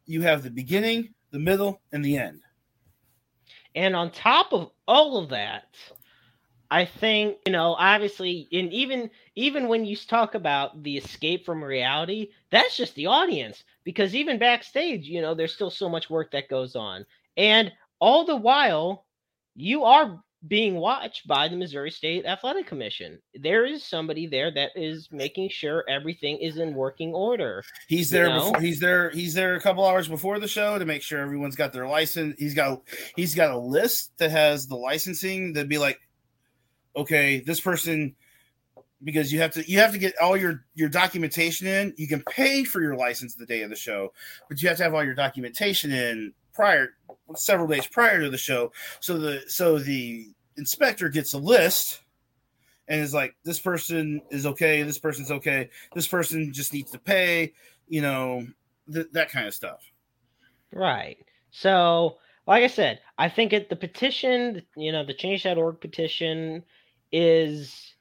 you 0.06 0.22
have 0.22 0.42
the 0.42 0.52
beginning 0.52 1.10
the 1.32 1.40
middle 1.40 1.82
and 1.92 2.06
the 2.06 2.18
end 2.18 2.45
And 3.76 3.96
on 3.96 4.12
top 4.12 4.54
of 4.54 4.72
all 4.88 5.18
of 5.18 5.30
that, 5.30 5.66
I 6.72 6.86
think 6.86 7.38
you 7.46 7.52
know, 7.52 7.76
obviously, 7.78 8.48
and 8.52 8.72
even 8.74 9.10
even 9.36 9.68
when 9.68 9.86
you 9.86 9.96
talk 9.96 10.34
about 10.34 10.82
the 10.82 10.98
escape 10.98 11.46
from 11.46 11.64
reality, 11.64 12.30
that's 12.50 12.76
just 12.76 12.96
the 12.96 13.06
audience. 13.06 13.64
Because 13.84 14.16
even 14.16 14.40
backstage, 14.40 15.06
you 15.06 15.22
know, 15.22 15.36
there's 15.36 15.54
still 15.54 15.70
so 15.70 15.88
much 15.88 16.10
work 16.10 16.32
that 16.32 16.50
goes 16.50 16.76
on, 16.76 17.06
and 17.38 17.72
all 18.00 18.26
the 18.26 18.36
while, 18.36 19.06
you 19.56 19.84
are 19.84 20.22
being 20.48 20.76
watched 20.76 21.28
by 21.28 21.48
the 21.48 21.56
Missouri 21.56 21.92
State 21.92 22.26
Athletic 22.26 22.68
Commission. 22.68 23.20
There 23.34 23.66
is 23.66 23.84
somebody 23.84 24.28
there 24.28 24.52
that 24.52 24.72
is 24.76 25.08
making 25.12 25.50
sure 25.50 25.84
everything 25.90 26.38
is 26.38 26.58
in 26.58 26.74
working 26.74 27.14
order. 27.14 27.64
he's 27.88 28.12
You 28.12 28.20
there 28.20 28.30
know? 28.30 28.52
before 28.52 28.62
he's 28.62 28.80
there 28.80 29.10
he's 29.12 29.34
there 29.34 29.56
a 29.56 29.62
couple 29.62 29.86
hours 29.86 30.08
before 30.08 30.40
the 30.40 30.48
show 30.48 30.78
to 30.78 30.86
make 30.86 31.02
sure 31.02 31.20
everyone's 31.20 31.56
got 31.56 31.74
their 31.74 31.88
license 31.88 32.36
he's 32.38 32.54
got 32.54 32.82
he's 33.16 33.34
got 33.36 33.52
a 33.52 33.58
list 33.58 34.18
that 34.18 34.32
has 34.32 34.68
the 34.68 34.76
licensing 34.76 35.54
that'd 35.54 35.70
be 35.70 35.78
like 35.78 36.00
okay 36.96 37.40
this 37.40 37.60
person 37.60 38.16
because 39.04 39.32
you 39.32 39.40
have 39.40 39.52
to 39.52 39.70
you 39.70 39.80
have 39.80 39.92
to 39.92 39.98
get 39.98 40.14
all 40.22 40.38
your 40.38 40.66
your 40.74 40.90
documentation 40.90 41.68
in 41.68 41.94
you 41.98 42.08
can 42.08 42.22
pay 42.24 42.64
for 42.64 42.82
your 42.82 42.96
license 42.96 43.36
the 43.36 43.46
day 43.46 43.62
of 43.62 43.70
the 43.70 43.76
show 43.76 44.12
but 44.50 44.62
you 44.62 44.68
have 44.68 44.78
to 44.78 44.84
have 44.84 44.94
all 44.94 45.04
your 45.04 45.16
documentation 45.16 45.92
in 45.92 46.34
prior 46.54 46.90
several 47.36 47.68
days 47.68 47.86
prior 47.88 48.22
to 48.22 48.30
the 48.30 48.38
show 48.38 48.72
so 49.00 49.18
the 49.18 49.42
so 49.48 49.78
the 49.78 50.30
inspector 50.58 51.10
gets 51.10 51.34
a 51.34 51.38
list 51.38 52.02
and 52.88 53.02
is 53.02 53.14
like 53.14 53.36
this 53.44 53.60
person 53.60 54.22
is 54.30 54.46
okay 54.46 54.84
this 54.84 55.00
person's 55.00 55.32
okay 55.32 55.70
this 55.94 56.08
person 56.08 56.54
just 56.54 56.74
needs 56.74 56.92
to 56.92 57.00
pay 57.00 57.54
you 57.88 58.02
know 58.02 58.46
th- 58.92 59.08
that 59.12 59.30
kind 59.30 59.48
of 59.48 59.54
stuff 59.54 59.82
Right. 60.76 61.18
So, 61.52 62.18
like 62.46 62.64
I 62.64 62.68
said, 62.68 63.00
I 63.18 63.30
think 63.30 63.54
it, 63.54 63.70
the 63.70 63.76
petition, 63.78 64.62
you 64.76 64.92
know, 64.92 65.06
the 65.06 65.14
change.org 65.14 65.80
petition 65.80 66.64
is 67.12 67.96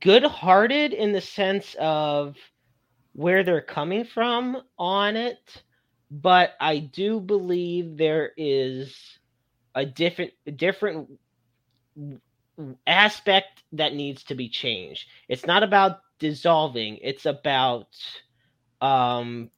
good 0.00 0.24
hearted 0.24 0.92
in 0.94 1.12
the 1.12 1.20
sense 1.20 1.76
of 1.78 2.36
where 3.12 3.44
they're 3.44 3.60
coming 3.60 4.04
from 4.04 4.62
on 4.78 5.16
it. 5.16 5.62
But 6.10 6.54
I 6.58 6.78
do 6.78 7.20
believe 7.20 7.96
there 7.96 8.32
is 8.36 8.96
a 9.74 9.84
different, 9.84 10.32
different 10.56 11.19
aspect 12.86 13.62
that 13.72 13.94
needs 13.94 14.24
to 14.24 14.34
be 14.34 14.48
changed. 14.48 15.06
It's 15.28 15.46
not 15.46 15.62
about 15.62 16.00
dissolving, 16.18 16.98
it's 17.02 17.26
about, 17.26 17.88
um, 18.80 19.50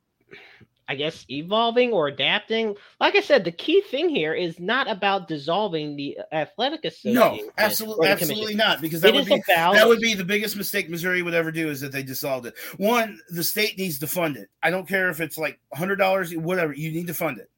I 0.88 0.94
guess 0.94 1.24
evolving 1.30 1.92
or 1.92 2.08
adapting. 2.08 2.76
Like 3.00 3.16
I 3.16 3.20
said, 3.20 3.44
the 3.44 3.52
key 3.52 3.80
thing 3.80 4.08
here 4.08 4.34
is 4.34 4.58
not 4.58 4.90
about 4.90 5.26
dissolving 5.26 5.96
the 5.96 6.18
athletic 6.32 6.84
association. 6.84 7.46
no 7.46 7.52
absolutely 7.56 8.08
absolutely 8.08 8.54
not 8.54 8.80
because 8.80 9.02
It 9.02 9.06
that 9.06 9.14
would 9.14 9.24
be 9.24 9.40
about 9.48 9.74
that 9.74 9.88
would 9.88 10.00
be 10.00 10.14
the 10.14 10.24
biggest 10.24 10.56
mistake 10.56 10.90
missouri 10.90 11.22
would 11.22 11.34
ever 11.34 11.50
do 11.50 11.70
is 11.70 11.80
that 11.80 11.92
they 11.92 12.02
dissolved 12.02 12.46
it 12.46 12.54
one 12.76 13.18
the 13.30 13.44
state 13.44 13.78
needs 13.78 14.00
to 14.00 14.06
fund 14.06 14.36
it 14.36 14.48
i 14.62 14.70
don't 14.70 14.86
care 14.86 15.08
if 15.08 15.20
it's 15.20 15.38
like 15.38 15.58
$100 15.74 16.36
whatever 16.36 16.72
you 16.72 16.90
need 16.90 17.06
to 17.06 17.14
fund 17.14 17.38
it 17.38 17.48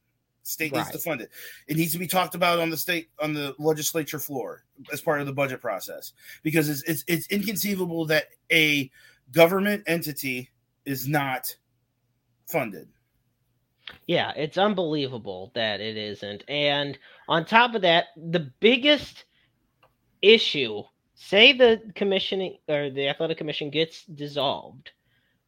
state 0.45 0.73
needs 0.73 0.91
to 0.91 0.99
fund 0.99 1.21
it. 1.21 1.31
It 1.67 1.77
needs 1.77 1.93
to 1.93 1.99
be 1.99 2.07
talked 2.07 2.35
about 2.35 2.61
on 2.61 2.71
the 2.71 2.77
state 2.77 3.09
on 3.21 3.33
the 3.33 3.55
legislature 3.59 4.19
floor 4.19 4.65
as 4.93 5.01
part 5.01 5.21
of 5.21 5.27
the 5.27 5.33
budget 5.33 5.61
process. 5.61 6.13
Because 6.43 6.69
it's 6.69 6.83
it's, 6.83 7.05
it's 7.09 7.27
inconceivable 7.29 8.07
that 8.07 8.27
a 8.53 8.91
government 9.33 9.83
entity 9.87 10.51
is 10.85 11.09
not 11.09 11.55
funded. 12.47 12.89
Yeah, 14.07 14.33
it's 14.37 14.59
unbelievable 14.59 15.51
that 15.55 15.81
it 15.81 15.97
isn't. 15.97 16.45
And 16.49 16.99
on 17.29 17.45
top 17.45 17.75
of 17.75 17.83
that, 17.83 18.07
the 18.17 18.51
biggest 18.61 19.25
issue, 20.23 20.83
say 21.15 21.53
the 21.53 21.93
commission 21.95 22.57
or 22.69 22.91
the 22.91 23.09
athletic 23.09 23.39
commission 23.39 23.71
gets 23.71 24.05
dissolved, 24.05 24.93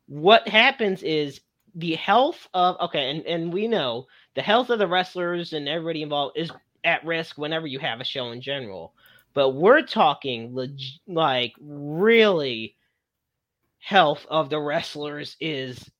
what 0.07 0.47
happens 0.49 1.03
is 1.03 1.41
the 1.75 1.95
health 1.95 2.49
of 2.55 2.77
okay, 2.81 3.11
and, 3.11 3.27
and 3.27 3.53
we 3.53 3.69
know 3.69 4.07
the 4.37 4.43
health 4.43 4.71
of 4.71 4.79
the 4.79 4.87
wrestlers 4.87 5.55
and 5.55 5.69
everybody 5.69 6.03
involved 6.03 6.39
is 6.39 6.51
at 6.85 7.05
risk 7.05 7.37
whenever 7.39 7.67
you 7.67 7.79
have 7.81 8.01
a 8.01 8.05
show 8.05 8.31
in 8.31 8.41
general. 8.41 8.95
But 9.35 9.51
we're 9.51 9.83
talking 9.83 10.55
leg- 10.55 10.79
like 11.09 11.55
really 11.59 12.77
health 13.79 14.27
of 14.29 14.51
the 14.51 14.61
wrestlers 14.61 15.37
is 15.41 15.91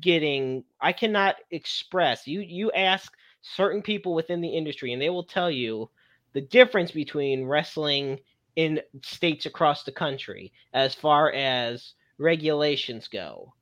getting 0.00 0.64
I 0.80 0.92
cannot 0.92 1.36
express. 1.50 2.26
You 2.26 2.40
you 2.40 2.72
ask 2.72 3.12
certain 3.42 3.82
people 3.82 4.14
within 4.14 4.40
the 4.40 4.48
industry 4.48 4.92
and 4.92 5.00
they 5.00 5.10
will 5.10 5.24
tell 5.24 5.50
you 5.50 5.90
the 6.32 6.40
difference 6.40 6.90
between 6.90 7.44
wrestling 7.44 8.18
in 8.56 8.80
states 9.02 9.46
across 9.46 9.84
the 9.84 9.92
country 9.92 10.52
as 10.72 10.94
far 10.94 11.32
as 11.32 11.94
regulations 12.18 13.08
go. 13.08 13.52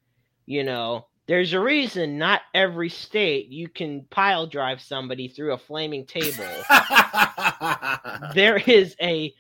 You 0.47 0.63
know, 0.65 1.07
there's 1.27 1.53
a 1.53 1.61
reason 1.61 2.19
not 2.19 2.43
every 2.55 2.89
state 2.89 3.49
you 3.49 3.69
can 3.69 4.03
pile 4.11 4.47
drive 4.47 4.81
somebody 4.81 5.29
through 5.29 5.53
a 5.53 5.59
flaming 5.59 6.07
table. 6.07 6.47
there 8.35 8.59
is 8.59 8.95
a 9.01 9.35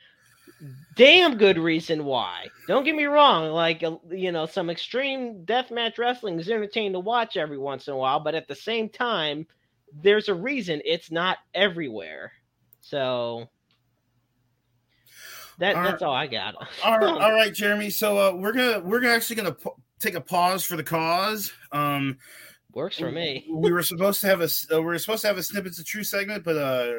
damn 0.96 1.36
good 1.36 1.58
reason 1.58 2.04
why. 2.04 2.46
Don't 2.66 2.84
get 2.84 2.96
me 2.96 3.04
wrong, 3.04 3.50
like 3.52 3.84
uh, 3.84 3.96
you 4.10 4.32
know, 4.32 4.46
some 4.46 4.68
extreme 4.68 5.44
deathmatch 5.44 5.98
wrestling 5.98 6.40
is 6.40 6.50
entertaining 6.50 6.94
to 6.94 7.00
watch 7.00 7.36
every 7.36 7.58
once 7.58 7.86
in 7.86 7.94
a 7.94 7.96
while, 7.96 8.18
but 8.18 8.34
at 8.34 8.48
the 8.48 8.54
same 8.54 8.88
time, 8.88 9.46
there's 10.02 10.28
a 10.28 10.34
reason 10.34 10.82
it's 10.84 11.10
not 11.12 11.38
everywhere. 11.54 12.32
So 12.80 13.48
that, 15.58 15.76
All 15.76 15.82
that's 15.84 16.02
all 16.02 16.14
I 16.14 16.26
got. 16.26 16.54
all, 16.84 16.98
right, 16.98 17.22
all 17.22 17.32
right, 17.32 17.54
Jeremy. 17.54 17.90
So 17.90 18.18
uh, 18.18 18.32
we're 18.34 18.52
gonna 18.52 18.80
we're 18.80 19.06
actually 19.08 19.36
gonna 19.36 19.56
take 19.98 20.14
a 20.14 20.20
pause 20.20 20.64
for 20.64 20.76
the 20.76 20.84
cause. 20.84 21.52
Um, 21.72 22.18
Works 22.72 22.98
for 22.98 23.10
me. 23.10 23.46
we 23.50 23.72
were 23.72 23.82
supposed 23.82 24.20
to 24.20 24.26
have 24.26 24.42
a 24.42 24.48
uh, 24.74 24.80
we 24.80 24.86
were 24.86 24.98
supposed 24.98 25.22
to 25.22 25.28
have 25.28 25.38
a 25.38 25.42
snippets 25.42 25.78
of 25.78 25.86
true 25.86 26.04
segment, 26.04 26.44
but 26.44 26.56
uh, 26.56 26.92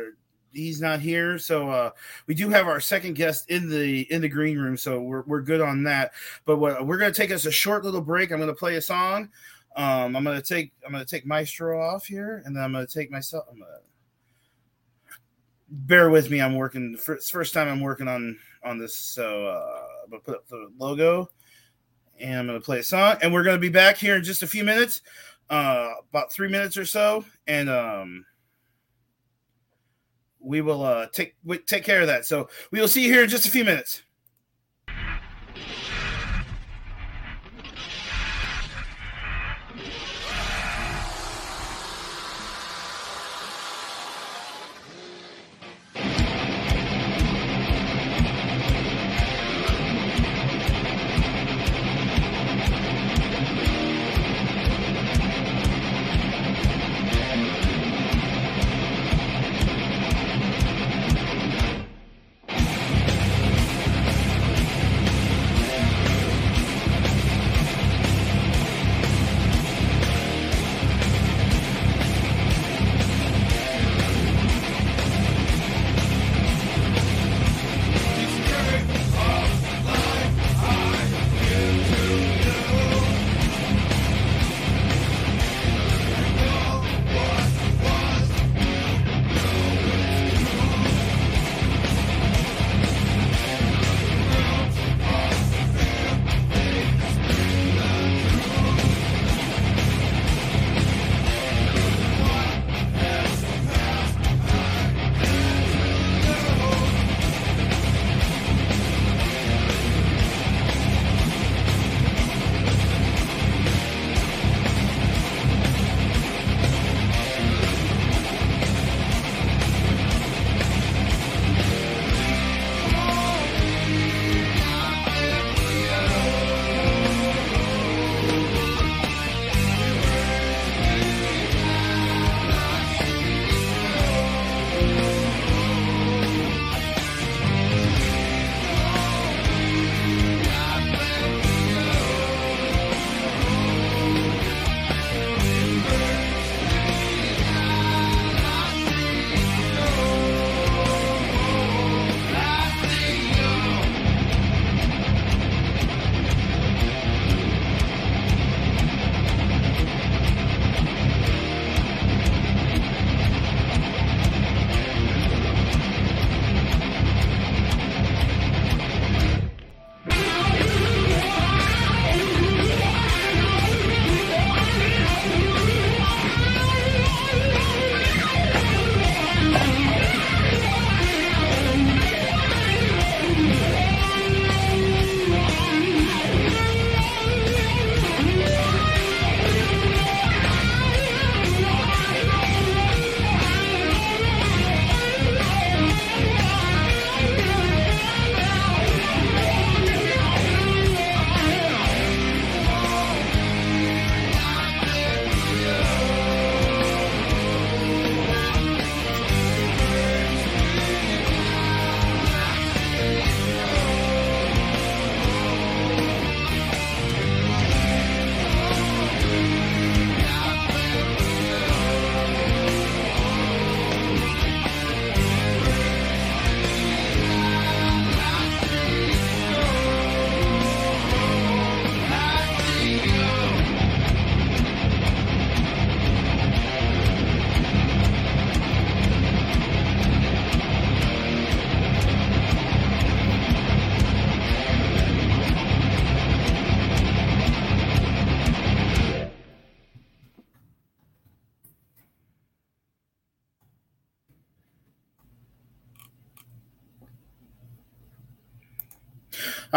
he's 0.51 0.81
not 0.81 0.99
here. 0.99 1.37
So 1.37 1.69
uh, 1.69 1.91
we 2.25 2.33
do 2.33 2.49
have 2.49 2.67
our 2.67 2.79
second 2.79 3.13
guest 3.13 3.49
in 3.49 3.69
the 3.69 4.11
in 4.11 4.21
the 4.21 4.29
green 4.29 4.57
room, 4.57 4.75
so 4.75 4.99
we're 4.99 5.21
we're 5.27 5.41
good 5.41 5.61
on 5.61 5.83
that. 5.83 6.13
But 6.45 6.57
what, 6.57 6.85
we're 6.87 6.97
gonna 6.97 7.13
take 7.13 7.31
us 7.31 7.45
a 7.45 7.51
short 7.51 7.83
little 7.83 8.01
break. 8.01 8.31
I'm 8.31 8.39
gonna 8.39 8.55
play 8.55 8.75
a 8.75 8.81
song. 8.81 9.29
Um, 9.75 10.15
I'm 10.15 10.23
gonna 10.23 10.41
take 10.41 10.73
I'm 10.83 10.91
gonna 10.91 11.05
take 11.05 11.27
Maestro 11.27 11.79
off 11.79 12.07
here, 12.07 12.41
and 12.45 12.55
then 12.55 12.63
I'm 12.63 12.73
gonna 12.73 12.87
take 12.87 13.11
myself. 13.11 13.45
I'm 13.51 13.59
gonna, 13.59 13.71
bear 15.69 16.09
with 16.09 16.31
me. 16.31 16.41
I'm 16.41 16.55
working. 16.55 16.97
First, 16.97 17.31
first 17.31 17.53
time 17.53 17.67
I'm 17.67 17.81
working 17.81 18.07
on 18.07 18.39
on 18.63 18.79
this, 18.79 18.97
so 18.97 19.45
uh, 19.45 19.83
I'm 20.03 20.09
gonna 20.09 20.23
put 20.23 20.35
up 20.35 20.47
the 20.47 20.71
logo, 20.79 21.29
and 22.19 22.39
I'm 22.39 22.47
gonna 22.47 22.59
play 22.59 22.79
a 22.79 22.83
song, 22.83 23.17
and 23.21 23.33
we're 23.33 23.43
gonna 23.43 23.57
be 23.57 23.69
back 23.69 23.97
here 23.97 24.15
in 24.15 24.23
just 24.23 24.43
a 24.43 24.47
few 24.47 24.63
minutes, 24.63 25.01
uh, 25.49 25.93
about 26.09 26.31
three 26.31 26.47
minutes 26.47 26.77
or 26.77 26.85
so, 26.85 27.23
and 27.47 27.69
um, 27.69 28.25
we 30.39 30.61
will 30.61 30.83
uh 30.83 31.07
take 31.13 31.35
take 31.65 31.83
care 31.83 32.01
of 32.01 32.07
that. 32.07 32.25
So 32.25 32.49
we 32.71 32.79
will 32.79 32.87
see 32.87 33.05
you 33.05 33.11
here 33.11 33.23
in 33.23 33.29
just 33.29 33.45
a 33.45 33.51
few 33.51 33.65
minutes. 33.65 34.01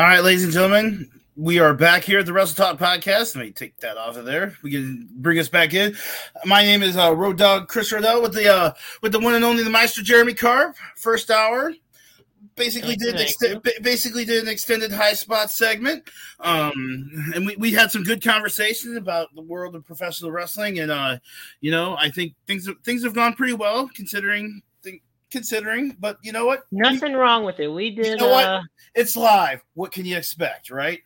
All 0.00 0.06
right, 0.06 0.24
ladies 0.24 0.44
and 0.44 0.52
gentlemen, 0.54 1.10
we 1.36 1.58
are 1.58 1.74
back 1.74 2.04
here 2.04 2.20
at 2.20 2.24
the 2.24 2.32
Wrestle 2.32 2.56
Talk 2.56 2.78
podcast. 2.78 3.36
Let 3.36 3.44
me 3.44 3.50
take 3.50 3.76
that 3.80 3.98
off 3.98 4.16
of 4.16 4.24
there. 4.24 4.56
We 4.62 4.70
can 4.70 5.06
bring 5.12 5.38
us 5.38 5.50
back 5.50 5.74
in. 5.74 5.94
My 6.46 6.62
name 6.62 6.82
is 6.82 6.96
uh, 6.96 7.14
Road 7.14 7.36
Dog 7.36 7.68
Chris 7.68 7.92
Rodell 7.92 8.22
with 8.22 8.32
the 8.32 8.50
uh, 8.50 8.72
with 9.02 9.12
the 9.12 9.20
one 9.20 9.34
and 9.34 9.44
only 9.44 9.62
the 9.62 9.68
Meister 9.68 10.00
Jeremy 10.00 10.32
Carp. 10.32 10.74
First 10.96 11.30
hour, 11.30 11.74
basically 12.54 12.96
did 12.96 13.14
an 13.14 13.26
thank 13.26 13.62
ext- 13.62 13.82
basically 13.82 14.24
did 14.24 14.42
an 14.42 14.48
extended 14.48 14.90
high 14.90 15.12
spot 15.12 15.50
segment, 15.50 16.08
um, 16.40 17.32
and 17.34 17.44
we, 17.44 17.56
we 17.56 17.70
had 17.70 17.90
some 17.90 18.02
good 18.02 18.24
conversations 18.24 18.96
about 18.96 19.28
the 19.34 19.42
world 19.42 19.74
of 19.74 19.84
professional 19.84 20.32
wrestling, 20.32 20.78
and 20.78 20.90
uh, 20.90 21.18
you 21.60 21.70
know 21.70 21.94
I 21.98 22.08
think 22.08 22.32
things 22.46 22.66
things 22.84 23.04
have 23.04 23.12
gone 23.12 23.34
pretty 23.34 23.52
well 23.52 23.90
considering 23.94 24.62
considering. 25.30 25.96
But 25.98 26.18
you 26.22 26.32
know 26.32 26.46
what? 26.46 26.64
Nothing 26.70 27.14
wrong 27.14 27.44
with 27.44 27.60
it. 27.60 27.68
We 27.68 27.90
did. 27.90 28.06
You 28.06 28.16
know 28.16 28.28
what? 28.28 28.44
uh, 28.44 28.60
It's 28.94 29.16
live. 29.16 29.62
What 29.74 29.92
can 29.92 30.04
you 30.04 30.16
expect, 30.16 30.70
right? 30.70 31.00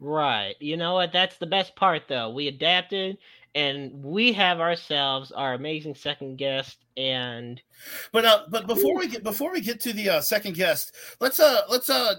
Right. 0.00 0.54
You 0.60 0.76
know 0.76 0.94
what? 0.94 1.12
That's 1.12 1.38
the 1.38 1.46
best 1.46 1.74
part, 1.76 2.02
though. 2.08 2.30
We 2.30 2.48
adapted, 2.48 3.16
and 3.54 3.92
we 4.04 4.32
have 4.32 4.60
ourselves 4.60 5.32
our 5.32 5.54
amazing 5.54 5.94
second 5.94 6.36
guest. 6.36 6.84
And 6.96 7.60
But 8.12 8.24
uh, 8.24 8.44
but 8.50 8.66
before 8.66 8.96
we 8.96 9.08
get 9.08 9.22
before 9.24 9.52
we 9.52 9.60
get 9.60 9.80
to 9.80 9.92
the 9.92 10.10
uh, 10.10 10.20
second 10.20 10.54
guest, 10.54 10.94
let's 11.20 11.40
uh 11.40 11.62
let's 11.68 11.90
uh 11.90 12.16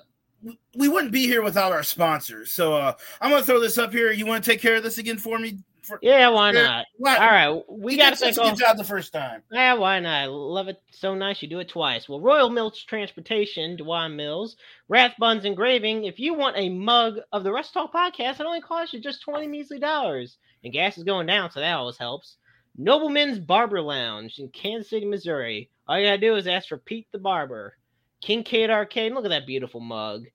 we 0.76 0.88
wouldn't 0.90 1.14
be 1.14 1.26
here 1.28 1.42
without 1.42 1.72
our 1.72 1.84
sponsors. 1.84 2.52
So 2.52 2.76
uh 2.76 2.94
I'm 3.22 3.32
gonna 3.32 3.44
throw 3.44 3.60
this 3.60 3.78
up 3.78 3.92
here. 3.92 4.12
You 4.12 4.26
want 4.26 4.44
to 4.44 4.50
take 4.52 4.62
care 4.62 4.76
of 4.76 4.84
this 4.84 4.98
again 4.98 5.18
for 5.18 5.40
me? 5.40 5.60
For, 5.86 6.00
yeah, 6.02 6.30
why 6.30 6.52
not? 6.52 6.86
All 7.04 7.14
right, 7.14 7.64
we 7.70 7.98
got 7.98 8.12
to 8.12 8.16
such 8.16 8.38
a 8.38 8.42
good 8.42 8.58
job 8.58 8.78
the 8.78 8.84
first 8.84 9.14
time. 9.14 9.44
Yeah, 9.52 9.74
why 9.76 10.00
not? 10.00 10.24
I 10.24 10.26
love 10.26 10.68
it 10.68 10.82
so 10.92 11.14
nice. 11.16 11.42
You 11.42 11.48
do 11.48 11.60
it 11.60 11.70
twice. 11.70 12.10
Well, 12.10 12.20
Royal 12.20 12.50
Mills 12.50 12.84
Transportation, 12.84 13.76
Dewan 13.76 14.16
Mills, 14.16 14.58
Wrath 14.90 15.14
Buns 15.20 15.46
Engraving. 15.46 16.06
If 16.06 16.20
you 16.20 16.34
want 16.34 16.58
a 16.58 16.70
mug 16.70 17.20
of 17.32 17.44
the 17.44 17.52
Wrestle 17.54 17.88
Talk 17.88 17.94
podcast, 17.94 18.40
it 18.40 18.46
only 18.46 18.62
costs 18.62 18.94
you 18.94 19.00
just 19.00 19.22
20 19.22 19.48
measly 19.48 19.80
dollars. 19.80 20.38
And 20.64 20.74
gas 20.74 20.98
is 20.98 21.04
going 21.04 21.28
down, 21.28 21.52
so 21.52 21.60
that 21.60 21.74
always 21.74 21.98
helps. 21.98 22.38
Nobleman's 22.78 23.40
Barber 23.40 23.82
Lounge 23.82 24.40
in 24.40 24.50
Kansas 24.50 24.90
City, 24.90 25.06
Missouri. 25.06 25.70
All 25.88 26.00
you 26.00 26.08
gotta 26.08 26.18
do 26.18 26.36
is 26.36 26.48
ask 26.48 26.68
for 26.68 26.78
Pete 26.78 27.08
the 27.12 27.20
Barber. 27.20 27.78
Kincaid 28.22 28.70
Arcade. 28.72 29.14
Look 29.14 29.26
at 29.26 29.30
that 29.30 29.46
beautiful 29.46 29.80
mug. 29.80 30.26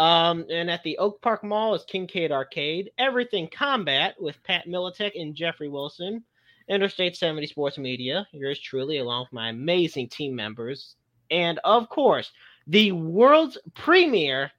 Um, 0.00 0.46
and 0.48 0.70
at 0.70 0.82
the 0.82 0.96
Oak 0.96 1.20
Park 1.20 1.44
Mall 1.44 1.74
is 1.74 1.84
Kincaid 1.84 2.32
Arcade. 2.32 2.90
Everything 2.96 3.50
Combat 3.54 4.14
with 4.18 4.42
Pat 4.44 4.66
Militek 4.66 5.12
and 5.14 5.34
Jeffrey 5.34 5.68
Wilson. 5.68 6.24
Interstate 6.70 7.18
70 7.18 7.46
Sports 7.48 7.76
Media, 7.76 8.26
yours 8.32 8.58
truly, 8.58 8.96
along 8.96 9.24
with 9.24 9.32
my 9.34 9.50
amazing 9.50 10.08
team 10.08 10.34
members. 10.34 10.96
And 11.30 11.60
of 11.64 11.90
course, 11.90 12.32
the 12.66 12.92
world's 12.92 13.58
premier 13.74 14.50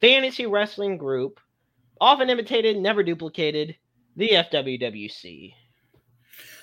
fantasy 0.00 0.46
wrestling 0.46 0.98
group, 0.98 1.38
often 2.00 2.28
imitated, 2.28 2.76
never 2.76 3.04
duplicated, 3.04 3.76
the 4.16 4.30
FWWC. 4.30 5.54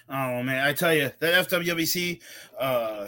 Oh 0.10 0.44
man, 0.44 0.68
I 0.68 0.74
tell 0.74 0.94
you 0.94 1.10
that 1.20 1.48
FWWC, 1.48 2.20
uh, 2.60 3.08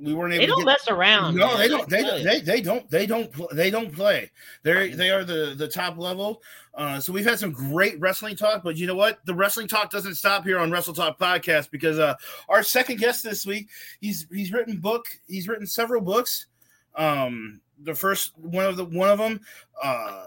we 0.00 0.14
weren't 0.14 0.34
able. 0.34 0.40
They 0.40 0.46
to 0.46 0.52
don't 0.52 0.58
get, 0.60 0.66
mess 0.66 0.88
around. 0.88 1.36
No, 1.36 1.48
man. 1.48 1.58
they 1.58 1.68
don't. 1.68 1.88
They 1.88 2.02
don't. 2.02 2.24
They, 2.24 2.40
they 2.40 2.60
don't. 2.60 2.90
They 2.90 3.06
don't. 3.06 3.56
They 3.56 3.70
don't 3.70 3.92
play. 3.92 4.30
They 4.62 4.90
they 4.90 5.10
are 5.10 5.24
the 5.24 5.54
the 5.56 5.68
top 5.68 5.98
level. 5.98 6.42
Uh, 6.74 7.00
so 7.00 7.12
we've 7.12 7.26
had 7.26 7.38
some 7.38 7.52
great 7.52 7.98
wrestling 8.00 8.36
talk, 8.36 8.62
but 8.62 8.76
you 8.76 8.86
know 8.86 8.94
what? 8.94 9.18
The 9.26 9.34
wrestling 9.34 9.68
talk 9.68 9.90
doesn't 9.90 10.14
stop 10.14 10.44
here 10.44 10.58
on 10.58 10.70
Wrestle 10.70 10.94
Talk 10.94 11.18
podcast 11.18 11.70
because 11.70 11.98
uh, 11.98 12.14
our 12.48 12.62
second 12.62 12.98
guest 12.98 13.24
this 13.24 13.44
week, 13.44 13.68
he's 14.00 14.26
he's 14.32 14.52
written 14.52 14.78
book. 14.78 15.06
He's 15.26 15.48
written 15.48 15.66
several 15.66 16.00
books. 16.00 16.46
Um, 16.94 17.60
the 17.82 17.94
first 17.94 18.36
one 18.38 18.66
of 18.66 18.76
the 18.76 18.84
one 18.84 19.08
of 19.08 19.18
them, 19.18 19.40
uh, 19.82 20.24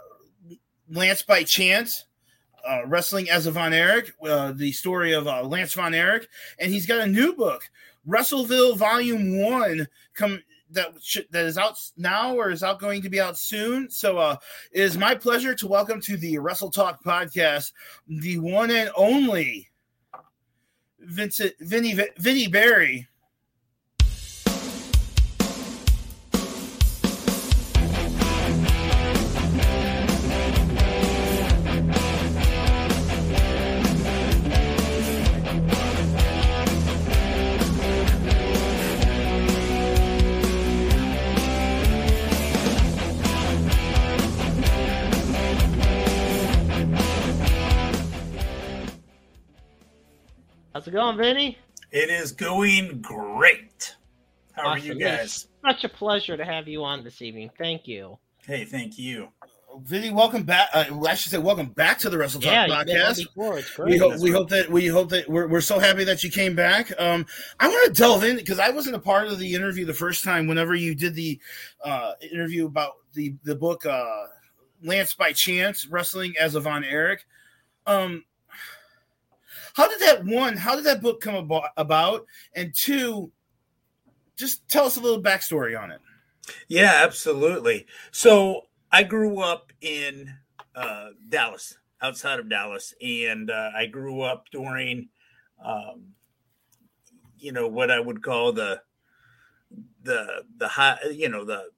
Lance 0.90 1.22
by 1.22 1.44
Chance. 1.44 2.06
Uh, 2.66 2.84
wrestling 2.86 3.30
as 3.30 3.46
a 3.46 3.52
Von 3.52 3.74
Erich, 3.74 4.14
uh, 4.26 4.54
the 4.54 4.72
story 4.72 5.12
of 5.12 5.28
uh, 5.28 5.44
Lance 5.44 5.74
Von 5.74 5.94
Erich, 5.94 6.30
and 6.60 6.72
he's 6.72 6.86
got 6.86 7.02
a 7.02 7.06
new 7.06 7.34
book, 7.34 7.70
Wrestleville 8.08 8.78
Volume 8.78 9.42
One, 9.42 9.88
come 10.14 10.42
that 10.72 10.94
sh- 11.02 11.20
that 11.32 11.46
is 11.46 11.58
out 11.58 11.80
now 11.98 12.36
or 12.36 12.50
is 12.50 12.64
out 12.64 12.80
going 12.80 13.02
to 13.02 13.10
be 13.10 13.22
out 13.22 13.38
soon. 13.38 13.90
So 13.90 14.18
uh, 14.18 14.36
it 14.72 14.82
is 14.82 14.98
my 14.98 15.16
pleasure 15.16 15.56
to 15.56 15.68
welcome 15.68 16.02
to 16.02 16.18
the 16.18 16.38
Wrestle 16.38 16.72
Talk 16.72 17.04
podcast 17.04 17.72
the 18.08 18.40
one 18.40 18.72
and 18.72 18.90
only 18.96 19.70
Vincent 21.00 21.54
Vinny 21.60 21.98
Vinny 22.18 22.48
Barry. 22.48 23.08
Going, 50.94 51.18
Vinny? 51.18 51.58
It 51.92 52.12
is 52.12 52.32
going 52.32 53.02
great. 53.02 53.96
How 54.52 54.68
are 54.68 54.78
you 54.78 54.94
guys? 54.94 55.48
Such 55.66 55.84
a 55.84 55.90
pleasure 55.90 56.38
to 56.38 56.46
have 56.46 56.68
you 56.68 56.84
on 56.84 57.04
this 57.04 57.20
evening. 57.24 57.50
Thank 57.58 57.88
you. 57.88 58.20
Hey, 58.46 58.64
thank 58.64 59.00
you. 59.00 59.30
Vinny, 59.82 60.12
welcome 60.12 60.44
back. 60.44 60.70
Uh, 60.72 60.86
I 61.08 61.16
should 61.16 61.32
say 61.32 61.40
welcome 61.40 61.70
back 61.70 61.98
to 62.00 62.12
the 62.12 62.18
Wrestle 62.20 62.42
Talk 62.42 62.52
yeah, 62.52 62.68
you've 62.68 62.86
been 62.86 63.02
on 63.02 63.08
podcast. 63.08 63.24
before. 63.24 63.58
It's 63.58 63.76
We 63.80 63.98
hope 63.98 64.20
we 64.20 64.30
hope 64.30 64.50
that 64.50 64.70
we 64.70 64.86
hope 64.86 65.10
that 65.10 65.28
we're, 65.28 65.48
we're 65.48 65.62
so 65.62 65.80
happy 65.80 66.04
that 66.04 66.24
you 66.24 66.30
came 66.30 66.56
back. 66.56 66.92
Um, 67.02 67.26
I 67.60 67.68
want 67.70 67.88
to 67.88 68.00
delve 68.00 68.24
in 68.24 68.36
because 68.36 68.60
I 68.60 68.70
wasn't 68.70 68.96
a 68.96 69.00
part 69.00 69.30
of 69.30 69.40
the 69.40 69.56
interview 69.56 69.86
the 69.86 69.96
first 69.96 70.24
time. 70.24 70.46
Whenever 70.46 70.76
you 70.76 70.94
did 70.94 71.16
the 71.16 71.40
uh, 71.84 72.12
interview 72.32 72.68
about 72.68 72.98
the 73.14 73.34
the 73.44 73.56
book 73.56 73.84
uh, 73.88 74.26
Lance 74.84 75.14
by 75.14 75.32
Chance 75.32 75.88
Wrestling 75.88 76.36
as 76.40 76.54
a 76.54 76.60
Von 76.60 76.84
Erich, 76.84 77.26
um, 77.88 78.24
how 79.74 79.88
did 79.88 80.00
that 80.02 80.24
one? 80.26 80.56
How 80.56 80.76
did 80.76 80.86
that 80.86 81.02
book 81.02 81.20
come 81.20 81.50
about? 81.78 82.26
And 82.56 82.74
two, 82.74 83.32
just 84.36 84.68
tell 84.70 84.86
us 84.86 84.98
a 84.98 85.02
little 85.02 85.22
backstory 85.22 85.80
on 85.80 85.92
it. 85.92 86.00
Yeah, 86.68 87.02
absolutely. 87.04 87.88
So 88.12 88.68
I 88.92 89.04
grew 89.04 89.40
up 89.40 89.74
in 89.82 90.34
uh, 90.76 91.10
Dallas, 91.30 91.78
outside 92.02 92.40
of 92.40 92.50
Dallas, 92.50 92.94
and 93.02 93.50
uh, 93.50 93.72
I 93.76 93.88
grew 93.88 94.22
up 94.22 94.46
during, 94.52 95.10
um, 95.64 96.14
you 97.38 97.52
know, 97.52 97.68
what 97.68 97.90
I 97.90 98.00
would 98.00 98.22
call 98.24 98.54
the 98.54 98.82
the 100.04 100.44
the 100.58 100.68
hot, 100.68 101.00
you 101.14 101.30
know, 101.30 101.46
the 101.46 101.70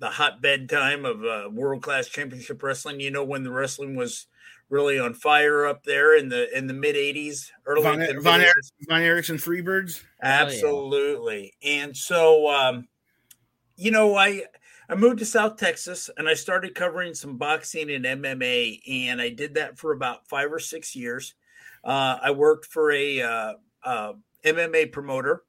the 0.00 0.10
hotbed 0.10 0.68
time 0.68 1.04
of 1.04 1.24
uh, 1.24 1.48
world 1.52 1.82
class 1.82 2.08
championship 2.08 2.62
wrestling. 2.62 2.98
You 3.00 3.10
know, 3.10 3.24
when 3.24 3.44
the 3.44 3.52
wrestling 3.52 3.94
was 3.94 4.26
really 4.74 4.98
on 4.98 5.14
fire 5.14 5.66
up 5.66 5.84
there 5.84 6.18
in 6.18 6.28
the 6.28 6.54
in 6.56 6.66
the 6.66 6.74
mid 6.74 6.96
'80s, 6.96 7.50
early 7.64 7.82
Von, 7.84 7.98
to 8.00 8.20
Von, 8.20 8.40
mid-80s. 8.40 8.72
Von 8.88 9.00
Erichs 9.00 9.30
and 9.30 9.38
Freebirds. 9.38 10.02
Absolutely. 10.20 11.54
And 11.62 11.96
so, 11.96 12.50
um, 12.52 12.88
you 13.76 13.92
know, 13.92 14.16
I 14.16 14.42
I 14.88 14.96
moved 14.96 15.20
to 15.20 15.24
South 15.24 15.56
Texas 15.56 16.10
and 16.18 16.28
I 16.28 16.34
started 16.34 16.74
covering 16.74 17.14
some 17.14 17.38
boxing 17.38 17.90
and 17.90 18.04
MMA, 18.04 18.80
and 19.06 19.22
I 19.22 19.28
did 19.30 19.54
that 19.54 19.78
for 19.78 19.92
about 19.92 20.28
five 20.28 20.52
or 20.52 20.58
six 20.58 20.96
years. 20.96 21.34
Uh, 21.84 22.18
I 22.20 22.32
worked 22.32 22.66
for 22.66 22.90
a 22.90 23.22
uh, 23.22 23.52
uh, 23.84 24.12
MMA 24.44 24.90
promoter, 24.90 25.44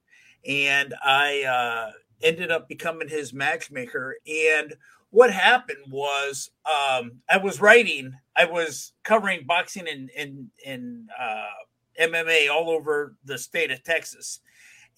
and 0.48 0.94
I 1.04 1.44
uh, 1.44 1.92
ended 2.22 2.52
up 2.52 2.70
becoming 2.70 3.08
his 3.08 3.34
matchmaker. 3.34 4.18
And 4.28 4.76
what 5.16 5.32
happened 5.32 5.86
was, 5.90 6.52
um, 6.66 7.14
I 7.30 7.38
was 7.38 7.62
writing, 7.62 8.14
I 8.36 8.44
was 8.44 8.92
covering 9.06 9.46
boxing 9.48 9.88
and 9.88 10.10
and 10.18 10.50
and 10.66 11.10
uh, 11.18 11.46
MMA 12.02 12.50
all 12.52 12.70
over 12.70 13.16
the 13.24 13.38
state 13.38 13.72
of 13.72 13.82
Texas, 13.82 14.42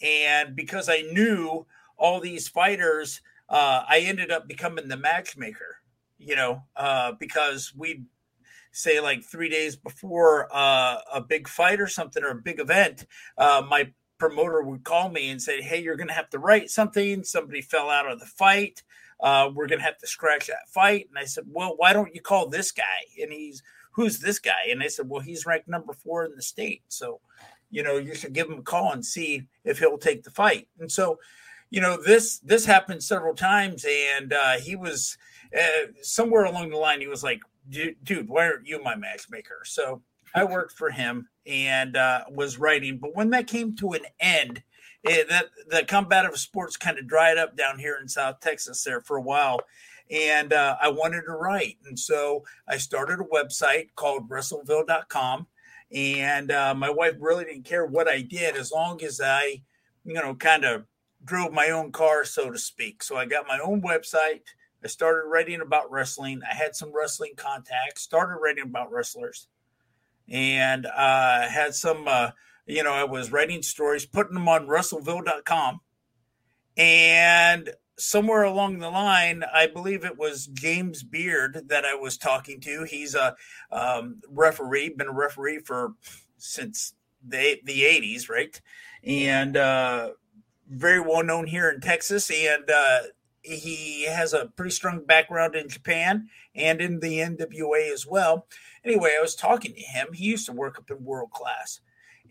and 0.02 0.56
because 0.56 0.90
I 0.90 1.02
knew 1.12 1.68
all 1.98 2.20
these 2.20 2.48
fighters, 2.48 3.22
uh, 3.48 3.84
I 3.88 4.00
ended 4.00 4.32
up 4.32 4.48
becoming 4.48 4.88
the 4.88 4.98
matchmaker. 4.98 5.78
You 6.18 6.36
know, 6.36 6.64
uh, 6.76 7.12
because 7.20 7.72
we 7.78 8.02
say 8.72 9.00
like 9.00 9.24
three 9.24 9.50
days 9.50 9.76
before 9.76 10.50
uh, 10.52 10.98
a 11.14 11.22
big 11.22 11.48
fight 11.48 11.80
or 11.80 11.88
something 11.88 12.24
or 12.24 12.30
a 12.32 12.42
big 12.42 12.60
event, 12.60 13.06
uh, 13.38 13.62
my 13.70 13.94
promoter 14.18 14.64
would 14.64 14.84
call 14.84 15.10
me 15.10 15.30
and 15.30 15.40
say, 15.40 15.62
"Hey, 15.62 15.80
you're 15.80 15.96
going 15.96 16.08
to 16.08 16.16
have 16.16 16.32
to 16.32 16.40
write 16.40 16.72
something. 16.72 17.24
Somebody 17.24 17.62
fell 17.62 17.92
out 17.92 18.10
of 18.10 18.20
the 18.20 18.26
fight. 18.26 18.82
Uh, 19.20 19.50
we're 19.54 19.68
going 19.68 19.80
to 19.80 19.86
have 19.86 19.98
to 20.00 20.08
scratch 20.08 20.48
that 20.48 20.70
fight." 20.70 21.08
And 21.10 21.18
I 21.18 21.26
said, 21.26 21.46
"Well, 21.48 21.76
why 21.78 21.94
don't 21.94 22.16
you 22.16 22.22
call 22.22 22.50
this 22.50 22.72
guy?" 22.72 22.84
And 23.22 23.32
he's, 23.32 23.64
"Who's 23.92 24.20
this 24.20 24.40
guy?" 24.40 24.68
And 24.70 24.82
they 24.82 24.90
said, 24.90 25.10
"Well, 25.10 25.22
he's 25.22 25.46
ranked 25.46 25.68
number 25.68 25.94
four 25.94 26.26
in 26.26 26.36
the 26.36 26.42
state, 26.42 26.84
so." 26.88 27.22
You 27.70 27.84
know, 27.84 27.98
you 27.98 28.16
should 28.16 28.32
give 28.32 28.50
him 28.50 28.60
a 28.60 28.62
call 28.62 28.94
and 28.94 29.06
see 29.06 29.44
if 29.66 29.80
he'll 29.80 29.98
take 29.98 30.24
the 30.24 30.32
fight. 30.32 30.70
And 30.80 30.90
so, 30.90 31.20
you 31.70 31.82
know, 31.82 32.02
this 32.02 32.40
this 32.40 32.64
happened 32.64 33.04
several 33.04 33.36
times, 33.36 33.86
and 33.86 34.32
uh, 34.32 34.54
he 34.54 34.78
was 34.78 35.18
uh, 35.56 35.88
somewhere 36.02 36.46
along 36.46 36.70
the 36.70 36.78
line, 36.78 37.02
he 37.02 37.08
was 37.08 37.24
like, 37.24 37.42
dude, 37.70 38.28
why 38.28 38.46
aren't 38.46 38.68
you 38.68 38.82
my 38.82 38.96
matchmaker? 38.96 39.62
So 39.66 40.02
I 40.36 40.44
worked 40.44 40.74
for 40.74 40.90
him 40.90 41.28
and 41.46 41.96
uh, 41.96 42.26
was 42.30 42.60
writing. 42.60 42.98
But 42.98 43.16
when 43.16 43.30
that 43.32 43.48
came 43.48 43.76
to 43.78 43.94
an 43.94 44.06
end, 44.20 44.64
it, 45.10 45.30
that 45.30 45.48
the 45.70 45.84
combative 45.84 46.38
sports 46.38 46.78
kind 46.78 46.98
of 46.98 47.08
dried 47.08 47.38
up 47.38 47.56
down 47.56 47.80
here 47.80 47.98
in 48.02 48.08
South 48.08 48.40
Texas 48.40 48.84
there 48.84 49.02
for 49.02 49.18
a 49.18 49.22
while. 49.22 49.60
And 50.10 50.54
uh, 50.54 50.78
I 50.82 50.90
wanted 50.90 51.24
to 51.24 51.34
write. 51.34 51.78
And 51.86 52.00
so 52.00 52.46
I 52.68 52.78
started 52.78 53.20
a 53.20 53.24
website 53.24 53.90
called 53.96 54.30
WrestleVille.com. 54.30 55.48
And 55.94 56.52
uh, 56.52 56.74
my 56.76 56.90
wife 56.90 57.16
really 57.20 57.46
didn't 57.46 57.66
care 57.66 57.86
what 57.86 58.08
I 58.08 58.22
did 58.22 58.56
as 58.56 58.72
long 58.72 59.02
as 59.04 59.22
I, 59.24 59.62
you 60.06 60.14
know, 60.14 60.36
kind 60.36 60.66
of 60.66 60.86
drove 61.24 61.52
my 61.54 61.70
own 61.70 61.92
car, 61.92 62.24
so 62.24 62.52
to 62.52 62.58
speak. 62.58 63.04
So 63.04 63.18
I 63.18 63.26
got 63.26 63.48
my 63.48 63.60
own 63.60 63.82
website. 63.82 64.42
I 64.84 64.88
started 64.88 65.28
writing 65.28 65.62
about 65.62 65.92
wrestling. 65.92 66.42
I 66.50 66.54
had 66.54 66.76
some 66.76 66.96
wrestling 66.96 67.34
contacts, 67.36 68.04
started 68.04 68.38
writing 68.42 68.64
about 68.64 68.92
wrestlers, 68.92 69.48
and 70.30 70.86
uh, 70.86 71.48
had 71.48 71.74
some, 71.74 72.08
uh, 72.08 72.32
you 72.68 72.84
know, 72.84 72.94
I 72.94 73.06
was 73.06 73.32
writing 73.32 73.64
stories, 73.64 74.06
putting 74.06 74.34
them 74.34 74.50
on 74.50 74.68
WrestleVille.com. 74.68 75.80
And 76.76 77.72
somewhere 77.98 78.44
along 78.44 78.80
the 78.80 78.90
line, 78.90 79.44
I 79.52 79.68
believe 79.68 80.06
it 80.06 80.18
was 80.18 80.48
James 80.48 81.02
Beard 81.02 81.64
that 81.68 81.86
I 81.86 81.96
was 81.96 82.18
talking 82.18 82.60
to. 82.62 82.84
He's 82.84 83.16
a 83.16 83.36
um, 83.72 84.22
referee, 84.30 84.90
been 84.90 85.08
a 85.08 85.14
referee 85.14 85.60
for 85.60 85.94
since 86.38 86.94
the, 87.26 87.60
the 87.64 87.82
80s, 87.82 88.30
right? 88.30 88.62
And 89.04 89.58
uh, 89.58 90.12
very 90.70 91.00
well 91.00 91.24
known 91.24 91.48
here 91.48 91.70
in 91.70 91.80
Texas. 91.80 92.30
And 92.30 92.70
uh, 92.70 93.00
he 93.42 94.06
has 94.06 94.34
a 94.34 94.52
pretty 94.56 94.72
strong 94.72 95.06
background 95.06 95.56
in 95.56 95.70
Japan 95.70 96.28
and 96.54 96.82
in 96.82 97.00
the 97.00 97.20
NWA 97.20 97.92
as 97.92 98.06
well. 98.06 98.46
Anyway, 98.84 99.16
I 99.18 99.22
was 99.22 99.36
talking 99.36 99.74
to 99.74 99.82
him. 99.82 100.14
He 100.14 100.26
used 100.26 100.46
to 100.48 100.52
work 100.52 100.78
up 100.78 100.92
in 100.92 101.04
world 101.04 101.32
class. 101.32 101.80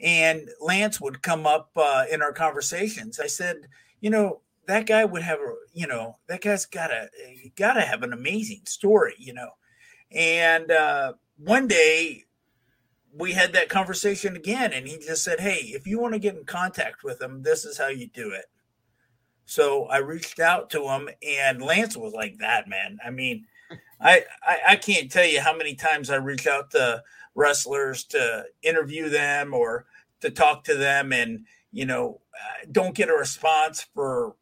And 0.01 0.49
Lance 0.61 1.01
would 1.01 1.23
come 1.23 1.47
up 1.47 1.71
uh, 1.77 2.05
in 2.11 2.23
our 2.23 2.33
conversations. 2.33 3.19
I 3.19 3.27
said, 3.27 3.69
you 4.01 4.11
know, 4.11 4.41
that 4.67 4.87
guy 4.87 5.05
would 5.05 5.23
have 5.23 5.39
a, 5.39 5.55
you 5.73 5.87
know, 5.87 6.19
that 6.29 6.43
guy's 6.43 6.67
got 6.67 6.89
to 6.89 7.09
got 7.57 7.75
to 7.75 7.83
have 7.83 8.03
an 8.03 8.13
amazing 8.13 8.63
story, 8.65 9.15
you 9.19 9.33
know. 9.33 9.51
And 10.11 10.71
uh, 10.71 11.15
one 11.39 11.69
day 11.69 12.25
we 13.17 13.33
had 13.33 13.53
that 13.55 13.69
conversation 13.69 14.37
again, 14.37 14.73
and 14.73 14.87
he 14.87 14.99
just 14.99 15.25
said, 15.25 15.41
hey, 15.41 15.61
if 15.75 15.87
you 15.87 16.01
want 16.01 16.15
to 16.15 16.21
get 16.21 16.37
in 16.37 16.45
contact 16.45 17.03
with 17.03 17.21
him, 17.21 17.43
this 17.43 17.65
is 17.65 17.79
how 17.79 17.89
you 17.89 18.09
do 18.09 18.31
it. 18.33 18.47
So 19.47 19.87
I 19.87 19.99
reached 19.99 20.41
out 20.41 20.71
to 20.71 20.89
him, 20.89 21.09
and 21.27 21.63
Lance 21.63 21.97
was 21.97 22.13
like 22.13 22.39
that, 22.39 22.69
man. 22.69 22.99
I 23.05 23.11
mean, 23.11 23.47
I, 24.01 24.25
I, 24.43 24.59
I 24.71 24.77
can't 24.77 25.11
tell 25.11 25.25
you 25.25 25.41
how 25.41 25.57
many 25.57 25.75
times 25.75 26.11
I 26.11 26.17
reach 26.17 26.47
out 26.47 26.73
to 26.73 27.03
wrestlers 27.37 28.03
to 28.05 28.47
interview 28.63 29.09
them 29.09 29.55
or 29.55 29.87
to 30.21 30.31
talk 30.31 30.65
to 30.65 30.75
them, 30.75 31.13
and 31.13 31.47
you 31.71 31.87
know, 31.87 32.21
uh, 32.35 32.67
don't 32.73 32.95
get 32.95 33.11
a 33.11 33.15
response 33.15 33.87
for 33.95 34.35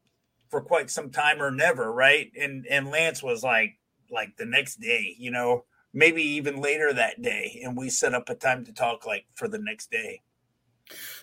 for 0.49 0.63
quite 0.63 0.89
some 0.89 1.11
time 1.11 1.43
or 1.43 1.51
never, 1.51 1.93
right? 1.93 2.31
And 2.41 2.67
and 2.67 2.91
Lance 2.91 3.23
was 3.23 3.43
like 3.43 3.79
like 4.11 4.37
the 4.37 4.47
next 4.47 4.77
day, 4.77 5.15
you 5.19 5.31
know, 5.31 5.65
maybe 5.93 6.23
even 6.23 6.61
later 6.61 6.93
that 6.93 7.21
day, 7.21 7.61
and 7.63 7.77
we 7.77 7.91
set 7.91 8.15
up 8.15 8.29
a 8.29 8.35
time 8.35 8.65
to 8.65 8.73
talk 8.73 9.05
like 9.05 9.27
for 9.35 9.49
the 9.49 9.59
next 9.59 9.91
day. 9.91 10.23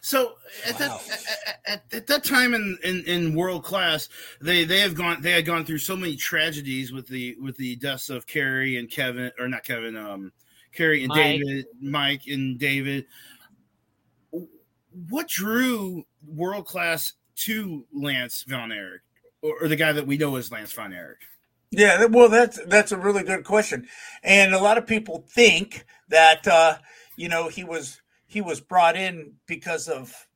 So 0.02 0.34
at 0.66 0.80
wow. 0.80 1.00
that 1.00 1.38
at, 1.66 1.84
at, 1.94 2.08
that 2.08 2.24
time 2.24 2.56
in, 2.56 2.78
in, 2.84 3.04
in 3.06 3.36
world 3.36 3.64
class, 3.64 4.10
they 4.42 4.64
they 4.64 4.80
have 4.80 4.96
gone 4.96 5.22
they 5.22 5.32
had 5.32 5.46
gone 5.46 5.66
through 5.66 5.78
so 5.78 5.96
many 5.96 6.16
tragedies 6.16 6.92
with 6.92 7.08
the 7.08 7.36
with 7.40 7.58
the 7.58 7.76
deaths 7.76 8.10
of 8.10 8.26
Kerry 8.26 8.78
and 8.78 8.90
Kevin 8.90 9.32
or 9.38 9.48
not 9.48 9.64
Kevin 9.64 9.96
um 9.96 10.32
Kerry 10.74 11.04
and 11.04 11.10
Mike. 11.10 11.18
David 11.18 11.66
Mike 11.82 12.22
and 12.28 12.60
David. 12.60 13.06
What 15.10 15.28
drew 15.28 16.04
world 16.26 16.66
class 16.66 17.14
to 17.38 17.86
Lance 17.94 18.44
Von 18.48 18.72
Erich 18.72 19.02
or, 19.42 19.56
or 19.62 19.68
the 19.68 19.76
guy 19.76 19.92
that 19.92 20.08
we 20.08 20.18
know 20.18 20.36
as 20.36 20.52
Lance 20.52 20.74
Von 20.74 20.94
Erich? 20.94 21.22
Yeah, 21.72 22.06
well, 22.06 22.28
that's 22.28 22.60
that's 22.66 22.92
a 22.92 22.98
really 22.98 23.24
good 23.24 23.46
question, 23.46 23.88
and 24.24 24.54
a 24.54 24.60
lot 24.60 24.78
of 24.78 24.86
people 24.86 25.26
think 25.30 25.86
that 26.10 26.46
uh, 26.46 26.78
you 27.16 27.30
know 27.30 27.48
he 27.48 27.64
was 27.64 28.02
he 28.28 28.42
was 28.42 28.60
brought 28.60 28.98
in 28.98 29.36
because 29.46 29.88
of 29.88 30.28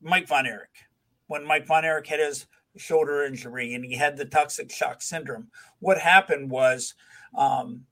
Mike 0.00 0.26
Von 0.26 0.46
Erich. 0.46 0.86
When 1.26 1.46
Mike 1.46 1.66
Von 1.66 1.84
Erich 1.84 2.06
had 2.06 2.20
his 2.20 2.46
shoulder 2.76 3.24
injury 3.24 3.74
and 3.74 3.84
he 3.84 3.94
had 3.94 4.16
the 4.16 4.24
toxic 4.24 4.72
shock 4.72 5.02
syndrome, 5.02 5.48
what 5.80 5.98
happened 5.98 6.50
was 6.50 6.94
um, 7.36 7.82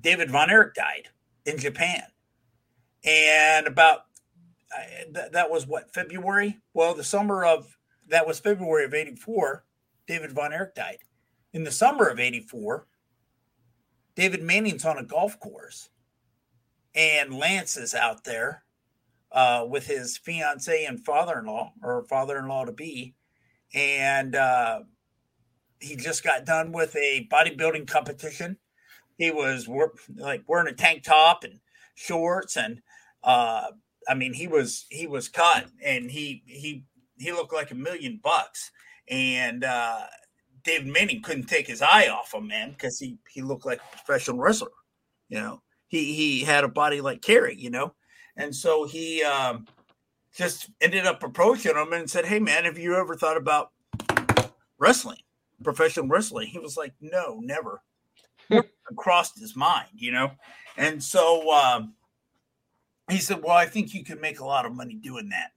David 0.00 0.30
Von 0.30 0.50
Erich 0.50 0.74
died 0.74 1.08
in 1.44 1.58
Japan. 1.58 2.02
And 3.04 3.66
about 3.66 4.00
th- 5.14 5.32
that 5.32 5.50
was 5.50 5.66
what 5.66 5.92
February. 5.92 6.58
Well, 6.74 6.94
the 6.94 7.04
summer 7.04 7.44
of 7.44 7.76
that 8.08 8.26
was 8.26 8.40
February 8.40 8.84
of 8.84 8.94
'84. 8.94 9.64
David 10.06 10.32
Von 10.32 10.52
Erich 10.52 10.74
died. 10.74 10.98
In 11.52 11.64
the 11.64 11.70
summer 11.70 12.08
of 12.08 12.18
'84, 12.18 12.86
David 14.14 14.42
Manning's 14.42 14.84
on 14.84 14.98
a 14.98 15.04
golf 15.04 15.38
course 15.38 15.90
and 16.96 17.34
Lance 17.34 17.76
is 17.76 17.94
out 17.94 18.24
there 18.24 18.64
uh, 19.30 19.66
with 19.68 19.86
his 19.86 20.16
fiance 20.16 20.84
and 20.84 21.04
father-in-law 21.04 21.74
or 21.82 22.04
father-in-law 22.04 22.64
to 22.64 22.72
be, 22.72 23.14
and 23.74 24.34
uh, 24.34 24.80
he 25.78 25.94
just 25.94 26.24
got 26.24 26.46
done 26.46 26.72
with 26.72 26.96
a 26.96 27.28
bodybuilding 27.30 27.86
competition. 27.86 28.56
He 29.16 29.30
was 29.30 29.68
like 30.16 30.44
wearing 30.46 30.68
a 30.68 30.76
tank 30.76 31.02
top 31.02 31.44
and 31.44 31.60
shorts, 31.94 32.56
and 32.56 32.82
uh, 33.22 33.68
I 34.08 34.14
mean 34.14 34.32
he 34.34 34.46
was 34.46 34.86
he 34.90 35.06
was 35.06 35.28
cut, 35.28 35.66
and 35.82 36.10
he 36.10 36.42
he 36.46 36.84
he 37.18 37.32
looked 37.32 37.54
like 37.54 37.70
a 37.70 37.76
million 37.76 38.20
bucks, 38.22 38.70
and 39.08 39.64
uh, 39.64 40.02
David 40.64 40.88
Manning 40.88 41.22
couldn't 41.22 41.46
take 41.46 41.66
his 41.66 41.82
eye 41.82 42.08
off 42.08 42.34
him, 42.34 42.46
man, 42.46 42.70
because 42.70 42.98
he 42.98 43.18
he 43.30 43.42
looked 43.42 43.66
like 43.66 43.80
a 43.80 43.96
professional 43.96 44.38
wrestler, 44.38 44.70
you 45.28 45.38
know 45.38 45.62
he 45.88 46.14
he 46.14 46.44
had 46.44 46.64
a 46.64 46.68
body 46.68 47.00
like 47.00 47.22
Kerry, 47.22 47.56
you 47.56 47.70
know, 47.70 47.94
and 48.36 48.54
so 48.54 48.84
he 48.84 49.22
um, 49.22 49.66
just 50.34 50.70
ended 50.80 51.06
up 51.06 51.22
approaching 51.22 51.76
him 51.76 51.92
and 51.92 52.10
said, 52.10 52.26
"Hey, 52.26 52.38
man, 52.38 52.64
have 52.64 52.78
you 52.78 52.96
ever 52.96 53.14
thought 53.14 53.36
about 53.36 53.72
wrestling, 54.78 55.20
professional 55.62 56.08
wrestling?" 56.08 56.48
He 56.48 56.58
was 56.58 56.76
like, 56.76 56.94
"No, 57.00 57.40
never." 57.40 57.82
crossed 58.94 59.38
his 59.38 59.56
mind, 59.56 59.88
you 59.96 60.12
know, 60.12 60.32
and 60.76 61.02
so 61.02 61.52
um, 61.52 61.94
he 63.10 63.18
said, 63.18 63.42
"Well, 63.42 63.56
I 63.56 63.66
think 63.66 63.94
you 63.94 64.04
can 64.04 64.20
make 64.20 64.40
a 64.40 64.44
lot 64.44 64.66
of 64.66 64.74
money 64.74 64.94
doing 64.94 65.30
that." 65.30 65.52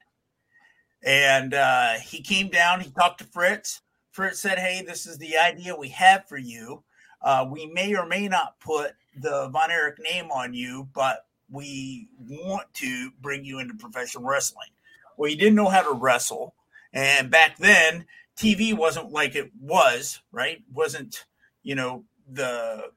And 1.03 1.53
uh, 1.53 1.93
he 1.93 2.21
came 2.21 2.49
down. 2.49 2.81
He 2.81 2.91
talked 2.91 3.19
to 3.19 3.25
Fritz. 3.25 3.81
Fritz 4.11 4.39
said, 4.39 4.59
"Hey, 4.59 4.83
this 4.85 5.05
is 5.05 5.17
the 5.17 5.37
idea 5.37 5.75
we 5.75 5.89
have 5.89 6.27
for 6.27 6.37
you. 6.37 6.83
Uh, 7.21 7.45
we 7.49 7.65
may 7.67 7.95
or 7.95 8.05
may 8.05 8.27
not 8.27 8.59
put 8.59 8.93
the 9.15 9.49
Von 9.49 9.71
Erich 9.71 9.99
name 9.99 10.31
on 10.31 10.53
you, 10.53 10.87
but 10.93 11.25
we 11.51 12.07
want 12.19 12.73
to 12.75 13.11
bring 13.21 13.43
you 13.43 13.59
into 13.59 13.73
professional 13.73 14.23
wrestling. 14.23 14.69
Well, 15.17 15.29
he 15.29 15.35
didn't 15.35 15.55
know 15.55 15.69
how 15.69 15.81
to 15.81 15.93
wrestle. 15.93 16.55
And 16.93 17.29
back 17.29 17.57
then, 17.57 18.05
TV 18.37 18.75
wasn't 18.75 19.11
like 19.11 19.35
it 19.35 19.51
was, 19.59 20.21
right? 20.31 20.59
Wasn't, 20.73 21.25
you 21.63 21.75
know, 21.75 22.05
the 22.31 22.91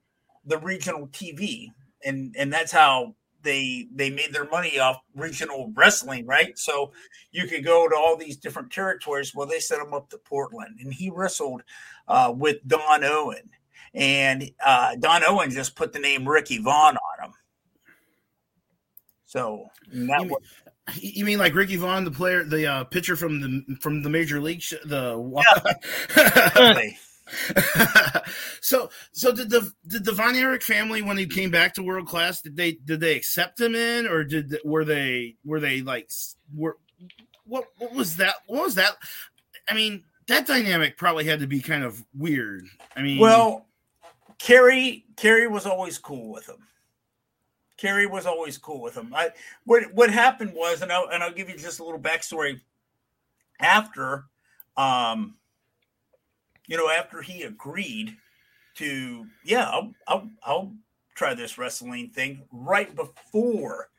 the 0.45 0.59
regional 0.59 1.07
TV. 1.09 1.69
And 2.05 2.35
and 2.39 2.53
that's 2.53 2.73
how 2.73 3.15
they 3.43 3.87
they 3.95 4.11
made 4.11 4.33
their 4.33 4.49
money 4.49 4.79
off 4.79 4.99
regional 5.15 5.73
wrestling, 5.75 6.27
right? 6.27 6.59
So 6.59 6.93
you 7.31 7.47
could 7.47 7.65
go 7.65 7.89
to 7.89 7.97
all 7.97 8.17
these 8.17 8.37
different 8.37 8.73
territories. 8.73 9.35
Well, 9.35 9.47
they 9.47 9.61
set 9.61 9.81
him 9.81 9.95
up 9.95 10.11
to 10.11 10.19
Portland, 10.19 10.79
and 10.81 10.93
he 10.93 11.11
wrestled 11.11 11.63
uh, 12.09 12.33
with 12.37 12.67
Don 12.67 13.05
Owen 13.05 13.51
and 13.95 14.51
uh, 14.65 14.97
Don 14.97 15.23
Owen 15.25 15.51
just 15.51 15.77
put 15.77 15.93
the 15.93 15.99
name 15.99 16.29
Ricky 16.29 16.59
Vaughn 16.59 16.97
on 16.97 17.27
him. 17.27 17.35
So 19.25 19.67
you 19.91 20.07
mean, 20.07 20.29
was, 20.29 20.43
you 21.01 21.25
mean 21.25 21.39
like 21.39 21.55
Ricky 21.55 21.77
Vaughn, 21.77 22.05
the 22.05 22.11
player, 22.11 22.45
the 22.45 22.67
uh, 22.67 22.85
pitcher 22.85 23.17
from 23.17 23.41
the 23.41 23.77
from 23.81 24.03
the 24.03 24.11
major 24.11 24.41
league, 24.41 24.63
the 24.85 25.43
yeah. 26.17 26.91
so 28.61 28.91
so 29.13 29.33
did 29.33 29.49
the 29.49 29.73
did 29.87 30.05
the 30.05 30.13
Von 30.13 30.35
Erich 30.35 30.63
family 30.63 31.03
when 31.03 31.17
he 31.17 31.27
came 31.27 31.51
back 31.51 31.73
to 31.75 31.83
world 31.83 32.07
class 32.07 32.43
did 32.43 32.57
they 32.57 32.73
did 32.73 33.01
they 33.01 33.17
accept 33.17 33.61
him 33.61 33.75
in 33.75 34.07
or 34.07 34.25
did 34.25 34.59
were 34.65 34.85
they 34.85 35.37
were 35.45 35.61
they 35.61 35.83
like 35.83 36.11
were 36.55 36.77
what 37.45 37.65
what 37.79 37.95
was 37.95 38.17
that 38.17 38.35
what 38.47 38.65
was 38.65 38.75
that 38.75 38.97
I 39.69 39.75
mean 39.75 40.05
that 40.27 40.47
dynamic 40.47 40.97
probably 40.97 41.25
had 41.25 41.41
to 41.41 41.47
be 41.47 41.61
kind 41.61 41.85
of 41.85 42.05
weird 42.15 42.67
I 42.97 43.03
mean 43.03 43.21
well 43.21 43.67
Kerry 44.43 45.05
Kerry 45.17 45.47
was 45.47 45.67
always 45.67 45.99
cool 45.99 46.33
with 46.33 46.49
him. 46.49 46.67
Kerry 47.77 48.07
was 48.07 48.27
always 48.27 48.59
cool 48.59 48.81
with 48.83 48.97
him. 48.97 49.13
I 49.15 49.31
what 49.65 49.95
what 49.95 50.11
happened 50.11 50.53
was, 50.53 50.83
and 50.83 50.91
I'll 50.91 51.09
and 51.13 51.23
I'll 51.23 51.33
give 51.33 51.49
you 51.49 51.57
just 51.57 51.79
a 51.79 51.85
little 51.85 52.01
backstory. 52.01 52.61
After, 53.61 54.25
um, 54.77 55.37
you 56.73 56.79
know, 56.79 56.89
after 56.89 57.21
he 57.21 57.43
agreed 57.43 58.17
to 58.77 59.27
yeah, 59.45 59.69
I'll, 59.69 59.93
I'll 60.09 60.31
I'll 60.43 60.73
try 61.15 61.35
this 61.35 61.59
wrestling 61.59 62.09
thing 62.09 62.47
right 62.51 62.97
before 62.97 63.91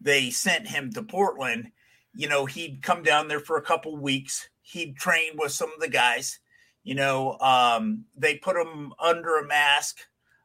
they 0.00 0.30
sent 0.30 0.66
him 0.66 0.90
to 0.92 1.02
Portland. 1.02 1.70
You 2.14 2.30
know, 2.30 2.46
he'd 2.46 2.82
come 2.82 3.02
down 3.02 3.28
there 3.28 3.38
for 3.38 3.58
a 3.58 3.62
couple 3.62 3.98
weeks. 3.98 4.48
He'd 4.62 4.96
train 4.96 5.32
with 5.36 5.52
some 5.52 5.70
of 5.74 5.78
the 5.78 5.90
guys. 5.90 6.38
You 6.84 6.94
know, 6.94 7.36
um, 7.40 8.06
they 8.16 8.36
put 8.36 8.56
him 8.56 8.94
under 8.98 9.36
a 9.36 9.46
mask, 9.46 9.98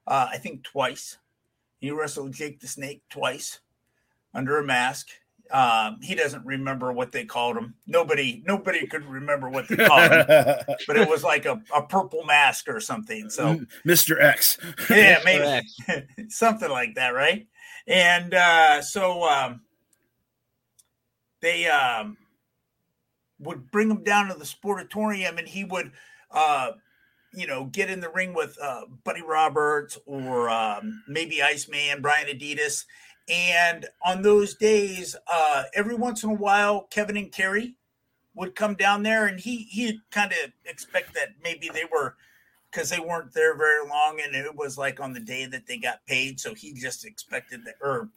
uh, 0.07 0.27
I 0.29 0.39
think 0.39 0.65
twice. 0.65 1.19
He 1.79 1.89
wrestled 1.89 2.33
Jake 2.33 2.59
the 2.59 2.67
Snake 2.67 3.01
twice 3.09 3.61
under 4.33 4.59
a 4.59 4.65
mask. 4.65 5.07
Um, 5.51 5.99
he 6.01 6.15
doesn't 6.15 6.45
remember 6.45 6.93
what 6.93 7.11
they 7.11 7.25
called 7.25 7.57
him. 7.57 7.75
Nobody, 7.85 8.41
nobody 8.47 8.87
could 8.87 9.05
remember 9.05 9.49
what 9.49 9.67
they 9.67 9.75
called 9.75 10.11
him, 10.11 10.25
but 10.87 10.97
it 10.97 11.09
was 11.09 11.23
like 11.23 11.45
a, 11.45 11.61
a 11.75 11.81
purple 11.81 12.23
mask 12.23 12.69
or 12.69 12.79
something. 12.79 13.29
So 13.29 13.59
Mr. 13.85 14.21
X. 14.21 14.57
yeah, 14.89 15.19
maybe 15.25 15.67
something 16.29 16.69
like 16.69 16.95
that, 16.95 17.09
right? 17.09 17.47
And 17.85 18.33
uh, 18.33 18.81
so 18.81 19.23
um, 19.23 19.61
they 21.41 21.67
um, 21.67 22.17
would 23.39 23.69
bring 23.71 23.89
him 23.89 24.03
down 24.03 24.29
to 24.29 24.35
the 24.35 24.45
sportatorium, 24.45 25.37
and 25.37 25.47
he 25.47 25.63
would, 25.65 25.91
uh, 26.31 26.71
you 27.33 27.47
know, 27.47 27.65
get 27.65 27.89
in 27.89 27.99
the 27.99 28.09
ring 28.09 28.33
with 28.33 28.57
uh, 28.61 28.81
Buddy 29.03 29.21
Roberts 29.21 29.97
or 30.05 30.49
um, 30.49 31.03
maybe 31.07 31.41
Iceman, 31.41 32.01
Brian 32.01 32.27
Adias. 32.27 32.85
And 33.29 33.85
on 34.03 34.21
those 34.21 34.55
days, 34.55 35.15
uh, 35.31 35.63
every 35.73 35.95
once 35.95 36.23
in 36.23 36.31
a 36.31 36.35
while, 36.35 36.87
Kevin 36.89 37.17
and 37.17 37.31
Kerry 37.31 37.75
would 38.35 38.55
come 38.55 38.75
down 38.75 39.03
there, 39.03 39.27
and 39.27 39.39
he 39.39 39.63
he 39.63 39.99
kind 40.09 40.31
of 40.31 40.51
expect 40.65 41.13
that 41.13 41.29
maybe 41.43 41.69
they 41.69 41.85
were 41.91 42.15
because 42.69 42.89
they 42.89 42.99
weren't 42.99 43.33
there 43.33 43.55
very 43.55 43.87
long, 43.87 44.21
and 44.23 44.35
it 44.35 44.55
was 44.55 44.77
like 44.77 44.99
on 44.99 45.13
the 45.13 45.19
day 45.19 45.45
that 45.45 45.67
they 45.67 45.77
got 45.77 46.05
paid, 46.05 46.39
so 46.39 46.53
he 46.53 46.73
just 46.73 47.05
expected 47.05 47.65
that 47.65 47.75
or 47.81 48.09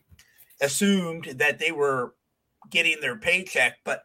assumed 0.61 1.25
that 1.37 1.59
they 1.59 1.73
were 1.73 2.15
getting 2.71 3.01
their 3.01 3.17
paycheck. 3.17 3.79
But 3.85 4.05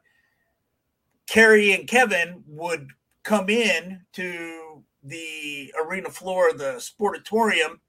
Kerry 1.28 1.74
and 1.74 1.88
Kevin 1.88 2.44
would 2.48 2.90
come 3.24 3.50
in 3.50 4.02
to 4.14 4.84
the 5.04 5.74
arena 5.86 6.10
floor 6.10 6.52
the 6.52 6.76
sportatorium 6.78 7.80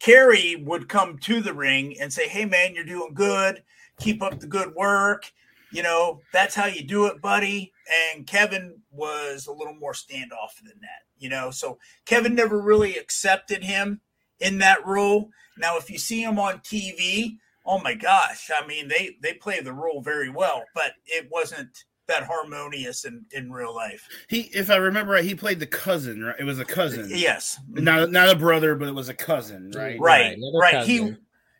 Kerry 0.00 0.56
would 0.56 0.88
come 0.88 1.18
to 1.18 1.40
the 1.40 1.54
ring 1.54 1.96
and 2.00 2.12
say, 2.12 2.26
Hey, 2.26 2.44
man, 2.44 2.74
you're 2.74 2.84
doing 2.84 3.14
good. 3.14 3.62
Keep 4.00 4.22
up 4.22 4.40
the 4.40 4.46
good 4.46 4.74
work. 4.74 5.30
You 5.72 5.84
know, 5.84 6.20
that's 6.32 6.54
how 6.54 6.66
you 6.66 6.82
do 6.82 7.06
it, 7.06 7.22
buddy. 7.22 7.72
And 8.12 8.26
Kevin 8.26 8.80
was 8.90 9.46
a 9.46 9.52
little 9.52 9.74
more 9.74 9.92
standoff 9.92 10.56
than 10.64 10.80
that, 10.80 11.04
you 11.18 11.28
know. 11.28 11.50
So 11.50 11.78
Kevin 12.06 12.34
never 12.34 12.60
really 12.60 12.96
accepted 12.96 13.62
him 13.62 14.00
in 14.40 14.58
that 14.58 14.84
role. 14.84 15.30
Now, 15.56 15.76
if 15.76 15.90
you 15.90 15.98
see 15.98 16.22
him 16.22 16.38
on 16.38 16.58
TV, 16.60 17.36
oh 17.64 17.78
my 17.78 17.94
gosh, 17.94 18.50
I 18.56 18.66
mean, 18.66 18.88
they 18.88 19.16
they 19.22 19.34
play 19.34 19.60
the 19.60 19.72
role 19.72 20.00
very 20.00 20.30
well, 20.30 20.64
but 20.74 20.92
it 21.06 21.28
wasn't 21.30 21.84
that 22.10 22.24
harmonious 22.24 23.04
in 23.04 23.24
in 23.32 23.50
real 23.50 23.74
life. 23.74 24.06
He, 24.28 24.42
if 24.52 24.70
I 24.70 24.76
remember 24.76 25.12
right, 25.12 25.24
he 25.24 25.34
played 25.34 25.60
the 25.60 25.66
cousin. 25.66 26.22
Right, 26.22 26.36
it 26.38 26.44
was 26.44 26.58
a 26.58 26.64
cousin. 26.64 27.08
Yes, 27.08 27.58
not 27.68 28.10
not 28.10 28.28
a 28.28 28.36
brother, 28.36 28.74
but 28.74 28.88
it 28.88 28.94
was 28.94 29.08
a 29.08 29.14
cousin. 29.14 29.72
Right, 29.74 29.98
right, 29.98 30.36
right. 30.52 30.74
right. 30.74 30.86
He 30.86 31.16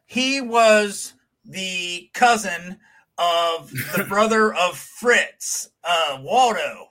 he 0.06 0.40
was 0.40 1.14
the 1.44 2.10
cousin 2.12 2.78
of 3.16 3.70
the 3.96 4.04
brother 4.08 4.52
of 4.54 4.76
Fritz, 4.76 5.70
uh, 5.84 6.18
Waldo. 6.20 6.88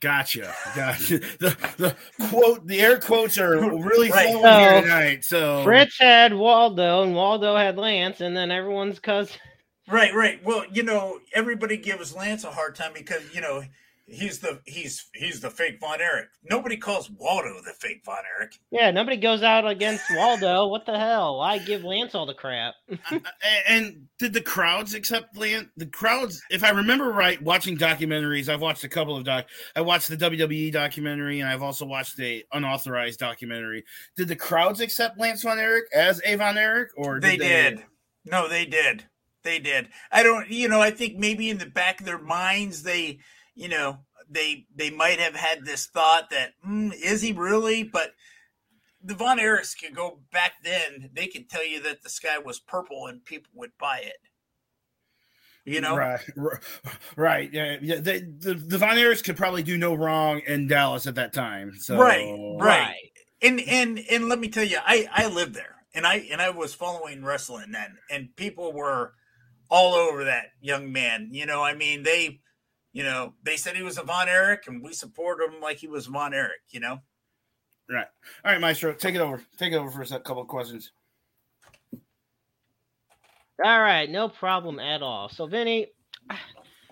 Gotcha, 0.00 0.54
gotcha. 0.74 1.18
The, 1.18 1.56
the 1.76 1.96
quote, 2.28 2.66
the 2.66 2.80
air 2.80 2.98
quotes 2.98 3.36
are 3.36 3.58
really 3.58 4.10
right. 4.10 4.30
flowing 4.30 4.42
so, 4.42 4.58
here 4.58 4.80
tonight. 4.80 5.24
So 5.24 5.62
Fritz 5.62 5.98
had 5.98 6.32
Waldo, 6.32 7.02
and 7.02 7.14
Waldo 7.14 7.54
had 7.54 7.76
Lance, 7.76 8.22
and 8.22 8.34
then 8.34 8.50
everyone's 8.50 8.98
cousin. 8.98 9.36
Right, 9.90 10.14
right. 10.14 10.44
Well, 10.44 10.64
you 10.72 10.82
know, 10.82 11.18
everybody 11.34 11.76
gives 11.76 12.14
Lance 12.14 12.44
a 12.44 12.50
hard 12.50 12.76
time 12.76 12.92
because 12.94 13.22
you 13.34 13.40
know 13.40 13.62
he's 14.10 14.40
the 14.40 14.60
he's 14.66 15.08
he's 15.14 15.40
the 15.40 15.50
fake 15.50 15.78
Von 15.80 16.00
Erich. 16.00 16.28
Nobody 16.48 16.76
calls 16.76 17.10
Waldo 17.10 17.54
the 17.64 17.72
fake 17.72 18.02
Von 18.04 18.18
Erich. 18.36 18.58
Yeah, 18.70 18.90
nobody 18.90 19.16
goes 19.16 19.42
out 19.42 19.66
against 19.66 20.04
Waldo. 20.12 20.66
What 20.66 20.86
the 20.86 20.98
hell? 20.98 21.38
Why 21.38 21.58
give 21.58 21.84
Lance 21.84 22.14
all 22.14 22.26
the 22.26 22.34
crap? 22.34 22.74
and 23.68 24.06
did 24.18 24.32
the 24.32 24.40
crowds 24.40 24.94
accept 24.94 25.36
Lance? 25.36 25.68
The 25.76 25.86
crowds, 25.86 26.42
if 26.50 26.64
I 26.64 26.70
remember 26.70 27.10
right, 27.10 27.40
watching 27.40 27.78
documentaries, 27.78 28.48
I've 28.48 28.60
watched 28.60 28.84
a 28.84 28.88
couple 28.88 29.16
of 29.16 29.24
doc. 29.24 29.46
I 29.76 29.80
watched 29.80 30.08
the 30.08 30.16
WWE 30.16 30.72
documentary, 30.72 31.40
and 31.40 31.48
I've 31.48 31.62
also 31.62 31.86
watched 31.86 32.16
the 32.16 32.44
unauthorized 32.52 33.20
documentary. 33.20 33.84
Did 34.16 34.28
the 34.28 34.36
crowds 34.36 34.80
accept 34.80 35.18
Lance 35.18 35.42
Von 35.42 35.58
Erich 35.58 35.86
as 35.94 36.20
a 36.24 36.34
Von 36.36 36.58
Erich, 36.58 36.90
or 36.96 37.20
did 37.20 37.30
they, 37.30 37.36
they 37.36 37.48
did? 37.48 37.84
No, 38.24 38.48
they 38.48 38.66
did. 38.66 39.04
They 39.42 39.58
did. 39.58 39.88
I 40.12 40.22
don't, 40.22 40.50
you 40.50 40.68
know, 40.68 40.80
I 40.80 40.90
think 40.90 41.16
maybe 41.16 41.48
in 41.48 41.58
the 41.58 41.66
back 41.66 42.00
of 42.00 42.06
their 42.06 42.18
minds, 42.18 42.82
they, 42.82 43.20
you 43.54 43.68
know, 43.68 44.00
they 44.28 44.66
they 44.74 44.90
might 44.90 45.18
have 45.18 45.34
had 45.34 45.64
this 45.64 45.86
thought 45.86 46.30
that 46.30 46.52
mm, 46.66 46.92
is 46.94 47.22
he 47.22 47.32
really? 47.32 47.82
But 47.82 48.14
the 49.02 49.14
Von 49.14 49.38
Erichs 49.38 49.78
could 49.78 49.94
go 49.94 50.20
back 50.32 50.52
then. 50.62 51.10
They 51.12 51.26
could 51.26 51.48
tell 51.48 51.66
you 51.66 51.82
that 51.82 52.02
the 52.02 52.10
sky 52.10 52.38
was 52.38 52.60
purple 52.60 53.06
and 53.06 53.24
people 53.24 53.50
would 53.54 53.72
buy 53.78 53.98
it. 53.98 54.18
You 55.64 55.82
know, 55.82 55.94
right, 55.94 56.20
right, 57.16 57.52
yeah, 57.52 57.76
yeah. 57.82 58.00
They, 58.00 58.20
the 58.20 58.54
the 58.54 58.78
Von 58.78 58.96
Erichs 58.96 59.22
could 59.22 59.36
probably 59.36 59.62
do 59.62 59.76
no 59.76 59.94
wrong 59.94 60.40
in 60.46 60.66
Dallas 60.66 61.06
at 61.06 61.16
that 61.16 61.34
time. 61.34 61.74
So 61.78 61.98
right, 61.98 62.56
right, 62.58 63.12
and 63.42 63.60
and 63.60 64.00
and 64.10 64.28
let 64.28 64.38
me 64.38 64.48
tell 64.48 64.64
you, 64.64 64.78
I 64.84 65.06
I 65.12 65.26
lived 65.26 65.54
there, 65.54 65.76
and 65.94 66.06
I 66.06 66.26
and 66.32 66.40
I 66.40 66.48
was 66.48 66.72
following 66.72 67.22
wrestling 67.22 67.72
then, 67.72 67.98
and 68.10 68.34
people 68.36 68.72
were 68.72 69.12
all 69.70 69.94
over 69.94 70.24
that 70.24 70.46
young 70.60 70.92
man. 70.92 71.28
You 71.32 71.46
know, 71.46 71.62
I 71.62 71.74
mean, 71.74 72.02
they, 72.02 72.40
you 72.92 73.04
know, 73.04 73.34
they 73.42 73.56
said 73.56 73.76
he 73.76 73.82
was 73.82 73.98
a 73.98 74.02
Von 74.02 74.28
Erich, 74.28 74.66
and 74.66 74.82
we 74.82 74.92
support 74.92 75.40
him 75.40 75.60
like 75.60 75.78
he 75.78 75.88
was 75.88 76.06
Von 76.06 76.34
Erich. 76.34 76.60
You 76.70 76.80
know. 76.80 76.98
Right. 77.88 78.06
All 78.44 78.52
right, 78.52 78.60
Maestro, 78.60 78.92
take 78.92 79.14
it 79.16 79.20
over. 79.20 79.42
Take 79.56 79.72
it 79.72 79.76
over 79.76 79.90
for 79.90 80.02
a 80.02 80.20
couple 80.20 80.42
of 80.42 80.48
questions. 80.48 80.92
All 83.62 83.80
right, 83.80 84.08
no 84.08 84.28
problem 84.28 84.78
at 84.78 85.02
all. 85.02 85.28
So, 85.28 85.46
Vinny, 85.46 85.88
I 86.30 86.36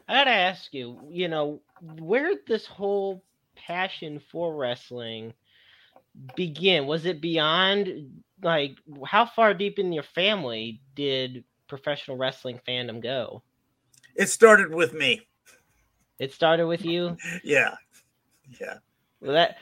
gotta 0.08 0.30
ask 0.30 0.74
you, 0.74 1.00
you 1.08 1.28
know, 1.28 1.62
where 1.80 2.28
did 2.28 2.46
this 2.46 2.66
whole 2.66 3.24
passion 3.54 4.20
for 4.30 4.54
wrestling 4.54 5.32
begin? 6.36 6.86
Was 6.86 7.06
it 7.06 7.20
beyond 7.20 8.22
like 8.42 8.76
how 9.06 9.24
far 9.24 9.54
deep 9.54 9.78
in 9.78 9.92
your 9.92 10.02
family 10.02 10.80
did 10.94 11.44
professional 11.68 12.16
wrestling 12.16 12.60
fandom 12.66 13.02
go? 13.02 13.42
It 14.16 14.28
started 14.28 14.74
with 14.74 14.94
me. 14.94 15.26
It 16.18 16.32
started 16.32 16.66
with 16.66 16.84
you? 16.84 17.16
yeah. 17.44 17.74
Yeah. 18.60 18.78
Well, 19.20 19.32
that 19.32 19.58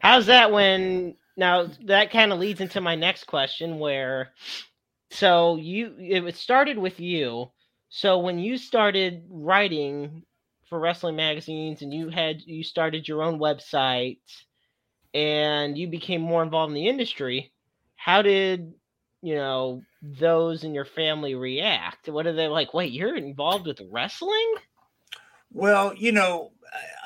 how's 0.00 0.26
that 0.26 0.52
when 0.52 1.16
now 1.36 1.68
that 1.84 2.10
kind 2.10 2.32
of 2.32 2.38
leads 2.38 2.60
into 2.60 2.80
my 2.80 2.94
next 2.94 3.24
question 3.24 3.78
where 3.78 4.32
so 5.10 5.56
you 5.56 5.94
it 5.98 6.36
started 6.36 6.78
with 6.78 7.00
you. 7.00 7.50
So 7.88 8.18
when 8.18 8.38
you 8.38 8.56
started 8.56 9.24
writing 9.28 10.22
for 10.68 10.78
wrestling 10.78 11.16
magazines 11.16 11.82
and 11.82 11.92
you 11.92 12.08
had 12.08 12.40
you 12.42 12.62
started 12.64 13.06
your 13.06 13.22
own 13.22 13.38
website 13.38 14.18
and 15.12 15.76
you 15.76 15.88
became 15.88 16.22
more 16.22 16.42
involved 16.42 16.70
in 16.70 16.74
the 16.74 16.88
industry, 16.88 17.52
how 17.96 18.22
did 18.22 18.72
you 19.22 19.36
know 19.36 19.82
those 20.02 20.64
in 20.64 20.74
your 20.74 20.84
family 20.84 21.34
react? 21.34 22.08
What 22.08 22.26
are 22.26 22.32
they 22.32 22.48
like? 22.48 22.74
Wait, 22.74 22.92
you're 22.92 23.16
involved 23.16 23.66
with 23.66 23.80
wrestling? 23.90 24.54
Well, 25.52 25.94
you 25.94 26.12
know, 26.12 26.52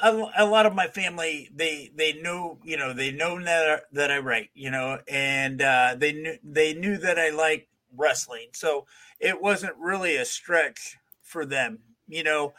a, 0.02 0.26
a, 0.38 0.46
lot 0.46 0.66
of 0.66 0.74
my 0.74 0.86
family 0.86 1.50
they 1.54 1.90
they 1.94 2.14
know 2.14 2.58
you 2.64 2.76
know 2.76 2.92
they 2.92 3.10
know 3.12 3.42
that 3.42 3.84
that 3.92 4.10
I 4.10 4.18
write 4.18 4.50
you 4.54 4.70
know 4.70 4.98
and 5.08 5.60
uh, 5.60 5.94
they 5.96 6.12
knew 6.12 6.36
they 6.42 6.74
knew 6.74 6.96
that 6.98 7.18
I 7.18 7.30
like 7.30 7.68
wrestling, 7.96 8.48
so 8.52 8.86
it 9.20 9.40
wasn't 9.40 9.76
really 9.78 10.16
a 10.16 10.24
stretch 10.24 10.96
for 11.22 11.44
them. 11.44 11.80
You 12.08 12.22
know, 12.22 12.54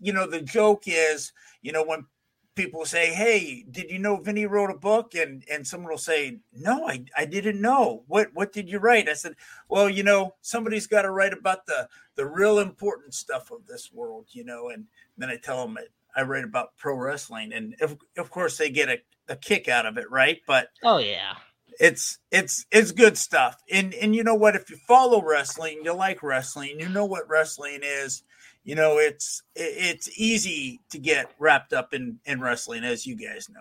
you 0.00 0.12
know 0.12 0.26
the 0.26 0.40
joke 0.40 0.84
is 0.86 1.32
you 1.60 1.72
know 1.72 1.84
when 1.84 2.06
people 2.54 2.84
say, 2.84 3.12
"Hey, 3.12 3.64
did 3.70 3.90
you 3.90 3.98
know 3.98 4.16
Vinny 4.16 4.46
wrote 4.46 4.70
a 4.70 4.78
book?" 4.78 5.14
and 5.14 5.44
and 5.50 5.66
someone 5.66 5.90
will 5.90 5.98
say, 5.98 6.38
"No, 6.52 6.86
I 6.86 7.04
I 7.16 7.24
didn't 7.24 7.60
know. 7.60 8.04
What 8.06 8.30
what 8.34 8.52
did 8.52 8.68
you 8.68 8.78
write?" 8.78 9.08
I 9.08 9.14
said, 9.14 9.36
"Well, 9.68 9.88
you 9.88 10.02
know, 10.02 10.34
somebody's 10.40 10.86
got 10.86 11.02
to 11.02 11.10
write 11.10 11.32
about 11.32 11.66
the 11.66 11.88
the 12.14 12.26
real 12.26 12.58
important 12.58 13.14
stuff 13.14 13.50
of 13.50 13.66
this 13.66 13.90
world, 13.92 14.26
you 14.32 14.44
know." 14.44 14.68
And 14.68 14.86
then 15.16 15.30
I 15.30 15.36
tell 15.36 15.66
them 15.66 15.78
I, 15.78 16.20
I 16.20 16.24
write 16.24 16.44
about 16.44 16.76
pro 16.76 16.96
wrestling, 16.96 17.52
and 17.52 17.74
of 17.80 17.98
of 18.16 18.30
course 18.30 18.58
they 18.58 18.70
get 18.70 18.88
a, 18.88 18.98
a 19.28 19.36
kick 19.36 19.68
out 19.68 19.86
of 19.86 19.96
it, 19.96 20.10
right? 20.10 20.40
But 20.46 20.68
oh 20.82 20.98
yeah. 20.98 21.34
It's 21.80 22.18
it's 22.30 22.66
it's 22.70 22.92
good 22.92 23.16
stuff, 23.16 23.56
and 23.72 23.94
and 23.94 24.14
you 24.14 24.22
know 24.22 24.34
what? 24.34 24.54
If 24.54 24.68
you 24.68 24.76
follow 24.86 25.22
wrestling, 25.22 25.80
you 25.82 25.94
like 25.94 26.22
wrestling, 26.22 26.78
you 26.78 26.88
know 26.90 27.06
what 27.06 27.30
wrestling 27.30 27.80
is 27.82 28.22
you 28.64 28.74
know 28.74 28.98
it's 28.98 29.42
it's 29.54 30.08
easy 30.18 30.80
to 30.90 30.98
get 30.98 31.32
wrapped 31.38 31.72
up 31.72 31.92
in 31.94 32.18
in 32.24 32.40
wrestling 32.40 32.84
as 32.84 33.06
you 33.06 33.16
guys 33.16 33.48
know 33.48 33.60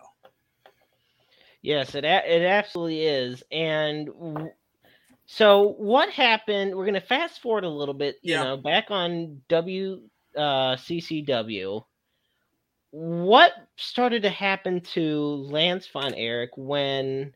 Yes, 1.61 1.94
it 1.95 2.03
a- 2.06 2.36
it 2.36 2.44
absolutely 2.44 3.06
is. 3.06 3.44
And 3.52 4.07
w- 4.07 4.52
so 5.26 5.69
what 5.78 6.10
happened? 6.10 6.76
We're 6.76 6.86
going 6.86 6.95
to 6.95 7.02
fast 7.02 7.41
forward 7.41 7.64
a 7.64 7.69
little 7.69 7.94
bit. 7.94 8.18
You 8.23 8.34
Yeah. 8.34 8.44
know, 8.44 8.57
back 8.57 8.86
on 8.90 9.41
W 9.48 10.02
uh, 10.36 10.76
CCW. 10.78 11.86
What 12.91 13.53
started 13.78 14.23
to 14.23 14.30
happen 14.30 14.82
to 14.95 15.18
Lance 15.49 15.88
Von 15.88 16.14
Erich 16.14 16.52
when 16.57 17.34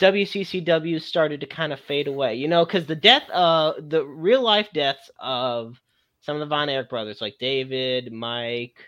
WCCW 0.00 1.00
started 1.00 1.40
to 1.40 1.46
kind 1.46 1.72
of 1.72 1.80
fade 1.80 2.08
away? 2.08 2.36
You 2.36 2.48
know, 2.48 2.64
because 2.64 2.86
the 2.86 2.96
death, 2.96 3.28
uh, 3.30 3.74
the 3.78 4.04
real 4.04 4.42
life 4.42 4.68
deaths 4.72 5.10
of 5.20 5.80
some 6.22 6.36
of 6.36 6.40
the 6.40 6.46
Von 6.46 6.68
Erich 6.68 6.88
brothers, 6.88 7.20
like 7.20 7.36
David, 7.38 8.12
Mike, 8.12 8.78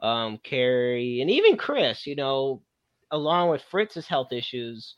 um, 0.00 0.38
Kerry, 0.38 1.20
and 1.20 1.30
even 1.30 1.56
Chris, 1.56 2.06
you 2.06 2.14
know, 2.14 2.62
along 3.10 3.50
with 3.50 3.62
Fritz's 3.70 4.06
health 4.06 4.32
issues, 4.32 4.96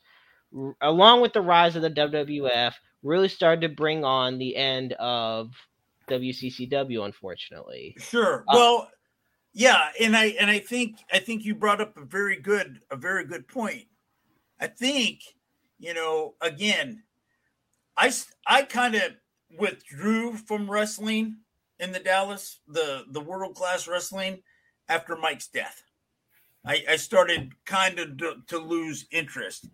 r- 0.55 0.75
along 0.81 1.21
with 1.21 1.33
the 1.33 1.41
rise 1.41 1.75
of 1.75 1.81
the 1.81 1.89
WWF, 1.89 2.73
really 3.01 3.27
started 3.29 3.61
to 3.61 3.69
bring 3.69 4.03
on 4.03 4.37
the 4.37 4.55
end 4.55 4.93
of 4.93 5.51
WCCW. 6.09 7.05
Unfortunately, 7.05 7.95
Sure. 7.97 8.43
Uh, 8.47 8.53
well, 8.53 8.91
yeah, 9.53 9.89
and 10.01 10.17
I 10.17 10.25
and 10.39 10.49
I 10.51 10.59
think 10.59 10.97
I 11.13 11.19
think 11.19 11.45
you 11.45 11.55
brought 11.55 11.81
up 11.81 11.97
a 11.97 12.03
very 12.05 12.39
good 12.39 12.81
a 12.91 12.97
very 12.97 13.25
good 13.25 13.47
point. 13.47 13.85
I 14.59 14.67
think 14.67 15.21
you 15.79 15.93
know 15.93 16.35
again, 16.41 17.03
I 17.95 18.11
I 18.45 18.63
kind 18.63 18.95
of 18.95 19.13
withdrew 19.57 20.35
from 20.35 20.69
wrestling 20.69 21.37
in 21.79 21.91
the 21.91 21.99
Dallas 21.99 22.59
the 22.67 23.05
the 23.09 23.21
world 23.21 23.55
class 23.55 23.87
wrestling 23.87 24.41
after 24.87 25.15
Mike's 25.15 25.47
death. 25.47 25.83
I, 26.65 26.83
I 26.89 26.95
started 26.95 27.53
kind 27.65 27.99
of 27.99 28.17
to, 28.17 28.37
to 28.47 28.57
lose 28.57 29.05
interest. 29.11 29.67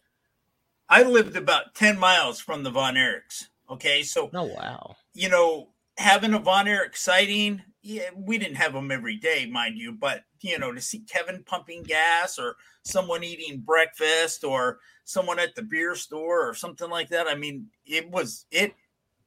I 0.89 1.03
lived 1.03 1.37
about 1.37 1.73
ten 1.73 1.97
miles 1.97 2.41
from 2.41 2.63
the 2.63 2.71
Von 2.71 2.95
Erichs. 2.95 3.45
Okay, 3.69 4.03
so 4.03 4.29
oh 4.33 4.43
wow, 4.43 4.95
you 5.13 5.29
know, 5.29 5.69
having 5.97 6.33
a 6.33 6.39
Von 6.39 6.67
Erich 6.67 6.97
sighting, 6.97 7.61
yeah, 7.81 8.09
we 8.15 8.37
didn't 8.37 8.57
have 8.57 8.73
them 8.73 8.91
every 8.91 9.15
day, 9.15 9.47
mind 9.49 9.77
you, 9.77 9.93
but 9.93 10.23
you 10.41 10.59
know, 10.59 10.71
to 10.71 10.81
see 10.81 10.99
Kevin 10.99 11.43
pumping 11.43 11.83
gas 11.83 12.37
or 12.37 12.55
someone 12.83 13.23
eating 13.23 13.61
breakfast 13.61 14.43
or 14.43 14.79
someone 15.03 15.39
at 15.39 15.55
the 15.55 15.63
beer 15.63 15.95
store 15.95 16.47
or 16.47 16.53
something 16.53 16.89
like 16.89 17.09
that. 17.09 17.27
I 17.27 17.35
mean, 17.35 17.67
it 17.85 18.09
was 18.09 18.45
it 18.51 18.73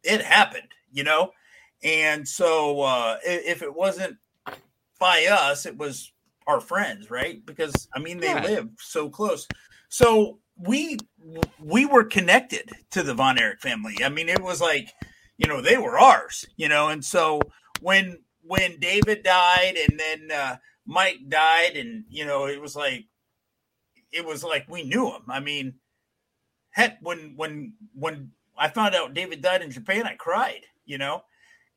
it 0.03 0.21
happened, 0.21 0.69
you 0.93 1.05
know. 1.05 1.31
And 1.85 2.27
so 2.27 2.83
uh 2.83 3.19
if 3.25 3.63
it 3.63 3.75
wasn't 3.75 4.19
by 4.99 5.27
us, 5.27 5.67
it 5.67 5.77
was 5.77 6.13
our 6.47 6.61
friends, 6.61 7.11
right? 7.11 7.45
Because 7.45 7.89
I 7.95 7.99
mean, 8.01 8.21
they 8.21 8.35
Right. 8.35 8.45
live 8.45 8.71
so 8.81 9.11
close. 9.11 9.47
So 9.89 10.41
we 10.57 10.99
we 11.59 11.87
were 11.87 12.05
connected 12.05 12.71
to 12.93 13.03
the 13.03 13.15
Von 13.15 13.39
Erich 13.39 13.61
family. 13.61 14.03
I 14.05 14.09
mean, 14.09 14.29
it 14.29 14.43
was 14.43 14.61
like, 14.61 14.91
you 15.39 15.49
know, 15.49 15.61
they 15.61 15.77
were 15.79 15.99
ours, 15.99 16.45
you 16.57 16.69
know. 16.69 16.89
And 16.89 17.05
so 17.05 17.41
when 17.81 18.21
when 18.43 18.79
David 18.81 19.23
died 19.23 19.77
and 19.77 20.01
then 20.01 20.31
uh, 20.31 20.57
Mike 20.87 21.29
died, 21.29 21.77
and 21.77 22.05
you 22.09 22.25
know, 22.27 22.47
it 22.47 22.61
was 22.61 22.77
like 22.77 23.07
it 24.13 24.25
was 24.25 24.45
like 24.45 24.67
we 24.69 24.83
knew 24.85 25.09
him. 25.11 25.23
I 25.29 25.41
mean, 25.41 25.75
heck, 26.71 26.99
when 27.03 27.35
when 27.37 27.75
when 27.95 28.33
I 28.57 28.69
found 28.69 28.95
out 28.95 29.15
David 29.15 29.43
died 29.43 29.63
in 29.63 29.71
Japan, 29.71 30.07
I 30.07 30.15
cried, 30.15 30.63
you 30.85 30.99
know, 30.99 31.23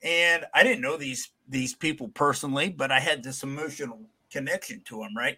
and 0.03 0.45
I 0.53 0.63
didn't 0.63 0.81
know 0.81 0.97
these 0.97 1.29
these 1.47 1.73
people 1.73 2.09
personally, 2.09 2.69
but 2.69 2.91
I 2.91 2.99
had 2.99 3.23
this 3.23 3.43
emotional 3.43 3.99
connection 4.31 4.81
to 4.85 4.99
them, 4.99 5.15
right? 5.15 5.37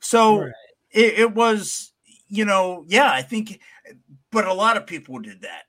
So 0.00 0.40
Right. 0.40 0.52
it, 0.90 1.18
it 1.20 1.34
was, 1.34 1.92
you 2.28 2.44
know, 2.44 2.84
yeah, 2.88 3.10
I 3.12 3.22
think, 3.22 3.60
but 4.32 4.46
a 4.46 4.52
lot 4.52 4.76
of 4.76 4.86
people 4.86 5.18
did 5.20 5.42
that. 5.42 5.62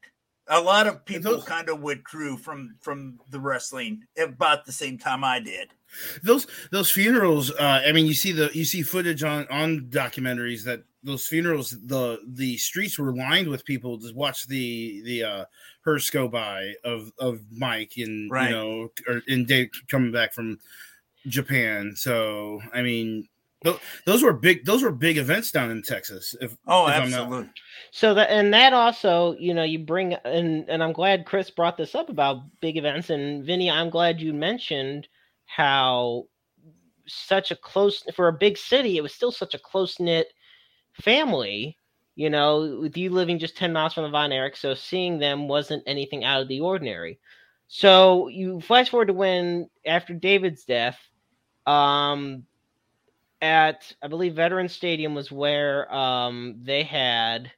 A 0.47 0.59
lot 0.59 0.87
of 0.87 1.05
people 1.05 1.33
those- 1.35 1.43
kind 1.43 1.69
of 1.69 1.79
withdrew 1.81 2.37
from 2.37 2.75
from 2.81 3.19
the 3.29 3.39
wrestling 3.39 4.05
about 4.17 4.65
the 4.65 4.71
same 4.71 4.97
time 4.97 5.23
I 5.23 5.39
did. 5.39 5.69
those 6.23 6.45
those 6.71 6.91
funerals 6.91 7.49
uh 7.51 7.81
i 7.85 7.91
mean 7.91 8.05
you 8.05 8.13
see 8.13 8.31
the 8.31 8.51
you 8.53 8.63
see 8.63 8.83
footage 8.83 9.23
on 9.23 9.47
on 9.49 9.87
documentaries 9.89 10.63
that 10.63 10.83
those 11.03 11.25
funerals 11.27 11.71
the 11.85 12.19
the 12.27 12.57
streets 12.57 12.99
were 12.99 13.15
lined 13.15 13.47
with 13.47 13.63
people 13.65 13.97
to 13.99 14.13
watch 14.13 14.45
the 14.47 15.01
the 15.05 15.23
uh 15.23 15.45
hearse 15.85 16.09
go 16.09 16.27
by 16.27 16.73
of 16.83 17.11
of 17.19 17.39
mike 17.51 17.93
and 17.97 18.29
Right. 18.29 18.49
you 18.49 18.55
know 18.55 18.89
or 19.07 19.21
and 19.27 19.47
dave 19.47 19.69
coming 19.87 20.11
back 20.11 20.33
from 20.33 20.59
japan 21.27 21.93
so 21.95 22.61
i 22.73 22.81
mean 22.81 23.27
tho- 23.63 23.79
those 24.05 24.23
were 24.23 24.33
big 24.33 24.65
those 24.65 24.83
were 24.83 24.91
big 24.91 25.17
events 25.17 25.51
down 25.51 25.71
in 25.71 25.81
texas 25.81 26.35
if 26.41 26.55
Oh, 26.67 26.87
If 26.87 26.93
I'm 26.95 27.09
not- 27.11 27.21
absolutely. 27.21 27.49
So 27.91 28.13
that 28.13 28.29
and 28.29 28.53
that 28.53 28.71
also, 28.73 29.35
you 29.39 29.53
know, 29.53 29.63
you 29.63 29.79
bring 29.79 30.13
and 30.13 30.69
and 30.69 30.83
I'm 30.83 30.93
glad 30.93 31.25
Chris 31.25 31.49
brought 31.49 31.75
this 31.75 31.95
up 31.95 32.09
about 32.09 32.43
big 32.61 32.77
events 32.77 33.09
and 33.09 33.43
Vinny, 33.43 33.69
I'm 33.71 33.89
glad 33.89 34.21
you 34.21 34.31
mentioned 34.33 35.07
how 35.47 36.25
such 37.07 37.49
a 37.51 37.55
close 37.55 38.03
for 38.13 38.27
a 38.27 38.33
big 38.33 38.57
city, 38.57 38.97
it 38.97 39.01
was 39.01 39.13
still 39.13 39.31
such 39.31 39.55
a 39.55 39.59
close 39.59 39.99
knit 39.99 40.31
family. 40.93 41.77
You 42.15 42.29
know, 42.29 42.79
with 42.81 42.97
you 42.97 43.11
living 43.11 43.39
just 43.39 43.55
10 43.55 43.71
miles 43.71 43.93
from 43.93 44.03
the 44.03 44.09
Von 44.09 44.33
Erich, 44.33 44.57
so 44.57 44.73
seeing 44.73 45.19
them 45.19 45.47
wasn't 45.47 45.83
anything 45.87 46.25
out 46.25 46.41
of 46.41 46.49
the 46.49 46.59
ordinary. 46.59 47.17
So 47.69 48.27
you 48.27 48.59
flash 48.59 48.89
forward 48.89 49.07
to 49.07 49.13
when 49.13 49.69
after 49.85 50.13
David's 50.13 50.65
death, 50.65 50.99
um, 51.65 52.43
at 53.41 53.93
I 54.01 54.07
believe 54.07 54.35
Veterans 54.35 54.73
Stadium 54.73 55.15
was 55.15 55.31
where 55.31 55.91
um 55.93 56.59
they 56.61 56.83
had 56.83 57.51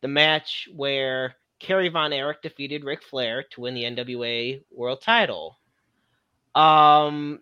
the 0.00 0.08
match 0.08 0.68
where 0.74 1.34
Kerry 1.58 1.88
Von 1.88 2.12
Erich 2.12 2.40
defeated 2.42 2.84
Ric 2.84 3.02
Flair 3.02 3.44
to 3.50 3.60
win 3.60 3.74
the 3.74 3.84
NWA 3.84 4.62
World 4.70 5.02
Title. 5.02 5.58
Um, 6.54 7.40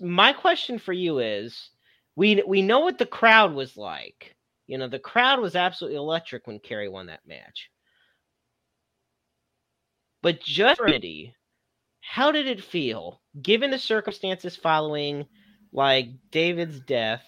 my 0.00 0.32
question 0.32 0.78
for 0.78 0.92
you 0.92 1.18
is, 1.18 1.70
we 2.16 2.42
we 2.46 2.62
know 2.62 2.80
what 2.80 2.98
the 2.98 3.06
crowd 3.06 3.54
was 3.54 3.76
like. 3.76 4.33
You 4.66 4.78
know, 4.78 4.88
the 4.88 4.98
crowd 4.98 5.40
was 5.40 5.56
absolutely 5.56 5.98
electric 5.98 6.46
when 6.46 6.58
Kerry 6.58 6.88
won 6.88 7.06
that 7.06 7.26
match. 7.26 7.70
But 10.22 10.40
just 10.40 10.78
for 10.78 10.86
Randy, 10.86 11.34
how 12.00 12.32
did 12.32 12.46
it 12.46 12.64
feel, 12.64 13.20
given 13.42 13.70
the 13.70 13.78
circumstances 13.78 14.56
following, 14.56 15.26
like 15.72 16.08
David's 16.30 16.80
death, 16.80 17.24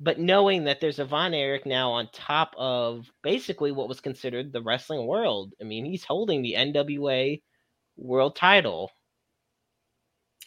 but 0.00 0.18
knowing 0.18 0.64
that 0.64 0.80
there's 0.80 0.98
a 0.98 1.04
Von 1.04 1.34
Erich 1.34 1.64
now 1.66 1.92
on 1.92 2.08
top 2.12 2.54
of 2.58 3.06
basically 3.22 3.70
what 3.70 3.88
was 3.88 4.00
considered 4.00 4.52
the 4.52 4.62
wrestling 4.62 5.06
world. 5.06 5.54
I 5.60 5.64
mean, 5.64 5.84
he's 5.84 6.04
holding 6.04 6.42
the 6.42 6.54
NWA 6.54 7.40
world 7.96 8.34
title. 8.34 8.90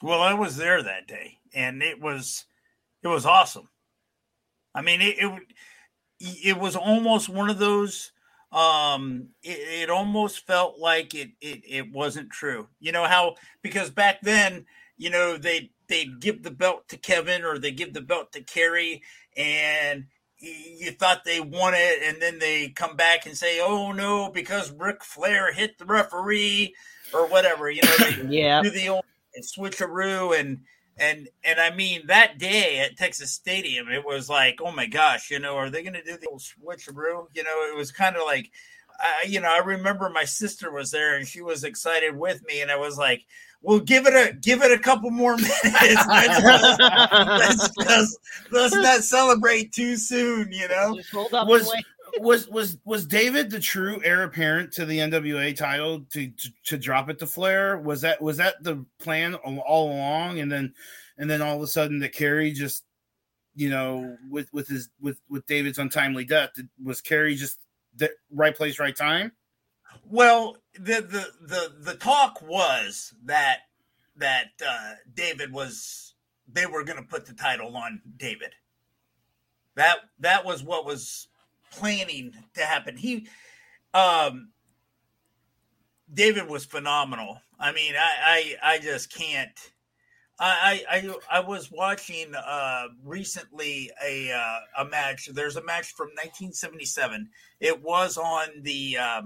Well, 0.02 0.22
I 0.22 0.34
was 0.34 0.58
there 0.58 0.84
that 0.84 1.08
day, 1.08 1.38
and 1.54 1.82
it 1.82 2.02
was 2.02 2.46
it 3.02 3.08
was 3.08 3.26
awesome. 3.26 3.70
I 4.74 4.82
mean, 4.82 5.00
it 5.02 5.16
it, 5.18 5.42
it 6.26 6.58
was 6.60 6.76
almost 6.76 7.30
one 7.30 7.50
of 7.50 7.60
those. 7.60 8.12
Um, 8.52 9.30
it, 9.44 9.84
it 9.84 9.90
almost 9.90 10.46
felt 10.48 10.80
like 10.80 11.14
it, 11.14 11.32
it 11.42 11.62
it 11.68 11.92
wasn't 11.92 12.30
true. 12.32 12.68
You 12.80 12.92
know 12.92 13.06
how 13.06 13.36
because 13.62 13.90
back 13.90 14.22
then, 14.22 14.66
you 14.98 15.10
know 15.10 15.38
they 15.38 15.72
they'd 15.88 16.20
give 16.20 16.44
the 16.44 16.52
belt 16.52 16.88
to 16.90 16.98
Kevin 16.98 17.44
or 17.44 17.58
they 17.60 17.72
give 17.72 17.94
the 17.94 18.02
belt 18.02 18.32
to 18.34 18.42
Kerry, 18.42 19.02
and 19.36 20.06
you 20.38 20.92
thought 20.92 21.24
they 21.26 21.40
won 21.40 21.74
it, 21.76 22.00
and 22.04 22.22
then 22.22 22.40
they 22.40 22.70
come 22.70 22.96
back 22.96 23.26
and 23.26 23.38
say, 23.38 23.60
"Oh 23.62 23.92
no," 23.92 24.30
because 24.30 24.72
Ric 24.72 25.04
Flair 25.04 25.52
hit 25.54 25.78
the 25.78 25.86
referee 25.86 26.74
or 27.14 27.28
whatever. 27.28 27.70
You 27.70 27.82
know, 27.84 27.98
they, 27.98 28.28
Yeah. 28.42 28.62
do 28.62 28.70
the 28.70 28.90
old 28.90 29.06
switcheroo 29.42 30.40
and 30.40 30.62
and 30.98 31.28
and 31.44 31.60
I 31.60 31.76
mean 31.76 32.08
that 32.08 32.38
day 32.38 32.80
at 32.80 32.98
Texas 32.98 33.32
Stadium, 33.32 33.90
it 33.90 34.06
was 34.06 34.30
like, 34.30 34.60
oh 34.64 34.72
my 34.72 34.86
gosh, 34.86 35.30
you 35.32 35.40
know, 35.40 35.56
are 35.56 35.70
they 35.70 35.84
going 35.84 35.94
to 35.94 36.04
do 36.04 36.18
the 36.18 36.28
old 36.28 36.42
switcheroo? 36.42 37.28
You 37.34 37.44
know, 37.44 37.70
it 37.72 37.76
was 37.78 37.92
kind 37.92 38.16
of 38.16 38.24
like, 38.26 38.52
uh, 39.00 39.28
you 39.28 39.42
know, 39.42 39.52
I 39.54 39.60
remember 39.60 40.10
my 40.10 40.24
sister 40.26 40.72
was 40.72 40.92
there 40.92 41.16
and 41.18 41.28
she 41.28 41.42
was 41.42 41.64
excited 41.64 42.16
with 42.16 42.46
me, 42.48 42.62
and 42.62 42.72
I 42.72 42.78
was 42.78 42.98
like, 42.98 43.26
well, 43.62 43.80
give 43.80 44.06
it 44.08 44.14
a 44.14 44.34
give 44.34 44.62
it 44.62 44.72
a 44.72 44.80
couple 44.80 45.10
more 45.12 45.36
minutes. 45.38 45.66
let's, 46.08 46.08
let's, 46.08 47.70
just- 47.86 48.18
let's 48.52 48.76
not 48.76 49.04
celebrate 49.04 49.72
too 49.74 49.98
soon, 49.98 50.52
you 50.52 50.68
know. 50.68 50.96
Just 50.96 51.12
hold 51.12 51.34
up 51.34 51.48
Was- 51.48 51.64
and 51.64 51.72
wait. 51.76 51.86
Was 52.20 52.48
was 52.48 52.78
was 52.86 53.06
David 53.06 53.50
the 53.50 53.60
true 53.60 54.02
heir 54.04 54.24
apparent 54.24 54.72
to 54.74 54.86
the 54.86 55.00
NWA 55.00 55.56
title 55.56 56.02
to, 56.12 56.28
to 56.28 56.50
to 56.66 56.78
drop 56.78 57.10
it 57.10 57.20
to 57.20 57.28
Flair? 57.28 57.78
Was 57.78 58.02
that 58.02 58.22
was 58.22 58.38
that 58.38 58.64
the 58.64 58.86
plan 59.00 59.36
all, 59.36 59.92
along? 59.92 60.40
And 60.40 60.52
then 60.52 60.74
and 61.18 61.30
then 61.30 61.42
all 61.42 61.56
of 61.56 61.62
a 61.62 61.68
sudden, 61.68 62.00
that 62.00 62.14
Kerry 62.14 62.52
just 62.52 62.84
you 63.56 63.70
know 63.70 64.18
with 64.30 64.52
with 64.54 64.68
his 64.68 64.90
with 65.02 65.20
with 65.30 65.46
David's 65.48 65.80
untimely 65.80 66.26
death 66.26 66.52
was 66.84 67.02
Kerry 67.02 67.36
just 67.36 67.60
the 67.96 68.12
right 68.32 68.56
place, 68.56 68.80
right 68.80 68.96
time? 68.96 69.32
Well, 70.10 70.58
the 70.74 71.02
the 71.02 71.28
the 71.42 71.74
the 71.80 71.96
talk 71.96 72.42
was 72.42 73.14
that 73.26 73.60
that 74.18 74.48
uh, 74.66 74.94
David 75.14 75.52
was 75.52 76.14
they 76.52 76.66
were 76.66 76.84
going 76.84 76.98
to 76.98 77.08
put 77.08 77.26
the 77.26 77.34
title 77.34 77.76
on 77.76 78.02
David. 78.18 78.54
That 79.76 79.98
that 80.20 80.46
was 80.46 80.64
what 80.64 80.86
was 80.86 81.28
planning 81.80 82.34
to 82.56 82.62
happen. 82.62 82.98
He, 82.98 83.28
um, 83.94 84.50
David 86.14 86.48
was 86.48 86.66
phenomenal. 86.66 87.40
I 87.60 87.72
mean, 87.72 87.94
I, 87.96 88.56
I, 88.64 88.74
I 88.74 88.80
just 88.80 89.14
can't. 89.14 89.58
I, 90.38 90.84
I, 90.90 91.16
I 91.32 91.40
was 91.40 91.72
watching 91.72 92.36
uh, 92.36 92.88
recently 93.06 93.90
a 94.04 94.34
uh, 94.34 94.84
a 94.84 94.86
match. 94.86 95.30
There's 95.32 95.56
a 95.56 95.64
match 95.64 95.94
from 95.94 96.08
1977. 96.10 97.30
It 97.62 97.82
was 97.82 98.18
on 98.18 98.48
the 98.62 98.98
uh, 99.00 99.22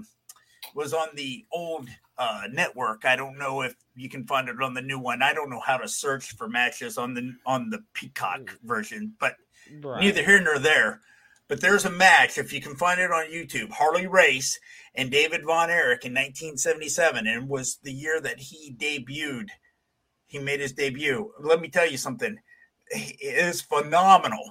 was 0.74 0.94
on 0.94 1.08
the 1.16 1.44
old 1.50 1.88
uh, 2.16 2.42
network. 2.52 3.04
I 3.04 3.16
don't 3.16 3.38
know 3.38 3.62
if 3.62 3.74
you 3.96 4.08
can 4.08 4.26
find 4.26 4.48
it 4.48 4.62
on 4.62 4.74
the 4.74 4.82
new 4.82 4.98
one. 4.98 5.22
I 5.22 5.32
don't 5.32 5.50
know 5.50 5.60
how 5.60 5.78
to 5.78 5.88
search 5.88 6.36
for 6.36 6.48
matches 6.48 6.96
on 6.96 7.14
the 7.14 7.34
on 7.44 7.70
the 7.70 7.82
Peacock 7.92 8.56
version, 8.62 9.14
but 9.18 9.34
right. 9.82 10.00
neither 10.00 10.22
here 10.22 10.40
nor 10.40 10.58
there. 10.58 11.00
But 11.50 11.60
there's 11.60 11.84
a 11.84 11.90
match 11.90 12.38
if 12.38 12.52
you 12.52 12.60
can 12.60 12.76
find 12.76 13.00
it 13.00 13.10
on 13.10 13.26
YouTube. 13.26 13.72
Harley 13.72 14.06
Race 14.06 14.60
and 14.94 15.10
David 15.10 15.44
Von 15.44 15.68
Erich 15.68 16.04
in 16.04 16.12
1977, 16.12 17.26
and 17.26 17.48
was 17.48 17.80
the 17.82 17.92
year 17.92 18.20
that 18.20 18.38
he 18.38 18.72
debuted. 18.78 19.48
He 20.28 20.38
made 20.38 20.60
his 20.60 20.72
debut. 20.72 21.32
Let 21.40 21.60
me 21.60 21.68
tell 21.68 21.90
you 21.90 21.96
something. 21.96 22.38
It 22.90 23.16
is 23.20 23.62
phenomenal. 23.62 24.44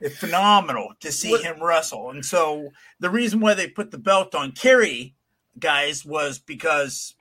It's 0.00 0.18
phenomenal 0.18 0.88
to 0.98 1.12
see 1.12 1.30
what? 1.30 1.42
him 1.42 1.62
wrestle. 1.62 2.10
And 2.10 2.24
so 2.24 2.70
the 2.98 3.08
reason 3.08 3.38
why 3.38 3.54
they 3.54 3.68
put 3.68 3.92
the 3.92 3.98
belt 3.98 4.34
on 4.34 4.50
Kerry 4.50 5.14
guys 5.60 6.04
was 6.04 6.40
because 6.40 7.14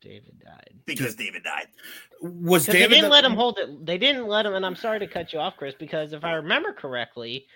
David 0.00 0.42
died. 0.44 0.74
Because 0.86 1.14
David 1.14 1.44
died. 1.44 1.68
Was 2.20 2.66
David? 2.66 2.90
They 2.90 2.94
didn't 2.96 3.04
the- 3.04 3.10
let 3.10 3.24
him 3.24 3.34
hold 3.34 3.58
it. 3.58 3.86
They 3.86 3.96
didn't 3.96 4.26
let 4.26 4.44
him. 4.44 4.54
And 4.54 4.66
I'm 4.66 4.74
sorry 4.74 4.98
to 4.98 5.06
cut 5.06 5.32
you 5.32 5.38
off, 5.38 5.56
Chris, 5.56 5.76
because 5.78 6.12
if 6.12 6.24
I 6.24 6.32
remember 6.32 6.72
correctly, 6.72 7.46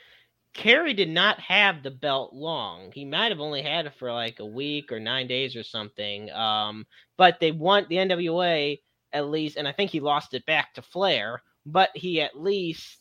Kerry 0.53 0.95
did 0.95 1.09
not 1.09 1.39
have 1.41 1.83
the 1.83 1.91
belt 1.91 2.33
long. 2.33 2.91
He 2.93 3.05
might 3.05 3.31
have 3.31 3.41
only 3.41 3.63
had 3.63 3.87
it 3.87 3.95
for 3.95 4.13
like 4.13 4.41
a 4.41 4.45
week 4.47 4.91
or 4.91 4.99
nine 4.99 5.27
days 5.27 5.55
or 5.55 5.63
something. 5.63 6.31
Um, 6.33 6.87
but 7.17 7.39
they 7.41 7.53
want 7.53 7.89
the 7.89 7.97
NWA 7.97 8.81
at 9.13 9.29
least, 9.29 9.57
and 9.57 9.69
I 9.69 9.73
think 9.73 9.91
he 9.91 10.01
lost 10.01 10.35
it 10.35 10.45
back 10.47 10.75
to 10.75 10.83
Flair. 10.83 11.43
But 11.67 11.91
he 11.95 12.21
at 12.21 12.41
least 12.41 13.01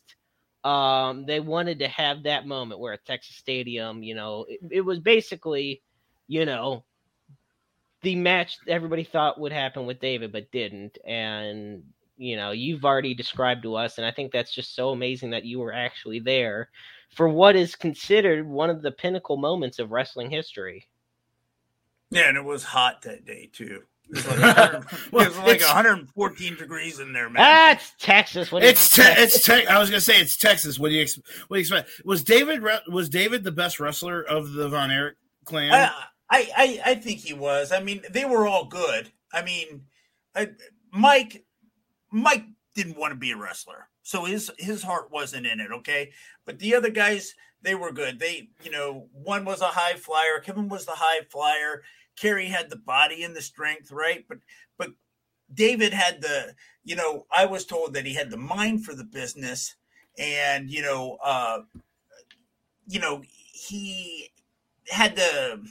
um, 0.63 1.25
they 1.25 1.39
wanted 1.39 1.79
to 1.79 1.87
have 1.87 2.23
that 2.23 2.45
moment 2.45 2.79
where 2.79 2.93
at 2.93 3.05
Texas 3.05 3.37
Stadium, 3.37 4.03
you 4.03 4.15
know, 4.15 4.45
it, 4.47 4.59
it 4.69 4.81
was 4.81 4.99
basically, 4.99 5.81
you 6.27 6.45
know, 6.45 6.83
the 8.01 8.15
match 8.15 8.57
everybody 8.67 9.03
thought 9.03 9.39
would 9.39 9.51
happen 9.51 9.85
with 9.85 9.99
David, 9.99 10.31
but 10.31 10.51
didn't. 10.51 10.97
And 11.05 11.83
you 12.17 12.35
know, 12.35 12.51
you've 12.51 12.83
already 12.83 13.13
described 13.13 13.63
to 13.63 13.75
us, 13.75 13.97
and 13.97 14.05
I 14.05 14.11
think 14.11 14.31
that's 14.31 14.53
just 14.53 14.75
so 14.75 14.89
amazing 14.89 15.31
that 15.31 15.45
you 15.45 15.59
were 15.59 15.73
actually 15.73 16.19
there 16.19 16.69
for 17.09 17.27
what 17.27 17.55
is 17.55 17.75
considered 17.75 18.47
one 18.47 18.69
of 18.69 18.81
the 18.81 18.91
pinnacle 18.91 19.37
moments 19.37 19.79
of 19.79 19.91
wrestling 19.91 20.29
history. 20.29 20.87
Yeah, 22.11 22.29
and 22.29 22.37
it 22.37 22.43
was 22.43 22.63
hot 22.63 23.01
that 23.03 23.25
day 23.25 23.49
too. 23.51 23.83
It 24.09 24.15
was 24.15 24.27
like, 24.27 24.37
well, 25.11 25.25
it 25.25 25.29
was 25.29 25.37
like 25.37 25.61
114 25.61 26.55
degrees 26.55 26.99
in 26.99 27.13
there, 27.13 27.29
man. 27.29 27.35
That's 27.35 27.93
Texas. 27.99 28.51
What 28.51 28.63
it's 28.63 28.89
te- 28.95 29.03
it's 29.03 29.43
te- 29.43 29.67
I 29.67 29.79
was 29.79 29.89
gonna 29.89 30.01
say 30.01 30.19
it's 30.19 30.37
Texas. 30.37 30.79
What 30.79 30.89
do 30.89 30.95
you 30.95 31.01
ex- 31.01 31.19
what 31.47 31.57
do 31.57 31.59
you 31.59 31.61
expect? 31.61 31.89
Was 32.05 32.23
David 32.23 32.63
was 32.87 33.09
David 33.09 33.43
the 33.43 33.51
best 33.51 33.79
wrestler 33.79 34.21
of 34.21 34.53
the 34.53 34.69
Von 34.69 34.91
Erich 34.91 35.17
clan? 35.45 35.71
I, 35.71 35.91
I 36.29 36.49
I, 36.57 36.81
I 36.85 36.95
think 36.95 37.19
he 37.19 37.33
was. 37.33 37.71
I 37.71 37.81
mean, 37.81 38.01
they 38.09 38.25
were 38.25 38.47
all 38.47 38.65
good. 38.65 39.11
I 39.31 39.43
mean, 39.43 39.83
I, 40.35 40.49
Mike 40.91 41.45
Mike 42.11 42.45
didn't 42.75 42.97
want 42.97 43.11
to 43.11 43.19
be 43.19 43.31
a 43.31 43.37
wrestler, 43.37 43.89
so 44.03 44.25
his 44.25 44.51
his 44.57 44.83
heart 44.83 45.11
wasn't 45.11 45.45
in 45.45 45.59
it. 45.59 45.71
Okay, 45.71 46.11
but 46.45 46.59
the 46.59 46.75
other 46.75 46.89
guys 46.89 47.35
they 47.61 47.75
were 47.75 47.91
good. 47.91 48.19
They 48.19 48.49
you 48.63 48.71
know 48.71 49.07
one 49.11 49.45
was 49.45 49.61
a 49.61 49.65
high 49.65 49.95
flyer. 49.95 50.39
Kevin 50.39 50.69
was 50.69 50.85
the 50.85 50.93
high 50.95 51.21
flyer. 51.29 51.83
Kerry 52.15 52.47
had 52.47 52.69
the 52.69 52.75
body 52.75 53.23
and 53.23 53.35
the 53.35 53.41
strength, 53.41 53.91
right? 53.91 54.25
But 54.27 54.39
but 54.77 54.91
David 55.53 55.93
had 55.93 56.21
the, 56.21 56.53
you 56.83 56.95
know, 56.95 57.25
I 57.31 57.45
was 57.45 57.65
told 57.65 57.93
that 57.93 58.05
he 58.05 58.13
had 58.13 58.29
the 58.29 58.37
mind 58.37 58.85
for 58.85 58.93
the 58.93 59.03
business, 59.03 59.75
and 60.17 60.69
you 60.69 60.81
know, 60.81 61.17
uh, 61.23 61.59
you 62.87 62.99
know, 62.99 63.21
he 63.25 64.31
had 64.89 65.15
the, 65.15 65.63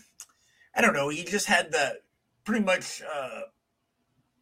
I 0.75 0.81
don't 0.81 0.95
know, 0.95 1.09
he 1.09 1.25
just 1.25 1.47
had 1.47 1.73
the 1.73 1.99
pretty 2.45 2.65
much 2.65 3.03
uh, 3.03 3.43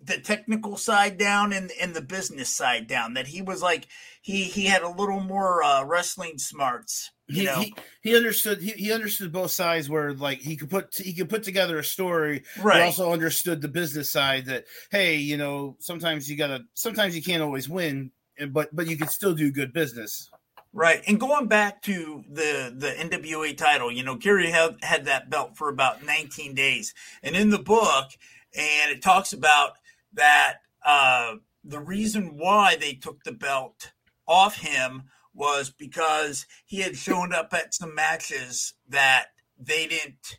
the 0.07 0.19
technical 0.19 0.77
side 0.77 1.19
down 1.19 1.53
and 1.53 1.71
and 1.81 1.95
the 1.95 2.01
business 2.01 2.55
side 2.55 2.87
down. 2.87 3.15
That 3.15 3.27
he 3.27 3.43
was 3.43 3.63
like 3.63 3.87
he 4.23 4.45
he 4.45 4.67
had 4.67 4.83
a 4.83 4.89
little 4.89 5.21
more 5.21 5.63
uh, 5.63 5.85
wrestling 5.85 6.39
smarts 6.39 7.11
he, 7.29 7.47
he, 7.47 7.75
he 8.03 8.17
understood 8.17 8.63
he, 8.63 8.71
he 8.73 8.93
understood 8.93 9.33
both 9.33 9.51
sides 9.51 9.91
where 9.91 10.13
like 10.15 10.39
he 10.39 10.57
could 10.57 10.71
put 10.71 10.95
he 10.95 11.13
could 11.13 11.29
put 11.29 11.43
together 11.43 11.79
a 11.79 11.85
story 11.85 12.45
right 12.61 12.83
also 12.83 13.13
understood 13.13 13.61
the 13.61 13.69
business 13.69 14.09
side 14.09 14.47
that 14.47 14.65
hey 14.91 15.17
you 15.17 15.37
know 15.37 15.77
sometimes 15.81 16.31
you 16.31 16.37
gotta 16.37 16.65
sometimes 16.75 17.17
you 17.17 17.23
can't 17.23 17.43
always 17.43 17.69
win 17.69 18.13
but 18.51 18.75
but 18.75 18.87
you 18.87 18.97
can 18.97 19.09
still 19.09 19.35
do 19.35 19.51
good 19.51 19.73
business 19.73 20.31
right 20.73 21.03
and 21.09 21.19
going 21.19 21.49
back 21.49 21.83
to 21.83 22.23
the 22.31 22.73
the 22.77 22.91
nwa 22.91 23.57
title 23.57 23.91
you 23.91 24.05
know 24.05 24.17
Kerry 24.17 24.51
had 24.51 24.77
had 24.83 25.07
that 25.07 25.29
belt 25.29 25.57
for 25.57 25.69
about 25.69 26.05
19 26.05 26.55
days 26.55 26.95
and 27.25 27.35
in 27.35 27.51
the 27.51 27.59
book 27.59 28.11
and 28.57 28.93
it 28.93 29.03
talks 29.03 29.33
about 29.33 29.73
that 30.17 30.57
uh 30.85 31.35
the 31.65 31.81
reason 31.81 32.37
why 32.37 32.77
they 32.77 32.95
took 32.95 33.23
the 33.25 33.33
belt 33.33 33.93
off 34.27 34.57
him 34.57 35.05
was 35.35 35.71
because 35.71 36.47
he 36.65 36.81
had 36.81 36.97
shown 36.97 37.33
up 37.33 37.53
at 37.53 37.75
some 37.75 37.95
matches 37.95 38.75
that 38.89 39.27
they 39.59 39.87
didn't 39.87 40.39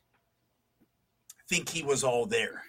think 1.47 1.69
he 1.69 1.83
was 1.83 2.03
all 2.03 2.25
there. 2.25 2.63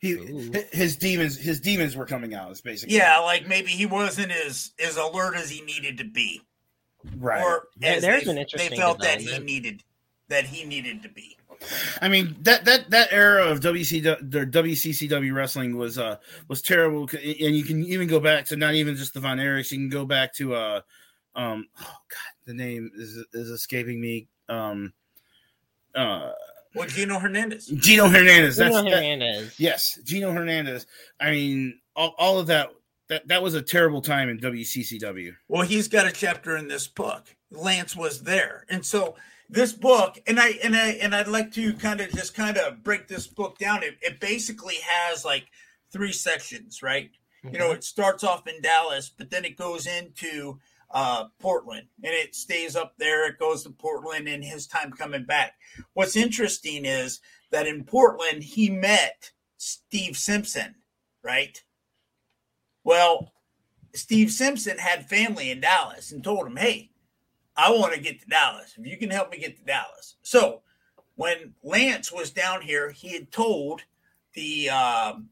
He 0.00 0.12
Ooh. 0.12 0.52
his 0.72 0.96
demons 0.96 1.38
his 1.38 1.60
demons 1.60 1.96
were 1.96 2.06
coming 2.06 2.34
out. 2.34 2.50
Is 2.52 2.60
basically 2.60 2.96
yeah, 2.96 3.18
like 3.18 3.48
maybe 3.48 3.70
he 3.70 3.86
wasn't 3.86 4.30
as 4.30 4.72
as 4.78 4.96
alert 4.96 5.36
as 5.36 5.50
he 5.50 5.62
needed 5.62 5.98
to 5.98 6.04
be, 6.04 6.42
right? 7.16 7.42
Or 7.42 7.68
yeah, 7.78 7.98
there's 7.98 8.24
they, 8.24 8.30
an 8.30 8.38
interesting. 8.38 8.70
They 8.70 8.76
felt 8.76 9.00
that 9.00 9.20
he 9.20 9.38
needed 9.38 9.82
that 10.28 10.44
he 10.44 10.64
needed 10.64 11.02
to 11.02 11.08
be. 11.08 11.35
I 12.00 12.08
mean 12.08 12.36
that 12.42 12.64
that 12.64 12.90
that 12.90 13.08
era 13.12 13.46
of 13.46 13.60
WC 13.60 14.02
the 14.02 14.46
WCCW 14.46 15.34
wrestling 15.34 15.76
was 15.76 15.98
uh 15.98 16.16
was 16.48 16.62
terrible, 16.62 17.08
and 17.12 17.56
you 17.56 17.64
can 17.64 17.84
even 17.84 18.08
go 18.08 18.20
back 18.20 18.44
to 18.46 18.56
not 18.56 18.74
even 18.74 18.96
just 18.96 19.14
the 19.14 19.20
Von 19.20 19.38
Erichs. 19.38 19.70
You 19.70 19.78
can 19.78 19.88
go 19.88 20.04
back 20.04 20.34
to 20.34 20.54
uh 20.54 20.80
um 21.34 21.66
oh 21.80 21.96
god 22.08 22.32
the 22.46 22.54
name 22.54 22.90
is 22.94 23.22
is 23.32 23.50
escaping 23.50 24.00
me 24.00 24.28
um 24.48 24.92
uh 25.94 26.32
well, 26.76 26.86
Gino 26.86 27.18
Hernandez. 27.18 27.66
Gino 27.66 28.06
Hernandez. 28.06 28.58
Gino 28.58 28.74
Hernandez. 28.74 29.48
That, 29.48 29.60
yes, 29.60 29.98
Gino 30.04 30.30
Hernandez. 30.30 30.86
I 31.18 31.30
mean, 31.30 31.80
all, 31.96 32.14
all 32.18 32.38
of 32.38 32.46
that. 32.48 32.70
That 33.08 33.28
that 33.28 33.40
was 33.40 33.54
a 33.54 33.62
terrible 33.62 34.02
time 34.02 34.28
in 34.28 34.40
WCCW. 34.40 35.32
Well, 35.46 35.62
he's 35.62 35.86
got 35.86 36.08
a 36.08 36.12
chapter 36.12 36.56
in 36.56 36.66
this 36.66 36.88
book. 36.88 37.36
Lance 37.52 37.94
was 37.94 38.22
there, 38.22 38.64
and 38.68 38.84
so 38.84 39.14
this 39.48 39.72
book 39.72 40.18
and 40.26 40.40
i 40.40 40.50
and 40.62 40.74
i 40.74 40.90
and 41.02 41.14
i'd 41.14 41.28
like 41.28 41.52
to 41.52 41.72
kind 41.74 42.00
of 42.00 42.10
just 42.10 42.34
kind 42.34 42.56
of 42.56 42.82
break 42.82 43.06
this 43.08 43.26
book 43.26 43.58
down 43.58 43.82
it, 43.82 43.96
it 44.02 44.20
basically 44.20 44.76
has 44.82 45.24
like 45.24 45.46
three 45.92 46.12
sections 46.12 46.82
right 46.82 47.10
mm-hmm. 47.44 47.54
you 47.54 47.58
know 47.58 47.66
mm-hmm. 47.66 47.76
it 47.76 47.84
starts 47.84 48.24
off 48.24 48.46
in 48.46 48.60
dallas 48.60 49.10
but 49.16 49.30
then 49.30 49.44
it 49.44 49.56
goes 49.56 49.86
into 49.86 50.58
uh, 50.92 51.24
portland 51.40 51.86
and 52.04 52.14
it 52.14 52.34
stays 52.34 52.76
up 52.76 52.94
there 52.98 53.26
it 53.28 53.38
goes 53.38 53.62
to 53.62 53.70
portland 53.70 54.28
and 54.28 54.44
his 54.44 54.66
time 54.66 54.92
coming 54.92 55.24
back 55.24 55.54
what's 55.94 56.16
interesting 56.16 56.84
is 56.84 57.20
that 57.50 57.66
in 57.66 57.84
portland 57.84 58.42
he 58.42 58.70
met 58.70 59.32
steve 59.56 60.16
simpson 60.16 60.76
right 61.22 61.64
well 62.84 63.32
steve 63.94 64.30
simpson 64.30 64.78
had 64.78 65.08
family 65.08 65.50
in 65.50 65.60
dallas 65.60 66.12
and 66.12 66.22
told 66.22 66.46
him 66.46 66.56
hey 66.56 66.90
I 67.56 67.70
want 67.70 67.94
to 67.94 68.00
get 68.00 68.20
to 68.20 68.28
Dallas. 68.28 68.74
If 68.78 68.86
you 68.86 68.96
can 68.96 69.10
help 69.10 69.30
me 69.30 69.38
get 69.38 69.56
to 69.56 69.64
Dallas. 69.64 70.16
So 70.22 70.62
when 71.14 71.54
Lance 71.62 72.12
was 72.12 72.30
down 72.30 72.60
here, 72.60 72.90
he 72.90 73.12
had 73.12 73.32
told 73.32 73.82
the 74.34 74.70
um, 74.70 75.30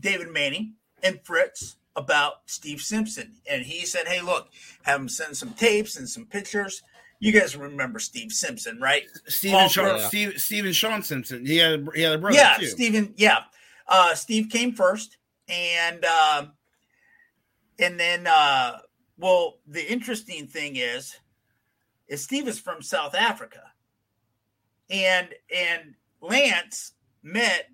David 0.00 0.32
Manning 0.32 0.74
and 1.02 1.20
Fritz 1.22 1.76
about 1.94 2.40
Steve 2.46 2.80
Simpson. 2.80 3.34
And 3.48 3.62
he 3.62 3.84
said, 3.84 4.08
Hey, 4.08 4.20
look, 4.20 4.48
have 4.82 5.00
him 5.00 5.08
send 5.08 5.36
some 5.36 5.52
tapes 5.52 5.96
and 5.96 6.08
some 6.08 6.24
pictures. 6.26 6.82
You 7.20 7.32
guys 7.32 7.56
remember 7.56 7.98
Steve 7.98 8.32
Simpson, 8.32 8.80
right? 8.80 9.02
Stephen 9.26 9.68
Sean, 9.68 9.96
yeah. 9.96 10.06
Steve, 10.06 10.40
Stephen 10.40 10.72
Sean 10.72 11.02
Simpson. 11.02 11.44
He 11.44 11.56
had, 11.58 11.88
he 11.94 12.02
had 12.02 12.14
a 12.14 12.18
brother. 12.18 12.36
Yeah, 12.36 12.56
too. 12.58 12.66
Stephen. 12.66 13.12
Yeah. 13.16 13.40
Uh, 13.88 14.14
Steve 14.14 14.48
came 14.50 14.72
first. 14.72 15.18
And, 15.48 16.04
uh, 16.08 16.46
and 17.78 17.98
then, 17.98 18.26
uh, 18.26 18.78
well, 19.18 19.58
the 19.66 19.90
interesting 19.90 20.46
thing 20.46 20.76
is 20.76 21.16
is 22.08 22.22
Steve 22.22 22.48
is 22.48 22.58
from 22.58 22.82
South 22.82 23.14
Africa, 23.14 23.62
and 24.90 25.28
and 25.54 25.94
Lance 26.20 26.92
met 27.22 27.68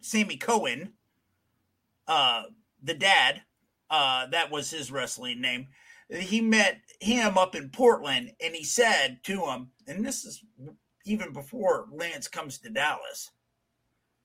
Sammy 0.00 0.36
Cohen, 0.36 0.92
uh, 2.06 2.44
the 2.82 2.94
dad. 2.94 3.42
Uh, 3.88 4.26
that 4.26 4.50
was 4.50 4.70
his 4.70 4.90
wrestling 4.90 5.40
name. 5.40 5.68
he 6.10 6.40
met 6.40 6.80
him 7.00 7.38
up 7.38 7.54
in 7.54 7.70
Portland, 7.70 8.32
and 8.40 8.54
he 8.54 8.64
said 8.64 9.18
to 9.24 9.46
him, 9.46 9.70
and 9.86 10.04
this 10.04 10.24
is 10.24 10.42
even 11.04 11.32
before 11.32 11.86
Lance 11.92 12.28
comes 12.28 12.58
to 12.58 12.70
Dallas. 12.70 13.30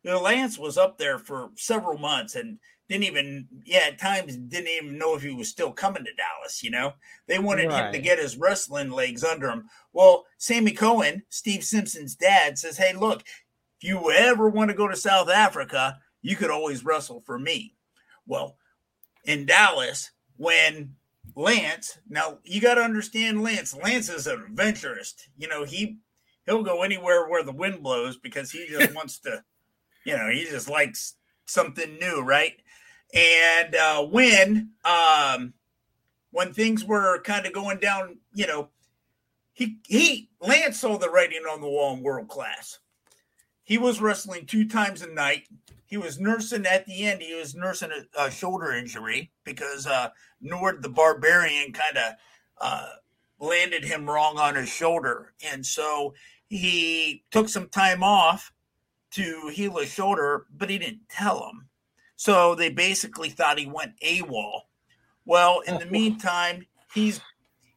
You 0.04 0.12
know, 0.12 0.22
Lance 0.22 0.58
was 0.58 0.78
up 0.78 0.98
there 0.98 1.20
for 1.20 1.52
several 1.56 1.98
months 1.98 2.36
and 2.36 2.58
didn't 2.92 3.06
even, 3.06 3.48
yeah, 3.66 3.86
at 3.88 4.00
times 4.00 4.36
didn't 4.36 4.68
even 4.68 4.98
know 4.98 5.16
if 5.16 5.22
he 5.24 5.34
was 5.34 5.48
still 5.48 5.72
coming 5.72 6.04
to 6.04 6.12
Dallas. 6.14 6.62
You 6.62 6.72
know, 6.72 6.94
they 7.26 7.40
wanted 7.40 7.72
him 7.72 7.94
to 7.94 8.00
get 8.00 8.20
his 8.20 8.36
wrestling 8.36 8.92
legs 8.92 9.24
under 9.24 9.50
him. 9.50 9.70
Well, 9.94 10.26
Sammy 10.38 10.74
Cohen, 10.74 11.24
Steve 11.30 11.64
Simpson's 11.64 12.16
dad, 12.16 12.60
says, 12.60 12.78
"Hey, 12.78 12.94
look, 12.94 13.22
if 13.22 13.88
you 13.88 14.12
ever 14.12 14.50
want 14.50 14.72
to 14.72 14.76
go 14.76 14.90
to 14.90 14.96
South 14.98 15.30
Africa, 15.30 16.00
you 16.22 16.36
could 16.36 16.50
always 16.52 16.84
wrestle 16.84 17.22
for 17.22 17.40
me." 17.40 17.76
Well, 18.26 18.58
in 19.24 19.46
Dallas, 19.46 20.12
when 20.36 20.96
Lance, 21.34 21.98
now 22.10 22.40
you 22.44 22.60
got 22.60 22.76
to 22.76 22.82
understand 22.82 23.42
Lance. 23.42 23.74
Lance 23.74 24.10
is 24.10 24.28
an 24.28 24.44
adventurist. 24.50 25.30
You 25.38 25.48
know, 25.48 25.64
he 25.64 26.00
he'll 26.46 26.62
go 26.62 26.84
anywhere 26.84 27.30
where 27.30 27.44
the 27.44 27.54
wind 27.54 27.84
blows 27.84 28.18
because 28.18 28.52
he 28.52 28.68
just 28.68 28.94
wants 28.96 29.20
to, 29.20 29.46
you 30.04 30.18
know, 30.18 30.30
he 30.30 30.44
just 30.44 30.70
likes 30.70 31.16
something 31.46 31.98
new, 32.00 32.22
right? 32.22 32.61
And 33.14 33.76
uh, 33.76 34.04
when 34.06 34.72
um, 34.86 35.54
when 36.32 36.54
things 36.54 36.86
were 36.86 37.22
kind 37.22 37.46
of 37.46 37.54
going 37.54 37.80
down, 37.80 38.18
you 38.34 38.48
know, 38.48 38.70
he 39.54 39.78
he 39.88 40.30
Lance 40.40 40.80
saw 40.80 40.98
the 40.98 41.10
writing 41.10 41.44
on 41.50 41.62
the 41.62 41.70
wall 41.70 41.94
in 41.94 42.04
world 42.04 42.30
class. 42.30 42.80
He 43.64 43.78
was 43.78 44.02
wrestling 44.02 44.46
two 44.46 44.68
times 44.68 45.02
a 45.02 45.08
night. 45.08 45.48
He 45.86 45.98
was 45.98 46.20
nursing 46.20 46.66
at 46.66 46.86
the 46.86 47.04
end. 47.04 47.22
He 47.22 47.36
was 47.36 47.54
nursing 47.54 47.90
a, 47.92 48.26
a 48.26 48.32
shoulder 48.32 48.72
injury 48.72 49.32
because 49.44 49.86
uh, 49.86 50.10
Nord 50.40 50.82
the 50.82 50.90
Barbarian 50.90 51.74
kind 51.74 51.98
of 51.98 52.14
uh, 52.60 52.90
landed 53.40 53.84
him 53.84 54.10
wrong 54.10 54.38
on 54.38 54.56
his 54.56 54.70
shoulder, 54.70 55.34
and 55.52 55.66
so 55.66 56.14
he 56.48 57.24
took 57.30 57.50
some 57.50 57.68
time 57.68 58.04
off 58.04 58.54
to 59.12 59.50
heal 59.54 59.78
his 59.78 59.90
shoulder, 59.90 60.46
but 60.56 60.70
he 60.70 60.78
didn't 60.78 61.10
tell 61.10 61.50
him. 61.50 61.68
So 62.22 62.54
they 62.54 62.70
basically 62.70 63.30
thought 63.30 63.58
he 63.58 63.66
went 63.66 64.00
AWOL. 64.06 64.62
Well, 65.26 65.62
in 65.62 65.80
the 65.80 65.86
meantime, 65.92 66.68
he's 66.94 67.20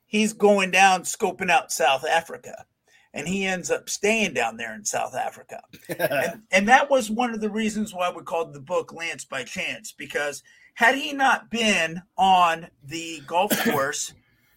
he's 0.05 0.35
going 0.35 0.71
down 0.71 1.05
scoping 1.05 1.49
out 1.49 1.73
South 1.73 2.05
Africa, 2.05 2.67
and 3.15 3.27
he 3.27 3.47
ends 3.47 3.71
up 3.71 3.89
staying 3.89 4.35
down 4.35 4.59
there 4.59 4.75
in 4.75 4.85
South 4.85 5.15
Africa 5.15 5.63
and, 5.99 6.43
and 6.51 6.69
that 6.69 6.91
was 6.91 7.11
one 7.11 7.33
of 7.33 7.41
the 7.41 7.49
reasons 7.49 7.95
why 7.95 8.11
we 8.11 8.23
called 8.23 8.53
the 8.53 8.61
book 8.61 8.93
Lance 8.93 9.25
by 9.25 9.45
Chance 9.45 9.93
because 9.93 10.43
had 10.75 10.95
he 10.95 11.15
not 11.15 11.51
been 11.51 12.03
on 12.19 12.69
the 12.83 13.23
golf 13.27 13.51
course, 13.71 14.13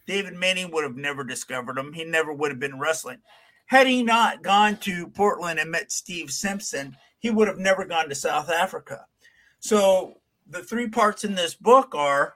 David 0.05 0.33
Manning 0.33 0.69
would 0.71 0.83
have 0.83 0.97
never 0.97 1.23
discovered 1.23 1.77
him. 1.77 1.93
He 1.93 2.03
never 2.03 2.33
would 2.33 2.51
have 2.51 2.59
been 2.59 2.77
wrestling. 2.77 3.19
Had 3.67 3.87
he 3.87 4.03
not 4.03 4.43
gone 4.43 4.75
to 4.79 5.07
Portland 5.07 5.59
and 5.59 5.71
met 5.71 5.93
Steve 5.93 6.29
Simpson, 6.29 6.97
he 7.19 7.29
would 7.29 7.47
have 7.47 7.57
never 7.57 7.85
gone 7.85 8.09
to 8.09 8.15
South 8.15 8.49
Africa. 8.49 9.05
So 9.59 10.21
the 10.47 10.63
three 10.63 10.87
parts 10.87 11.23
in 11.23 11.35
this 11.35 11.55
book 11.55 11.93
are 11.95 12.35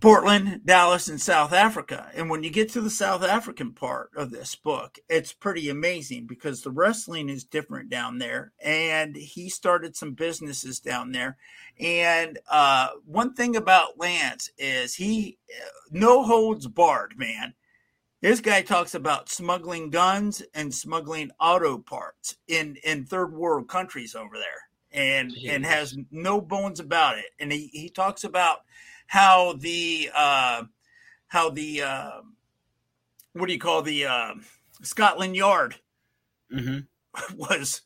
Portland, 0.00 0.62
Dallas, 0.64 1.08
and 1.08 1.20
South 1.20 1.52
Africa. 1.52 2.10
And 2.14 2.30
when 2.30 2.42
you 2.42 2.48
get 2.48 2.70
to 2.70 2.80
the 2.80 2.88
South 2.88 3.22
African 3.22 3.72
part 3.72 4.10
of 4.16 4.30
this 4.30 4.54
book, 4.54 4.98
it's 5.10 5.34
pretty 5.34 5.68
amazing 5.68 6.26
because 6.26 6.62
the 6.62 6.70
wrestling 6.70 7.28
is 7.28 7.44
different 7.44 7.90
down 7.90 8.16
there. 8.16 8.52
And 8.64 9.14
he 9.14 9.50
started 9.50 9.94
some 9.94 10.14
businesses 10.14 10.80
down 10.80 11.12
there. 11.12 11.36
And 11.78 12.38
uh, 12.50 12.90
one 13.04 13.34
thing 13.34 13.56
about 13.56 13.98
Lance 13.98 14.50
is 14.56 14.94
he 14.94 15.36
no 15.90 16.24
holds 16.24 16.66
barred, 16.66 17.18
man. 17.18 17.52
This 18.22 18.40
guy 18.40 18.62
talks 18.62 18.94
about 18.94 19.28
smuggling 19.28 19.90
guns 19.90 20.42
and 20.54 20.74
smuggling 20.74 21.30
auto 21.38 21.76
parts 21.76 22.36
in, 22.48 22.76
in 22.84 23.04
third 23.04 23.34
world 23.34 23.68
countries 23.68 24.14
over 24.14 24.36
there 24.36 24.69
and 24.92 25.32
and 25.46 25.64
has 25.64 25.96
no 26.10 26.40
bones 26.40 26.80
about 26.80 27.18
it. 27.18 27.26
And 27.38 27.52
he, 27.52 27.68
he 27.72 27.88
talks 27.88 28.24
about 28.24 28.58
how 29.06 29.54
the 29.58 30.10
uh, 30.14 30.62
how 31.28 31.50
the 31.50 31.82
uh, 31.82 32.10
what 33.34 33.46
do 33.46 33.52
you 33.52 33.58
call 33.58 33.82
the 33.82 34.06
uh, 34.06 34.34
Scotland 34.82 35.36
Yard 35.36 35.76
Mhm. 36.52 36.86
was 37.36 37.82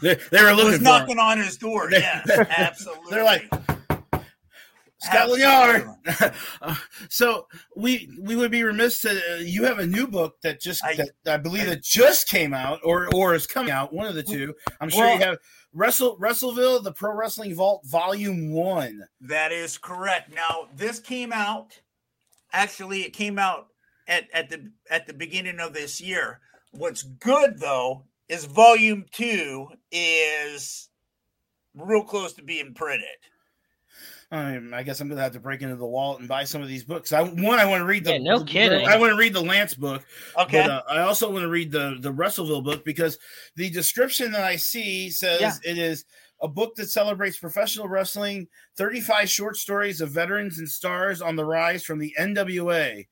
They, 0.00 0.14
they 0.30 0.42
were 0.42 0.52
looking 0.52 0.70
was 0.72 0.80
knocking 0.82 1.16
him. 1.16 1.20
on 1.20 1.38
his 1.38 1.56
door. 1.58 1.90
They- 1.90 1.98
Yeah, 2.00 2.22
absolutely. 2.56 3.10
They're 3.10 3.24
like, 3.24 3.50
Scotland 5.00 5.40
Yard. 5.42 5.86
Uh, 6.62 6.74
so 7.08 7.46
we 7.74 8.10
we 8.22 8.36
would 8.36 8.50
be 8.50 8.62
remiss 8.62 9.00
to 9.00 9.10
uh, 9.10 9.36
you 9.36 9.64
have 9.64 9.78
a 9.78 9.86
new 9.86 10.06
book 10.06 10.34
that 10.42 10.60
just 10.60 10.84
I- 10.84 10.94
that 10.94 11.10
I 11.26 11.36
believe 11.38 11.62
I- 11.62 11.70
that 11.70 11.82
just 11.82 12.28
came 12.28 12.52
out 12.52 12.80
or 12.84 13.08
or 13.14 13.34
is 13.34 13.46
coming 13.46 13.70
out 13.72 13.92
one 13.92 14.06
of 14.06 14.14
the 14.14 14.22
two. 14.22 14.54
I'm 14.80 14.90
sure 14.90 15.06
Well- 15.06 15.14
you 15.18 15.24
have 15.24 15.38
Wrestle 15.72 16.18
Wrestleville 16.18 16.82
the 16.84 16.92
Pro 16.92 17.14
Wrestling 17.14 17.54
Vault 17.54 17.82
Volume 17.86 18.52
One. 18.52 19.04
That 19.20 19.52
is 19.52 19.78
correct. 19.78 20.34
Now 20.34 20.68
this 20.76 20.98
came 21.00 21.32
out. 21.32 21.80
Actually, 22.52 23.02
it 23.02 23.12
came 23.12 23.38
out 23.38 23.68
at, 24.08 24.24
at 24.34 24.50
the 24.50 24.70
at 24.90 25.06
the 25.06 25.14
beginning 25.14 25.60
of 25.60 25.72
this 25.72 26.00
year. 26.00 26.40
What's 26.72 27.02
good 27.04 27.58
though 27.58 28.04
is 28.28 28.44
volume 28.44 29.06
two 29.12 29.68
is 29.90 30.88
real 31.74 32.02
close 32.02 32.32
to 32.34 32.42
being 32.42 32.74
printed. 32.74 33.08
Um, 34.32 34.72
I 34.72 34.84
guess 34.84 35.00
I'm 35.00 35.08
gonna 35.08 35.20
have 35.22 35.32
to 35.32 35.40
break 35.40 35.62
into 35.62 35.74
the 35.74 35.86
wallet 35.86 36.20
and 36.20 36.28
buy 36.28 36.44
some 36.44 36.62
of 36.62 36.68
these 36.68 36.84
books. 36.84 37.12
I 37.12 37.22
one 37.22 37.58
I 37.58 37.64
want 37.66 37.80
to 37.80 37.84
read 37.84 38.04
the 38.04 38.12
Yeah, 38.12 38.18
no 38.18 38.44
kidding. 38.44 38.86
I 38.86 38.96
want 38.96 39.10
to 39.10 39.16
read 39.18 39.34
the 39.34 39.42
Lance 39.42 39.74
book. 39.74 40.04
Okay. 40.38 40.62
But 40.62 40.70
uh, 40.70 40.82
I 40.88 41.00
also 41.00 41.28
want 41.30 41.42
to 41.42 41.48
read 41.48 41.72
the 41.72 41.96
the 42.00 42.12
Wrestleville 42.12 42.62
book 42.62 42.84
because 42.84 43.18
the 43.56 43.68
description 43.70 44.30
that 44.32 44.44
I 44.44 44.54
see 44.54 45.10
says 45.10 45.40
Yeah. 45.40 45.54
it 45.64 45.78
is 45.78 46.04
a 46.42 46.46
book 46.48 46.76
that 46.76 46.90
celebrates 46.90 47.38
professional 47.38 47.88
wrestling, 47.88 48.46
35 48.78 49.28
short 49.28 49.56
stories 49.56 50.00
of 50.00 50.10
veterans 50.10 50.58
and 50.58 50.68
stars 50.68 51.20
on 51.20 51.34
the 51.34 51.44
rise 51.44 51.82
from 51.84 51.98
the 51.98 52.14
NWA. 52.18 53.06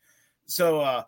So 0.47 0.81
uh 0.81 1.03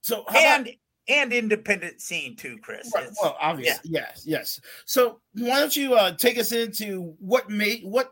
so 0.00 0.24
how 0.28 0.40
about- 0.40 0.66
and 0.66 0.70
and 1.06 1.32
independent 1.32 2.00
scene 2.00 2.34
too, 2.34 2.58
Chris. 2.62 2.90
Right, 2.94 3.08
well, 3.22 3.36
obviously, 3.38 3.90
yes, 3.92 4.24
yes. 4.26 4.58
So 4.86 5.20
why 5.34 5.60
don't 5.60 5.76
you 5.76 5.94
uh, 5.94 6.12
take 6.16 6.38
us 6.38 6.50
into 6.52 7.14
what 7.18 7.50
made 7.50 7.82
what 7.84 8.10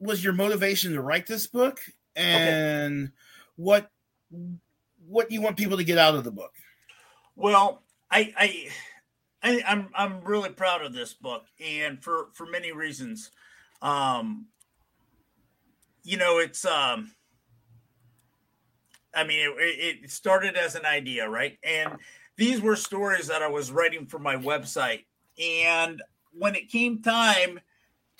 was 0.00 0.24
your 0.24 0.32
motivation 0.32 0.94
to 0.94 1.02
write 1.02 1.26
this 1.26 1.46
book, 1.46 1.80
and 2.16 3.12
what 3.56 3.90
what 5.06 5.30
you 5.30 5.40
want 5.40 5.56
people 5.56 5.76
to 5.76 5.84
get 5.84 5.98
out 5.98 6.14
of 6.14 6.24
the 6.24 6.30
book? 6.30 6.54
Well, 7.36 7.82
I, 8.10 8.32
I, 8.36 8.68
I, 9.42 9.62
I'm, 9.66 9.88
I'm 9.94 10.20
really 10.22 10.50
proud 10.50 10.82
of 10.84 10.92
this 10.92 11.14
book, 11.14 11.44
and 11.64 12.02
for 12.02 12.28
for 12.32 12.46
many 12.46 12.72
reasons. 12.72 13.30
Um, 13.82 14.46
you 16.02 16.16
know, 16.16 16.38
it's 16.38 16.64
um, 16.64 17.12
I 19.14 19.24
mean, 19.24 19.54
it, 19.58 20.04
it 20.04 20.10
started 20.10 20.56
as 20.56 20.74
an 20.74 20.86
idea, 20.86 21.28
right? 21.28 21.58
And 21.62 21.96
these 22.36 22.60
were 22.60 22.76
stories 22.76 23.26
that 23.28 23.42
I 23.42 23.48
was 23.48 23.70
writing 23.70 24.06
for 24.06 24.18
my 24.18 24.36
website, 24.36 25.04
and 25.42 26.02
when 26.32 26.54
it 26.54 26.70
came 26.70 27.02
time 27.02 27.60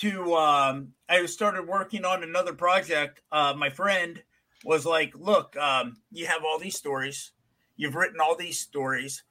to, 0.00 0.34
um, 0.34 0.92
I 1.08 1.24
started 1.26 1.66
working 1.66 2.04
on 2.04 2.22
another 2.22 2.52
project. 2.52 3.22
Uh, 3.32 3.54
my 3.56 3.70
friend 3.70 4.22
was 4.64 4.84
like, 4.84 5.14
"Look, 5.14 5.56
um, 5.56 5.96
you 6.10 6.26
have 6.26 6.44
all 6.44 6.58
these 6.58 6.76
stories." 6.76 7.32
you've 7.80 7.94
written 7.94 8.20
all 8.20 8.36
these 8.36 8.58
stories 8.58 9.24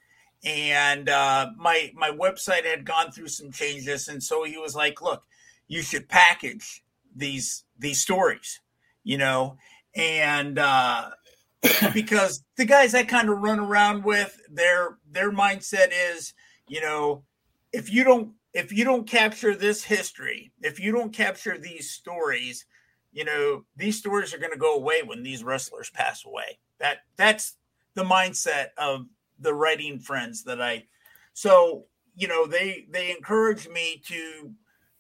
and 0.44 1.08
uh, 1.08 1.52
my 1.56 1.92
my 1.96 2.10
website 2.10 2.66
had 2.66 2.84
gone 2.84 3.12
through 3.12 3.28
some 3.28 3.52
changes 3.52 4.08
and 4.08 4.24
so 4.24 4.44
he 4.44 4.58
was 4.58 4.76
like 4.76 5.02
look 5.02 5.24
you 5.68 5.82
should 5.82 6.10
package 6.10 6.84
these 7.16 7.64
these 7.78 8.02
stories 8.02 8.60
you 9.04 9.18
know 9.18 9.56
and 9.96 10.58
uh, 10.58 11.10
because 11.94 12.44
the 12.58 12.66
guys 12.66 12.96
I 12.96 13.04
kind 13.04 13.30
of 13.30 13.38
run 13.38 13.60
around 13.60 14.04
with 14.04 14.42
their 14.50 14.98
their 15.10 15.32
mindset 15.32 15.92
is 15.92 16.34
you 16.68 16.82
know 16.82 17.24
if 17.72 17.94
you 17.94 18.04
don't 18.04 18.32
if 18.54 18.72
you 18.72 18.84
don't 18.84 19.08
capture 19.08 19.56
this 19.56 19.84
history 19.84 20.52
if 20.62 20.80
you 20.80 20.92
don't 20.92 21.14
capture 21.14 21.58
these 21.58 21.90
stories 21.92 22.66
you 23.12 23.26
know 23.26 23.66
these 23.76 23.98
stories 23.98 24.34
are 24.34 24.38
going 24.38 24.52
to 24.52 24.58
go 24.58 24.76
away 24.76 25.02
when 25.04 25.24
these 25.24 25.44
wrestlers 25.44 25.90
pass 25.90 26.26
away. 26.26 26.60
That 26.80 27.00
that's 27.18 27.56
the 27.96 28.04
mindset 28.04 28.68
of 28.78 29.08
the 29.40 29.54
writing 29.54 30.00
friends 30.00 30.44
that 30.44 30.62
I 30.62 30.86
so 31.34 31.86
you 32.16 32.28
know 32.28 32.46
they 32.46 32.86
they 32.90 33.12
encourage 33.12 33.68
me 33.68 34.02
to 34.08 34.54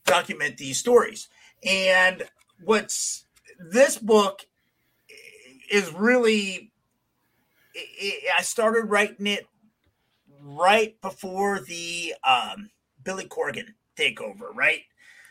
document 0.05 0.57
these 0.57 0.77
stories. 0.77 1.29
And 1.63 2.23
what's 2.63 3.25
this 3.59 3.97
book 3.97 4.45
is 5.71 5.93
really 5.93 6.71
i 7.75 8.19
I 8.39 8.41
started 8.41 8.85
writing 8.85 9.27
it 9.27 9.45
right 10.41 10.99
before 11.01 11.59
the 11.59 12.15
um, 12.27 12.69
Billy 13.09 13.25
Corgan 13.25 13.73
takeover 13.97 14.53
right? 14.53 14.81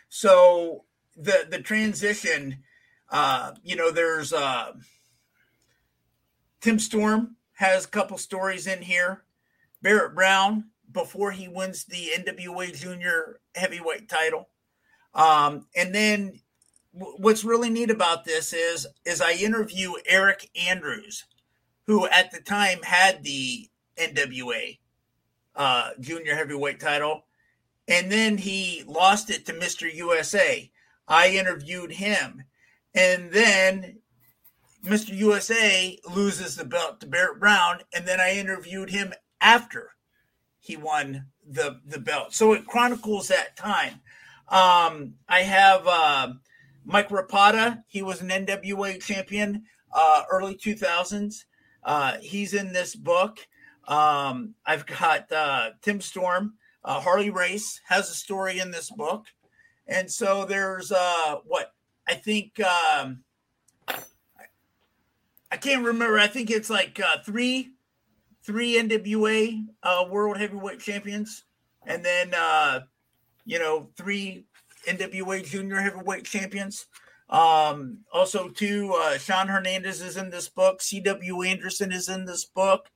So 0.08 0.84
the 1.16 1.46
the 1.48 1.60
transition 1.60 2.64
uh, 3.08 3.52
you 3.62 3.76
know 3.76 3.92
there's 3.92 4.32
uh, 4.32 4.72
Tim 6.60 6.80
Storm 6.80 7.36
has 7.52 7.84
a 7.84 7.88
couple 7.88 8.18
stories 8.18 8.66
in 8.66 8.82
here. 8.82 9.22
Barrett 9.80 10.16
Brown 10.16 10.70
before 10.90 11.30
he 11.30 11.46
wins 11.46 11.84
the 11.84 12.10
NWA 12.18 12.76
Junior 12.76 13.38
Heavyweight 13.54 14.08
title, 14.08 14.48
um, 15.14 15.66
and 15.76 15.94
then 15.94 16.40
what's 16.90 17.44
really 17.44 17.70
neat 17.70 17.92
about 17.92 18.24
this 18.24 18.52
is 18.52 18.88
is 19.04 19.20
I 19.20 19.34
interview 19.34 19.92
Eric 20.04 20.50
Andrews, 20.68 21.26
who 21.86 22.08
at 22.08 22.32
the 22.32 22.40
time 22.40 22.82
had 22.82 23.22
the 23.22 23.70
NWA 23.96 24.78
uh, 25.54 25.90
Junior 26.00 26.34
Heavyweight 26.34 26.80
title, 26.80 27.27
and 27.88 28.12
then 28.12 28.38
he 28.38 28.84
lost 28.86 29.30
it 29.30 29.46
to 29.46 29.52
Mr. 29.52 29.92
USA. 29.92 30.70
I 31.08 31.30
interviewed 31.30 31.92
him, 31.92 32.44
and 32.94 33.32
then 33.32 33.98
Mr. 34.84 35.16
USA 35.16 35.98
loses 36.08 36.54
the 36.54 36.64
belt 36.64 37.00
to 37.00 37.06
Barrett 37.06 37.40
Brown, 37.40 37.80
and 37.94 38.06
then 38.06 38.20
I 38.20 38.32
interviewed 38.32 38.90
him 38.90 39.12
after 39.40 39.92
he 40.60 40.76
won 40.76 41.26
the 41.46 41.80
the 41.86 41.98
belt. 41.98 42.34
So 42.34 42.52
it 42.52 42.66
chronicles 42.66 43.28
that 43.28 43.56
time. 43.56 44.00
Um, 44.48 45.14
I 45.28 45.42
have 45.42 45.86
uh, 45.86 46.32
Mike 46.84 47.08
Rapada. 47.08 47.84
He 47.86 48.02
was 48.02 48.20
an 48.20 48.28
NWA 48.28 49.02
champion 49.02 49.64
uh, 49.92 50.24
early 50.30 50.56
2000s. 50.56 51.44
Uh, 51.84 52.16
he's 52.20 52.54
in 52.54 52.72
this 52.72 52.94
book. 52.94 53.46
Um, 53.86 54.54
I've 54.66 54.86
got 54.86 55.30
uh, 55.32 55.70
Tim 55.82 56.00
Storm. 56.00 56.54
Uh, 56.88 56.98
Harley 57.00 57.28
Race 57.28 57.82
has 57.86 58.08
a 58.08 58.14
story 58.14 58.60
in 58.60 58.70
this 58.70 58.90
book. 58.90 59.26
And 59.86 60.10
so 60.10 60.46
there's 60.46 60.90
uh, 60.90 61.36
what 61.44 61.74
I 62.08 62.14
think. 62.14 62.58
Um, 62.60 63.24
I 65.50 65.56
can't 65.58 65.84
remember. 65.84 66.18
I 66.18 66.26
think 66.26 66.50
it's 66.50 66.70
like 66.70 66.98
uh, 66.98 67.18
three, 67.26 67.72
three 68.42 68.80
NWA 68.80 69.66
uh, 69.82 70.06
World 70.08 70.38
Heavyweight 70.38 70.80
Champions, 70.80 71.44
and 71.86 72.02
then 72.02 72.32
uh, 72.34 72.80
you 73.44 73.58
know 73.58 73.90
three 73.94 74.46
NWA 74.86 75.44
Junior 75.44 75.80
Heavyweight 75.80 76.24
Champions. 76.24 76.86
Um, 77.28 77.98
also, 78.10 78.48
two 78.48 78.94
uh, 78.98 79.18
Sean 79.18 79.48
Hernandez 79.48 80.00
is 80.00 80.16
in 80.16 80.30
this 80.30 80.48
book. 80.48 80.80
C.W. 80.80 81.42
Anderson 81.42 81.92
is 81.92 82.08
in 82.08 82.24
this 82.24 82.46
book. 82.46 82.88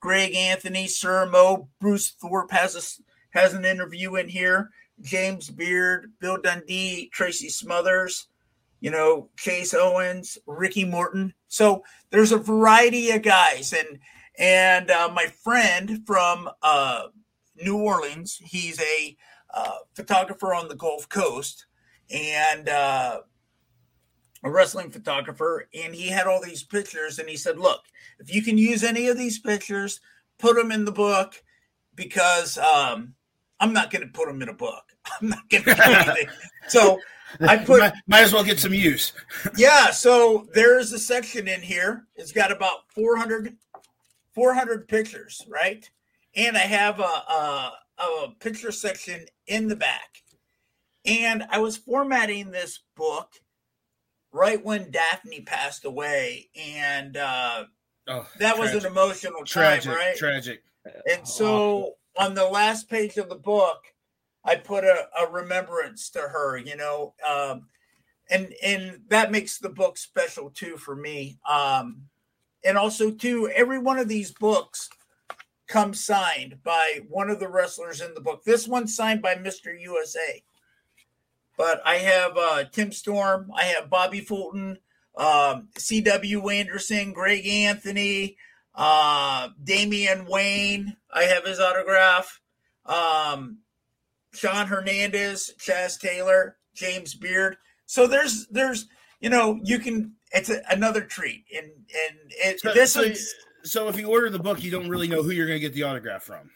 Greg 0.00 0.34
Anthony, 0.34 0.86
Sir 0.86 1.26
Mo, 1.26 1.68
Bruce 1.80 2.14
Tharpe 2.22 2.52
has 2.52 2.76
a, 2.76 3.02
has 3.30 3.54
an 3.54 3.64
interview 3.64 4.16
in 4.16 4.28
here. 4.28 4.70
James 5.00 5.50
Beard, 5.50 6.12
Bill 6.20 6.38
Dundee, 6.40 7.08
Tracy 7.12 7.48
Smothers, 7.48 8.28
you 8.80 8.90
know, 8.90 9.28
Chase 9.36 9.74
Owens, 9.74 10.38
Ricky 10.46 10.84
Morton. 10.84 11.32
So 11.48 11.84
there's 12.10 12.32
a 12.32 12.38
variety 12.38 13.10
of 13.10 13.22
guys, 13.22 13.72
and 13.72 13.98
and 14.38 14.90
uh, 14.90 15.10
my 15.12 15.26
friend 15.26 16.02
from 16.06 16.48
uh, 16.62 17.08
New 17.56 17.76
Orleans, 17.76 18.40
he's 18.42 18.80
a 18.80 19.16
uh, 19.52 19.78
photographer 19.94 20.54
on 20.54 20.68
the 20.68 20.76
Gulf 20.76 21.08
Coast, 21.08 21.66
and 22.10 22.68
uh, 22.68 23.20
a 24.44 24.50
wrestling 24.50 24.90
photographer, 24.90 25.68
and 25.74 25.94
he 25.94 26.08
had 26.08 26.26
all 26.26 26.42
these 26.42 26.62
pictures, 26.62 27.18
and 27.18 27.28
he 27.28 27.36
said, 27.36 27.58
"Look, 27.58 27.82
if 28.20 28.32
you 28.32 28.42
can 28.42 28.58
use 28.58 28.84
any 28.84 29.08
of 29.08 29.18
these 29.18 29.38
pictures, 29.38 30.00
put 30.38 30.56
them 30.56 30.70
in 30.70 30.84
the 30.84 30.92
book, 30.92 31.42
because 31.94 32.58
um, 32.58 33.14
I'm 33.60 33.72
not 33.72 33.90
going 33.90 34.02
to 34.02 34.12
put 34.12 34.28
them 34.28 34.42
in 34.42 34.48
a 34.48 34.54
book. 34.54 34.84
I'm 35.20 35.28
not 35.28 35.48
going 35.48 35.64
to 35.64 35.74
do 35.74 35.82
anything." 35.82 36.28
so 36.68 36.98
I 37.40 37.56
put 37.64 37.80
might, 37.80 37.92
might, 38.06 38.22
as 38.22 38.32
well 38.32 38.44
get 38.44 38.58
some 38.58 38.74
use. 38.74 39.12
yeah, 39.56 39.90
so 39.90 40.48
there's 40.54 40.92
a 40.92 40.98
section 40.98 41.48
in 41.48 41.60
here. 41.60 42.06
It's 42.16 42.32
got 42.32 42.52
about 42.52 42.90
400, 42.94 43.56
400 44.34 44.88
pictures, 44.88 45.44
right? 45.48 45.88
And 46.34 46.56
I 46.56 46.60
have 46.60 47.00
a, 47.00 47.02
a, 47.02 47.72
a 47.98 48.34
picture 48.40 48.70
section 48.72 49.26
in 49.46 49.68
the 49.68 49.76
back. 49.76 50.22
And 51.04 51.44
I 51.50 51.58
was 51.58 51.76
formatting 51.76 52.50
this 52.50 52.80
book 52.96 53.32
right 54.32 54.62
when 54.62 54.90
Daphne 54.90 55.40
passed 55.40 55.84
away, 55.84 56.50
and 56.54 57.16
uh, 57.16 57.64
oh, 58.08 58.26
that 58.38 58.56
tragic. 58.56 58.74
was 58.74 58.84
an 58.84 58.90
emotional 58.90 59.44
tragic, 59.44 59.94
right? 59.94 60.16
Tragic. 60.16 60.62
And 61.10 61.26
so 61.26 61.94
on 62.18 62.34
the 62.34 62.46
last 62.46 62.90
page 62.90 63.16
of 63.16 63.28
the 63.28 63.36
book, 63.36 63.84
I 64.44 64.56
put 64.56 64.84
a, 64.84 65.06
a 65.18 65.30
remembrance 65.30 66.10
to 66.10 66.20
her, 66.20 66.58
you 66.58 66.76
know, 66.76 67.14
um, 67.26 67.66
and 68.30 68.52
and 68.62 69.00
that 69.08 69.30
makes 69.30 69.58
the 69.58 69.68
book 69.68 69.96
special 69.96 70.50
too 70.50 70.76
for 70.76 70.94
me. 70.94 71.38
Um, 71.48 72.02
and 72.64 72.76
also 72.76 73.10
too, 73.10 73.50
every 73.54 73.78
one 73.78 73.98
of 73.98 74.08
these 74.08 74.32
books 74.32 74.90
comes 75.68 76.04
signed 76.04 76.58
by 76.64 77.00
one 77.08 77.30
of 77.30 77.40
the 77.40 77.48
wrestlers 77.48 78.00
in 78.00 78.14
the 78.14 78.20
book. 78.20 78.42
This 78.44 78.66
one's 78.66 78.96
signed 78.96 79.22
by 79.22 79.36
Mr. 79.36 79.78
USA. 79.80 80.42
But 81.56 81.82
I 81.84 81.96
have 81.96 82.36
uh, 82.36 82.64
Tim 82.64 82.92
Storm, 82.92 83.50
I 83.54 83.64
have 83.64 83.90
Bobby 83.90 84.20
Fulton, 84.20 84.78
um, 85.16 85.68
C.W. 85.76 86.48
Anderson, 86.48 87.12
Greg 87.12 87.46
Anthony, 87.46 88.36
uh, 88.78 89.48
Damian 89.62 90.24
Wayne. 90.24 90.96
I 91.12 91.24
have 91.24 91.44
his 91.44 91.58
autograph. 91.60 92.40
Um, 92.86 93.58
Sean 94.32 94.66
Hernandez, 94.68 95.52
Chaz 95.58 95.98
Taylor, 95.98 96.56
James 96.74 97.14
Beard. 97.14 97.56
So 97.86 98.06
there's 98.06 98.46
there's 98.46 98.86
you 99.20 99.28
know 99.28 99.58
you 99.62 99.78
can 99.78 100.12
it's 100.30 100.48
a, 100.48 100.62
another 100.70 101.02
treat 101.02 101.44
and 101.54 101.66
and 101.66 102.18
it, 102.30 102.60
so, 102.60 102.72
this 102.72 102.92
so, 102.92 103.02
is, 103.02 103.34
so 103.64 103.88
if 103.88 103.98
you 103.98 104.08
order 104.08 104.30
the 104.30 104.38
book 104.38 104.62
you 104.62 104.70
don't 104.70 104.88
really 104.88 105.08
know 105.08 105.22
who 105.22 105.30
you're 105.30 105.46
going 105.46 105.56
to 105.56 105.60
get 105.60 105.74
the 105.74 105.82
autograph 105.82 106.22
from. 106.22 106.50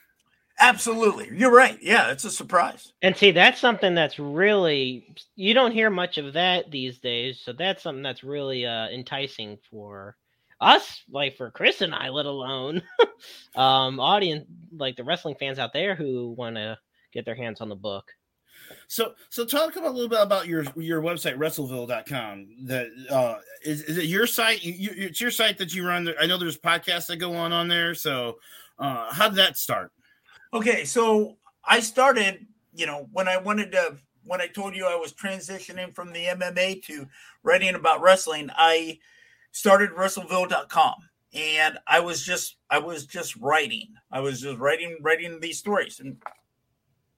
Absolutely. 0.61 1.29
You're 1.33 1.51
right. 1.53 1.79
Yeah, 1.83 2.11
it's 2.11 2.25
a 2.25 2.31
surprise. 2.31 2.93
And 3.01 3.17
see, 3.17 3.33
that's 3.33 3.59
something 3.59 3.95
that's 3.95 4.19
really 4.19 5.17
you 5.35 5.55
don't 5.55 5.73
hear 5.73 5.91
much 5.91 6.19
of 6.19 6.35
that 6.35 6.71
these 6.71 6.99
days. 6.99 7.41
So 7.43 7.53
that's 7.53 7.83
something 7.83 8.03
that's 8.03 8.23
really 8.23 8.65
uh 8.65 8.89
enticing 8.89 9.59
for 9.71 10.17
us, 10.63 11.03
like 11.11 11.37
for 11.37 11.51
Chris 11.51 11.81
and 11.81 11.95
I, 11.95 12.09
let 12.09 12.27
alone 12.27 12.83
um 13.55 14.01
audience 14.01 14.47
like 14.77 14.97
the 14.97 15.05
wrestling 15.05 15.37
fans 15.39 15.59
out 15.59 15.73
there 15.73 15.95
who 15.95 16.31
want 16.31 16.57
to 16.57 16.79
get 17.13 17.25
their 17.25 17.35
hands 17.35 17.61
on 17.61 17.69
the 17.69 17.77
book. 17.77 18.05
So, 18.87 19.15
so 19.29 19.45
talk 19.45 19.77
about 19.77 19.91
a 19.91 19.93
little 19.93 20.09
bit 20.09 20.21
about 20.21 20.47
your 20.47 20.65
your 20.77 21.03
website, 21.03 21.37
WrestleVille.com. 21.37 22.67
That 22.67 22.89
uh, 23.11 23.37
is, 23.65 23.83
is 23.83 23.99
it 23.99 24.05
your 24.05 24.27
site? 24.27 24.63
You, 24.63 24.91
it's 24.95 25.21
your 25.21 25.31
site 25.31 25.59
that 25.59 25.75
you 25.75 25.87
run. 25.87 26.13
I 26.21 26.27
know 26.27 26.39
there's 26.39 26.59
podcasts 26.59 27.07
that 27.09 27.17
go 27.17 27.35
on 27.35 27.53
on 27.53 27.69
there. 27.69 27.95
So, 27.95 28.39
uh, 28.79 29.13
how 29.13 29.29
did 29.29 29.37
that 29.37 29.59
start? 29.59 29.93
Okay, 30.55 30.85
so 30.85 31.37
I 31.65 31.81
started, 31.81 32.47
you 32.75 32.87
know, 32.87 33.09
when 33.13 33.29
I 33.29 33.39
wanted 33.39 33.73
to, 33.73 33.97
when 34.25 34.41
I 34.41 34.47
told 34.47 34.77
you 34.77 34.87
I 34.87 34.97
was 34.97 35.13
transitioning 35.13 35.95
from 35.95 36.13
the 36.13 36.27
MMA 36.27 36.83
to 36.85 37.07
writing 37.43 37.75
about 37.75 38.03
wrestling, 38.03 38.51
I 38.55 38.99
started 39.53 39.91
WrestleVille.com 39.91 40.95
and 41.35 41.79
I 41.87 42.01
was 42.01 42.23
just, 42.25 42.57
I 42.69 42.79
was 42.79 43.07
just 43.07 43.37
writing. 43.37 43.89
I 44.11 44.21
was 44.21 44.41
just 44.41 44.59
writing, 44.59 44.99
writing 45.01 45.41
these 45.41 45.59
stories 45.59 46.01
and 46.01 46.17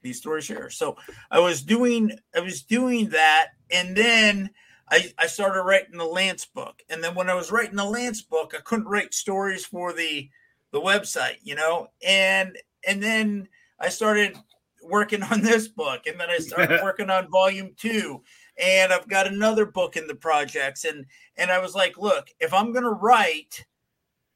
these 0.05 0.17
stories 0.17 0.47
here. 0.47 0.69
So 0.69 0.95
I 1.29 1.39
was 1.39 1.61
doing 1.61 2.17
I 2.33 2.39
was 2.39 2.61
doing 2.61 3.09
that, 3.09 3.49
and 3.69 3.97
then 3.97 4.51
I, 4.89 5.11
I 5.17 5.27
started 5.27 5.63
writing 5.63 5.97
the 5.97 6.05
Lance 6.05 6.45
book. 6.45 6.81
And 6.89 7.03
then 7.03 7.15
when 7.15 7.29
I 7.29 7.33
was 7.33 7.51
writing 7.51 7.75
the 7.75 7.83
Lance 7.83 8.21
book, 8.21 8.53
I 8.55 8.61
couldn't 8.61 8.87
write 8.87 9.13
stories 9.13 9.65
for 9.65 9.91
the 9.91 10.29
the 10.71 10.79
website, 10.79 11.37
you 11.43 11.55
know, 11.55 11.87
and 12.05 12.57
and 12.87 13.03
then 13.03 13.49
I 13.79 13.89
started 13.89 14.37
working 14.81 15.23
on 15.31 15.41
this 15.41 15.67
book, 15.67 16.07
and 16.07 16.17
then 16.17 16.29
I 16.29 16.37
started 16.37 16.79
working 16.83 17.09
on 17.09 17.29
volume 17.29 17.71
two, 17.75 18.23
and 18.57 18.93
I've 18.93 19.07
got 19.07 19.27
another 19.27 19.65
book 19.65 19.95
in 19.97 20.07
the 20.07 20.15
projects, 20.15 20.85
and 20.85 21.05
and 21.37 21.51
I 21.51 21.59
was 21.59 21.75
like, 21.75 21.97
look, 21.97 22.29
if 22.39 22.53
I'm 22.53 22.73
gonna 22.73 22.91
write. 22.91 23.65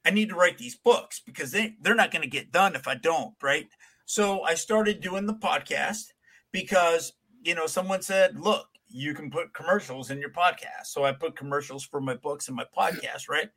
I 0.05 0.11
need 0.11 0.29
to 0.29 0.35
write 0.35 0.57
these 0.57 0.77
books 0.77 1.21
because 1.23 1.51
they, 1.51 1.75
they're 1.81 1.93
not 1.93 2.09
to 2.13 2.25
get 2.25 2.53
done 2.53 2.73
if 2.73 2.87
I 2.87 2.95
don't, 2.95 3.35
right? 3.43 3.67
So 4.05 4.41
I 4.43 4.55
started 4.55 5.01
doing 5.01 5.27
the 5.27 5.33
podcast 5.33 6.13
because, 6.51 7.13
you 7.43 7.53
know, 7.53 7.67
someone 7.67 8.01
said, 8.01 8.39
look, 8.39 8.67
you 8.87 9.13
can 9.13 9.29
put 9.29 9.53
commercials 9.53 10.09
in 10.09 10.19
your 10.19 10.31
podcast. 10.31 10.85
So 10.85 11.03
I 11.03 11.11
put 11.11 11.35
commercials 11.35 11.83
for 11.83 12.01
my 12.01 12.15
books 12.15 12.47
and 12.47 12.57
my 12.57 12.65
podcast, 12.75 13.29
right? 13.29 13.49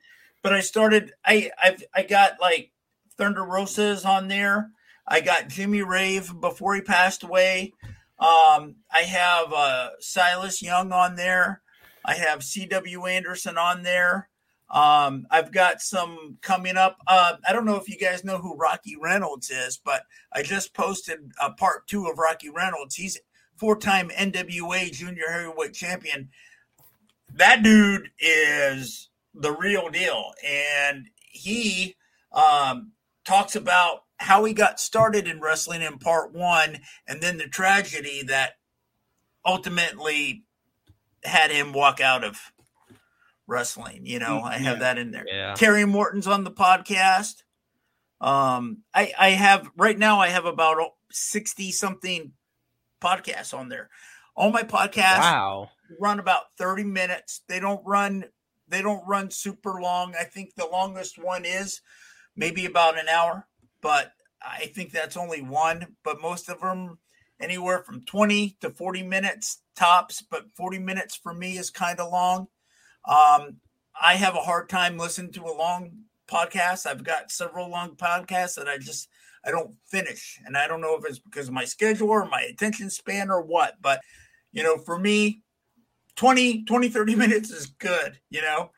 But 0.43 0.53
I 0.53 0.61
started, 0.61 1.13
I, 1.25 1.51
I've, 1.63 1.83
I 1.95 2.03
got 2.03 2.41
like 2.41 2.73
Thunder 3.17 3.45
Rosa's 3.45 4.05
on 4.05 4.29
there. 4.29 4.73
I 5.07 5.21
got 5.21 5.49
Jimmy 5.49 5.83
Rave 5.83 6.39
before 6.41 6.75
he 6.75 6.81
passed 6.81 7.23
away. 7.23 7.73
Um, 8.23 8.77
I 8.93 9.01
have 9.01 9.53
uh, 9.53 9.90
Silas 9.99 10.62
Young 10.62 10.93
on 10.93 11.16
there. 11.16 11.61
I 12.05 12.15
have 12.15 12.44
C.W. 12.44 13.07
Anderson 13.07 13.59
on 13.59 13.82
there. 13.82 14.28
Um, 14.70 15.27
I've 15.28 15.51
got 15.51 15.82
some 15.82 16.39
coming 16.40 16.77
up. 16.77 16.99
Uh, 17.09 17.35
I 17.47 17.53
don't 17.53 17.66
know 17.66 17.77
if 17.77 17.89
you 17.89 17.99
guys 17.99 18.23
know 18.23 18.39
who 18.39 18.57
Rocky 18.57 18.97
Reynolds 18.97 19.51
is, 19.51 19.77
but 19.77 20.03
I 20.32 20.43
just 20.43 20.73
posted 20.73 21.32
a 21.40 21.51
part 21.51 21.89
two 21.89 22.07
of 22.07 22.16
Rocky 22.16 22.49
Reynolds. 22.49 22.94
He's 22.94 23.19
four-time 23.57 24.11
NWA 24.11 24.93
Junior 24.93 25.28
Heavyweight 25.28 25.74
Champion. 25.74 26.31
That 27.35 27.65
dude 27.65 28.11
is 28.20 29.11
the 29.35 29.53
real 29.53 29.89
deal, 29.89 30.32
and 30.47 31.09
he 31.16 31.97
um, 32.31 32.93
talks 33.24 33.57
about 33.57 34.05
how 34.23 34.44
he 34.44 34.53
got 34.55 34.81
started 34.81 35.27
in 35.28 35.40
wrestling 35.40 35.82
in 35.82 35.99
part 35.99 36.32
one, 36.32 36.78
and 37.07 37.20
then 37.20 37.39
the 37.39 37.49
tragedy 37.49 38.23
that 38.24 38.53
ultimately 39.44 40.44
had 41.24 41.51
him 41.51 41.73
walk 41.73 42.01
out 42.01 42.24
of 42.24 42.53
wrestling. 43.47 44.07
You 44.07 44.19
know, 44.19 44.40
I 44.43 44.59
have 44.59 44.77
Yeah. 44.78 44.81
that 44.81 44.99
in 44.99 45.11
there. 45.11 45.24
Yeah. 45.27 45.55
Terry 45.55 45.85
Morton's 45.85 46.27
on 46.27 46.44
the 46.44 46.51
podcast. 46.51 47.43
Um, 48.20 48.85
I 48.94 49.12
I 49.19 49.31
have 49.31 49.70
right 49.77 49.99
now. 49.99 50.20
I 50.20 50.28
have 50.28 50.44
about 50.44 50.78
sixty 51.11 51.73
something 51.73 52.32
podcasts 53.01 53.53
on 53.57 53.69
there. 53.69 53.90
All 54.36 54.51
my 54.53 54.62
podcasts 54.62 55.19
Wow. 55.19 55.70
run 56.01 56.19
about 56.20 56.55
30 56.57 56.85
minutes. 56.85 57.43
They 57.49 57.59
don't 57.61 57.85
run 57.85 58.24
they 58.69 58.81
don't 58.81 59.07
run 59.07 59.31
super 59.31 59.82
long. 59.82 60.15
I 60.19 60.24
think 60.24 60.55
the 60.55 60.65
longest 60.66 61.19
one 61.19 61.44
is 61.44 61.82
maybe 62.35 62.65
about 62.65 62.99
an 62.99 63.07
hour, 63.09 63.47
but 63.83 64.13
I 64.41 64.67
think 64.67 64.91
that's 64.91 65.17
only 65.17 65.43
one, 65.43 65.87
but 66.05 66.21
most 66.21 66.49
of 66.49 66.61
them 66.61 66.99
anywhere 67.41 67.83
from 67.83 68.05
20 68.05 68.57
to 68.61 68.71
40 68.71 69.03
minutes 69.03 69.63
tops, 69.77 70.23
but 70.31 70.47
40 70.57 70.79
minutes 70.79 71.17
for 71.17 71.35
me 71.35 71.59
is 71.59 71.71
kind 71.71 72.01
of 72.01 72.13
long. 72.13 72.47
Um 73.09 73.57
I 74.01 74.15
have 74.15 74.35
a 74.35 74.41
hard 74.41 74.69
time 74.69 74.97
listening 74.97 75.33
to 75.33 75.45
a 75.45 75.57
long 75.57 75.93
podcast. 76.31 76.87
I've 76.87 77.05
got 77.05 77.31
several 77.31 77.69
long 77.69 77.97
podcasts 77.97 78.55
that 78.57 78.69
I 78.69 78.79
just 78.79 79.09
I 79.45 79.51
don't 79.51 79.75
finish. 79.87 80.41
And 80.47 80.57
I 80.57 80.67
don't 80.67 80.81
know 80.81 80.97
if 80.97 81.05
it's 81.05 81.19
because 81.19 81.49
of 81.49 81.55
my 81.55 81.65
schedule 81.65 82.11
or 82.11 82.25
my 82.27 82.43
attention 82.43 82.91
span 82.91 83.31
or 83.31 83.43
what, 83.43 83.75
but 83.81 84.01
you 84.53 84.63
know, 84.63 84.79
for 84.79 84.99
me, 84.99 85.43
20, 86.17 86.65
20, 86.65 86.89
30 86.89 87.15
minutes 87.17 87.51
is 87.51 87.67
good, 87.67 88.19
you 88.31 88.43
know. 88.43 88.71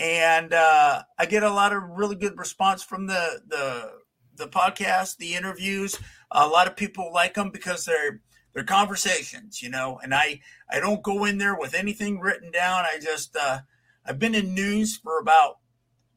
And 0.00 0.52
uh, 0.52 1.02
I 1.18 1.26
get 1.26 1.42
a 1.42 1.50
lot 1.50 1.72
of 1.72 1.82
really 1.82 2.16
good 2.16 2.38
response 2.38 2.82
from 2.82 3.06
the 3.06 3.40
the 3.48 3.90
the 4.38 4.48
podcast, 4.48 5.18
the 5.18 5.34
interviews. 5.34 5.98
A 6.30 6.46
lot 6.46 6.66
of 6.66 6.76
people 6.76 7.12
like 7.12 7.34
them 7.34 7.50
because 7.50 7.84
they're 7.84 8.20
they're 8.54 8.64
conversations, 8.64 9.62
you 9.62 9.68
know. 9.68 10.00
And 10.02 10.14
I 10.14 10.40
I 10.70 10.80
don't 10.80 11.02
go 11.02 11.24
in 11.24 11.38
there 11.38 11.56
with 11.56 11.74
anything 11.74 12.20
written 12.20 12.50
down. 12.50 12.84
I 12.84 12.98
just 13.00 13.36
uh, 13.36 13.60
I've 14.06 14.18
been 14.18 14.34
in 14.34 14.54
news 14.54 14.96
for 14.96 15.20
about 15.20 15.58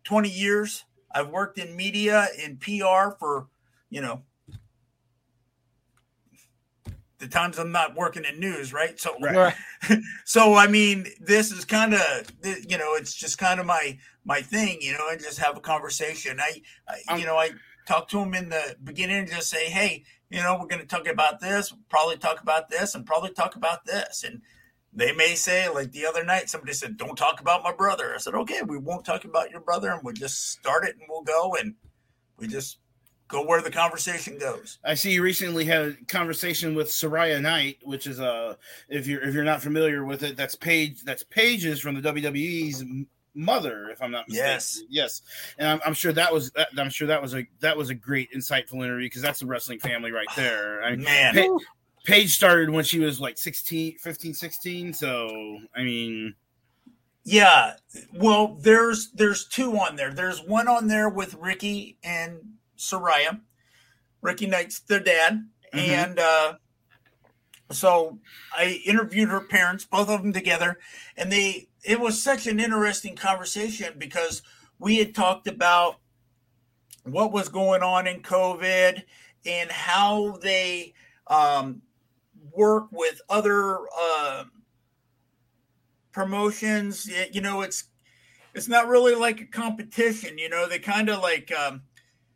20 0.05 0.29
years. 0.29 0.85
I've 1.13 1.29
worked 1.29 1.57
in 1.57 1.75
media 1.75 2.27
in 2.41 2.57
PR 2.57 3.11
for, 3.19 3.47
you 3.89 4.01
know, 4.01 4.23
the 7.17 7.27
times 7.27 7.59
I'm 7.59 7.71
not 7.71 7.95
working 7.95 8.23
in 8.25 8.39
news, 8.39 8.73
right? 8.73 8.99
So 8.99 9.15
Right. 9.19 9.53
so 10.25 10.55
I 10.55 10.67
mean, 10.67 11.05
this 11.19 11.51
is 11.51 11.65
kind 11.65 11.93
of 11.93 12.31
you 12.43 12.77
know, 12.77 12.95
it's 12.95 13.13
just 13.13 13.37
kind 13.37 13.59
of 13.59 13.65
my 13.65 13.97
my 14.25 14.41
thing, 14.41 14.79
you 14.81 14.93
know, 14.93 15.09
and 15.09 15.19
just 15.19 15.39
have 15.39 15.57
a 15.57 15.61
conversation. 15.61 16.39
I, 16.39 16.61
I 16.87 17.13
Um, 17.13 17.19
you 17.19 17.25
know, 17.25 17.37
I 17.37 17.51
talk 17.87 18.07
to 18.09 18.19
them 18.19 18.33
in 18.33 18.49
the 18.49 18.75
beginning 18.83 19.17
and 19.17 19.29
just 19.29 19.49
say, 19.49 19.69
hey, 19.69 20.03
you 20.29 20.41
know, 20.41 20.57
we're 20.59 20.67
going 20.67 20.81
to 20.81 20.87
talk 20.87 21.07
about 21.07 21.39
this, 21.39 21.73
probably 21.89 22.17
talk 22.17 22.41
about 22.41 22.69
this, 22.69 22.95
and 22.95 23.05
probably 23.05 23.31
talk 23.31 23.55
about 23.55 23.85
this, 23.85 24.23
and 24.23 24.41
they 24.93 25.13
may 25.13 25.35
say, 25.35 25.69
like 25.69 25.91
the 25.91 26.05
other 26.05 26.23
night, 26.23 26.49
somebody 26.49 26.73
said, 26.73 26.97
"Don't 26.97 27.15
talk 27.15 27.39
about 27.39 27.63
my 27.63 27.71
brother." 27.73 28.13
I 28.13 28.17
said, 28.17 28.35
"Okay, 28.35 28.61
we 28.61 28.77
won't 28.77 29.05
talk 29.05 29.23
about 29.23 29.51
your 29.51 29.61
brother, 29.61 29.89
and 29.89 30.01
we'll 30.03 30.13
just 30.13 30.51
start 30.51 30.85
it, 30.85 30.95
and 30.95 31.03
we'll 31.09 31.21
go, 31.21 31.55
and 31.55 31.75
we 32.37 32.47
just 32.47 32.79
go 33.27 33.45
where 33.45 33.61
the 33.61 33.71
conversation 33.71 34.37
goes." 34.37 34.79
I 34.83 34.95
see 34.95 35.13
you 35.13 35.23
recently 35.23 35.63
had 35.65 35.81
a 35.81 35.93
conversation 36.07 36.75
with 36.75 36.89
Saraya 36.89 37.41
Knight, 37.41 37.77
which 37.83 38.05
is 38.05 38.19
a 38.19 38.57
if 38.89 39.07
you're 39.07 39.21
if 39.21 39.33
you're 39.33 39.45
not 39.45 39.61
familiar 39.61 40.03
with 40.03 40.23
it, 40.23 40.35
that's 40.35 40.55
Paige 40.55 41.03
that's 41.03 41.23
Paige's 41.23 41.79
from 41.79 41.95
the 41.95 42.01
WWE's 42.01 42.83
mother, 43.33 43.89
if 43.89 44.01
I'm 44.01 44.11
not 44.11 44.27
mistaken. 44.27 44.49
Yes. 44.51 44.81
yes, 44.89 45.21
and 45.57 45.67
I'm, 45.67 45.79
I'm 45.85 45.93
sure 45.93 46.11
that 46.13 46.33
was 46.33 46.51
that, 46.51 46.67
I'm 46.77 46.89
sure 46.89 47.07
that 47.07 47.21
was 47.21 47.33
a 47.35 47.47
that 47.59 47.75
was 47.77 47.89
a 47.89 47.95
great 47.95 48.29
insightful 48.33 48.83
interview 48.83 49.05
because 49.07 49.21
that's 49.21 49.41
a 49.41 49.45
wrestling 49.45 49.79
family 49.79 50.11
right 50.11 50.27
there. 50.35 50.83
I 50.83 50.95
Man, 50.95 51.33
Pa- 51.35 51.57
Paige 52.05 52.33
started 52.33 52.69
when 52.69 52.83
she 52.83 52.99
was 52.99 53.19
like 53.21 53.37
16, 53.37 53.97
15, 53.99 54.33
16. 54.33 54.93
So 54.93 55.59
I 55.75 55.83
mean, 55.83 56.35
Yeah, 57.23 57.73
well, 58.13 58.57
there's 58.61 59.11
there's 59.11 59.47
two 59.47 59.77
on 59.77 59.95
there. 59.95 60.13
There's 60.13 60.41
one 60.43 60.67
on 60.67 60.87
there 60.87 61.09
with 61.09 61.35
Ricky 61.35 61.97
and 62.03 62.39
Saraya. 62.77 63.39
Ricky 64.21 64.45
Knight's 64.47 64.79
their 64.81 64.99
dad, 64.99 65.47
Mhm. 65.73 65.79
and 65.79 66.19
uh, 66.19 66.53
so 67.71 68.19
I 68.55 68.81
interviewed 68.85 69.29
her 69.29 69.39
parents, 69.41 69.85
both 69.85 70.09
of 70.09 70.21
them 70.21 70.33
together, 70.33 70.77
and 71.17 71.31
they 71.31 71.69
it 71.83 71.99
was 71.99 72.21
such 72.21 72.47
an 72.47 72.59
interesting 72.59 73.15
conversation 73.15 73.93
because 73.97 74.41
we 74.79 74.97
had 74.97 75.13
talked 75.15 75.47
about 75.47 75.97
what 77.03 77.31
was 77.31 77.49
going 77.49 77.81
on 77.83 78.07
in 78.07 78.21
COVID 78.21 79.03
and 79.45 79.71
how 79.71 80.37
they 80.41 80.93
um, 81.27 81.81
work 82.53 82.87
with 82.91 83.21
other. 83.29 83.79
Uh, 83.99 84.43
promotions 86.11 87.09
you 87.31 87.39
know 87.39 87.61
it's 87.61 87.85
it's 88.53 88.67
not 88.67 88.87
really 88.87 89.15
like 89.15 89.39
a 89.39 89.45
competition 89.45 90.37
you 90.37 90.49
know 90.49 90.67
they 90.67 90.77
kind 90.79 91.09
of 91.09 91.21
like 91.21 91.51
um 91.53 91.81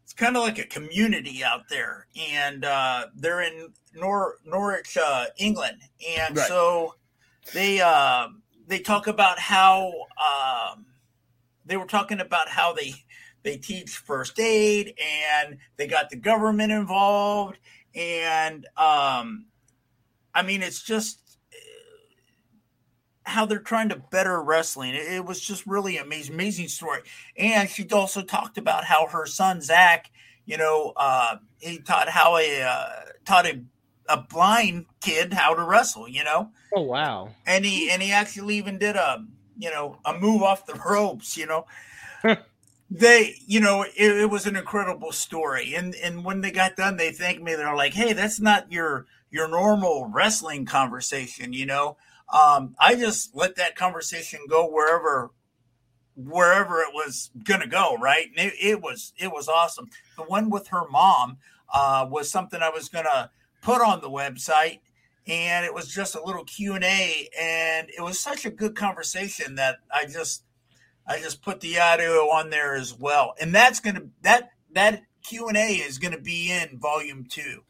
it's 0.03 0.13
kind 0.13 0.37
of 0.37 0.43
like 0.43 0.57
a 0.57 0.63
community 0.67 1.43
out 1.43 1.67
there 1.69 2.07
and 2.33 2.63
uh 2.63 3.05
they're 3.15 3.41
in 3.41 3.73
Nor- 3.93 4.35
norwich 4.45 4.97
uh 4.97 5.25
england 5.37 5.81
and 6.17 6.37
Right. 6.37 6.47
so 6.47 6.95
they 7.53 7.81
uh 7.81 8.29
they 8.67 8.79
talk 8.79 9.07
about 9.07 9.39
how 9.39 9.91
um 10.19 10.85
they 11.65 11.77
were 11.77 11.85
talking 11.85 12.19
about 12.19 12.49
how 12.49 12.73
they 12.73 12.93
they 13.43 13.57
teach 13.57 13.97
first 13.97 14.39
aid 14.39 14.93
and 14.99 15.57
they 15.77 15.87
got 15.87 16.09
the 16.09 16.15
government 16.15 16.71
involved 16.71 17.57
and 17.95 18.65
um 18.77 19.45
i 20.33 20.41
mean 20.43 20.61
it's 20.61 20.81
just 20.81 21.25
how 23.25 23.45
they're 23.45 23.59
trying 23.59 23.89
to 23.89 23.95
better 23.95 24.41
wrestling. 24.41 24.93
It, 24.93 25.13
it 25.13 25.25
was 25.25 25.41
just 25.41 25.65
really 25.65 25.97
amazing, 25.97 26.35
amazing 26.35 26.67
story. 26.67 27.01
And 27.37 27.69
she 27.69 27.87
also 27.89 28.21
talked 28.21 28.57
about 28.57 28.85
how 28.85 29.07
her 29.07 29.25
son 29.25 29.61
Zach, 29.61 30.11
you 30.45 30.57
know, 30.57 30.93
uh, 30.95 31.37
he 31.59 31.79
taught 31.79 32.07
how 32.07 32.37
a 32.37 32.61
uh, 32.61 32.89
taught 33.25 33.47
a, 33.47 33.61
a 34.09 34.17
blind 34.17 34.85
kid 35.01 35.33
how 35.33 35.53
to 35.53 35.63
wrestle. 35.63 36.07
You 36.07 36.23
know, 36.23 36.49
Oh 36.73 36.81
wow. 36.81 37.29
and 37.45 37.65
he 37.65 37.89
and 37.89 38.01
he 38.01 38.11
actually 38.11 38.57
even 38.57 38.77
did 38.77 38.95
a 38.95 39.25
you 39.57 39.71
know 39.71 39.97
a 40.05 40.17
move 40.17 40.41
off 40.43 40.65
the 40.65 40.75
ropes. 40.75 41.37
You 41.37 41.45
know. 41.47 41.65
They, 42.87 43.37
you 43.47 43.59
know, 43.59 43.81
it, 43.81 43.93
it 43.97 44.29
was 44.29 44.45
an 44.45 44.55
incredible 44.55 45.11
story, 45.11 45.73
and 45.73 45.95
and 45.95 46.23
when 46.23 46.41
they 46.41 46.51
got 46.51 46.75
done, 46.75 46.97
they 46.97 47.11
thanked 47.11 47.41
me. 47.41 47.55
They're 47.55 47.75
like, 47.75 47.93
"Hey, 47.95 48.13
that's 48.13 48.39
not 48.39 48.71
your 48.71 49.07
your 49.31 49.47
normal 49.47 50.05
wrestling 50.13 50.65
conversation, 50.65 51.51
you 51.51 51.65
know." 51.65 51.97
um, 52.29 52.75
I 52.79 52.95
just 52.95 53.35
let 53.35 53.55
that 53.55 53.75
conversation 53.75 54.39
go 54.49 54.67
wherever 54.67 55.31
wherever 56.15 56.79
it 56.81 56.93
was 56.93 57.31
gonna 57.43 57.67
go, 57.67 57.97
right? 57.97 58.27
And 58.37 58.47
it, 58.51 58.53
it 58.61 58.81
was 58.81 59.13
it 59.17 59.31
was 59.31 59.47
awesome. 59.47 59.89
The 60.15 60.23
one 60.23 60.49
with 60.49 60.67
her 60.67 60.87
mom 60.87 61.37
uh, 61.73 62.07
was 62.09 62.29
something 62.29 62.61
I 62.61 62.69
was 62.69 62.89
gonna 62.89 63.31
put 63.65 63.81
on 63.81 63.99
the 64.01 64.09
website, 64.09 64.79
and 65.27 65.65
it 65.65 65.73
was 65.73 65.87
just 65.93 66.15
a 66.15 66.23
little 66.23 66.43
Q 66.45 66.75
and 66.75 66.83
A, 66.83 67.29
and 67.39 67.89
it 67.89 68.01
was 68.01 68.19
such 68.19 68.45
a 68.45 68.49
good 68.51 68.75
conversation 68.75 69.55
that 69.55 69.77
I 69.93 70.05
just 70.05 70.43
I 71.07 71.19
just 71.19 71.41
put 71.41 71.59
the 71.61 71.79
audio 71.79 72.29
on 72.29 72.49
there 72.51 72.75
as 72.75 72.93
well, 72.93 73.33
and 73.41 73.53
that's 73.53 73.79
gonna 73.79 74.03
that 74.21 74.49
that 74.73 75.01
Q 75.27 75.47
and 75.47 75.57
A 75.57 75.67
is 75.73 75.97
gonna 75.99 76.19
be 76.21 76.51
in 76.51 76.79
volume 76.79 77.25
two. 77.29 77.63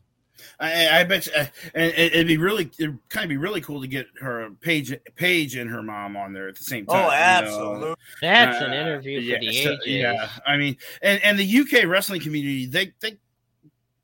I, 0.60 1.00
I 1.00 1.04
bet 1.06 1.28
you, 1.28 1.32
uh, 1.34 1.46
and 1.74 1.92
it- 1.94 2.14
it'd 2.14 2.28
be 2.28 2.38
really, 2.38 2.70
it'd 2.78 2.98
kind 3.10 3.24
of 3.24 3.30
be 3.30 3.38
really 3.38 3.62
cool 3.62 3.80
to 3.82 3.88
get 3.88 4.06
her 4.20 4.50
Paige, 4.62 4.94
Paige 5.16 5.56
and 5.56 5.70
her 5.70 5.82
mom 5.82 6.18
on 6.18 6.34
there 6.34 6.50
at 6.50 6.56
the 6.58 6.64
same 6.64 6.86
time. 6.86 6.98
Oh, 6.98 7.04
you 7.04 7.08
know? 7.08 7.14
absolutely. 7.16 7.96
That's 8.22 8.62
an 8.62 8.72
Uh, 8.72 8.76
interview 8.76 9.20
for 9.22 9.26
yeah, 9.26 9.40
the 9.40 9.64
so- 9.64 9.72
ages. 9.72 9.86
yeah, 9.88 10.30
I 10.46 10.58
mean, 10.58 10.76
and 11.02 11.22
and 11.24 11.40
the 11.40 11.46
UK 11.46 11.86
wrestling 11.86 12.20
community, 12.22 12.66
they 12.66 12.92
they 13.00 13.18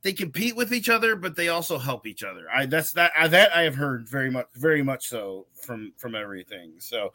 they 0.04 0.14
compete 0.14 0.56
with 0.56 0.74
each 0.74 0.90
other, 0.90 1.16
but 1.16 1.36
they 1.36 1.50
also 1.50 1.78
help 1.78 2.08
each 2.08 2.24
other. 2.24 2.46
I 2.54 2.66
that's 2.66 2.94
that 2.94 3.12
I, 3.18 3.28
that 3.28 3.56
I 3.56 3.62
have 3.64 3.76
heard 3.76 4.08
very 4.08 4.32
much, 4.32 4.48
very 4.56 4.84
much 4.84 5.08
so 5.08 5.46
from 5.54 5.94
from 5.98 6.16
everything. 6.16 6.74
So, 6.80 7.14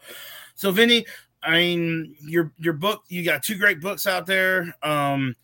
so 0.54 0.70
Vinny, 0.70 1.06
I 1.42 1.52
mean, 1.52 2.16
your 2.20 2.52
your 2.58 2.74
book, 2.74 3.04
you 3.08 3.24
got 3.24 3.42
two 3.42 3.56
great 3.56 3.80
books 3.80 4.06
out 4.06 4.26
there. 4.26 4.74
Um, 4.82 5.36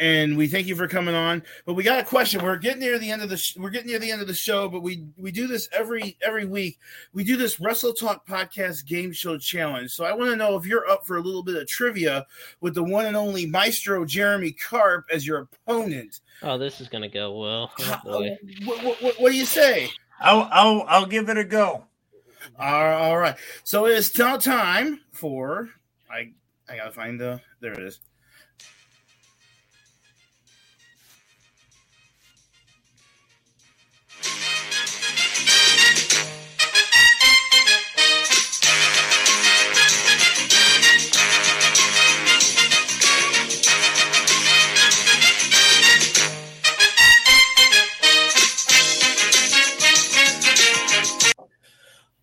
and 0.00 0.34
we 0.36 0.48
thank 0.48 0.66
you 0.66 0.74
for 0.74 0.88
coming 0.88 1.14
on. 1.14 1.42
But 1.66 1.74
we 1.74 1.84
got 1.84 2.00
a 2.00 2.04
question. 2.04 2.42
We're 2.42 2.56
getting 2.56 2.80
near 2.80 2.98
the 2.98 3.10
end 3.10 3.22
of 3.22 3.28
the 3.28 3.36
sh- 3.36 3.56
we're 3.56 3.70
getting 3.70 3.90
near 3.90 3.98
the 3.98 4.10
end 4.10 4.22
of 4.22 4.26
the 4.26 4.34
show, 4.34 4.68
but 4.68 4.80
we 4.80 5.04
we 5.16 5.30
do 5.30 5.46
this 5.46 5.68
every 5.72 6.16
every 6.22 6.46
week. 6.46 6.80
We 7.12 7.22
do 7.22 7.36
this 7.36 7.60
Wrestle 7.60 7.92
Talk 7.92 8.26
podcast 8.26 8.86
game 8.86 9.12
show 9.12 9.38
challenge. 9.38 9.92
So 9.92 10.04
I 10.04 10.12
want 10.14 10.30
to 10.30 10.36
know 10.36 10.56
if 10.56 10.66
you're 10.66 10.88
up 10.88 11.06
for 11.06 11.18
a 11.18 11.20
little 11.20 11.42
bit 11.42 11.56
of 11.56 11.68
trivia 11.68 12.26
with 12.60 12.74
the 12.74 12.82
one 12.82 13.06
and 13.06 13.16
only 13.16 13.46
Maestro 13.46 14.04
Jeremy 14.06 14.52
Carp 14.52 15.04
as 15.12 15.26
your 15.26 15.48
opponent. 15.66 16.20
Oh, 16.42 16.56
this 16.56 16.80
is 16.80 16.88
gonna 16.88 17.08
go 17.08 17.38
well. 17.38 17.70
Oh, 17.78 18.00
boy. 18.04 18.38
what, 18.64 18.82
what, 18.82 19.02
what, 19.02 19.20
what 19.20 19.32
do 19.32 19.38
you 19.38 19.44
say? 19.44 19.90
I'll 20.18 20.48
I'll 20.50 20.84
I'll 20.88 21.06
give 21.06 21.28
it 21.28 21.36
a 21.36 21.44
go. 21.44 21.84
All 22.58 22.92
all 22.92 23.18
right. 23.18 23.36
So 23.64 23.86
it 23.86 23.92
is 23.92 24.18
now 24.18 24.38
time 24.38 25.00
for 25.12 25.68
I 26.10 26.32
I 26.70 26.76
gotta 26.76 26.90
find 26.90 27.20
the 27.20 27.40
there 27.60 27.72
it 27.72 27.80
is. 27.80 28.00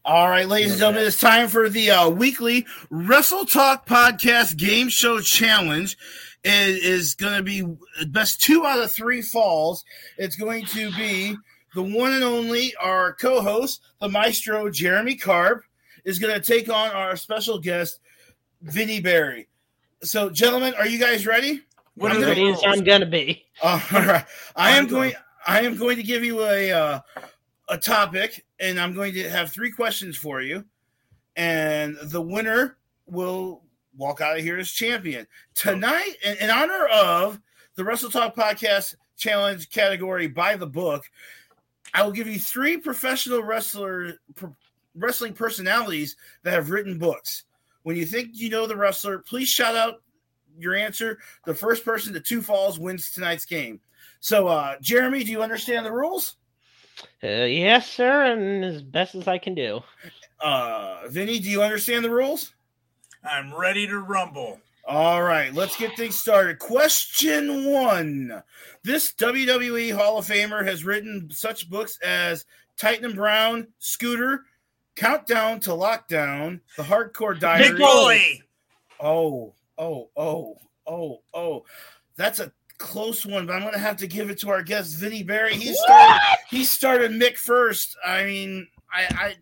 Ladies 0.07 0.71
and 0.71 0.79
gentlemen, 0.79 1.05
it's 1.05 1.19
time 1.19 1.49
for 1.49 1.67
the 1.67 1.91
uh, 1.91 2.09
weekly 2.09 2.65
Wrestle 2.89 3.43
Talk 3.43 3.85
Podcast 3.85 4.55
Game 4.55 4.87
Show 4.87 5.19
Challenge. 5.19 5.97
It 6.45 6.83
is 6.83 7.13
going 7.15 7.35
to 7.35 7.43
be 7.43 7.67
best 8.07 8.41
two 8.41 8.65
out 8.65 8.79
of 8.79 8.89
three 8.89 9.21
falls. 9.21 9.83
It's 10.17 10.37
going 10.37 10.65
to 10.67 10.91
be 10.95 11.35
the 11.75 11.83
one 11.83 12.13
and 12.13 12.23
only 12.23 12.73
our 12.79 13.13
co-host, 13.13 13.81
the 13.99 14.07
maestro 14.07 14.69
Jeremy 14.69 15.15
Carp, 15.15 15.63
is 16.05 16.19
going 16.19 16.33
to 16.33 16.39
take 16.39 16.69
on 16.69 16.91
our 16.91 17.17
special 17.17 17.59
guest, 17.59 17.99
Vinnie 18.61 19.01
Barry. 19.01 19.49
So, 20.03 20.29
gentlemen, 20.29 20.73
are 20.75 20.87
you 20.87 20.99
guys 20.99 21.27
ready? 21.27 21.63
What 21.95 22.13
I'm 22.13 22.23
are 22.23 22.27
ready 22.27 22.47
as? 22.47 22.61
I'm 22.65 22.83
gonna 22.83 23.07
be. 23.07 23.43
Uh, 23.61 23.81
all 23.91 24.01
right. 24.05 24.25
I 24.55 24.71
am 24.71 24.85
I'm 24.85 24.89
going. 24.89 25.13
I 25.45 25.61
am 25.61 25.75
going 25.75 25.97
to 25.97 26.03
give 26.03 26.23
you 26.23 26.43
a 26.43 26.71
uh, 26.71 26.99
a 27.69 27.77
topic, 27.77 28.45
and 28.59 28.79
I'm 28.79 28.93
going 28.93 29.13
to 29.13 29.29
have 29.29 29.51
three 29.51 29.71
questions 29.71 30.17
for 30.17 30.41
you, 30.41 30.65
and 31.35 31.97
the 32.03 32.21
winner 32.21 32.77
will 33.05 33.63
walk 33.95 34.21
out 34.21 34.37
of 34.37 34.43
here 34.43 34.57
as 34.57 34.71
champion 34.71 35.27
tonight. 35.55 36.13
In, 36.23 36.37
in 36.37 36.49
honor 36.49 36.87
of 36.87 37.39
the 37.75 37.83
Wrestle 37.83 38.09
Talk 38.09 38.35
Podcast 38.35 38.95
Challenge 39.17 39.69
category 39.69 40.27
by 40.27 40.55
the 40.55 40.67
book, 40.67 41.03
I 41.93 42.03
will 42.03 42.11
give 42.11 42.27
you 42.27 42.39
three 42.39 42.77
professional 42.77 43.43
wrestler 43.43 44.13
pro- 44.35 44.55
wrestling 44.95 45.33
personalities 45.33 46.15
that 46.43 46.53
have 46.53 46.69
written 46.69 46.97
books. 46.97 47.43
When 47.83 47.95
you 47.95 48.05
think 48.05 48.29
you 48.33 48.49
know 48.49 48.67
the 48.67 48.75
wrestler, 48.75 49.19
please 49.19 49.49
shout 49.49 49.75
out 49.75 50.01
your 50.57 50.75
answer. 50.75 51.19
The 51.45 51.53
first 51.53 51.85
person 51.85 52.13
to 52.13 52.19
two 52.19 52.41
falls 52.41 52.79
wins 52.79 53.11
tonight's 53.11 53.45
game. 53.45 53.79
So, 54.19 54.47
uh, 54.47 54.75
Jeremy, 54.81 55.23
do 55.23 55.31
you 55.31 55.41
understand 55.41 55.85
the 55.85 55.91
rules? 55.91 56.35
Uh, 57.23 57.45
yes, 57.45 57.89
sir, 57.89 58.25
and 58.25 58.63
as 58.63 58.81
best 58.81 59.15
as 59.15 59.27
I 59.27 59.37
can 59.37 59.55
do. 59.55 59.81
Uh, 60.39 61.07
Vinny, 61.09 61.39
do 61.39 61.49
you 61.49 61.61
understand 61.61 62.05
the 62.05 62.11
rules? 62.11 62.53
I'm 63.23 63.53
ready 63.53 63.87
to 63.87 63.99
rumble. 63.99 64.59
All 64.87 65.21
right, 65.21 65.53
let's 65.53 65.75
get 65.75 65.97
things 65.97 66.17
started. 66.17 66.59
Question 66.59 67.65
one. 67.71 68.41
This 68.83 69.11
WWE 69.13 69.93
Hall 69.93 70.17
of 70.17 70.27
Famer 70.27 70.65
has 70.65 70.85
written 70.85 71.29
such 71.29 71.69
books 71.69 71.99
as 72.01 72.45
Tietam 72.79 73.15
Brown, 73.15 73.67
Scooter, 73.79 74.45
Countdown 74.95 75.59
to 75.61 75.71
Lockdown, 75.71 76.61
The 76.77 76.83
Hardcore 76.83 77.37
Diary. 77.37 77.69
Big 77.69 77.79
boy. 77.79 78.41
Oh, 78.99 79.53
oh, 79.77 80.09
oh, 80.15 80.57
oh, 80.87 81.21
oh. 81.33 81.65
That's 82.15 82.39
a 82.39 82.51
close 82.77 83.25
one, 83.25 83.45
but 83.45 83.53
I'm 83.53 83.61
going 83.61 83.73
to 83.73 83.79
have 83.79 83.97
to 83.97 84.07
give 84.07 84.29
it 84.29 84.39
to 84.39 84.49
our 84.49 84.63
guest, 84.63 84.97
Vinny 84.97 85.23
Barry. 85.23 85.55
He 85.55 85.73
started, 85.73 86.21
he 86.49 86.63
started 86.63 87.11
Mick 87.11 87.37
first. 87.37 87.97
I 88.05 88.25
mean, 88.25 88.67
I, 88.93 89.35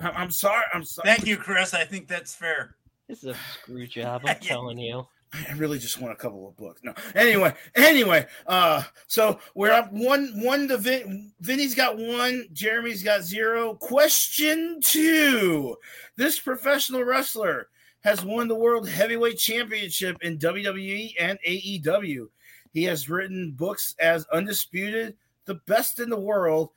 I'm 0.00 0.30
sorry. 0.30 0.64
I'm 0.72 0.84
sorry. 0.84 1.06
Thank 1.06 1.26
you, 1.26 1.36
Chris. 1.36 1.74
I 1.74 1.84
think 1.84 2.08
that's 2.08 2.34
fair. 2.34 2.76
This 3.08 3.18
is 3.18 3.30
a 3.30 3.36
screw 3.52 3.86
job. 3.86 4.22
I'm 4.26 4.38
telling 4.38 4.78
you. 4.78 5.06
I 5.48 5.52
really 5.54 5.78
just 5.78 6.00
want 6.00 6.12
a 6.12 6.16
couple 6.16 6.48
of 6.48 6.56
books. 6.56 6.80
No. 6.84 6.94
Anyway, 7.14 7.52
anyway, 7.74 8.26
uh, 8.46 8.84
so 9.08 9.40
we're 9.56 9.72
up 9.72 9.92
one 9.92 10.30
one 10.36 10.68
to 10.68 10.78
Vin, 10.78 11.32
Vinny's 11.40 11.74
got 11.74 11.98
one, 11.98 12.46
Jeremy's 12.52 13.02
got 13.02 13.22
zero. 13.22 13.74
Question 13.74 14.78
two. 14.80 15.76
This 16.16 16.38
professional 16.38 17.02
wrestler 17.02 17.68
has 18.04 18.24
won 18.24 18.46
the 18.48 18.54
World 18.54 18.88
Heavyweight 18.88 19.38
Championship 19.38 20.16
in 20.22 20.38
WWE 20.38 21.14
and 21.18 21.38
AEW. 21.46 22.28
He 22.72 22.84
has 22.84 23.08
written 23.08 23.52
books 23.52 23.94
as 23.98 24.26
Undisputed, 24.32 25.16
The 25.46 25.54
Best 25.66 26.00
in 26.00 26.10
the 26.10 26.18
World. 26.20 26.70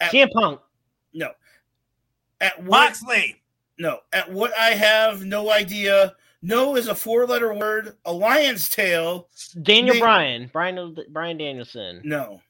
At, 0.00 0.12
CM 0.12 0.30
Punk. 0.32 0.60
no. 1.12 1.30
At 2.40 2.58
what 2.62 2.88
Moxley. 2.88 3.40
no, 3.78 4.00
at 4.12 4.30
what 4.30 4.52
I 4.58 4.70
have 4.70 5.24
no 5.24 5.50
idea. 5.50 6.14
No 6.42 6.76
is 6.76 6.88
a 6.88 6.94
four-letter 6.94 7.54
word. 7.54 7.96
A 8.04 8.12
lion's 8.12 8.68
tale. 8.68 9.28
Daniel 9.62 9.94
Name- 9.94 10.02
Bryan. 10.02 10.50
Brian 10.52 10.96
Bryan 11.08 11.38
Danielson. 11.38 12.02
No, 12.04 12.42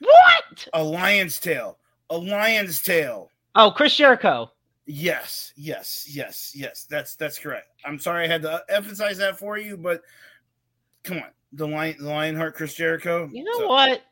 What? 0.00 0.68
a 0.74 0.82
lion's 0.82 1.38
tale. 1.40 1.78
A 2.10 2.18
lion's 2.18 2.82
tale. 2.82 3.30
Oh, 3.54 3.70
Chris 3.70 3.96
Jericho. 3.96 4.50
Yes, 4.86 5.52
yes, 5.56 6.06
yes, 6.08 6.52
yes. 6.54 6.86
That's 6.88 7.16
that's 7.16 7.38
correct. 7.38 7.68
I'm 7.84 7.98
sorry 7.98 8.24
I 8.24 8.28
had 8.28 8.42
to 8.42 8.62
emphasize 8.68 9.18
that 9.18 9.38
for 9.38 9.58
you, 9.58 9.76
but 9.76 10.02
come 11.02 11.18
on, 11.18 11.30
the 11.52 11.66
lion, 11.66 11.96
the 11.98 12.08
Lionheart, 12.08 12.54
Chris 12.54 12.74
Jericho. 12.74 13.28
You 13.32 13.44
know 13.44 13.58
So- 13.58 13.68
what? 13.68 14.02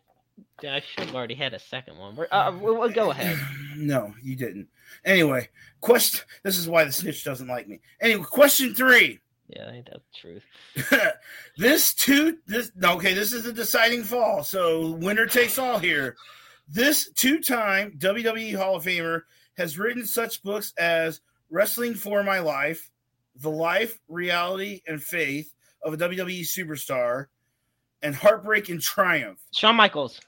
I 0.65 0.81
should 0.81 1.05
have 1.07 1.15
already 1.15 1.37
had 1.37 1.55
a 1.55 1.61
second 1.61 1.97
one. 1.97 2.17
We're- 2.17 2.29
Uh, 2.33 2.57
we'll, 2.61 2.77
we'll 2.77 2.91
go 2.91 3.11
ahead. 3.13 3.39
No, 3.77 4.15
you 4.23 4.37
didn't. 4.37 4.69
Anyway, 5.05 5.49
question. 5.81 6.21
This 6.45 6.59
is 6.59 6.69
why 6.69 6.85
the 6.85 6.93
snitch 6.93 7.25
doesn't 7.25 7.49
like 7.49 7.67
me. 7.69 7.81
Anyway, 8.01 8.23
question 8.25 8.73
three. 8.75 9.19
Yeah, 9.49 9.71
ain't 9.71 9.87
that 9.87 10.01
the 10.13 10.19
truth. 10.21 11.13
this 11.59 11.93
two 11.95 12.39
this 12.47 12.71
okay 12.83 13.13
this 13.15 13.33
is 13.33 13.43
the 13.45 13.53
deciding 13.53 14.03
fall 14.03 14.43
so 14.43 14.93
winner 14.93 15.27
takes 15.27 15.59
all 15.59 15.79
here 15.79 16.17
this 16.69 17.13
two-time 17.13 17.93
wwe 17.99 18.57
hall 18.57 18.77
of 18.77 18.85
famer 18.85 19.23
has 19.57 19.79
written 19.79 20.05
such 20.07 20.43
books 20.43 20.73
as 20.79 21.21
wrestling 21.51 21.95
for 21.95 22.23
my 22.23 22.39
life 22.39 22.91
the 23.37 23.51
life 23.51 23.99
reality 24.09 24.81
and 24.87 25.03
faith 25.03 25.53
of 25.83 25.93
a 25.93 25.97
wwe 25.97 26.41
superstar 26.41 27.27
and 28.03 28.15
heartbreak 28.15 28.69
and 28.69 28.81
triumph 28.81 29.39
Shawn 29.53 29.77
Michaels. 29.77 30.21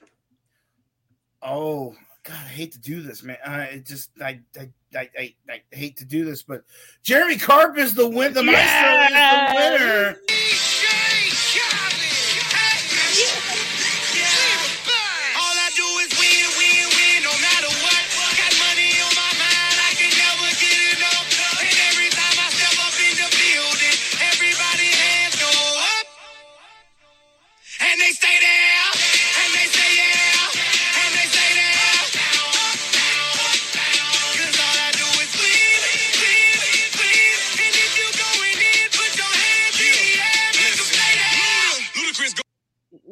oh 1.42 1.94
god 2.24 2.34
i 2.44 2.48
hate 2.48 2.72
to 2.72 2.80
do 2.80 3.00
this 3.02 3.22
man 3.22 3.38
i 3.46 3.82
just 3.84 4.10
I, 4.20 4.40
I 4.58 4.70
I, 4.94 5.10
I, 5.18 5.34
I 5.50 5.62
hate 5.72 5.98
to 5.98 6.04
do 6.04 6.24
this, 6.24 6.42
but 6.42 6.62
Jeremy 7.02 7.36
Carp 7.36 7.76
is 7.76 7.94
the 7.94 8.08
win. 8.08 8.32
The 8.32 8.42
maestro 8.42 9.02
is 9.04 9.12
the 9.12 9.54
winner. 9.54 10.16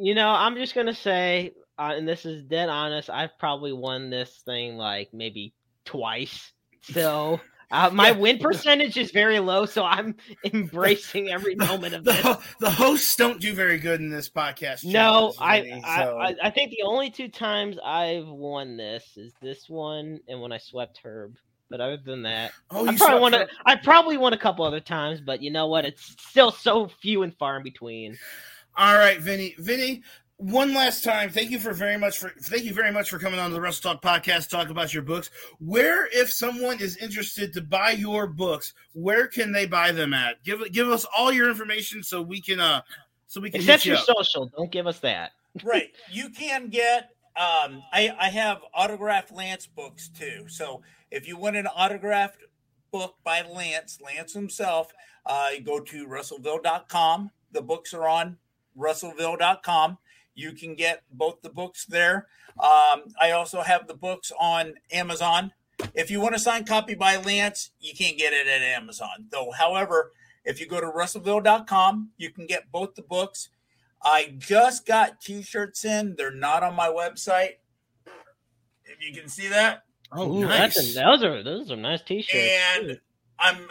You 0.05 0.15
know, 0.15 0.29
I'm 0.29 0.55
just 0.57 0.75
gonna 0.75 0.93
say, 0.95 1.53
uh, 1.79 1.95
and 1.97 2.07
this 2.07 2.27
is 2.27 2.45
dead 2.45 2.69
honest. 2.69 3.09
I've 3.09 3.39
probably 3.39 3.73
won 3.73 4.11
this 4.11 4.43
thing 4.45 4.77
like 4.77 5.09
maybe 5.15 5.55
twice. 5.87 6.53
So 6.83 7.41
uh, 7.71 7.89
my 7.91 8.09
Yeah. 8.11 8.17
win 8.19 8.39
percentage 8.39 8.99
is 8.99 9.11
very 9.13 9.39
low. 9.41 9.65
So 9.65 9.83
I'm 9.83 10.15
embracing 10.53 11.31
every 11.31 11.55
moment 11.71 11.95
of 11.95 12.05
the, 12.05 12.13
this. 12.13 12.37
the 12.61 12.71
hosts 12.71 13.17
don't 13.17 13.41
do 13.41 13.55
very 13.55 13.79
good 13.79 14.01
in 14.01 14.11
this 14.11 14.29
podcast. 14.29 14.85
No, 14.85 15.33
I, 15.41 15.81
I, 15.83 16.05
so- 16.05 16.19
I 16.19 16.35
I 16.43 16.51
think 16.51 16.71
the 16.73 16.83
only 16.85 17.11
two 17.11 17.29
times 17.29 17.79
I've 17.83 18.29
won 18.29 18.77
this 18.77 19.05
is 19.17 19.33
this 19.41 19.71
one 19.71 20.21
and 20.29 20.39
when 20.39 20.53
I 20.53 20.59
swept 20.59 21.01
Herb. 21.03 21.37
But 21.71 21.81
other 21.81 21.97
than 21.97 22.23
that, 22.25 22.53
oh, 22.71 22.87
I 22.87 22.95
probably 22.95 23.21
won. 23.21 23.33
Herb- 23.33 23.49
I 23.65 23.77
probably 23.77 24.19
won 24.19 24.35
a 24.35 24.39
couple 24.39 24.67
other 24.67 24.81
times, 24.81 25.23
but 25.23 25.41
you 25.41 25.51
know 25.51 25.67
what? 25.67 25.87
It's 25.87 26.15
still 26.29 26.51
so 26.53 26.89
few 27.01 27.23
and 27.23 27.35
far 27.39 27.57
in 27.57 27.63
between. 27.63 28.19
All 28.77 28.99
right, 28.99 29.21
Vinny. 29.21 29.55
Vinny, 29.59 30.03
one 30.37 30.75
last 30.75 31.05
time. 31.05 31.31
Thank 31.31 31.51
you 31.51 31.59
for 31.59 31.73
very 31.73 31.97
much 31.97 32.19
for 32.19 32.31
thank 32.41 32.65
you 32.65 32.75
very 32.75 32.91
much 32.93 33.09
for 33.09 33.19
coming 33.19 33.39
on 33.39 33.51
to 33.51 33.55
the 33.55 33.61
Wrestle 33.61 33.95
Talk 33.95 34.03
podcast. 34.03 34.51
Talk 34.51 34.69
about 34.69 34.93
your 34.93 35.03
books. 35.03 35.31
Where, 35.61 36.09
if 36.13 36.33
someone 36.33 36.81
is 36.81 36.97
interested 36.97 37.53
to 37.55 37.63
buy 37.63 37.91
your 37.93 38.27
books, 38.27 38.75
where 38.93 39.27
can 39.29 39.53
they 39.53 39.67
buy 39.67 39.93
them 39.93 40.13
at? 40.13 40.43
Give 40.43 40.61
give 40.73 40.89
us 40.89 41.07
all 41.17 41.33
your 41.33 41.49
information 41.49 42.03
so 42.03 42.21
we 42.21 42.41
can 42.41 42.61
uh 42.61 42.83
so 43.27 43.41
we 43.41 43.51
can 43.51 43.61
Except 43.61 43.85
you 43.85 43.93
your 43.93 44.01
up. 44.01 44.07
social. 44.07 44.51
Don't 44.57 44.73
give 44.73 44.87
us 44.87 44.99
that. 45.01 45.33
right. 45.63 45.93
You 46.11 46.31
can 46.31 46.69
get 46.69 47.11
um 47.37 47.83
I 47.93 48.15
I 48.19 48.29
have 48.31 48.59
autographed 48.75 49.33
Lance 49.33 49.67
books 49.67 50.09
too. 50.09 50.47
So 50.49 50.83
if 51.11 51.29
you 51.29 51.37
want 51.37 51.57
an 51.57 51.69
autographed 51.69 52.43
book 52.91 53.15
by 53.23 53.43
Lance, 53.43 54.01
Lance 54.05 54.33
himself, 54.33 54.93
uh 55.27 55.51
you 55.55 55.61
go 55.61 55.79
to 55.79 56.07
russellville.com. 56.09 57.31
The 57.53 57.63
books 57.63 57.95
are 57.95 58.09
on 58.09 58.37
russellville.com. 58.77 59.99
You 60.35 60.53
can 60.53 60.75
get 60.75 61.03
both 61.11 61.43
the 61.43 61.51
books 61.51 61.85
there. 61.87 62.27
Um, 62.59 63.05
I 63.21 63.31
also 63.31 63.63
have 63.63 63.87
the 63.87 63.95
books 63.95 64.33
on 64.39 64.75
Amazon. 64.93 65.53
If 65.95 66.11
you 66.11 66.21
want 66.21 66.35
a 66.35 66.39
signed 66.39 66.69
copy 66.69 66.95
by 66.95 67.17
Lance, 67.17 67.71
you 67.81 67.95
can't 67.95 68.19
get 68.19 68.33
it 68.33 68.47
at 68.47 68.63
Amazon. 68.63 69.27
Though, 69.31 69.51
however, 69.57 70.13
if 70.45 70.61
you 70.61 70.67
go 70.67 70.81
to 70.81 70.87
russellville.com, 70.87 72.11
you 72.17 72.31
can 72.31 72.47
get 72.47 72.71
both 72.73 72.95
the 72.95 73.03
books. 73.03 73.49
I 74.03 74.35
just 74.37 74.87
got 74.87 75.21
t-shirts 75.21 75.85
in. 75.85 76.15
They're 76.17 76.31
not 76.35 76.63
on 76.63 76.75
my 76.75 76.89
website. 76.89 77.57
If 78.85 79.01
you 79.01 79.19
can 79.19 79.29
see 79.29 79.49
that. 79.49 79.85
Oh, 80.13 80.33
Ooh, 80.43 80.47
that's 80.47 80.79
a, 80.79 81.01
those 81.01 81.25
are 81.25 81.43
those 81.43 81.71
are 81.71 81.77
nice 81.77 82.03
t-shirts. 82.03 82.53
and. 82.79 83.01
I'm 83.37 83.69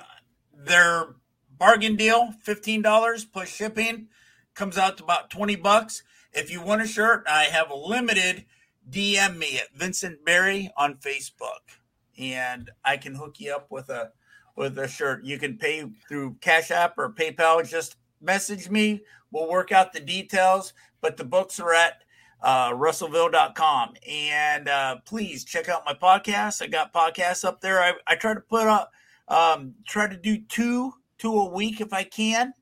their 0.53 1.15
bargain 1.57 1.95
deal, 1.95 2.33
fifteen 2.41 2.81
dollars 2.81 3.25
plus 3.25 3.47
shipping, 3.47 4.07
comes 4.55 4.77
out 4.77 4.97
to 4.97 5.03
about 5.03 5.29
twenty 5.29 5.55
bucks. 5.55 6.03
If 6.31 6.51
you 6.51 6.61
want 6.61 6.81
a 6.81 6.87
shirt, 6.87 7.25
I 7.27 7.43
have 7.43 7.69
a 7.69 7.75
limited. 7.75 8.45
DM 8.89 9.37
me 9.37 9.59
at 9.59 9.73
Vincent 9.73 10.25
Berry 10.25 10.69
on 10.75 10.95
Facebook, 10.95 11.79
and 12.17 12.69
I 12.83 12.97
can 12.97 13.15
hook 13.15 13.39
you 13.39 13.53
up 13.53 13.71
with 13.71 13.89
a 13.89 14.11
with 14.55 14.77
a 14.77 14.87
shirt. 14.87 15.23
You 15.23 15.37
can 15.39 15.57
pay 15.57 15.89
through 16.07 16.37
Cash 16.41 16.71
App 16.71 16.97
or 16.97 17.09
PayPal. 17.11 17.67
Just 17.67 17.95
message 18.21 18.69
me. 18.69 19.01
We'll 19.31 19.49
work 19.49 19.71
out 19.71 19.93
the 19.93 19.99
details. 19.99 20.73
But 21.01 21.17
the 21.17 21.23
books 21.23 21.59
are 21.59 21.73
at 21.73 22.03
uh, 22.41 22.71
russellville.com. 22.73 23.95
And 24.07 24.69
uh, 24.69 24.97
please 25.05 25.43
check 25.43 25.69
out 25.69 25.85
my 25.85 25.93
podcast. 25.93 26.61
I 26.61 26.67
got 26.67 26.93
podcasts 26.93 27.43
up 27.43 27.61
there. 27.61 27.81
I, 27.81 27.93
I 28.05 28.15
try 28.15 28.33
to 28.33 28.41
put 28.41 28.67
up, 28.67 28.91
um, 29.27 29.75
try 29.87 30.07
to 30.07 30.17
do 30.17 30.37
two, 30.37 30.93
two 31.17 31.33
a 31.33 31.49
week 31.49 31.81
if 31.81 31.93
I 31.93 32.03
can. 32.03 32.53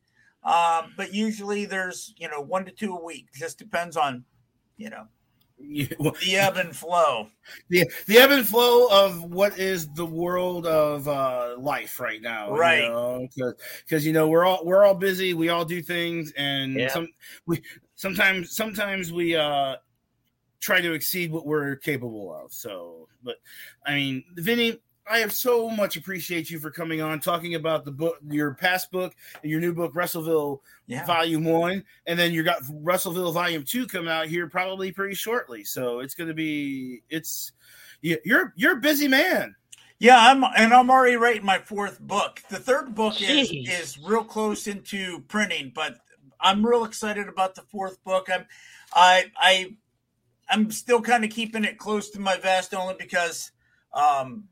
Um, 0.44 0.94
but 0.98 1.14
usually 1.14 1.66
there's, 1.66 2.14
you 2.18 2.28
know, 2.30 2.42
one 2.42 2.66
to 2.66 2.72
two 2.72 2.96
a 2.96 3.04
week. 3.04 3.28
Just 3.34 3.58
depends 3.60 3.96
on, 3.96 4.26
you 4.78 4.90
know, 4.90 5.08
Yeah, 5.60 5.86
well, 6.00 6.16
the 6.26 6.36
ebb 6.38 6.58
and 6.58 6.76
flow. 6.76 7.28
the 7.70 7.88
the 8.08 8.18
ebb 8.18 8.32
and 8.32 8.46
flow 8.46 8.88
of 8.88 9.24
what 9.26 9.60
is 9.60 9.88
the 9.94 10.06
world 10.06 10.66
of 10.66 11.08
uh, 11.08 11.56
life 11.60 12.00
right 12.00 12.22
now, 12.22 12.52
Right. 12.56 12.90
Because 13.86 14.04
you 14.06 14.14
know 14.14 14.28
we're 14.30 14.46
all 14.46 14.66
we're 14.66 14.84
all 14.84 14.96
busy, 14.96 15.34
we 15.36 15.50
all 15.50 15.66
do 15.66 15.82
things, 15.82 16.32
and 16.36 16.74
Yeah. 16.74 16.88
some 16.90 17.08
we 17.46 17.62
sometimes 17.96 18.56
sometimes 18.56 19.12
we 19.14 19.36
uh, 19.36 19.76
try 20.60 20.82
to 20.82 20.94
exceed 20.94 21.32
what 21.32 21.46
we're 21.46 21.76
capable 21.76 22.34
of. 22.36 22.52
So, 22.52 23.08
but 23.24 23.36
I 23.86 23.94
mean, 23.94 24.24
Vinny. 24.38 24.80
I 25.10 25.20
have 25.20 25.34
so 25.34 25.70
much 25.70 25.98
appreciate 25.98 26.50
you 26.50 26.60
for 26.60 26.72
coming 26.72 27.02
on, 27.02 27.20
talking 27.20 27.56
about 27.56 27.86
the 27.86 27.92
book, 27.92 28.18
your 28.30 28.54
past 28.54 28.92
book, 28.92 29.16
and 29.42 29.52
your 29.52 29.60
new 29.60 29.74
book, 29.74 29.94
Russellville 29.96 30.62
Yeah. 30.88 31.06
Volume 31.06 31.44
One, 31.44 31.84
and 32.06 32.18
then 32.18 32.34
you 32.34 32.44
got 32.44 32.62
Russellville 32.70 33.32
Volume 33.32 33.64
Two 33.64 33.88
coming 33.88 34.10
out 34.12 34.28
here 34.28 34.48
probably 34.48 34.92
pretty 34.92 35.16
shortly. 35.16 35.64
So 35.64 36.00
it's 36.00 36.14
going 36.14 36.28
to 36.28 36.34
be 36.34 37.02
it's 37.10 37.52
you- 38.02 38.20
you're 38.24 38.54
you're 38.56 38.78
a 38.78 38.82
busy 38.82 39.08
man. 39.08 39.56
Yeah, 40.00 40.18
I'm 40.20 40.44
and 40.44 40.74
I'm 40.74 40.90
already 40.90 41.16
writing 41.16 41.46
my 41.46 41.60
fourth 41.60 42.00
book. 42.00 42.42
The 42.50 42.58
third 42.58 42.96
book 42.96 43.22
is 43.22 43.52
is 43.52 43.98
real 44.00 44.24
close 44.24 44.68
into 44.68 45.20
printing, 45.28 45.72
but 45.76 45.98
I'm 46.40 46.66
real 46.66 46.86
excited 46.86 47.28
about 47.28 47.54
the 47.54 47.62
fourth 47.64 48.04
book. 48.04 48.28
I'm 48.34 48.46
I 48.94 49.32
I 49.38 49.76
I'm 50.50 50.72
still 50.72 51.02
kind 51.02 51.24
of 51.24 51.30
keeping 51.32 51.64
it 51.66 51.78
close 51.78 52.10
to 52.12 52.20
my 52.20 52.38
vest 52.38 52.74
only 52.74 52.96
because 52.98 53.52
um 53.94 54.48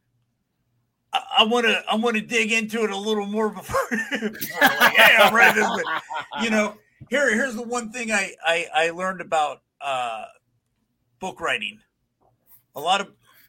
I 1.11 1.44
want 1.44 1.65
to 1.65 1.84
I 1.90 1.95
want 1.95 2.15
to 2.18 2.22
dig 2.22 2.52
into 2.52 2.84
it 2.84 2.91
a 2.91 2.98
little 2.98 3.26
more 3.26 3.49
before, 3.53 3.80
like, 3.91 4.95
hey, 4.95 5.15
I'm 5.19 5.34
ready. 5.34 5.60
to- 5.60 5.84
But, 5.84 6.44
you 6.44 6.49
know, 6.49 6.76
here 7.10 7.34
here's 7.34 7.56
the 7.56 7.64
one 7.64 7.91
thing 7.91 8.11
I 8.11 8.34
I, 8.45 8.68
I 8.73 8.90
learned 8.91 9.22
about 9.22 9.61
uh, 9.81 10.26
book 11.19 11.40
writing. 11.41 11.80
A 12.76 12.80
lot 12.80 13.02
of 13.02 13.07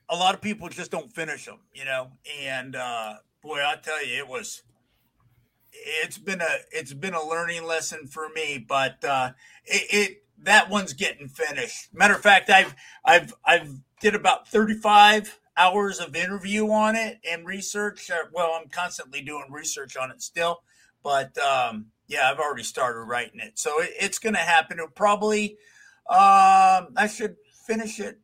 a 0.08 0.16
lot 0.16 0.34
of 0.34 0.40
people 0.40 0.68
just 0.68 0.90
don't 0.90 1.12
finish 1.12 1.44
them, 1.44 1.58
you 1.74 1.84
know. 1.84 2.12
And 2.42 2.74
uh, 2.76 3.14
boy, 3.42 3.58
I 3.64 3.76
tell 3.82 4.04
you, 4.04 4.16
it 4.18 4.28
was 4.28 4.62
it's 5.72 6.18
been 6.18 6.40
a 6.40 6.48
it's 6.72 6.92
been 6.94 7.14
a 7.14 7.22
learning 7.22 7.64
lesson 7.64 8.06
for 8.06 8.28
me. 8.34 8.64
But 8.66 9.04
uh, 9.04 9.32
it, 9.66 9.82
it 9.90 10.24
that 10.44 10.70
one's 10.70 10.94
getting 10.94 11.28
finished. 11.28 11.92
Matter 11.92 12.14
of 12.14 12.22
fact, 12.22 12.48
I've 12.48 12.74
I've 13.04 13.34
I've 13.44 13.74
did 14.00 14.14
about 14.14 14.48
thirty 14.48 14.74
five 14.74 15.38
hours 15.60 16.00
of 16.00 16.16
interview 16.16 16.70
on 16.70 16.96
it 16.96 17.18
and 17.30 17.46
research. 17.46 18.10
Uh, 18.10 18.24
well, 18.32 18.58
I'm 18.60 18.68
constantly 18.68 19.20
doing 19.20 19.44
research 19.50 19.96
on 19.96 20.10
it 20.10 20.22
still, 20.22 20.62
but 21.02 21.36
um, 21.38 21.86
yeah, 22.08 22.30
I've 22.30 22.38
already 22.38 22.62
started 22.62 23.00
writing 23.00 23.40
it, 23.40 23.58
so 23.58 23.80
it, 23.80 23.90
it's 24.00 24.18
going 24.18 24.34
to 24.34 24.40
happen. 24.40 24.78
It'll 24.78 24.90
probably 24.90 25.58
um, 26.08 26.88
I 26.96 27.08
should 27.12 27.36
finish 27.66 28.00
it 28.00 28.18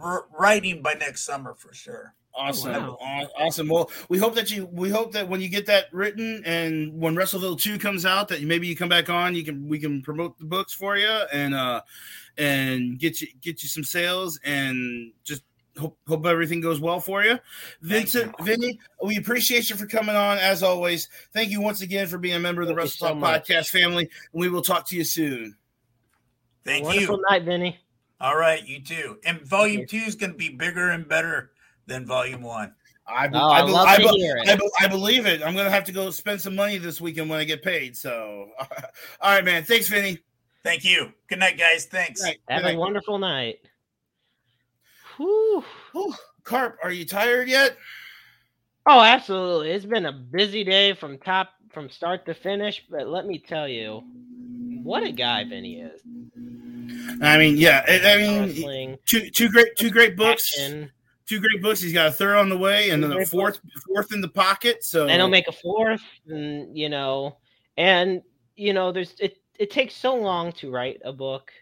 r- 0.00 0.26
writing 0.38 0.82
by 0.82 0.94
next 0.94 1.24
summer 1.24 1.54
for 1.54 1.72
sure. 1.72 2.14
Awesome, 2.34 2.72
Wow. 2.72 3.28
Awesome. 3.36 3.68
Well, 3.68 3.90
we 4.08 4.18
hope 4.18 4.34
that 4.36 4.50
you 4.50 4.66
we 4.66 4.90
hope 4.90 5.12
that 5.12 5.28
when 5.28 5.40
you 5.40 5.48
get 5.48 5.66
that 5.66 5.86
written 5.92 6.42
and 6.44 6.92
when 7.00 7.16
Russellville 7.16 7.56
Two 7.56 7.78
comes 7.78 8.06
out, 8.06 8.28
that 8.28 8.42
maybe 8.42 8.68
you 8.68 8.76
come 8.76 8.88
back 8.88 9.10
on. 9.10 9.34
You 9.34 9.44
can 9.44 9.68
we 9.68 9.78
can 9.78 10.02
promote 10.02 10.38
the 10.38 10.44
books 10.44 10.72
for 10.72 10.96
you 10.96 11.08
and 11.32 11.54
uh 11.54 11.80
and 12.36 12.98
get 12.98 13.20
you 13.20 13.28
get 13.40 13.62
you 13.62 13.68
some 13.68 13.82
sales 13.82 14.38
and 14.44 15.12
just 15.24 15.42
hope 15.78 15.96
hope 16.06 16.26
everything 16.26 16.60
goes 16.60 16.80
well 16.80 17.00
for 17.00 17.22
you. 17.24 17.38
Vincent, 17.82 18.34
Vinny, 18.42 18.78
we 19.02 19.16
appreciate 19.16 19.70
you 19.70 19.76
for 19.76 19.86
coming 19.86 20.16
on 20.16 20.38
as 20.38 20.62
always. 20.62 21.08
Thank 21.32 21.50
you 21.50 21.60
once 21.60 21.80
again 21.82 22.06
for 22.08 22.18
being 22.18 22.34
a 22.34 22.40
member 22.40 22.62
of 22.62 22.68
the 22.68 22.74
Thank 22.74 22.86
you 22.86 22.90
so 22.90 23.08
Talk 23.08 23.16
much. 23.18 23.48
Podcast 23.48 23.68
family, 23.70 24.04
and 24.32 24.40
we 24.40 24.48
will 24.48 24.62
talk 24.62 24.86
to 24.88 24.96
you 24.96 25.04
soon. 25.04 25.56
Thank 26.64 26.84
Wonderful 26.84 27.16
you. 27.16 27.24
night, 27.30 27.44
Vinny. 27.44 27.78
All 28.20 28.36
right, 28.36 28.66
you 28.66 28.82
too. 28.82 29.18
And 29.24 29.40
volume 29.42 29.86
two 29.86 29.96
is 29.98 30.14
going 30.16 30.32
to 30.32 30.36
be 30.38 30.48
bigger 30.48 30.90
and 30.90 31.08
better 31.08 31.52
than 31.86 32.04
volume 32.04 32.42
one. 32.42 32.74
I, 33.06 33.26
be- 33.28 33.38
Oh, 33.38 33.48
I 33.48 33.64
be- 33.64 33.72
love 33.72 33.96
to 33.96 34.02
be- 34.02 34.18
hear 34.20 34.36
it. 34.36 34.48
I, 34.48 34.56
be- 34.56 34.70
I 34.80 34.88
believe 34.88 35.24
it. 35.24 35.40
I'm 35.42 35.56
gonna 35.56 35.70
have 35.70 35.84
to 35.84 35.92
go 35.92 36.10
spend 36.10 36.40
some 36.42 36.54
money 36.54 36.76
this 36.76 37.00
weekend 37.00 37.30
when 37.30 37.38
I 37.40 37.44
get 37.44 37.62
paid. 37.62 37.96
So, 37.96 38.48
all 38.60 38.66
right, 39.22 39.42
man. 39.44 39.64
Thanks, 39.64 39.88
Vinny. 39.88 40.18
Thank 40.62 40.84
you. 40.84 41.12
Good 41.28 41.38
night, 41.38 41.56
guys. 41.56 41.86
Thanks. 41.86 42.20
Good 42.20 42.26
night. 42.26 42.38
Have 42.48 42.62
Good 42.64 42.68
a 42.68 42.72
night. 42.72 42.78
wonderful 42.78 43.18
night. 43.18 43.60
Whew. 45.18 45.64
Whew. 45.92 46.14
Carp, 46.44 46.78
are 46.82 46.92
you 46.92 47.04
tired 47.04 47.48
yet? 47.48 47.76
Oh, 48.86 49.00
absolutely. 49.00 49.70
It's 49.70 49.84
been 49.84 50.06
a 50.06 50.12
busy 50.12 50.64
day 50.64 50.94
from 50.94 51.18
top 51.18 51.50
from 51.70 51.90
start 51.90 52.24
to 52.26 52.34
finish, 52.34 52.84
but 52.88 53.06
let 53.08 53.26
me 53.26 53.38
tell 53.38 53.68
you, 53.68 54.02
what 54.82 55.02
a 55.02 55.12
guy 55.12 55.44
Vinny 55.44 55.80
is. 55.80 56.00
I 57.20 57.36
mean, 57.36 57.56
yeah. 57.58 57.84
I, 57.86 58.14
I 58.14 58.16
mean, 58.16 58.42
Wrestling, 58.42 58.98
two 59.04 59.28
two 59.30 59.50
great 59.50 59.76
two 59.76 59.90
great 59.90 60.16
books. 60.16 60.54
action, 60.58 60.90
Two 61.26 61.40
great 61.40 61.60
books. 61.60 61.82
He's 61.82 61.92
got 61.92 62.06
a 62.06 62.10
third 62.10 62.36
on 62.36 62.48
the 62.48 62.56
way, 62.56 62.88
and 62.88 63.02
Two 63.02 63.10
then 63.10 63.18
a 63.20 63.26
fourth 63.26 63.60
fourth 63.86 64.12
in 64.14 64.22
the 64.22 64.28
pocket. 64.28 64.82
So 64.82 65.02
and 65.02 65.20
he'll 65.20 65.28
make 65.28 65.48
a 65.48 65.52
fourth, 65.52 66.02
and 66.26 66.76
you 66.76 66.88
know, 66.88 67.36
and 67.76 68.22
you 68.56 68.72
know, 68.72 68.92
there's 68.92 69.14
it. 69.20 69.36
It 69.58 69.70
takes 69.70 69.94
so 69.94 70.14
long 70.14 70.52
to 70.52 70.70
write 70.70 71.00
a 71.04 71.12
book, 71.12 71.52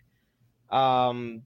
um, 0.70 1.42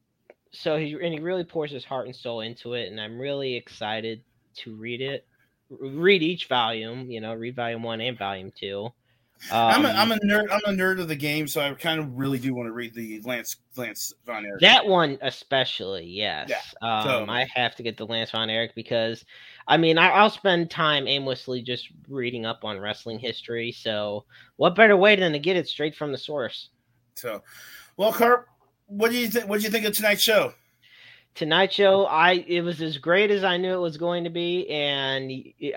so 0.53 0.77
he 0.77 0.93
and 0.95 1.15
he 1.15 1.21
really 1.21 1.45
pours 1.45 1.71
his 1.71 1.85
heart 1.85 2.07
and 2.07 2.15
soul 2.17 2.41
into 2.41 2.75
it, 2.75 2.91
and 2.91 3.01
I'm 3.01 3.19
really 3.19 3.55
excited 3.55 4.23
to 4.57 4.75
read 4.75 5.01
it, 5.01 5.27
read 5.69 6.23
each 6.23 6.47
volume. 6.47 7.11
You 7.11 7.21
know, 7.21 7.35
read 7.35 7.57
volume 7.57 7.83
one 7.83 8.01
and 8.01 8.19
volume 8.19 8.53
two. 8.57 8.91
I'm 9.51 9.87
a, 9.87 9.89
Um, 9.89 9.97
I'm 9.97 10.13
a 10.13 10.17
nerd. 10.17 10.49
I'm 10.51 10.75
a 10.75 10.77
nerd 10.77 11.01
of 11.01 11.09
the 11.09 11.17
game, 11.17 11.49
so 11.49 11.63
I 11.63 11.73
kind 11.73 11.99
of 11.99 12.13
really 12.13 12.39
do 12.39 12.53
want 12.55 12.67
to 12.67 12.73
read 12.73 12.93
the 12.95 13.23
Lance 13.25 13.57
Lance 13.77 14.13
Von 14.27 14.45
Erich. 14.45 14.61
That 14.61 14.85
one 14.87 15.17
especially, 15.23 16.05
yes. 16.05 16.51
um, 16.83 17.05
so- 17.05 17.27
I 17.27 17.47
have 17.55 17.75
to 17.77 17.83
get 17.83 17.97
the 17.97 18.05
Lance 18.05 18.33
Von 18.33 18.51
Erich 18.51 18.75
because, 18.75 19.25
I 19.67 19.79
mean, 19.79 19.97
I, 19.97 20.11
I'll 20.11 20.29
spend 20.29 20.71
time 20.71 21.09
aimlessly 21.09 21.63
just 21.63 21.89
reading 22.09 22.45
up 22.45 22.65
on 22.65 22.79
wrestling 22.79 23.19
history. 23.19 23.73
So, 23.73 24.27
what 24.57 24.75
better 24.75 24.97
way 24.97 25.17
than 25.17 25.33
to 25.33 25.39
get 25.39 25.57
it 25.57 25.69
straight 25.69 25.97
from 25.97 26.13
the 26.13 26.19
source? 26.19 26.69
So, 27.15 27.43
well, 27.97 28.13
Carp, 28.13 28.47
what 28.91 29.11
do 29.11 29.19
you 29.19 29.29
think? 29.29 29.49
What 29.49 29.61
do 29.61 29.65
you 29.65 29.71
think 29.71 29.87
of 29.87 29.95
tonight's 29.95 30.23
show? 30.23 30.53
Tonight 31.37 31.73
show, 31.73 32.07
I 32.07 32.45
it 32.49 32.61
was 32.63 32.83
as 32.83 32.99
great 32.99 33.31
as 33.31 33.45
I 33.45 33.57
knew 33.57 33.73
it 33.73 33.81
was 33.81 33.97
going 33.97 34.25
to 34.25 34.31
be, 34.31 34.69
and 34.69 35.31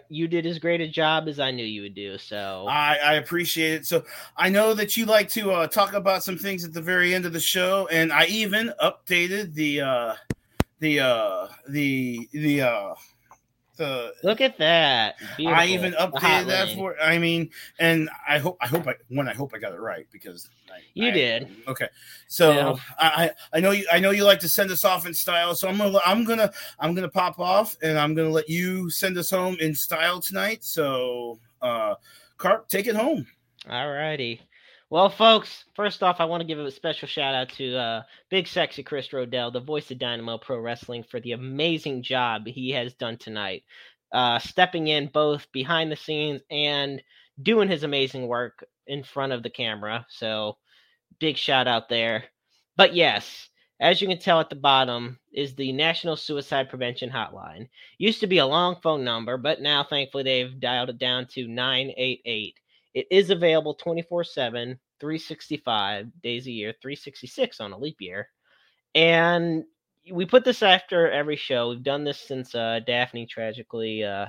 you 0.10 0.28
did 0.28 0.48
as 0.48 0.58
great 0.58 0.82
a 0.82 0.88
job 0.88 1.28
as 1.28 1.40
I 1.40 1.52
knew 1.52 1.64
you 1.64 1.84
would 1.84 1.94
do. 1.94 2.18
So, 2.18 2.66
I, 2.68 2.96
I 2.96 3.14
appreciate 3.16 3.74
it. 3.74 3.86
So 3.86 4.04
I 4.36 4.50
know 4.50 4.74
that 4.74 4.98
you 4.98 5.06
like 5.06 5.30
to 5.30 5.52
uh, 5.52 5.68
talk 5.68 5.94
about 5.94 6.24
some 6.24 6.40
things 6.40 6.66
at 6.66 6.74
the 6.74 6.82
very 6.82 7.14
end 7.14 7.26
of 7.26 7.34
the 7.34 7.40
show, 7.40 7.88
and 7.92 8.12
I 8.12 8.26
even 8.26 8.74
updated 8.82 9.54
the 9.54 9.82
uh, 9.82 10.16
the 10.80 11.00
uh, 11.02 11.48
the 11.70 12.28
the 12.34 12.62
uh, 12.64 12.96
the. 13.78 14.14
look 14.24 14.42
at 14.42 14.58
that! 14.58 15.16
I 15.40 15.68
even 15.68 15.94
updated 15.94 16.48
that 16.48 16.68
lane. 16.68 16.78
for. 16.78 17.00
I 17.02 17.18
mean, 17.18 17.50
and 17.80 18.10
I 18.28 18.40
hope 18.40 18.58
I 18.62 18.68
hope 18.68 18.88
I 18.88 18.96
when 19.10 19.28
I 19.28 19.34
hope 19.34 19.54
I 19.56 19.60
got 19.60 19.74
it 19.74 19.80
right 19.80 20.08
because 20.12 20.50
I, 20.70 20.80
You 20.94 21.08
I- 21.08 21.12
did. 21.12 21.56
Okay, 21.68 21.88
so 22.28 22.52
Yeah. 22.52 22.76
I 23.00 23.08
I 23.26 23.32
I 23.58 23.60
know 23.60 23.72
you 23.72 23.86
I 23.92 24.00
know 24.00 24.12
you 24.12 24.24
like 24.26 24.40
to 24.42 24.50
send 24.50 24.72
us 24.72 24.84
off 24.86 25.06
in 25.06 25.14
style, 25.14 25.56
so 25.56 25.68
I'm 25.68 25.78
gonna 25.78 26.00
I'm 26.06 26.24
gonna 26.24 26.52
I'm 26.80 26.94
gonna 26.94 27.10
pop 27.10 27.40
off 27.40 27.76
and 27.82 27.98
I'm 27.98 28.14
gonna 28.16 28.30
let 28.30 28.50
you 28.50 28.90
send 28.90 29.18
us 29.18 29.30
home 29.30 29.58
in 29.60 29.74
style 29.76 30.20
tonight. 30.22 30.64
So, 30.64 31.40
uh, 31.62 31.96
Carp, 32.38 32.68
take 32.70 32.88
it 32.88 32.96
home. 32.96 33.28
All 33.70 33.92
righty. 33.92 34.42
Well, 34.94 35.10
folks, 35.10 35.64
first 35.74 36.04
off, 36.04 36.18
I 36.20 36.26
want 36.26 36.42
to 36.42 36.46
give 36.46 36.60
a 36.60 36.70
special 36.70 37.08
shout 37.08 37.34
out 37.34 37.50
to 37.54 37.76
uh, 37.76 38.04
Big 38.30 38.46
Sexy 38.46 38.84
Chris 38.84 39.08
Rodell, 39.08 39.52
the 39.52 39.60
voice 39.60 39.90
of 39.90 39.98
Dynamo 39.98 40.38
Pro 40.38 40.60
Wrestling, 40.60 41.02
for 41.02 41.20
the 41.20 41.32
amazing 41.32 42.04
job 42.04 42.46
he 42.46 42.70
has 42.74 42.94
done 42.94 43.18
tonight, 43.18 43.64
uh, 44.12 44.38
stepping 44.38 44.90
in 44.90 45.08
both 45.08 45.52
behind 45.52 45.92
the 45.92 45.96
scenes 45.96 46.42
and 46.52 47.02
doing 47.42 47.70
his 47.70 47.82
amazing 47.82 48.28
work 48.28 48.64
in 48.86 49.04
front 49.04 49.34
of 49.34 49.42
the 49.42 49.50
camera. 49.50 50.06
So, 50.10 50.58
big 51.20 51.38
shout 51.38 51.68
out 51.68 51.90
there. 51.90 52.26
But 52.78 52.94
yes, 52.94 53.50
as 53.80 54.00
you 54.00 54.08
can 54.08 54.20
tell 54.20 54.42
at 54.42 54.52
the 54.52 54.56
bottom, 54.56 55.18
is 55.34 55.56
the 55.56 55.72
National 55.72 56.16
Suicide 56.16 56.70
Prevention 56.70 57.10
Hotline. 57.10 57.68
Used 57.98 58.20
to 58.20 58.28
be 58.28 58.38
a 58.38 58.46
long 58.46 58.76
phone 58.84 59.04
number, 59.04 59.38
but 59.38 59.60
now 59.60 59.84
thankfully 59.84 60.22
they've 60.22 60.60
dialed 60.60 60.92
it 60.92 61.00
down 61.00 61.26
to 61.32 61.48
988. 61.48 62.60
It 62.94 63.08
is 63.10 63.30
available 63.30 63.74
24 63.76 64.24
7, 64.24 64.80
365 65.00 66.22
days 66.22 66.48
a 66.48 66.52
year, 66.52 66.74
366 66.82 67.60
on 67.60 67.72
a 67.72 67.78
leap 67.78 67.98
year. 68.00 68.30
And 68.96 69.64
we 70.12 70.26
put 70.26 70.46
this 70.46 70.62
after 70.62 71.10
every 71.10 71.36
show. 71.36 71.70
We've 71.70 71.84
done 71.84 72.04
this 72.04 72.20
since 72.20 72.54
uh, 72.54 72.82
Daphne 72.86 73.26
tragically 73.26 74.04
uh, 74.04 74.28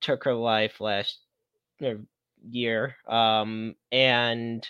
took 0.00 0.24
her 0.24 0.34
life 0.34 0.80
last 0.80 1.18
er, 1.82 2.00
year. 2.48 2.96
Um, 3.06 3.74
and 3.92 4.66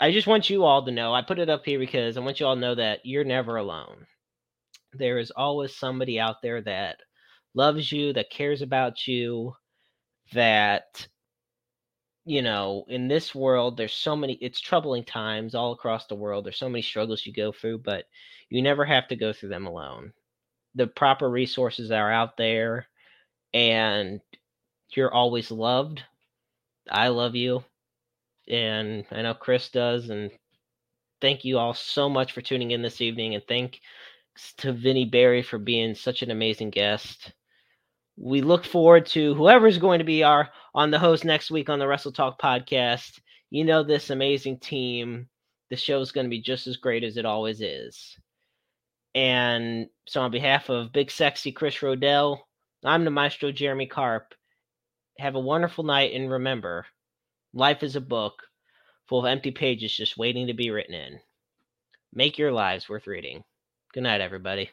I 0.00 0.12
just 0.12 0.26
want 0.26 0.50
you 0.50 0.64
all 0.64 0.84
to 0.84 0.90
know. 0.90 1.14
I 1.14 1.22
put 1.22 1.38
it 1.38 1.48
up 1.48 1.64
here 1.64 1.78
because 1.78 2.16
I 2.16 2.20
want 2.20 2.40
you 2.40 2.46
all 2.46 2.54
to 2.54 2.60
know 2.60 2.74
that 2.74 3.00
you're 3.04 3.24
never 3.24 3.56
alone. 3.56 4.06
There 4.92 5.18
is 5.18 5.30
always 5.30 5.76
somebody 5.76 6.18
out 6.18 6.42
there 6.42 6.62
that 6.62 6.98
loves 7.54 7.90
you, 7.92 8.12
that 8.14 8.30
cares 8.30 8.62
about 8.62 9.06
you, 9.06 9.54
that 10.32 11.06
you 12.26 12.42
know, 12.42 12.84
in 12.88 13.08
this 13.08 13.34
world, 13.34 13.76
there's 13.76 13.94
so 13.94 14.16
many, 14.16 14.34
it's 14.42 14.60
troubling 14.60 15.04
times 15.04 15.54
all 15.54 15.72
across 15.72 16.06
the 16.06 16.16
world. 16.16 16.44
There's 16.44 16.58
so 16.58 16.68
many 16.68 16.82
struggles 16.82 17.24
you 17.24 17.32
go 17.32 17.52
through, 17.52 17.78
but 17.78 18.06
you 18.50 18.62
never 18.62 18.84
have 18.84 19.08
to 19.08 19.16
go 19.16 19.32
through 19.32 19.50
them 19.50 19.66
alone. 19.66 20.12
The 20.74 20.88
proper 20.88 21.30
resources 21.30 21.92
are 21.92 22.12
out 22.12 22.36
there, 22.36 22.88
and 23.54 24.20
you're 24.90 25.14
always 25.14 25.52
loved. 25.52 26.02
I 26.90 27.08
love 27.08 27.36
you, 27.36 27.64
and 28.48 29.06
I 29.12 29.22
know 29.22 29.34
Chris 29.34 29.70
does. 29.70 30.10
And 30.10 30.32
thank 31.20 31.44
you 31.44 31.58
all 31.58 31.74
so 31.74 32.08
much 32.08 32.32
for 32.32 32.42
tuning 32.42 32.72
in 32.72 32.82
this 32.82 33.00
evening, 33.00 33.36
and 33.36 33.44
thanks 33.46 33.78
to 34.58 34.72
Vinny 34.72 35.04
Barry 35.04 35.42
for 35.42 35.58
being 35.58 35.94
such 35.94 36.22
an 36.22 36.32
amazing 36.32 36.70
guest 36.70 37.32
we 38.16 38.40
look 38.40 38.64
forward 38.64 39.06
to 39.06 39.34
whoever's 39.34 39.78
going 39.78 39.98
to 39.98 40.04
be 40.04 40.22
our 40.22 40.48
on 40.74 40.90
the 40.90 40.98
host 40.98 41.24
next 41.24 41.50
week 41.50 41.68
on 41.68 41.78
the 41.78 41.86
Wrestle 41.86 42.12
Talk 42.12 42.40
podcast. 42.40 43.20
You 43.50 43.64
know 43.64 43.82
this 43.82 44.10
amazing 44.10 44.58
team. 44.60 45.28
The 45.70 45.76
show 45.76 46.00
is 46.00 46.12
going 46.12 46.26
to 46.26 46.30
be 46.30 46.40
just 46.40 46.66
as 46.66 46.76
great 46.76 47.04
as 47.04 47.16
it 47.16 47.26
always 47.26 47.60
is. 47.60 48.16
And 49.14 49.86
so, 50.06 50.22
on 50.22 50.30
behalf 50.30 50.68
of 50.68 50.92
Big 50.92 51.10
Sexy 51.10 51.52
Chris 51.52 51.76
Rodell, 51.76 52.38
I'm 52.84 53.04
the 53.04 53.10
Maestro 53.10 53.50
Jeremy 53.50 53.86
Carp. 53.86 54.34
Have 55.18 55.34
a 55.34 55.40
wonderful 55.40 55.84
night, 55.84 56.12
and 56.14 56.30
remember, 56.30 56.86
life 57.54 57.82
is 57.82 57.96
a 57.96 58.00
book 58.00 58.42
full 59.08 59.20
of 59.20 59.26
empty 59.26 59.50
pages 59.50 59.96
just 59.96 60.18
waiting 60.18 60.48
to 60.48 60.54
be 60.54 60.70
written 60.70 60.94
in. 60.94 61.20
Make 62.12 62.38
your 62.38 62.52
lives 62.52 62.88
worth 62.88 63.06
reading. 63.06 63.44
Good 63.92 64.02
night, 64.02 64.20
everybody. 64.20 64.70